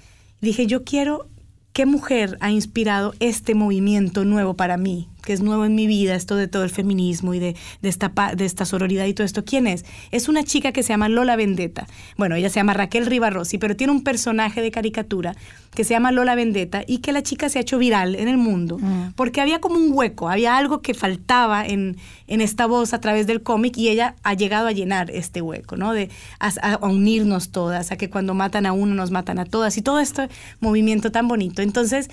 Dije, 0.41 0.65
yo 0.67 0.83
quiero, 0.85 1.27
¿qué 1.73 1.85
mujer 1.85 2.37
ha 2.39 2.49
inspirado 2.49 3.13
este 3.19 3.53
movimiento 3.55 4.23
nuevo 4.25 4.55
para 4.55 4.77
mí? 4.77 5.09
Que 5.23 5.33
es 5.33 5.41
nuevo 5.41 5.65
en 5.65 5.75
mi 5.75 5.85
vida, 5.87 6.15
esto 6.15 6.35
de 6.35 6.47
todo 6.47 6.63
el 6.63 6.69
feminismo 6.69 7.33
y 7.33 7.39
de, 7.39 7.55
de 7.81 7.89
esta, 7.89 8.11
de 8.35 8.45
esta 8.45 8.65
sororidad 8.65 9.05
y 9.05 9.13
todo 9.13 9.25
esto. 9.25 9.43
¿Quién 9.45 9.67
es? 9.67 9.85
Es 10.11 10.27
una 10.29 10.43
chica 10.43 10.71
que 10.71 10.81
se 10.83 10.89
llama 10.89 11.09
Lola 11.09 11.35
Vendetta. 11.35 11.87
Bueno, 12.17 12.35
ella 12.35 12.49
se 12.49 12.55
llama 12.55 12.73
Raquel 12.73 13.05
Rivarossi, 13.05 13.57
pero 13.57 13.75
tiene 13.75 13.91
un 13.93 14.03
personaje 14.03 14.61
de 14.61 14.71
caricatura 14.71 15.35
que 15.75 15.83
se 15.83 15.93
llama 15.93 16.11
Lola 16.11 16.33
Vendetta 16.35 16.83
y 16.87 16.97
que 16.97 17.11
la 17.11 17.21
chica 17.21 17.47
se 17.47 17.59
ha 17.59 17.61
hecho 17.61 17.77
viral 17.77 18.15
en 18.15 18.27
el 18.27 18.37
mundo 18.37 18.79
porque 19.15 19.39
había 19.39 19.59
como 19.61 19.75
un 19.75 19.91
hueco, 19.93 20.27
había 20.29 20.57
algo 20.57 20.81
que 20.81 20.93
faltaba 20.95 21.65
en, 21.65 21.97
en 22.27 22.41
esta 22.41 22.65
voz 22.65 22.93
a 22.93 22.99
través 23.01 23.27
del 23.27 23.43
cómic 23.43 23.77
y 23.77 23.89
ella 23.89 24.15
ha 24.23 24.33
llegado 24.33 24.67
a 24.67 24.71
llenar 24.71 25.11
este 25.11 25.41
hueco, 25.41 25.77
¿no? 25.77 25.93
De 25.93 26.09
a, 26.39 26.47
a- 26.61 26.73
a 26.73 26.87
unirnos 26.87 27.49
todas, 27.51 27.91
a 27.91 27.97
que 27.97 28.09
cuando 28.09 28.33
matan 28.33 28.65
a 28.65 28.73
uno 28.73 28.95
nos 28.95 29.11
matan 29.11 29.37
a 29.37 29.45
todas 29.45 29.77
y 29.77 29.81
todo 29.83 29.99
este 29.99 30.27
movimiento 30.59 31.11
tan 31.11 31.27
bonito. 31.27 31.61
Entonces 31.61 32.09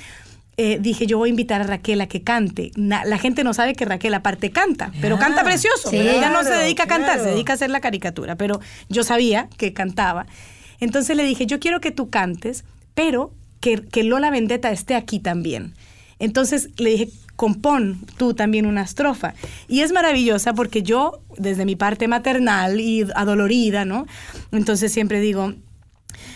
eh, 0.58 0.78
dije, 0.80 1.06
yo 1.06 1.18
voy 1.18 1.28
a 1.28 1.30
invitar 1.30 1.60
a 1.60 1.64
Raquel 1.64 2.00
a 2.00 2.06
que 2.06 2.22
cante. 2.22 2.70
Na- 2.76 3.04
la 3.04 3.18
gente 3.18 3.44
no 3.44 3.52
sabe 3.54 3.74
que 3.74 3.84
Raquel 3.84 4.14
aparte 4.14 4.50
canta, 4.50 4.90
pero 5.00 5.16
Ah, 5.16 5.18
canta 5.20 5.44
precioso. 5.44 5.90
sí. 5.90 5.96
pero 5.98 6.10
ella 6.10 6.30
no 6.30 6.42
se 6.44 6.54
dedica 6.54 6.84
a 6.84 6.86
cantar, 6.86 7.18
se 7.20 7.30
dedica 7.30 7.52
a 7.52 7.56
hacer 7.56 7.70
la 7.70 7.80
caricatura, 7.80 8.36
pero 8.36 8.60
yo 8.88 9.04
sabía 9.04 9.48
que 9.58 9.72
cantaba. 9.72 10.26
Entonces 10.80 11.16
le 11.16 11.24
dije, 11.24 11.46
yo 11.46 11.58
quiero 11.60 11.80
que 11.80 11.90
tú 11.90 12.08
cantes, 12.10 12.64
pero 12.94 13.32
que, 13.60 13.82
que 13.82 14.02
Lola 14.04 14.30
Vendetta 14.30 14.70
esté 14.70 14.94
aquí 14.94 15.18
también. 15.20 15.74
Entonces 16.18 16.70
le 16.78 16.90
dije, 16.90 17.08
compón 17.36 17.98
tú 18.16 18.32
también 18.32 18.64
una 18.64 18.82
estrofa. 18.82 19.34
Y 19.68 19.80
es 19.80 19.92
maravillosa 19.92 20.54
porque 20.54 20.82
yo, 20.82 21.20
desde 21.36 21.66
mi 21.66 21.76
parte 21.76 22.08
maternal 22.08 22.80
y 22.80 23.06
adolorida, 23.14 23.84
¿no? 23.84 24.06
Entonces 24.52 24.90
siempre 24.92 25.20
digo, 25.20 25.52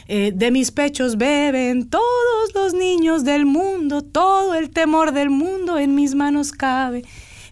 eh, 0.08 0.32
de 0.34 0.50
mis 0.50 0.70
pechos 0.70 1.16
beben 1.16 1.88
todos 1.88 2.54
los 2.54 2.74
niños 2.74 3.24
del 3.24 3.46
mundo, 3.46 4.02
todo 4.02 4.54
el 4.54 4.70
temor 4.70 5.12
del 5.12 5.30
mundo 5.30 5.78
en 5.78 5.94
mis 5.94 6.14
manos 6.14 6.52
cabe. 6.52 7.04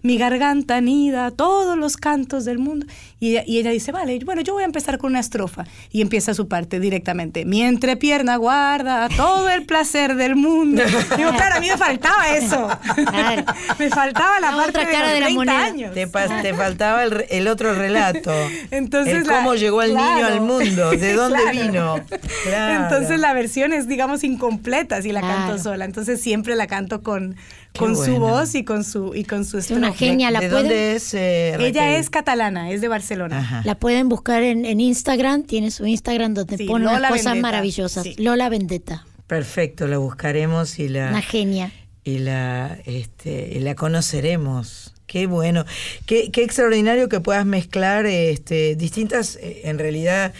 Mi 0.03 0.17
garganta 0.17 0.77
anida 0.77 1.31
todos 1.31 1.77
los 1.77 1.97
cantos 1.97 2.45
del 2.45 2.59
mundo. 2.59 2.87
Y 3.21 3.31
ella, 3.31 3.43
y 3.47 3.59
ella 3.59 3.71
dice, 3.73 3.91
vale, 3.91 4.19
bueno, 4.25 4.43
yo 4.43 4.53
voy 4.53 4.63
a 4.63 4.67
empezar 4.67 4.97
con 4.99 5.11
una 5.11 5.21
estrofa. 5.21 5.65
Y 5.91 6.03
empieza 6.03 6.35
su 6.35 6.47
parte 6.47 6.79
directamente. 6.79 7.45
Mi 7.45 7.63
entrepierna 7.63 8.37
guarda 8.37 9.09
todo 9.17 9.49
el 9.49 9.65
placer 9.67 10.15
del 10.15 10.37
mundo. 10.37 10.83
Digo, 11.17 11.31
claro, 11.33 11.57
a 11.57 11.61
mí 11.61 11.69
me 11.69 11.77
faltaba 11.77 12.29
eso. 12.37 12.69
Claro. 13.11 13.45
me 13.79 13.89
faltaba 13.91 14.39
la, 14.41 14.51
La 14.53 14.57
parte 14.57 14.71
otra 14.71 14.85
de 14.87 14.93
cara 14.93 15.05
los 15.07 15.15
de 15.15 15.21
la 15.21 15.27
30 15.27 15.35
moneda. 15.37 15.65
años. 15.65 15.95
Te, 15.95 16.07
pas- 16.09 16.43
te 16.43 16.55
faltaba 16.55 17.03
el, 17.03 17.11
re- 17.11 17.27
el 17.31 17.49
otro 17.49 17.75
relato. 17.75 18.33
Entonces 18.71 19.15
el 19.15 19.25
la- 19.27 19.37
cómo 19.39 19.55
llegó 19.57 19.83
el 19.83 19.95
niño 19.95 20.25
al 20.27 20.41
mundo, 20.41 20.91
de 20.93 21.13
dónde 21.15 21.39
Claro. 21.43 21.61
vino. 21.61 22.01
Claro. 22.45 22.85
Entonces 22.85 23.19
la 23.19 23.33
versión 23.33 23.73
es, 23.73 23.89
digamos, 23.89 24.23
incompleta 24.23 25.03
si 25.03 25.11
la 25.13 25.21
Claro. 25.21 25.35
canto 25.49 25.63
sola. 25.63 25.85
Entonces 25.85 26.21
siempre 26.21 26.55
la 26.55 26.67
canto 26.69 27.03
con, 27.03 27.35
Qué 27.73 27.81
con 27.81 27.97
su 27.97 28.17
voz 28.19 28.55
y 28.55 28.63
con 28.65 28.85
su, 28.85 29.13
y 29.15 29.25
con 29.25 29.45
su 29.45 29.59
Es 29.59 29.71
una 29.73 29.89
estrofa. 29.89 29.99
genia, 29.99 30.31
la 30.31 30.39
¿De 30.41 30.49
pueden, 30.49 30.67
dónde 30.69 30.95
es? 30.97 31.15
eh, 31.15 31.57
Ella 31.59 31.97
es 31.99 32.11
catalana, 32.11 32.71
es 32.71 32.81
de 32.81 32.87
Barcelona. 32.89 33.08
Ajá. 33.17 33.63
la 33.65 33.75
pueden 33.77 34.09
buscar 34.09 34.43
en, 34.43 34.65
en 34.65 34.81
Instagram, 34.81 35.45
tiene 35.45 35.71
su 35.71 35.87
Instagram 35.87 36.35
donde 36.35 36.57
Sí, 36.57 36.65
pone 36.65 36.85
Lola 36.85 36.99
unas 36.99 37.11
cosas 37.11 37.25
Vendetta, 37.25 37.43
maravillosas. 37.43 38.03
sí. 38.05 38.15
Lola 38.19 38.49
Vendetta, 38.49 39.07
Perfecto, 39.27 39.87
la 39.87 39.99
buscaremos 39.99 40.79
y 40.79 40.89
la 40.89 41.09
una 41.11 41.23
genia. 41.23 41.71
y 42.05 42.19
la 42.19 42.79
este 42.87 43.53
y 43.55 43.61
la 43.61 43.75
conoceremos. 43.75 44.95
Qué 45.07 45.27
bueno, 45.27 45.65
qué, 46.07 46.31
qué 46.31 46.43
extraordinario 46.43 47.09
que 47.09 47.21
puedas 47.21 47.47
mezclar 47.47 48.05
este 48.07 48.75
distintas 48.77 49.37
eh, 49.37 49.63
en 49.65 49.79
realidad 49.79 50.35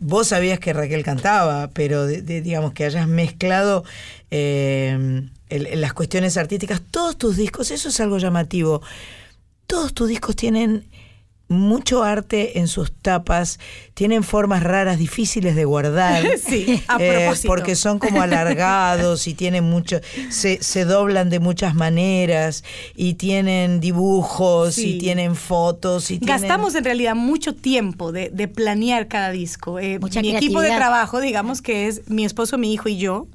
vos 0.00 0.28
sabías 0.28 0.58
que 0.60 0.72
Raquel 0.72 1.02
cantaba, 1.04 1.70
pero 1.74 2.06
de- 2.06 2.22
de- 2.22 2.40
digamos 2.40 2.72
que 2.72 2.84
hayas 2.84 3.08
mezclado 3.08 3.84
eh, 4.30 5.22
el- 5.48 5.80
las 5.80 5.92
cuestiones 5.92 6.36
artísticas, 6.36 6.80
todos 6.90 7.16
tus 7.16 7.36
discos, 7.36 7.70
eso 7.70 7.88
es 7.88 8.00
algo 8.00 8.18
llamativo. 8.18 8.82
Todos 9.66 9.92
tus 9.94 10.08
discos 10.08 10.36
tienen 10.36 10.84
mucho 11.48 12.04
arte 12.04 12.58
en 12.58 12.68
sus 12.68 12.92
tapas, 12.92 13.58
tienen 13.94 14.22
formas 14.22 14.62
raras, 14.62 14.98
difíciles 14.98 15.56
de 15.56 15.64
guardar. 15.64 16.22
Sí, 16.48 16.82
a 16.88 16.96
Eh, 17.00 17.30
porque 17.46 17.74
son 17.74 17.98
como 17.98 18.20
alargados 18.22 19.26
y 19.26 19.34
tienen 19.34 19.64
mucho, 19.64 20.00
se, 20.30 20.62
se 20.62 20.84
doblan 20.84 21.30
de 21.30 21.40
muchas 21.40 21.74
maneras 21.74 22.64
y 22.94 23.14
tienen 23.14 23.80
dibujos 23.80 24.78
y 24.78 24.98
tienen 24.98 25.34
fotos 25.36 26.10
y 26.10 26.18
tienen- 26.18 26.40
Gastamos 26.40 26.74
en 26.74 26.84
realidad 26.84 27.14
mucho 27.14 27.54
tiempo 27.54 28.12
de, 28.12 28.30
de 28.30 28.48
planear 28.48 29.08
cada 29.08 29.30
disco. 29.30 29.78
Eh, 29.78 29.98
Mucha 29.98 30.20
mi 30.20 30.34
equipo 30.36 30.60
de 30.60 30.68
trabajo, 30.70 31.20
digamos 31.20 31.62
que 31.62 31.88
es 31.88 32.08
mi 32.08 32.24
esposo, 32.24 32.58
mi 32.58 32.72
hijo 32.72 32.88
y 32.88 32.98
yo, 32.98 33.26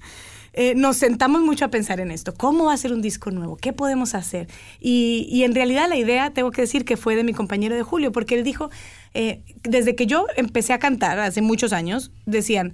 eh, 0.53 0.75
nos 0.75 0.97
sentamos 0.97 1.41
mucho 1.41 1.65
a 1.65 1.67
pensar 1.69 1.99
en 1.99 2.11
esto. 2.11 2.33
¿Cómo 2.33 2.65
va 2.65 2.73
a 2.73 2.77
ser 2.77 2.93
un 2.93 3.01
disco 3.01 3.31
nuevo? 3.31 3.57
¿Qué 3.57 3.73
podemos 3.73 4.13
hacer? 4.13 4.47
Y, 4.79 5.27
y 5.29 5.43
en 5.43 5.55
realidad 5.55 5.89
la 5.89 5.95
idea, 5.97 6.29
tengo 6.31 6.51
que 6.51 6.61
decir 6.61 6.85
que 6.85 6.95
fue 6.95 7.15
de 7.15 7.23
mi 7.23 7.33
compañero 7.33 7.75
de 7.75 7.81
Julio, 7.83 8.11
porque 8.11 8.35
él 8.35 8.43
dijo, 8.43 8.69
eh, 9.13 9.41
desde 9.63 9.95
que 9.95 10.05
yo 10.05 10.27
empecé 10.35 10.73
a 10.73 10.79
cantar 10.79 11.19
hace 11.19 11.41
muchos 11.41 11.73
años, 11.73 12.11
decían, 12.25 12.73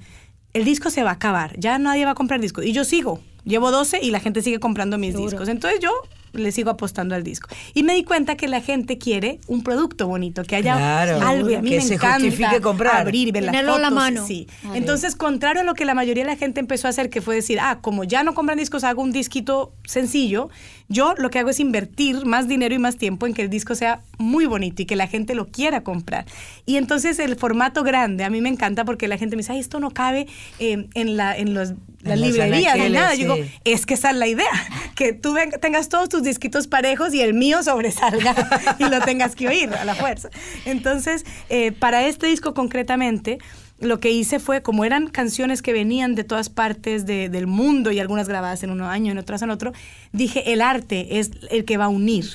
el 0.54 0.66
disco 0.66 0.90
se 0.90 1.04
va 1.04 1.12
a 1.12 1.14
acabar, 1.14 1.58
ya 1.58 1.78
nadie 1.80 2.06
va 2.06 2.12
a 2.12 2.16
comprar 2.16 2.42
discos. 2.42 2.66
Y 2.66 2.74
yo 2.74 2.84
sigo, 2.84 3.22
llevo 3.46 3.72
12 3.72 4.00
y 4.02 4.12
la 4.12 4.20
gente 4.20 4.42
sigue 4.42 4.60
comprando 4.60 4.98
mis 4.98 5.14
Seguro. 5.14 5.30
discos. 5.32 5.48
Entonces 5.48 5.80
yo 5.80 5.92
le 6.34 6.52
sigo 6.52 6.70
apostando 6.70 7.16
al 7.16 7.24
disco. 7.24 7.50
Y 7.74 7.84
me 7.84 7.94
di 7.96 8.04
cuenta 8.04 8.36
que 8.36 8.48
la 8.48 8.62
gente 8.62 8.98
quiere 8.98 9.40
un 9.48 9.64
producto 9.64 10.08
bonito, 10.08 10.44
que 10.44 10.56
haya 10.56 10.76
Claro, 10.78 11.22
algo. 11.28 11.50
y 11.50 11.56
a 11.56 11.62
mí 11.62 11.70
que 11.70 11.76
me 11.78 11.82
se 11.82 11.94
encanta 11.96 12.20
justifique 12.26 12.62
comprar. 12.62 13.02
abrir 13.02 13.28
y 13.28 13.32
ver 13.32 13.44
las 13.44 13.56
a 13.56 13.62
la 13.64 13.74
fotos, 13.74 13.92
mano. 13.92 14.26
Sí. 14.26 14.48
Entonces, 14.74 15.16
contrario 15.16 15.62
a 15.62 15.66
lo 15.66 15.74
que 15.74 15.86
la 15.86 15.94
mayoría 15.94 16.24
de 16.24 16.30
la 16.32 16.38
gente 16.38 16.60
empezó 16.60 16.88
a 16.88 16.90
hacer, 16.92 17.10
que 17.10 17.22
fue 17.22 17.36
decir, 17.36 17.60
ah, 17.62 17.80
como 17.82 18.04
ya 18.04 18.24
no 18.24 18.34
compran 18.34 18.58
discos, 18.58 18.84
hago 18.84 19.02
un 19.02 19.12
disquito 19.12 19.74
sencillo. 19.86 20.50
Yo 20.88 21.14
lo 21.18 21.30
que 21.30 21.40
hago 21.40 21.50
es 21.52 21.60
invertir 21.60 22.26
más 22.26 22.48
dinero 22.48 22.74
y 22.74 22.80
más 22.80 22.98
tiempo 22.98 23.28
en 23.28 23.34
que 23.34 23.44
el 23.44 23.50
disco 23.50 23.76
sea 23.76 24.02
muy 24.18 24.46
bonito 24.48 24.82
y 24.82 24.86
que 24.86 24.96
la 24.96 25.08
gente 25.08 25.36
lo 25.36 25.46
quiera 25.48 25.84
comprar. 25.84 26.26
Y 26.66 26.78
entonces 26.78 27.20
el 27.20 27.36
formato 27.36 27.84
grande 27.84 28.24
a 28.24 28.30
mí 28.30 28.42
me 28.42 28.50
encanta 28.50 28.86
porque 28.86 29.08
la 29.08 29.18
gente 29.18 29.36
me 29.36 29.42
dice, 29.42 29.52
ay, 29.54 29.60
esto 29.60 29.80
no 29.80 29.92
cabe 29.92 30.28
eh, 30.60 30.88
en, 30.96 31.16
la, 31.18 31.38
en 31.38 31.54
los, 31.54 31.74
las 32.02 32.18
librerías 32.20 32.76
ni 32.78 32.90
nada. 32.94 33.16
Yo 33.16 33.36
digo, 33.36 33.50
es 33.66 33.86
que 33.86 33.94
esa 33.96 34.12
es 34.12 34.16
la 34.18 34.28
idea, 34.28 34.50
que 34.96 35.14
tú 35.14 35.34
ven- 35.34 35.52
tengas 35.62 35.90
todos 35.90 36.10
tus 36.10 36.24
disquitos 36.24 36.68
parejos 36.68 37.14
y 37.14 37.22
el 37.22 37.34
mío 37.34 37.62
sobresalga 37.64 38.36
y 38.80 38.84
lo 38.86 39.02
tengas 39.02 39.36
que 39.36 39.48
oír 39.48 39.74
a 39.74 39.84
la 39.86 39.96
fuerza. 39.96 40.30
Entonces, 40.66 41.26
eh, 41.50 41.72
para 41.72 42.06
este 42.08 42.28
disco 42.28 42.54
concretamente, 42.54 43.38
lo 43.82 44.02
que 44.02 44.12
hice 44.12 44.40
fue, 44.40 44.62
como 44.62 44.84
eran 44.84 45.08
canciones 45.08 45.62
que 45.62 45.72
venían 45.72 46.14
de 46.16 46.26
todas 46.26 46.50
partes 46.50 47.06
de- 47.06 47.30
del 47.30 47.48
mundo 47.48 47.92
y 47.92 48.00
algunas 48.00 48.28
grabadas 48.28 48.62
en 48.64 48.72
un 48.72 48.82
año, 48.82 49.12
en 49.14 49.18
otras 49.18 49.42
en 49.42 49.50
otro, 49.52 49.72
dije, 50.12 50.52
el 50.52 50.62
arte 50.62 51.20
es 51.20 51.32
el 51.50 51.64
que 51.64 51.78
va 51.78 51.86
a 51.86 51.90
unir. 51.90 52.26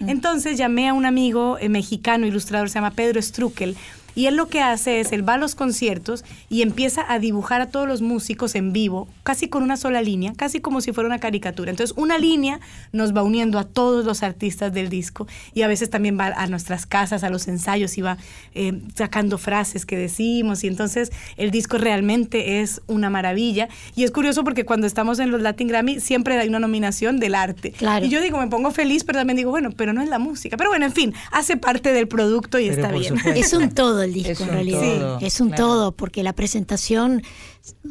Entonces 0.00 0.56
llamé 0.56 0.88
a 0.88 0.94
un 0.94 1.04
amigo 1.04 1.58
eh, 1.60 1.68
mexicano, 1.68 2.26
ilustrador, 2.26 2.70
se 2.70 2.74
llama 2.76 2.92
Pedro 2.92 3.20
Struckel, 3.20 3.76
Y 4.16 4.26
él 4.26 4.34
lo 4.34 4.48
que 4.48 4.60
hace 4.60 4.98
es, 4.98 5.12
él 5.12 5.28
va 5.28 5.34
a 5.34 5.38
los 5.38 5.54
conciertos 5.54 6.24
y 6.48 6.62
empieza 6.62 7.04
a 7.06 7.18
dibujar 7.18 7.60
a 7.60 7.66
todos 7.66 7.86
los 7.86 8.00
músicos 8.00 8.54
en 8.54 8.72
vivo, 8.72 9.08
casi 9.22 9.48
con 9.48 9.62
una 9.62 9.76
sola 9.76 10.00
línea, 10.00 10.32
casi 10.34 10.58
como 10.60 10.80
si 10.80 10.92
fuera 10.92 11.06
una 11.06 11.18
caricatura. 11.18 11.70
Entonces, 11.70 11.94
una 11.98 12.16
línea 12.16 12.58
nos 12.92 13.14
va 13.14 13.22
uniendo 13.22 13.58
a 13.58 13.64
todos 13.64 14.06
los 14.06 14.22
artistas 14.22 14.72
del 14.72 14.88
disco 14.88 15.28
y 15.52 15.62
a 15.62 15.68
veces 15.68 15.90
también 15.90 16.18
va 16.18 16.28
a 16.28 16.46
nuestras 16.46 16.86
casas, 16.86 17.24
a 17.24 17.30
los 17.30 17.46
ensayos 17.46 17.98
y 17.98 18.00
va 18.00 18.16
eh, 18.54 18.80
sacando 18.94 19.36
frases 19.36 19.84
que 19.84 19.98
decimos. 19.98 20.64
Y 20.64 20.68
entonces, 20.68 21.12
el 21.36 21.50
disco 21.50 21.76
realmente 21.76 22.62
es 22.62 22.80
una 22.86 23.10
maravilla. 23.10 23.68
Y 23.94 24.04
es 24.04 24.12
curioso 24.12 24.44
porque 24.44 24.64
cuando 24.64 24.86
estamos 24.86 25.18
en 25.18 25.30
los 25.30 25.42
Latin 25.42 25.68
Grammy, 25.68 26.00
siempre 26.00 26.38
hay 26.38 26.48
una 26.48 26.58
nominación 26.58 27.20
del 27.20 27.34
arte. 27.34 27.72
Claro. 27.72 28.06
Y 28.06 28.08
yo 28.08 28.22
digo, 28.22 28.38
me 28.38 28.46
pongo 28.46 28.70
feliz, 28.70 29.04
pero 29.04 29.18
también 29.18 29.36
digo, 29.36 29.50
bueno, 29.50 29.72
pero 29.76 29.92
no 29.92 30.00
es 30.00 30.08
la 30.08 30.18
música. 30.18 30.56
Pero 30.56 30.70
bueno, 30.70 30.86
en 30.86 30.92
fin, 30.92 31.12
hace 31.32 31.58
parte 31.58 31.92
del 31.92 32.08
producto 32.08 32.58
y 32.58 32.70
Pero 32.70 32.80
está 32.80 32.92
bien. 32.92 33.16
supuesto. 33.18 33.40
Es 33.40 33.52
un 33.52 33.74
todo 33.74 34.05
el 34.06 34.14
disco 34.14 34.30
Es 34.32 34.40
en 34.40 34.48
un 34.48 34.54
realidad. 34.54 34.80
todo, 34.80 35.18
es 35.20 35.40
un 35.40 35.48
claro. 35.48 35.62
todo, 35.64 35.92
porque 35.92 36.22
la 36.22 36.32
presentación, 36.32 37.22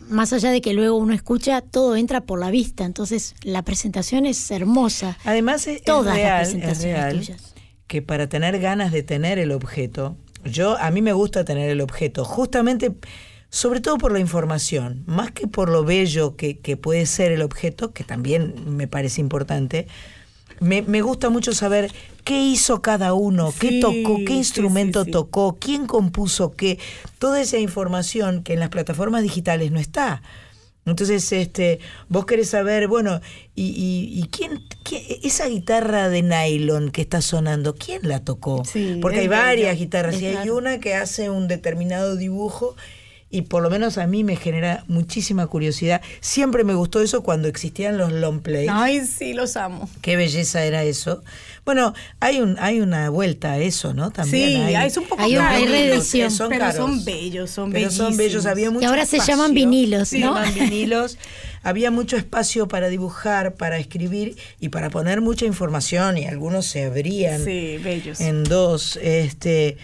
más 0.10 0.34
allá 0.34 0.50
de 0.52 0.62
que 0.62 0.74
luego 0.74 0.98
uno 0.98 1.14
escucha, 1.14 1.62
todo 1.62 1.96
entra 1.96 2.22
por 2.22 2.40
la 2.40 2.50
vista. 2.50 2.84
Entonces, 2.86 3.36
la 3.44 3.62
presentación 3.62 4.26
es 4.26 4.50
hermosa. 4.50 5.18
Además 5.24 5.68
es, 5.68 5.78
es 5.78 5.84
Todas 5.84 6.06
las 6.08 6.16
real, 6.16 6.42
es 6.42 6.50
presentaciones 6.50 6.96
real 6.98 7.14
tuyas. 7.20 7.54
que 7.88 8.02
para 8.02 8.28
tener 8.28 8.60
ganas 8.60 8.92
de 8.92 9.04
tener 9.04 9.38
el 9.38 9.52
objeto, 9.52 10.18
yo 10.44 10.78
a 10.80 10.90
mí 10.92 11.02
me 11.04 11.14
gusta 11.14 11.46
tener 11.46 11.70
el 11.70 11.82
objeto, 11.82 12.26
justamente 12.26 12.92
sobre 13.50 13.80
todo 13.80 13.98
por 13.98 14.12
la 14.12 14.20
información, 14.20 15.04
más 15.08 15.32
que 15.32 15.48
por 15.48 15.70
lo 15.70 15.84
bello 15.86 16.36
que, 16.36 16.60
que 16.60 16.76
puede 16.78 17.06
ser 17.06 17.32
el 17.32 17.42
objeto, 17.42 17.94
que 17.94 18.04
también 18.04 18.54
me 18.76 18.88
parece 18.88 19.22
importante. 19.22 19.88
Me, 20.60 20.82
me 20.82 21.02
gusta 21.02 21.30
mucho 21.30 21.54
saber 21.54 21.92
qué 22.24 22.42
hizo 22.42 22.82
cada 22.82 23.14
uno, 23.14 23.54
qué 23.60 23.80
tocó, 23.82 24.20
qué 24.26 24.34
instrumento 24.34 25.02
sí, 25.02 25.06
sí. 25.06 25.12
tocó, 25.12 25.58
quién 25.60 25.86
compuso 25.86 26.52
qué, 26.56 26.80
toda 27.20 27.42
esa 27.42 27.58
información 27.58 28.44
que 28.44 28.54
en 28.54 28.60
las 28.60 28.70
plataformas 28.70 29.22
digitales 29.24 29.72
no 29.72 29.80
está. 29.80 30.22
Entonces, 30.88 31.32
este, 31.32 31.80
vos 32.10 32.28
querés 32.28 32.50
saber, 32.50 32.88
bueno, 32.88 33.20
y, 33.56 33.64
y, 33.64 34.20
y 34.20 34.28
quién, 34.28 34.64
quién- 34.84 35.04
esa 35.24 35.48
guitarra 35.48 36.10
de 36.10 36.22
nylon 36.22 36.92
que 36.92 37.02
está 37.02 37.22
sonando, 37.22 37.74
¿quién 37.74 38.02
la 38.04 38.20
tocó? 38.24 38.64
Porque 39.02 39.22
hay 39.22 39.28
varias 39.28 39.78
guitarras 39.80 40.22
y 40.22 40.28
hay 40.28 40.50
una 40.52 40.80
que 40.80 40.94
hace 40.94 41.32
un 41.32 41.48
determinado 41.48 42.16
dibujo 42.16 42.76
y 43.36 43.42
por 43.44 43.62
lo 43.62 43.70
menos 43.70 43.98
a 43.98 44.08
mí 44.08 44.24
me 44.24 44.36
genera 44.36 44.84
muchísima 44.88 45.48
curiosidad. 45.48 46.02
Siempre 46.22 46.64
me 46.64 46.74
gustó 46.74 47.02
eso 47.02 47.22
cuando 47.24 47.48
existían 47.48 47.98
los 47.98 48.12
long 48.12 48.40
plays. 48.42 48.70
Ay, 48.72 49.06
sí, 49.06 49.34
los 49.34 49.58
amo. 49.58 49.90
Qué 50.02 50.16
belleza 50.16 50.64
era 50.64 50.84
eso. 50.84 51.24
Bueno, 51.66 51.94
hay 52.20 52.40
un 52.42 52.58
hay 52.60 52.80
una 52.80 53.10
vuelta 53.10 53.54
a 53.54 53.58
eso, 53.58 53.94
¿no? 53.94 54.12
También 54.12 54.48
Sí, 54.70 54.76
hay, 54.76 54.88
es 54.88 54.98
un 54.98 55.06
poco 55.06 55.22
Hay 55.24 55.36
una 55.36 55.50
caro, 55.50 55.66
reedición. 55.66 56.32
son 56.32 56.50
pero 56.50 56.62
caros. 56.62 56.76
son 56.78 57.04
bellos, 57.06 57.50
son 57.50 57.72
Pero 57.72 57.90
son 57.92 58.16
bellos, 58.18 58.46
había 58.46 58.70
mucho 58.72 58.88
ahora 58.88 59.06
se 59.06 59.20
llaman 59.20 59.54
vinilos, 59.54 60.10
Se 60.10 60.20
¿no? 60.20 60.28
llaman 60.36 60.54
vinilos. 60.56 61.18
Había 61.64 61.90
mucho 61.90 62.16
espacio 62.18 62.68
para 62.68 62.90
dibujar, 62.90 63.56
para 63.56 63.80
escribir 63.80 64.36
y 64.60 64.70
para 64.70 64.92
poner 64.92 65.22
mucha 65.22 65.46
información 65.48 66.20
y 66.20 66.26
algunos 66.26 66.68
se 66.68 66.84
abrían 66.86 67.44
Sí, 67.44 67.80
bellos. 67.84 68.22
en 68.22 68.44
dos. 68.44 68.98
Este, 69.02 69.78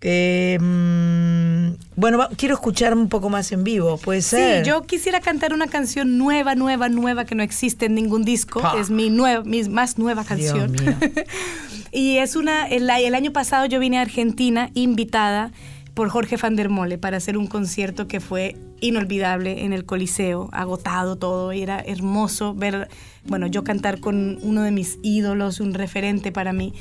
eh, 0.00 0.58
mm, 0.60 1.72
bueno, 1.96 2.18
va- 2.18 2.28
quiero 2.36 2.54
escuchar 2.54 2.94
un 2.94 3.08
poco 3.08 3.28
más 3.30 3.50
en 3.52 3.64
vivo, 3.64 3.98
puede 3.98 4.22
ser. 4.22 4.64
Sí, 4.64 4.70
yo 4.70 4.82
quisiera 4.82 5.20
cantar 5.20 5.52
una 5.52 5.66
canción 5.66 6.18
nueva, 6.18 6.54
nueva, 6.54 6.88
nueva 6.88 7.24
que 7.24 7.34
no 7.34 7.42
existe 7.42 7.86
en 7.86 7.94
ningún 7.94 8.24
disco. 8.24 8.60
Pa. 8.60 8.78
Es 8.80 8.90
mi, 8.90 9.10
nueva, 9.10 9.42
mi 9.44 9.62
más 9.64 9.98
nueva 9.98 10.22
Dios 10.22 10.52
canción. 10.52 10.72
mío. 10.72 10.96
y 11.92 12.18
es 12.18 12.36
una. 12.36 12.66
El, 12.68 12.88
el 12.88 13.14
año 13.14 13.32
pasado 13.32 13.66
yo 13.66 13.80
vine 13.80 13.98
a 13.98 14.02
Argentina 14.02 14.70
invitada 14.74 15.50
por 15.94 16.10
Jorge 16.10 16.36
van 16.36 16.54
der 16.54 16.68
Mole 16.68 16.96
para 16.96 17.16
hacer 17.16 17.36
un 17.36 17.48
concierto 17.48 18.06
que 18.06 18.20
fue 18.20 18.56
inolvidable 18.80 19.64
en 19.64 19.72
el 19.72 19.84
Coliseo, 19.84 20.48
agotado 20.52 21.16
todo, 21.16 21.52
y 21.52 21.62
era 21.62 21.80
hermoso 21.80 22.54
ver, 22.54 22.88
bueno, 23.26 23.48
yo 23.48 23.64
cantar 23.64 23.98
con 23.98 24.38
uno 24.42 24.62
de 24.62 24.70
mis 24.70 24.98
ídolos, 25.02 25.58
un 25.58 25.74
referente 25.74 26.30
para 26.30 26.52
mí. 26.52 26.72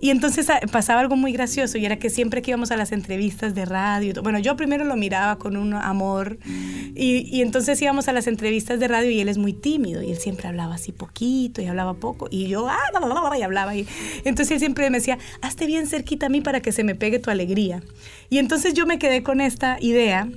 Y 0.00 0.10
entonces 0.10 0.48
ah, 0.50 0.60
pasaba 0.70 1.00
algo 1.00 1.16
muy 1.16 1.32
gracioso 1.32 1.78
y 1.78 1.84
era 1.84 1.98
que 1.98 2.10
siempre 2.10 2.42
que 2.42 2.52
íbamos 2.52 2.70
a 2.70 2.76
las 2.76 2.92
entrevistas 2.92 3.54
de 3.54 3.64
radio, 3.64 4.22
bueno, 4.22 4.38
yo 4.38 4.56
primero 4.56 4.84
lo 4.84 4.96
miraba 4.96 5.38
con 5.38 5.56
un 5.56 5.74
amor 5.74 6.38
y, 6.94 7.28
y 7.36 7.42
entonces 7.42 7.80
íbamos 7.82 8.08
a 8.08 8.12
las 8.12 8.26
entrevistas 8.26 8.78
de 8.78 8.88
radio 8.88 9.10
y 9.10 9.20
él 9.20 9.28
es 9.28 9.38
muy 9.38 9.52
tímido 9.52 10.02
y 10.02 10.12
él 10.12 10.18
siempre 10.18 10.46
hablaba 10.48 10.76
así 10.76 10.92
poquito 10.92 11.62
y 11.62 11.66
hablaba 11.66 11.94
poco 11.94 12.28
y 12.30 12.48
yo, 12.48 12.68
ah, 12.68 12.78
bla, 12.90 13.00
bla, 13.00 13.20
bla, 13.20 13.38
y 13.38 13.42
hablaba 13.42 13.74
y 13.74 13.86
entonces 14.24 14.52
él 14.52 14.58
siempre 14.60 14.88
me 14.90 14.98
decía, 14.98 15.18
hazte 15.42 15.66
bien 15.66 15.86
cerquita 15.86 16.26
a 16.26 16.28
mí 16.28 16.40
para 16.40 16.60
que 16.60 16.72
se 16.72 16.84
me 16.84 16.94
pegue 16.94 17.18
tu 17.18 17.30
alegría. 17.30 17.82
Y 18.30 18.38
entonces 18.38 18.74
yo 18.74 18.86
me 18.86 18.98
quedé 18.98 19.22
con 19.22 19.40
esta 19.40 19.78
idea 19.80 20.28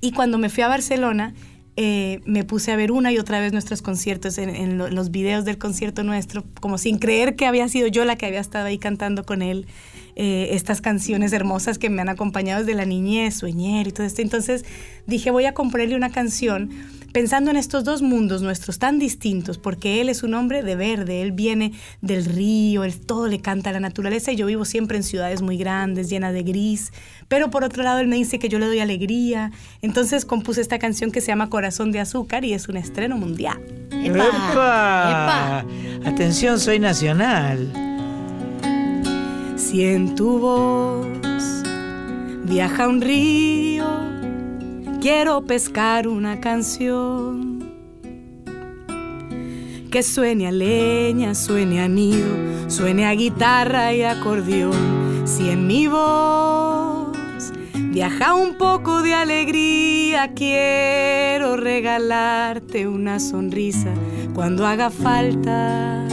y 0.00 0.12
cuando 0.12 0.38
me 0.38 0.48
fui 0.48 0.62
a 0.62 0.68
Barcelona, 0.68 1.34
eh, 1.76 2.20
me 2.26 2.44
puse 2.44 2.70
a 2.70 2.76
ver 2.76 2.92
una 2.92 3.12
y 3.12 3.18
otra 3.18 3.40
vez 3.40 3.52
nuestros 3.52 3.80
conciertos 3.80 4.36
en, 4.38 4.50
en 4.50 4.76
lo- 4.78 4.88
los 4.90 5.10
videos 5.10 5.44
del 5.44 5.56
concierto 5.58 6.02
nuestro, 6.02 6.44
como 6.60 6.76
sin 6.76 6.98
creer 6.98 7.34
que 7.34 7.46
había 7.46 7.66
sido 7.68 7.86
yo 7.88 8.04
la 8.04 8.16
que 8.16 8.26
había 8.26 8.40
estado 8.40 8.66
ahí 8.66 8.76
cantando 8.78 9.24
con 9.24 9.40
él 9.40 9.66
eh, 10.14 10.48
estas 10.52 10.82
canciones 10.82 11.32
hermosas 11.32 11.78
que 11.78 11.88
me 11.88 12.02
han 12.02 12.10
acompañado 12.10 12.60
desde 12.62 12.74
la 12.76 12.84
niñez, 12.84 13.36
Sueñer 13.36 13.86
y 13.86 13.92
todo 13.92 14.06
esto. 14.06 14.20
Entonces 14.20 14.64
dije, 15.06 15.30
voy 15.30 15.46
a 15.46 15.54
componerle 15.54 15.96
una 15.96 16.10
canción 16.10 16.68
pensando 17.12 17.50
en 17.50 17.56
estos 17.56 17.84
dos 17.84 18.02
mundos 18.02 18.42
nuestros 18.42 18.78
tan 18.78 18.98
distintos, 18.98 19.58
porque 19.58 20.00
él 20.00 20.08
es 20.08 20.22
un 20.22 20.34
hombre 20.34 20.62
de 20.62 20.76
verde, 20.76 21.22
él 21.22 21.32
viene 21.32 21.72
del 22.00 22.24
río, 22.24 22.84
él 22.84 22.98
todo 22.98 23.28
le 23.28 23.40
canta 23.40 23.70
a 23.70 23.72
la 23.72 23.80
naturaleza 23.80 24.32
y 24.32 24.36
yo 24.36 24.46
vivo 24.46 24.64
siempre 24.64 24.96
en 24.96 25.02
ciudades 25.02 25.42
muy 25.42 25.56
grandes, 25.56 26.08
llenas 26.08 26.32
de 26.32 26.42
gris, 26.42 26.92
pero 27.28 27.50
por 27.50 27.64
otro 27.64 27.82
lado 27.82 28.00
él 28.00 28.08
me 28.08 28.16
dice 28.16 28.38
que 28.38 28.48
yo 28.48 28.58
le 28.58 28.66
doy 28.66 28.80
alegría, 28.80 29.52
entonces 29.82 30.24
compuse 30.24 30.60
esta 30.60 30.78
canción 30.78 31.10
que 31.10 31.20
se 31.20 31.28
llama 31.28 31.50
Corazón 31.50 31.92
de 31.92 32.00
Azúcar 32.00 32.44
y 32.44 32.54
es 32.54 32.68
un 32.68 32.76
estreno 32.76 33.16
mundial. 33.16 33.60
¡Epa! 33.90 35.64
Atención, 36.04 36.58
soy 36.58 36.78
nacional. 36.78 37.72
Si 39.56 39.84
en 39.84 40.14
tu 40.14 40.38
voz 40.38 41.06
viaja 42.44 42.88
un 42.88 43.00
río, 43.00 43.71
quiero 45.02 45.44
pescar 45.44 46.06
una 46.06 46.40
canción 46.40 47.68
que 49.90 50.00
suene 50.04 50.46
a 50.46 50.52
leña, 50.52 51.34
suene 51.34 51.82
a 51.82 51.88
nido, 51.88 52.68
suene 52.68 53.06
a 53.06 53.12
guitarra 53.12 53.92
y 53.92 54.02
acordeón. 54.02 55.24
Si 55.24 55.50
en 55.50 55.66
mi 55.66 55.88
voz 55.88 57.16
viaja 57.74 58.34
un 58.34 58.56
poco 58.56 59.02
de 59.02 59.14
alegría, 59.14 60.34
quiero 60.34 61.56
regalarte 61.56 62.86
una 62.86 63.18
sonrisa 63.18 63.92
cuando 64.34 64.64
haga 64.64 64.88
falta. 64.88 66.06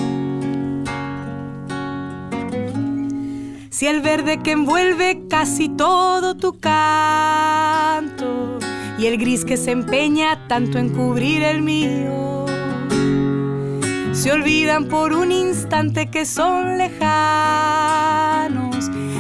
Si 3.69 3.85
el 3.85 4.01
verde 4.01 4.39
que 4.39 4.53
envuelve 4.53 5.27
casi 5.29 5.69
todo 5.69 6.35
tu 6.35 6.59
canto 6.59 8.58
y 8.99 9.05
el 9.05 9.17
gris 9.17 9.45
que 9.45 9.55
se 9.55 9.71
empeña 9.71 10.45
tanto 10.47 10.77
en 10.77 10.89
cubrir 10.89 11.41
el 11.41 11.61
mío, 11.61 12.45
se 14.11 14.31
olvidan 14.31 14.89
por 14.89 15.13
un 15.13 15.31
instante 15.31 16.11
que 16.11 16.25
son 16.25 16.77
lejanos, 16.77 18.09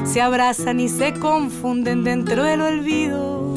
se 0.03 0.21
abrazan 0.21 0.81
y 0.81 0.89
se 0.89 1.13
confunden 1.13 2.03
dentro 2.03 2.43
del 2.43 2.59
olvido. 2.61 3.48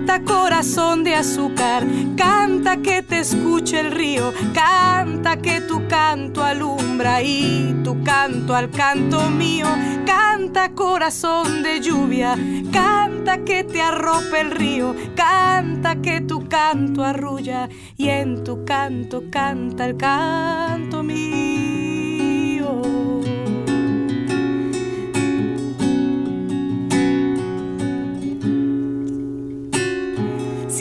Canta 0.00 0.24
corazón 0.24 1.04
de 1.04 1.14
azúcar, 1.14 1.86
canta 2.16 2.78
que 2.78 3.02
te 3.02 3.18
escuche 3.18 3.80
el 3.80 3.90
río, 3.90 4.32
canta 4.54 5.36
que 5.36 5.60
tu 5.60 5.86
canto 5.88 6.42
alumbra 6.42 7.22
y 7.22 7.76
tu 7.84 8.02
canto 8.02 8.54
al 8.54 8.70
canto 8.70 9.28
mío, 9.28 9.66
canta 10.06 10.70
corazón 10.74 11.62
de 11.62 11.80
lluvia, 11.82 12.34
canta 12.72 13.44
que 13.44 13.62
te 13.62 13.82
arrope 13.82 14.40
el 14.40 14.52
río, 14.52 14.96
canta 15.14 15.96
que 15.96 16.22
tu 16.22 16.48
canto 16.48 17.04
arrulla 17.04 17.68
y 17.98 18.08
en 18.08 18.42
tu 18.42 18.64
canto 18.64 19.24
canta 19.30 19.84
el 19.84 19.98
canto 19.98 21.02
mío. 21.02 21.69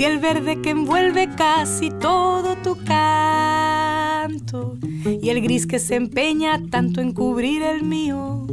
El 0.06 0.20
verde 0.20 0.62
que 0.62 0.70
envuelve 0.70 1.30
casi 1.36 1.90
todo 1.90 2.56
tu 2.58 2.78
canto 2.86 4.78
y 5.22 5.30
el 5.30 5.42
gris 5.42 5.68
que 5.68 5.80
se 5.80 5.96
empeña 5.96 6.62
tanto 6.70 7.02
en 7.02 7.12
cubrir 7.14 7.64
el 7.64 7.84
mío, 7.84 8.48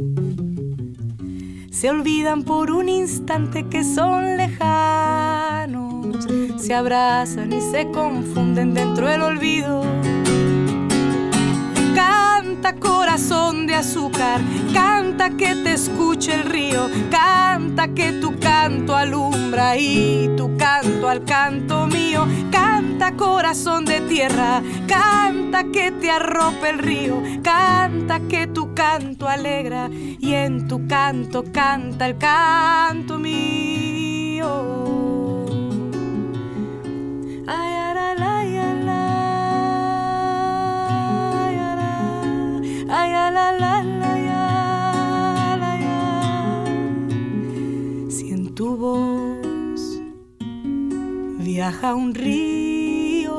se 1.71 1.89
olvidan 1.89 2.43
por 2.43 2.71
un 2.71 2.89
instante 2.89 3.67
que 3.67 3.83
son 3.83 4.37
lejanos, 4.37 6.27
se 6.57 6.73
abrazan 6.73 7.53
y 7.53 7.61
se 7.61 7.89
confunden 7.91 8.73
dentro 8.73 9.07
del 9.07 9.21
olvido. 9.21 9.83
Canta 12.47 12.79
corazón 12.79 13.67
de 13.67 13.75
azúcar, 13.75 14.39
canta 14.73 15.31
que 15.31 15.53
te 15.53 15.73
escuche 15.73 16.33
el 16.33 16.45
río, 16.45 16.89
canta 17.11 17.89
que 17.89 18.13
tu 18.13 18.39
canto 18.39 18.95
alumbra 18.95 19.75
y 19.75 20.29
tu 20.37 20.55
canto 20.55 21.09
al 21.09 21.25
canto 21.25 21.87
mío. 21.87 22.25
Canta 22.49 23.11
corazón 23.17 23.83
de 23.83 23.99
tierra, 23.99 24.61
canta 24.87 25.65
que 25.65 25.91
te 25.91 26.09
arrope 26.09 26.69
el 26.69 26.79
río, 26.79 27.21
canta 27.43 28.21
que 28.21 28.47
tu 28.47 28.73
canto 28.73 29.27
alegra 29.27 29.89
y 29.91 30.33
en 30.33 30.69
tu 30.69 30.87
canto 30.87 31.43
canta 31.51 32.07
el 32.07 32.17
canto 32.17 33.19
mío. 33.19 34.87
Ay, 42.89 43.11
la, 43.11 43.29
la, 43.31 43.51
la, 43.51 44.17
ya, 44.17 45.57
la, 45.59 45.77
ya. 45.77 46.01
Si 48.09 48.31
en 48.31 48.55
tu 48.55 48.77
voz 48.77 49.99
viaja 51.39 51.95
un 51.95 52.15
río. 52.15 53.35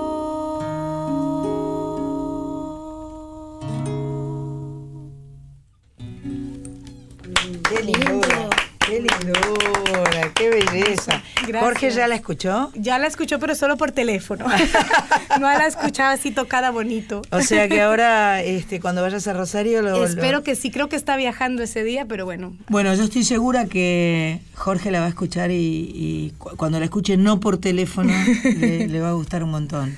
Qué 7.69 7.83
lindura, 7.85 8.51
qué 8.81 9.01
lindura, 9.01 10.33
qué 10.35 10.51
belleza. 10.51 11.23
Gracias. 11.49 11.63
Jorge 11.63 11.91
ya 11.91 12.07
la 12.09 12.15
escuchó. 12.15 12.71
Ya 12.75 12.99
la 12.99 13.07
escuchó, 13.07 13.39
pero 13.39 13.55
solo 13.55 13.77
por 13.77 13.91
teléfono. 13.93 14.47
no 15.41 15.47
la 15.51 15.67
escuchaba 15.67 16.13
así 16.13 16.31
tocada 16.31 16.71
bonito. 16.71 17.23
O 17.31 17.41
sea 17.41 17.69
que 17.69 17.81
ahora, 17.81 18.43
este, 18.43 18.81
cuando 18.81 19.03
vayas 19.03 19.27
a 19.27 19.33
Rosario, 19.33 19.83
lo, 19.83 20.05
Espero 20.05 20.39
lo- 20.39 20.45
que 20.45 20.55
sí, 20.57 20.71
creo 20.71 20.89
que 20.89 20.97
está 20.97 21.17
viajando 21.17 21.63
ese 21.63 21.83
día, 21.85 22.05
pero 22.07 22.25
bueno. 22.25 22.55
Bueno, 22.69 22.95
yo 22.95 23.05
estoy 23.05 23.25
segura 23.25 23.67
que 23.67 24.41
Jorge 24.55 24.91
la 24.91 25.01
va 25.01 25.07
a 25.07 25.11
escuchar 25.11 25.51
y, 25.51 25.55
y 25.95 26.35
cu- 26.39 26.57
cuando 26.57 26.79
la 26.79 26.85
escuche 26.85 27.17
no 27.17 27.41
por 27.41 27.59
teléfono 27.59 28.13
le, 28.45 28.87
le 28.89 29.01
va 29.01 29.11
a 29.11 29.13
gustar 29.13 29.43
un 29.43 29.51
montón. 29.51 29.97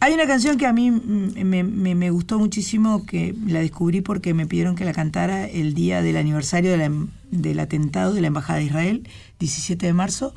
Hay 0.00 0.12
una 0.12 0.26
canción 0.26 0.58
que 0.58 0.66
a 0.66 0.72
mí 0.72 0.90
mm, 0.90 1.32
me, 1.44 1.62
me- 1.64 1.94
me 1.94 2.10
gustó 2.10 2.38
muchísimo, 2.38 3.06
que 3.06 3.34
la 3.46 3.60
descubrí 3.60 4.00
porque 4.02 4.34
me 4.34 4.46
pidieron 4.46 4.74
que 4.76 4.84
la 4.84 4.92
cantara 4.92 5.46
el 5.46 5.72
día 5.74 6.02
del 6.02 6.16
aniversario 6.16 6.70
de 6.72 6.76
la 6.76 6.84
em- 6.84 7.08
del 7.30 7.58
atentado 7.60 8.12
de 8.12 8.20
la 8.20 8.26
Embajada 8.28 8.58
de 8.58 8.66
Israel, 8.66 9.08
17 9.40 9.86
de 9.86 9.92
marzo. 9.92 10.34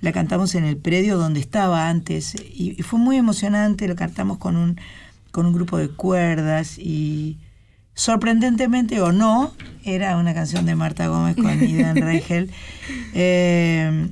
La 0.00 0.12
cantamos 0.12 0.54
en 0.54 0.64
el 0.64 0.76
predio 0.76 1.16
donde 1.16 1.40
estaba 1.40 1.88
antes 1.88 2.34
y, 2.54 2.74
y 2.78 2.82
fue 2.82 2.98
muy 2.98 3.16
emocionante, 3.16 3.88
lo 3.88 3.96
cantamos 3.96 4.36
con 4.38 4.56
un, 4.56 4.78
con 5.32 5.46
un 5.46 5.52
grupo 5.54 5.78
de 5.78 5.88
cuerdas 5.88 6.78
y 6.78 7.38
sorprendentemente 7.94 9.00
o 9.00 9.10
no, 9.12 9.54
era 9.84 10.18
una 10.18 10.34
canción 10.34 10.66
de 10.66 10.76
Marta 10.76 11.06
Gómez 11.08 11.34
con 11.36 11.62
Idan 11.68 11.96
Reigel, 11.96 12.50
eh, 13.14 14.08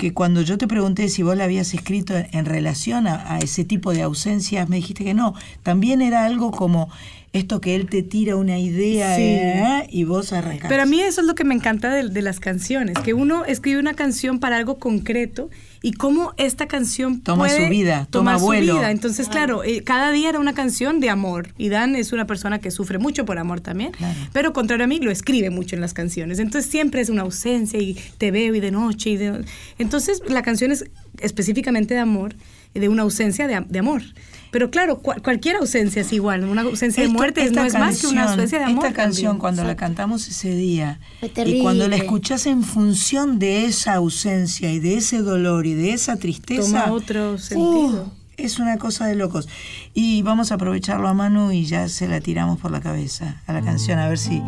que 0.00 0.14
cuando 0.14 0.40
yo 0.40 0.56
te 0.56 0.66
pregunté 0.66 1.08
si 1.10 1.22
vos 1.22 1.36
la 1.36 1.44
habías 1.44 1.74
escrito 1.74 2.14
en, 2.16 2.46
relación 2.46 3.06
a, 3.06 3.34
a 3.34 3.38
ese 3.40 3.64
tipo 3.64 3.92
de 3.92 4.00
ausencias, 4.00 4.66
me 4.68 4.76
dijiste 4.76 5.04
que 5.04 5.12
no. 5.12 5.34
También 5.62 6.00
era 6.00 6.24
algo 6.24 6.50
como 6.52 6.88
esto 7.34 7.60
que 7.60 7.76
él 7.76 7.86
te 7.86 8.02
tira 8.02 8.34
una 8.36 8.58
idea 8.58 9.14
Sí. 9.14 9.22
eh, 9.22 9.86
y 9.90 10.04
vos 10.04 10.32
arrancás. 10.32 10.70
Pero 10.70 10.82
a 10.82 10.86
mí 10.86 11.00
eso 11.00 11.20
es 11.20 11.26
lo 11.26 11.34
que 11.34 11.44
me 11.44 11.54
encanta 11.54 11.90
de, 11.90 12.08
de 12.08 12.22
las 12.22 12.40
canciones, 12.40 12.98
que 12.98 13.12
uno 13.12 13.44
escribe 13.44 13.78
una 13.78 13.92
canción 13.92 14.40
para 14.40 14.56
algo 14.56 14.78
concreto 14.78 15.50
y 15.82 15.92
cómo 15.92 16.34
esta 16.36 16.66
canción 16.66 17.20
Toma 17.22 17.46
puede 17.46 17.64
su 17.66 17.70
vida, 17.70 18.06
toma 18.10 18.38
su 18.38 18.44
vuelo. 18.44 18.74
vida. 18.74 18.90
Entonces, 18.90 19.28
claro, 19.28 19.64
eh, 19.64 19.82
cada 19.82 20.10
día 20.12 20.28
era 20.28 20.38
una 20.38 20.52
canción 20.52 21.00
de 21.00 21.08
amor. 21.10 21.54
Y 21.56 21.68
Dan 21.70 21.96
es 21.96 22.12
una 22.12 22.26
persona 22.26 22.58
que 22.58 22.70
sufre 22.70 22.98
mucho 22.98 23.24
por 23.24 23.38
amor 23.38 23.60
también, 23.60 23.92
Claro. 23.92 24.18
pero 24.32 24.52
contrario 24.52 24.84
a 24.84 24.86
mí, 24.88 24.98
lo 25.00 25.10
escribe 25.10 25.48
mucho 25.50 25.74
en 25.76 25.80
las 25.80 25.94
canciones. 25.94 26.38
Entonces 26.38 26.70
siempre 26.70 27.00
es 27.00 27.08
una 27.08 27.22
ausencia 27.22 27.80
y 27.80 27.94
te 28.18 28.30
veo 28.30 28.54
y 28.54 28.60
de 28.60 28.70
noche. 28.70 29.10
y 29.10 29.16
de... 29.16 29.44
Entonces 29.78 30.22
la 30.28 30.42
canción 30.42 30.70
es 30.70 30.84
específicamente 31.20 31.94
de 31.94 32.00
amor, 32.00 32.34
de 32.74 32.88
una 32.88 33.02
ausencia 33.02 33.46
de, 33.46 33.60
de 33.68 33.78
amor. 33.78 34.02
Pero 34.50 34.70
claro, 34.70 34.98
cual- 34.98 35.22
cualquier 35.22 35.56
ausencia 35.56 36.02
es 36.02 36.12
igual. 36.12 36.44
Una 36.44 36.62
ausencia 36.62 37.02
de 37.02 37.08
muerte 37.08 37.48
no 37.50 37.64
es 37.64 37.74
más 37.74 38.00
que 38.00 38.08
una 38.08 38.24
ausencia 38.30 38.58
de 38.58 38.64
amor. 38.64 38.84
Esta 38.84 38.94
canción, 38.96 39.24
también. 39.32 39.40
cuando 39.40 39.64
la 39.64 39.76
cantamos 39.76 40.26
ese 40.28 40.54
día, 40.54 40.98
y 41.44 41.60
cuando 41.62 41.86
la 41.88 41.96
escuchás 41.96 42.46
en 42.46 42.62
función 42.64 43.38
de 43.38 43.64
esa 43.66 43.94
ausencia 43.94 44.72
y 44.72 44.80
de 44.80 44.96
ese 44.96 45.18
dolor 45.18 45.66
y 45.66 45.74
de 45.74 45.92
esa 45.92 46.16
tristeza, 46.16 46.62
Toma 46.84 46.92
otro 46.92 47.38
sentido. 47.38 48.04
uh, 48.04 48.10
es 48.36 48.58
una 48.58 48.78
cosa 48.78 49.06
de 49.06 49.14
locos. 49.14 49.48
Y 49.94 50.22
vamos 50.22 50.50
a 50.50 50.54
aprovecharlo 50.54 51.06
a 51.08 51.14
Manu 51.14 51.52
y 51.52 51.66
ya 51.66 51.88
se 51.88 52.08
la 52.08 52.20
tiramos 52.20 52.58
por 52.58 52.70
la 52.70 52.80
cabeza 52.80 53.42
a 53.46 53.52
la 53.52 53.60
canción, 53.62 53.98
a 53.98 54.08
ver 54.08 54.18
si 54.18 54.42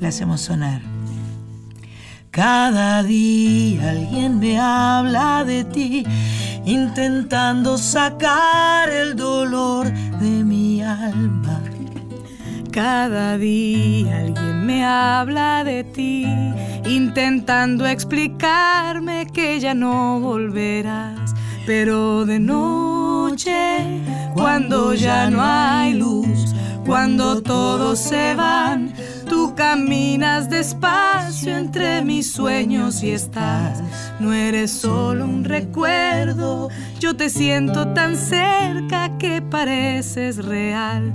la 0.00 0.08
hacemos 0.08 0.40
sonar. 0.40 0.80
Cada 2.32 3.02
día 3.02 3.90
alguien 3.90 4.38
me 4.38 4.58
habla 4.58 5.44
de 5.44 5.64
ti, 5.64 6.02
intentando 6.64 7.76
sacar 7.76 8.88
el 8.88 9.14
dolor 9.16 9.92
de 9.92 10.42
mi 10.42 10.80
alma. 10.80 11.60
Cada 12.70 13.36
día 13.36 14.20
alguien 14.20 14.64
me 14.64 14.82
habla 14.82 15.62
de 15.62 15.84
ti, 15.84 16.24
intentando 16.86 17.84
explicarme 17.86 19.26
que 19.26 19.60
ya 19.60 19.74
no 19.74 20.18
volverás. 20.18 21.34
Pero 21.66 22.24
de 22.24 22.40
noche, 22.40 24.00
cuando 24.32 24.94
ya 24.94 25.28
no 25.28 25.42
hay 25.42 25.92
luz, 25.92 26.54
cuando 26.86 27.42
todos 27.42 27.98
se 27.98 28.34
van, 28.34 28.94
tú 29.32 29.54
caminas 29.54 30.50
despacio 30.50 31.56
entre 31.56 32.04
mis 32.04 32.30
sueños 32.30 33.02
y 33.02 33.12
estás. 33.12 33.82
No 34.20 34.34
eres 34.34 34.70
solo 34.70 35.24
un 35.24 35.44
recuerdo, 35.44 36.68
yo 37.00 37.16
te 37.16 37.30
siento 37.30 37.94
tan 37.94 38.14
cerca 38.14 39.16
que 39.16 39.40
pareces 39.40 40.44
real 40.44 41.14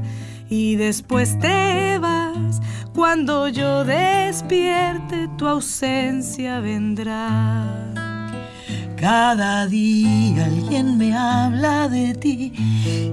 y 0.49 0.77
después 0.77 1.38
te 1.38 1.99
vas. 1.99 2.60
Cuando 2.95 3.49
yo 3.49 3.85
despierte, 3.85 5.30
tu 5.38 5.48
ausencia 5.48 6.60
vendrá. 6.60 8.07
Cada 8.99 9.68
día 9.68 10.45
alguien 10.45 10.98
me 10.98 11.15
habla 11.15 11.88
de 11.88 12.15
ti 12.15 12.52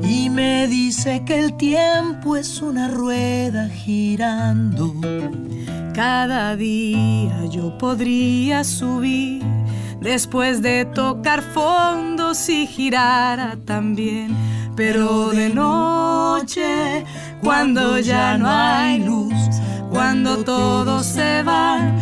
y 0.02 0.31
me 0.31 0.66
dice 0.66 1.23
que 1.27 1.39
el 1.39 1.56
tiempo 1.59 2.36
es 2.36 2.62
una 2.62 2.89
rueda 2.89 3.69
girando. 3.69 4.94
Cada 5.94 6.56
día 6.56 7.44
yo 7.51 7.77
podría 7.77 8.65
subir 8.65 9.43
después 10.01 10.62
de 10.62 10.86
tocar 10.86 11.43
fondo 11.43 12.35
si 12.35 12.66
girara 12.66 13.59
también. 13.65 14.35
Pero 14.77 15.31
de 15.31 15.51
noche, 15.51 17.05
cuando 17.43 17.98
ya 17.98 18.39
no 18.39 18.48
hay 18.48 19.01
luz, 19.01 19.35
cuando 19.90 20.39
todos 20.44 21.06
se 21.06 21.43
van, 21.43 21.97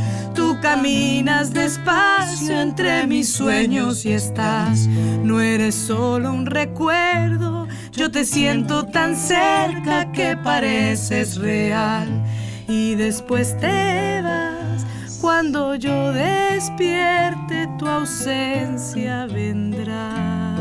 caminas 0.63 1.53
despacio 1.53 2.59
entre 2.61 3.07
mis 3.07 3.33
sueños 3.33 4.07
y 4.07 4.13
estás. 4.13 4.87
No 4.87 5.41
eres 5.41 5.75
solo 5.75 6.33
un 6.33 6.47
recuerdo, 6.47 7.67
yo 7.91 8.11
te 8.11 8.25
siento 8.25 8.87
tan 8.87 9.17
cerca 9.17 10.11
que 10.13 10.37
pareces 10.37 11.37
real. 11.37 12.25
Y 12.69 12.95
después 12.95 13.59
te 13.59 14.23
vas, 14.23 14.87
cuando 15.21 15.75
yo 15.75 16.13
despierte, 16.13 17.69
tu 17.79 17.87
ausencia 17.89 19.27
vendrá. 19.27 20.57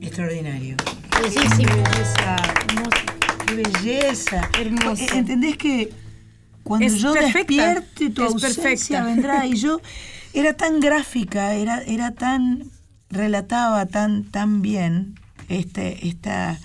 Extraordinario. 0.00 0.76
Bellísimo. 1.22 1.68
Qué 1.68 1.94
belleza. 1.94 2.36
Qué 3.46 3.54
belleza. 3.54 4.50
Hermoso. 4.58 5.14
¿Entendés 5.14 5.56
que 5.58 6.01
cuando 6.62 6.86
Es 6.86 6.96
yo 6.98 7.12
perfecta. 7.12 7.74
despierte 7.74 8.10
tu 8.10 8.22
Es 8.24 8.32
ausencia 8.32 8.62
perfecta. 8.62 9.04
vendrá? 9.04 9.46
Y 9.46 9.56
yo 9.56 9.80
era 10.34 10.54
tan 10.54 10.80
gráfica, 10.80 11.54
era, 11.54 11.82
era 11.82 12.12
tan, 12.12 12.64
relataba 13.10 13.86
tan, 13.86 14.24
tan 14.24 14.62
bien 14.62 15.14
este, 15.48 16.06
esta, 16.08 16.58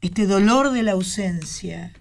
este 0.00 0.26
dolor 0.26 0.70
de 0.70 0.82
la 0.82 0.92
ausencia. 0.92 1.92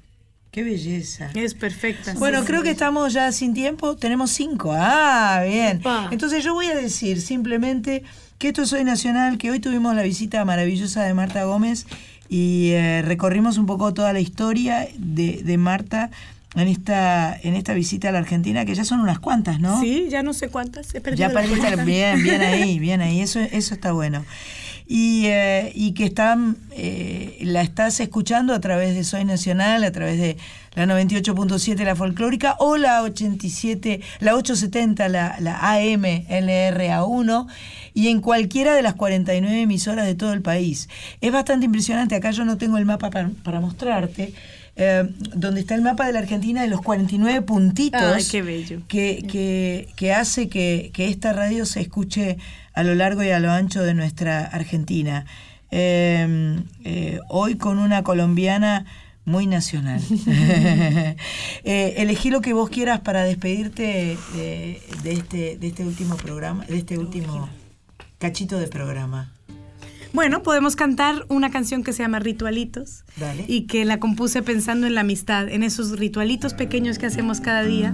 Qué 0.52 0.64
belleza. 0.64 1.30
Es 1.36 1.54
perfecta. 1.54 2.14
Bueno, 2.16 2.40
Sí, 2.42 2.48
creo 2.48 2.62
sí. 2.62 2.66
que 2.66 2.72
estamos 2.72 3.14
ya 3.14 3.32
sin 3.32 3.54
tiempo. 3.54 3.96
Tenemos 3.98 4.32
cinco. 4.32 4.74
Ah, 4.76 5.44
bien. 5.48 5.82
Entonces 6.10 6.44
yo 6.44 6.54
voy 6.56 6.66
a 6.68 6.76
decir 6.76 7.22
simplemente 7.22 8.04
que 8.40 8.48
esto 8.48 8.64
es 8.64 8.70
Soy 8.70 8.84
Nacional, 8.84 9.38
que 9.38 9.52
hoy 9.52 9.60
tuvimos 9.60 9.96
la 9.96 10.02
visita 10.02 10.44
maravillosa 10.46 11.04
de 11.04 11.14
Marta 11.14 11.44
Gómez 11.44 11.86
y 12.30 12.70
eh, 12.72 13.04
recorrimos 13.04 13.58
un 13.60 13.68
poco 13.68 13.94
toda 13.94 14.12
la 14.12 14.22
historia 14.22 14.88
de, 14.98 15.42
de 15.44 15.58
Marta 15.58 16.10
en 16.56 16.68
esta, 16.68 17.38
en 17.42 17.56
esta 17.56 17.74
visita 17.74 18.10
a 18.10 18.12
la 18.12 18.20
Argentina, 18.20 18.66
que 18.66 18.74
ya 18.74 18.84
son 18.84 19.00
unas 19.00 19.20
cuantas, 19.20 19.60
¿no? 19.60 19.80
Sí, 19.80 20.08
ya 20.10 20.24
no 20.24 20.34
sé 20.34 20.50
cuántas. 20.50 20.94
He 20.96 21.16
Ya 21.16 21.30
para 21.30 21.46
estar 21.46 21.86
bien, 21.86 22.24
bien 22.24 22.42
ahí, 22.42 22.80
bien 22.80 23.02
ahí. 23.02 23.22
Eso, 23.22 23.40
eso 23.40 23.74
está 23.74 23.92
bueno. 23.92 24.26
y, 24.88 25.28
eh, 25.28 25.72
y 25.76 25.94
que 25.94 26.06
están, 26.06 26.58
eh, 26.72 27.38
la 27.42 27.62
estás 27.62 28.00
escuchando 28.00 28.56
a 28.56 28.60
través 28.60 28.96
de 28.96 29.04
Soy 29.04 29.26
Nacional, 29.26 29.84
a 29.84 29.92
través 29.92 30.20
de 30.20 30.38
la 30.74 30.88
98.7 30.88 31.84
la 31.84 31.96
folclórica 31.96 32.56
o 32.58 32.78
la 32.78 33.04
87, 33.04 34.02
la 34.20 34.36
870 34.36 35.10
la, 35.10 35.36
la 35.40 35.60
AM 35.74 36.04
LRA1 36.04 37.48
y 37.94 38.08
en 38.08 38.22
cualquiera 38.22 38.74
de 38.74 38.82
las 38.82 38.96
49 38.96 39.62
emisoras 39.62 40.08
de 40.08 40.16
todo 40.16 40.34
el 40.34 40.42
país. 40.42 40.90
Es 41.22 41.32
bastante 41.32 41.68
impresionante, 41.68 42.16
acá 42.16 42.32
yo 42.32 42.44
no 42.44 42.58
tengo 42.58 42.80
el 42.80 42.86
mapa 42.86 43.12
para, 43.12 43.30
para 43.44 43.60
mostrarte. 43.60 44.34
Eh, 44.82 45.10
donde 45.36 45.60
está 45.60 45.76
el 45.76 45.82
mapa 45.82 46.08
de 46.08 46.14
la 46.14 46.20
Argentina 46.20 46.62
de 46.62 46.70
los 46.70 46.82
49 46.82 47.42
puntitos 47.42 48.02
Ay, 48.02 48.24
qué 48.24 48.42
bello. 48.42 48.82
que, 48.88 49.26
que, 49.30 49.90
que 49.98 50.14
hace 50.14 50.48
que, 50.48 50.92
que 50.94 51.10
esta 51.10 51.34
radio 51.34 51.66
se 51.66 51.82
escuche 51.82 52.38
a 52.74 52.84
lo 52.84 52.96
largo 52.96 53.22
y 53.22 53.30
a 53.30 53.40
lo 53.40 53.52
ancho 53.52 53.84
de 53.84 53.94
nuestra 53.94 54.40
Argentina. 54.40 55.26
Eh, 55.70 56.58
eh, 56.86 57.20
hoy 57.28 57.58
con 57.58 57.78
una 57.78 58.04
colombiana 58.04 58.86
muy 59.26 59.48
nacional. 59.48 60.02
Eh, 61.66 61.96
elegí 61.98 62.30
lo 62.30 62.40
que 62.40 62.54
vos 62.54 62.70
quieras 62.70 63.02
para 63.02 63.24
despedirte 63.24 64.18
de, 64.34 64.82
de 65.04 65.12
este, 65.12 65.58
de 65.58 65.68
este 65.68 65.86
último 65.86 66.16
programa, 66.16 66.66
de 66.66 66.78
este 66.78 66.98
último 66.98 67.50
cachito 68.18 68.58
de 68.58 68.68
programa. 68.68 69.34
Bueno, 70.14 70.42
podemos 70.44 70.76
cantar 70.76 71.26
una 71.30 71.52
canción 71.52 71.84
que 71.84 71.94
se 71.94 72.04
llama 72.04 72.20
Ritualitos 72.20 73.04
Dale. 73.18 73.46
y 73.48 73.68
que 73.68 73.86
la 73.86 74.00
compuse 74.00 74.42
pensando 74.42 74.88
en 74.88 74.96
la 74.96 75.02
amistad, 75.02 75.48
en 75.50 75.64
esos 75.64 76.00
ritualitos 76.00 76.54
pequeños 76.54 76.98
que 76.98 77.06
hacemos 77.06 77.42
cada 77.42 77.64
día 77.64 77.94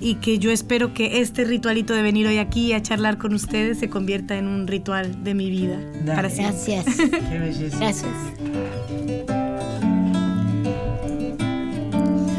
y 0.00 0.16
que 0.16 0.38
yo 0.38 0.50
espero 0.50 0.94
que 0.94 1.20
este 1.20 1.44
ritualito 1.44 1.94
de 1.94 2.02
venir 2.02 2.26
hoy 2.26 2.38
aquí 2.38 2.72
a 2.72 2.82
charlar 2.82 3.18
con 3.18 3.34
ustedes 3.34 3.78
se 3.78 3.88
convierta 3.88 4.36
en 4.36 4.46
un 4.46 4.66
ritual 4.66 5.24
de 5.24 5.34
mi 5.34 5.50
vida. 5.50 5.78
Dale. 6.04 6.14
Para. 6.14 6.28
Gracias. 6.28 6.84
Qué 6.96 7.38
belleza. 7.38 7.78
Gracias. 7.78 8.12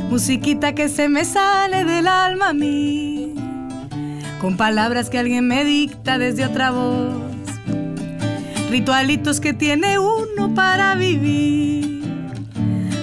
Musiquita 0.10 0.74
que 0.74 0.90
se 0.90 1.10
me 1.10 1.26
sale 1.26 1.84
del 1.84 2.08
alma 2.08 2.49
a 2.49 2.54
mí, 2.54 3.36
con 4.41 4.58
palabras 4.58 5.10
que 5.10 5.20
alguien 5.20 5.48
me 5.48 5.64
dicta 5.64 6.18
desde 6.18 6.45
otra 6.45 6.72
voz, 6.72 7.14
ritualitos 8.69 9.39
que 9.39 9.53
tiene 9.53 9.98
uno 9.99 10.53
para 10.53 10.95
vivir, 10.95 12.03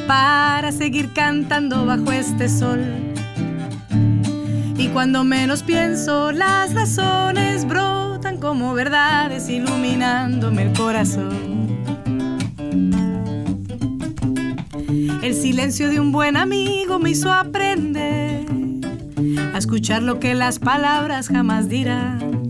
para 0.06 0.72
seguir 0.72 1.12
cantando 1.12 1.86
bajo 1.86 2.12
este 2.12 2.48
sol. 2.48 2.80
Y 4.76 4.88
cuando 4.88 5.24
menos 5.24 5.62
pienso, 5.62 6.32
las 6.32 6.74
razones 6.74 7.66
brotan 7.66 8.38
como 8.38 8.74
verdades 8.74 9.48
iluminándome 9.48 10.62
el 10.62 10.72
corazón. 10.72 11.54
El 15.22 15.34
silencio 15.34 15.88
de 15.88 16.00
un 16.00 16.12
buen 16.12 16.36
amigo 16.36 16.98
me 16.98 17.10
hizo 17.10 17.32
aprender 17.32 18.44
a 19.54 19.58
escuchar 19.58 20.02
lo 20.02 20.20
que 20.20 20.34
las 20.34 20.58
palabras 20.58 21.28
jamás 21.28 21.68
dirán. 21.68 22.43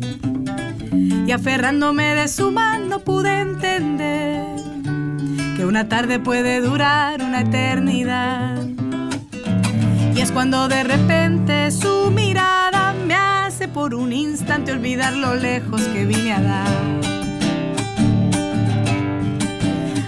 Y 0.94 1.32
aferrándome 1.32 2.14
de 2.14 2.28
su 2.28 2.50
mano 2.50 3.00
pude 3.00 3.40
entender 3.40 4.46
que 5.56 5.64
una 5.64 5.88
tarde 5.88 6.18
puede 6.18 6.60
durar 6.60 7.22
una 7.22 7.40
eternidad. 7.40 8.64
Y 10.14 10.20
es 10.20 10.30
cuando 10.30 10.68
de 10.68 10.84
repente 10.84 11.70
su 11.70 12.10
mirada 12.10 12.94
me 13.06 13.14
hace 13.14 13.68
por 13.68 13.94
un 13.94 14.12
instante 14.12 14.72
olvidar 14.72 15.12
lo 15.14 15.34
lejos 15.34 15.82
que 15.82 16.04
vine 16.04 16.32
a 16.32 16.40
dar. 16.40 17.04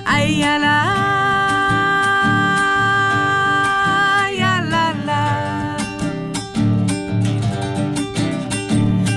Ay, 0.04 0.42
a 0.42 0.58
la, 0.58 1.15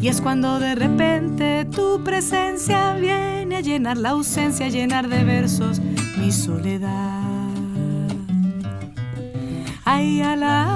Y 0.00 0.06
es 0.08 0.20
cuando 0.20 0.60
de 0.60 0.76
repente 0.76 1.64
tu 1.64 2.04
presencia 2.04 2.94
viene 2.94 3.56
a 3.56 3.60
llenar 3.60 3.96
la 3.96 4.10
ausencia, 4.10 4.66
a 4.66 4.68
llenar 4.68 5.08
de 5.08 5.24
versos 5.24 5.80
mi 6.18 6.30
soledad. 6.30 7.22
Ay, 9.84 10.20
a 10.22 10.36
la, 10.36 10.66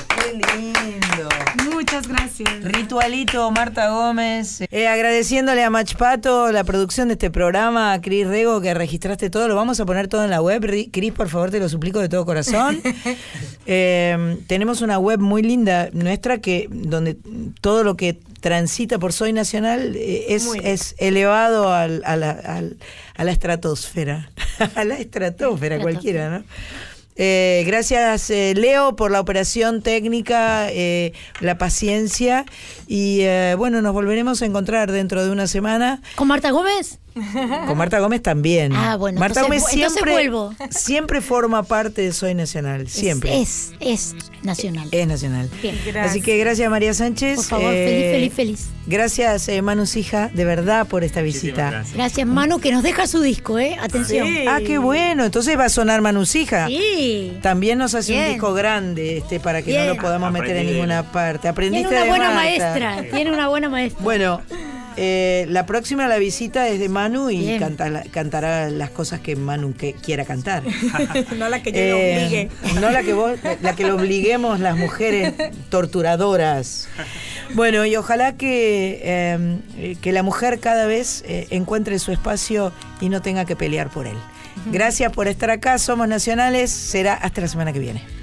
Gracias. 2.38 2.72
Ritualito, 2.72 3.50
Marta 3.50 3.90
Gómez. 3.90 4.60
Eh, 4.70 4.86
agradeciéndole 4.86 5.64
a 5.64 5.70
Machpato 5.70 6.52
la 6.52 6.64
producción 6.64 7.08
de 7.08 7.14
este 7.14 7.30
programa, 7.30 7.92
a 7.92 8.00
Cris 8.00 8.26
Rego 8.26 8.60
que 8.60 8.74
registraste 8.74 9.30
todo, 9.30 9.48
lo 9.48 9.54
vamos 9.56 9.80
a 9.80 9.86
poner 9.86 10.08
todo 10.08 10.24
en 10.24 10.30
la 10.30 10.40
web. 10.40 10.62
Ri- 10.64 10.90
Cris, 10.92 11.12
por 11.12 11.28
favor, 11.28 11.50
te 11.50 11.58
lo 11.58 11.68
suplico 11.68 11.98
de 12.00 12.08
todo 12.08 12.24
corazón. 12.24 12.80
Eh, 13.70 14.38
tenemos 14.46 14.80
una 14.80 14.98
web 14.98 15.20
muy 15.20 15.42
linda 15.42 15.90
nuestra 15.92 16.38
que 16.38 16.68
donde 16.70 17.18
todo 17.60 17.84
lo 17.84 17.98
que 17.98 18.18
transita 18.40 18.98
por 18.98 19.12
Soy 19.12 19.34
Nacional 19.34 19.94
eh, 19.94 20.24
es, 20.30 20.48
es 20.62 20.94
elevado 20.96 21.74
al- 21.74 22.02
a, 22.06 22.16
la, 22.16 22.30
al- 22.30 22.78
a 23.14 23.24
la 23.24 23.30
estratosfera. 23.30 24.30
a 24.74 24.84
la 24.84 24.94
estratosfera 24.96 25.78
cualquiera, 25.80 26.30
¿no? 26.30 26.44
Eh, 27.20 27.64
gracias, 27.66 28.30
eh, 28.30 28.54
Leo, 28.56 28.94
por 28.96 29.10
la 29.10 29.20
operación 29.20 29.82
técnica, 29.82 30.68
eh, 30.70 31.12
la 31.40 31.58
paciencia. 31.58 32.44
Y 32.86 33.20
eh, 33.22 33.54
bueno, 33.58 33.82
nos 33.82 33.92
volveremos 33.92 34.40
a 34.40 34.46
encontrar 34.46 34.92
dentro 34.92 35.24
de 35.24 35.30
una 35.30 35.46
semana. 35.48 36.00
¿Con 36.14 36.28
Marta 36.28 36.50
Gómez? 36.52 36.98
Con 37.66 37.76
Marta 37.76 37.98
Gómez 37.98 38.22
también. 38.22 38.72
Ah, 38.76 38.94
bueno, 38.96 39.18
Marta 39.18 39.40
entonces 39.40 39.62
Gómez 39.64 39.74
siempre, 39.92 40.12
vuelvo. 40.12 40.54
siempre 40.70 41.20
forma 41.20 41.64
parte 41.64 42.02
de 42.02 42.12
Soy 42.12 42.32
Nacional. 42.34 42.88
Siempre. 42.88 43.40
Es, 43.42 43.72
es, 43.80 44.14
es 44.14 44.44
nacional. 44.44 44.86
Es 44.92 45.08
nacional. 45.08 45.50
Bien. 45.60 45.76
Así 45.98 46.22
que 46.22 46.38
gracias, 46.38 46.70
María 46.70 46.94
Sánchez. 46.94 47.34
Por 47.36 47.44
favor, 47.44 47.72
Eh, 47.74 48.12
feliz, 48.12 48.32
feliz, 48.34 48.34
feliz. 48.62 48.74
Gracias, 48.86 49.48
eh, 49.48 49.60
Manu 49.62 49.84
Sija, 49.86 50.30
de 50.32 50.44
verdad, 50.44 50.86
por 50.86 51.02
esta 51.02 51.20
visita. 51.20 51.70
gracias. 51.70 51.96
Gracias, 51.96 52.26
Manu, 52.26 52.60
que 52.60 52.70
nos 52.70 52.84
deja 52.84 53.06
su 53.08 53.20
disco, 53.20 53.58
¿eh? 53.58 53.76
Atención. 53.80 54.26
Sí. 54.28 54.44
Ah, 54.48 54.60
qué 54.64 54.78
bueno. 54.78 55.24
Entonces 55.24 55.58
va 55.58 55.64
a 55.64 55.68
sonar 55.70 56.00
Manu 56.00 56.24
Sija. 56.24 56.68
Sí. 56.68 57.07
También 57.42 57.78
nos 57.78 57.94
hace 57.94 58.16
un 58.18 58.24
disco 58.28 58.52
grande 58.54 59.18
este 59.18 59.40
para 59.40 59.62
que 59.62 59.70
Bien. 59.70 59.86
no 59.86 59.94
lo 59.94 60.00
podamos 60.00 60.32
meter 60.32 60.56
en 60.56 60.66
ninguna 60.66 61.02
parte. 61.12 61.40
Tiene 61.40 61.50
Aprendiste 61.50 61.88
una 61.88 62.02
de 62.02 62.08
buena 62.08 62.30
Marta. 62.30 62.40
maestra. 62.74 63.04
Tiene 63.14 63.32
una 63.32 63.48
buena 63.48 63.68
maestra. 63.68 64.02
Bueno, 64.02 64.40
eh, 64.96 65.46
la 65.48 65.64
próxima 65.64 66.08
la 66.08 66.18
visita 66.18 66.66
es 66.68 66.80
de 66.80 66.88
Manu 66.88 67.30
y 67.30 67.56
canta 67.58 68.02
cantará 68.10 68.68
las 68.68 68.90
cosas 68.90 69.20
que 69.20 69.36
Manu 69.36 69.74
que 69.74 69.92
quiera 69.94 70.24
cantar. 70.24 70.62
no 71.36 71.48
la 71.48 71.62
que 71.62 71.70
yo 71.72 71.78
Eh, 71.78 71.90
lo 71.90 71.96
obligue. 71.98 72.50
no 72.80 72.90
la 72.90 73.02
que 73.02 73.12
vos, 73.12 73.38
la 73.62 73.76
que 73.76 73.86
lo 73.86 73.94
obliguemos 73.94 74.58
las 74.60 74.76
mujeres 74.76 75.34
torturadoras. 75.70 76.88
Bueno, 77.54 77.86
y 77.86 77.96
ojalá 77.96 78.36
que, 78.36 79.00
eh, 79.02 79.58
eh, 79.78 79.96
que 80.02 80.12
la 80.12 80.22
mujer 80.22 80.58
cada 80.60 80.86
vez 80.86 81.24
eh, 81.26 81.46
encuentre 81.50 81.98
su 81.98 82.12
espacio 82.12 82.72
y 83.00 83.08
no 83.08 83.22
tenga 83.22 83.44
que 83.44 83.56
pelear 83.56 83.90
por 83.90 84.06
él. 84.06 84.16
Gracias 84.66 85.12
por 85.12 85.28
estar 85.28 85.50
acá, 85.50 85.78
somos 85.78 86.08
nacionales, 86.08 86.70
será 86.70 87.14
hasta 87.14 87.40
la 87.40 87.48
semana 87.48 87.72
que 87.72 87.78
viene. 87.78 88.18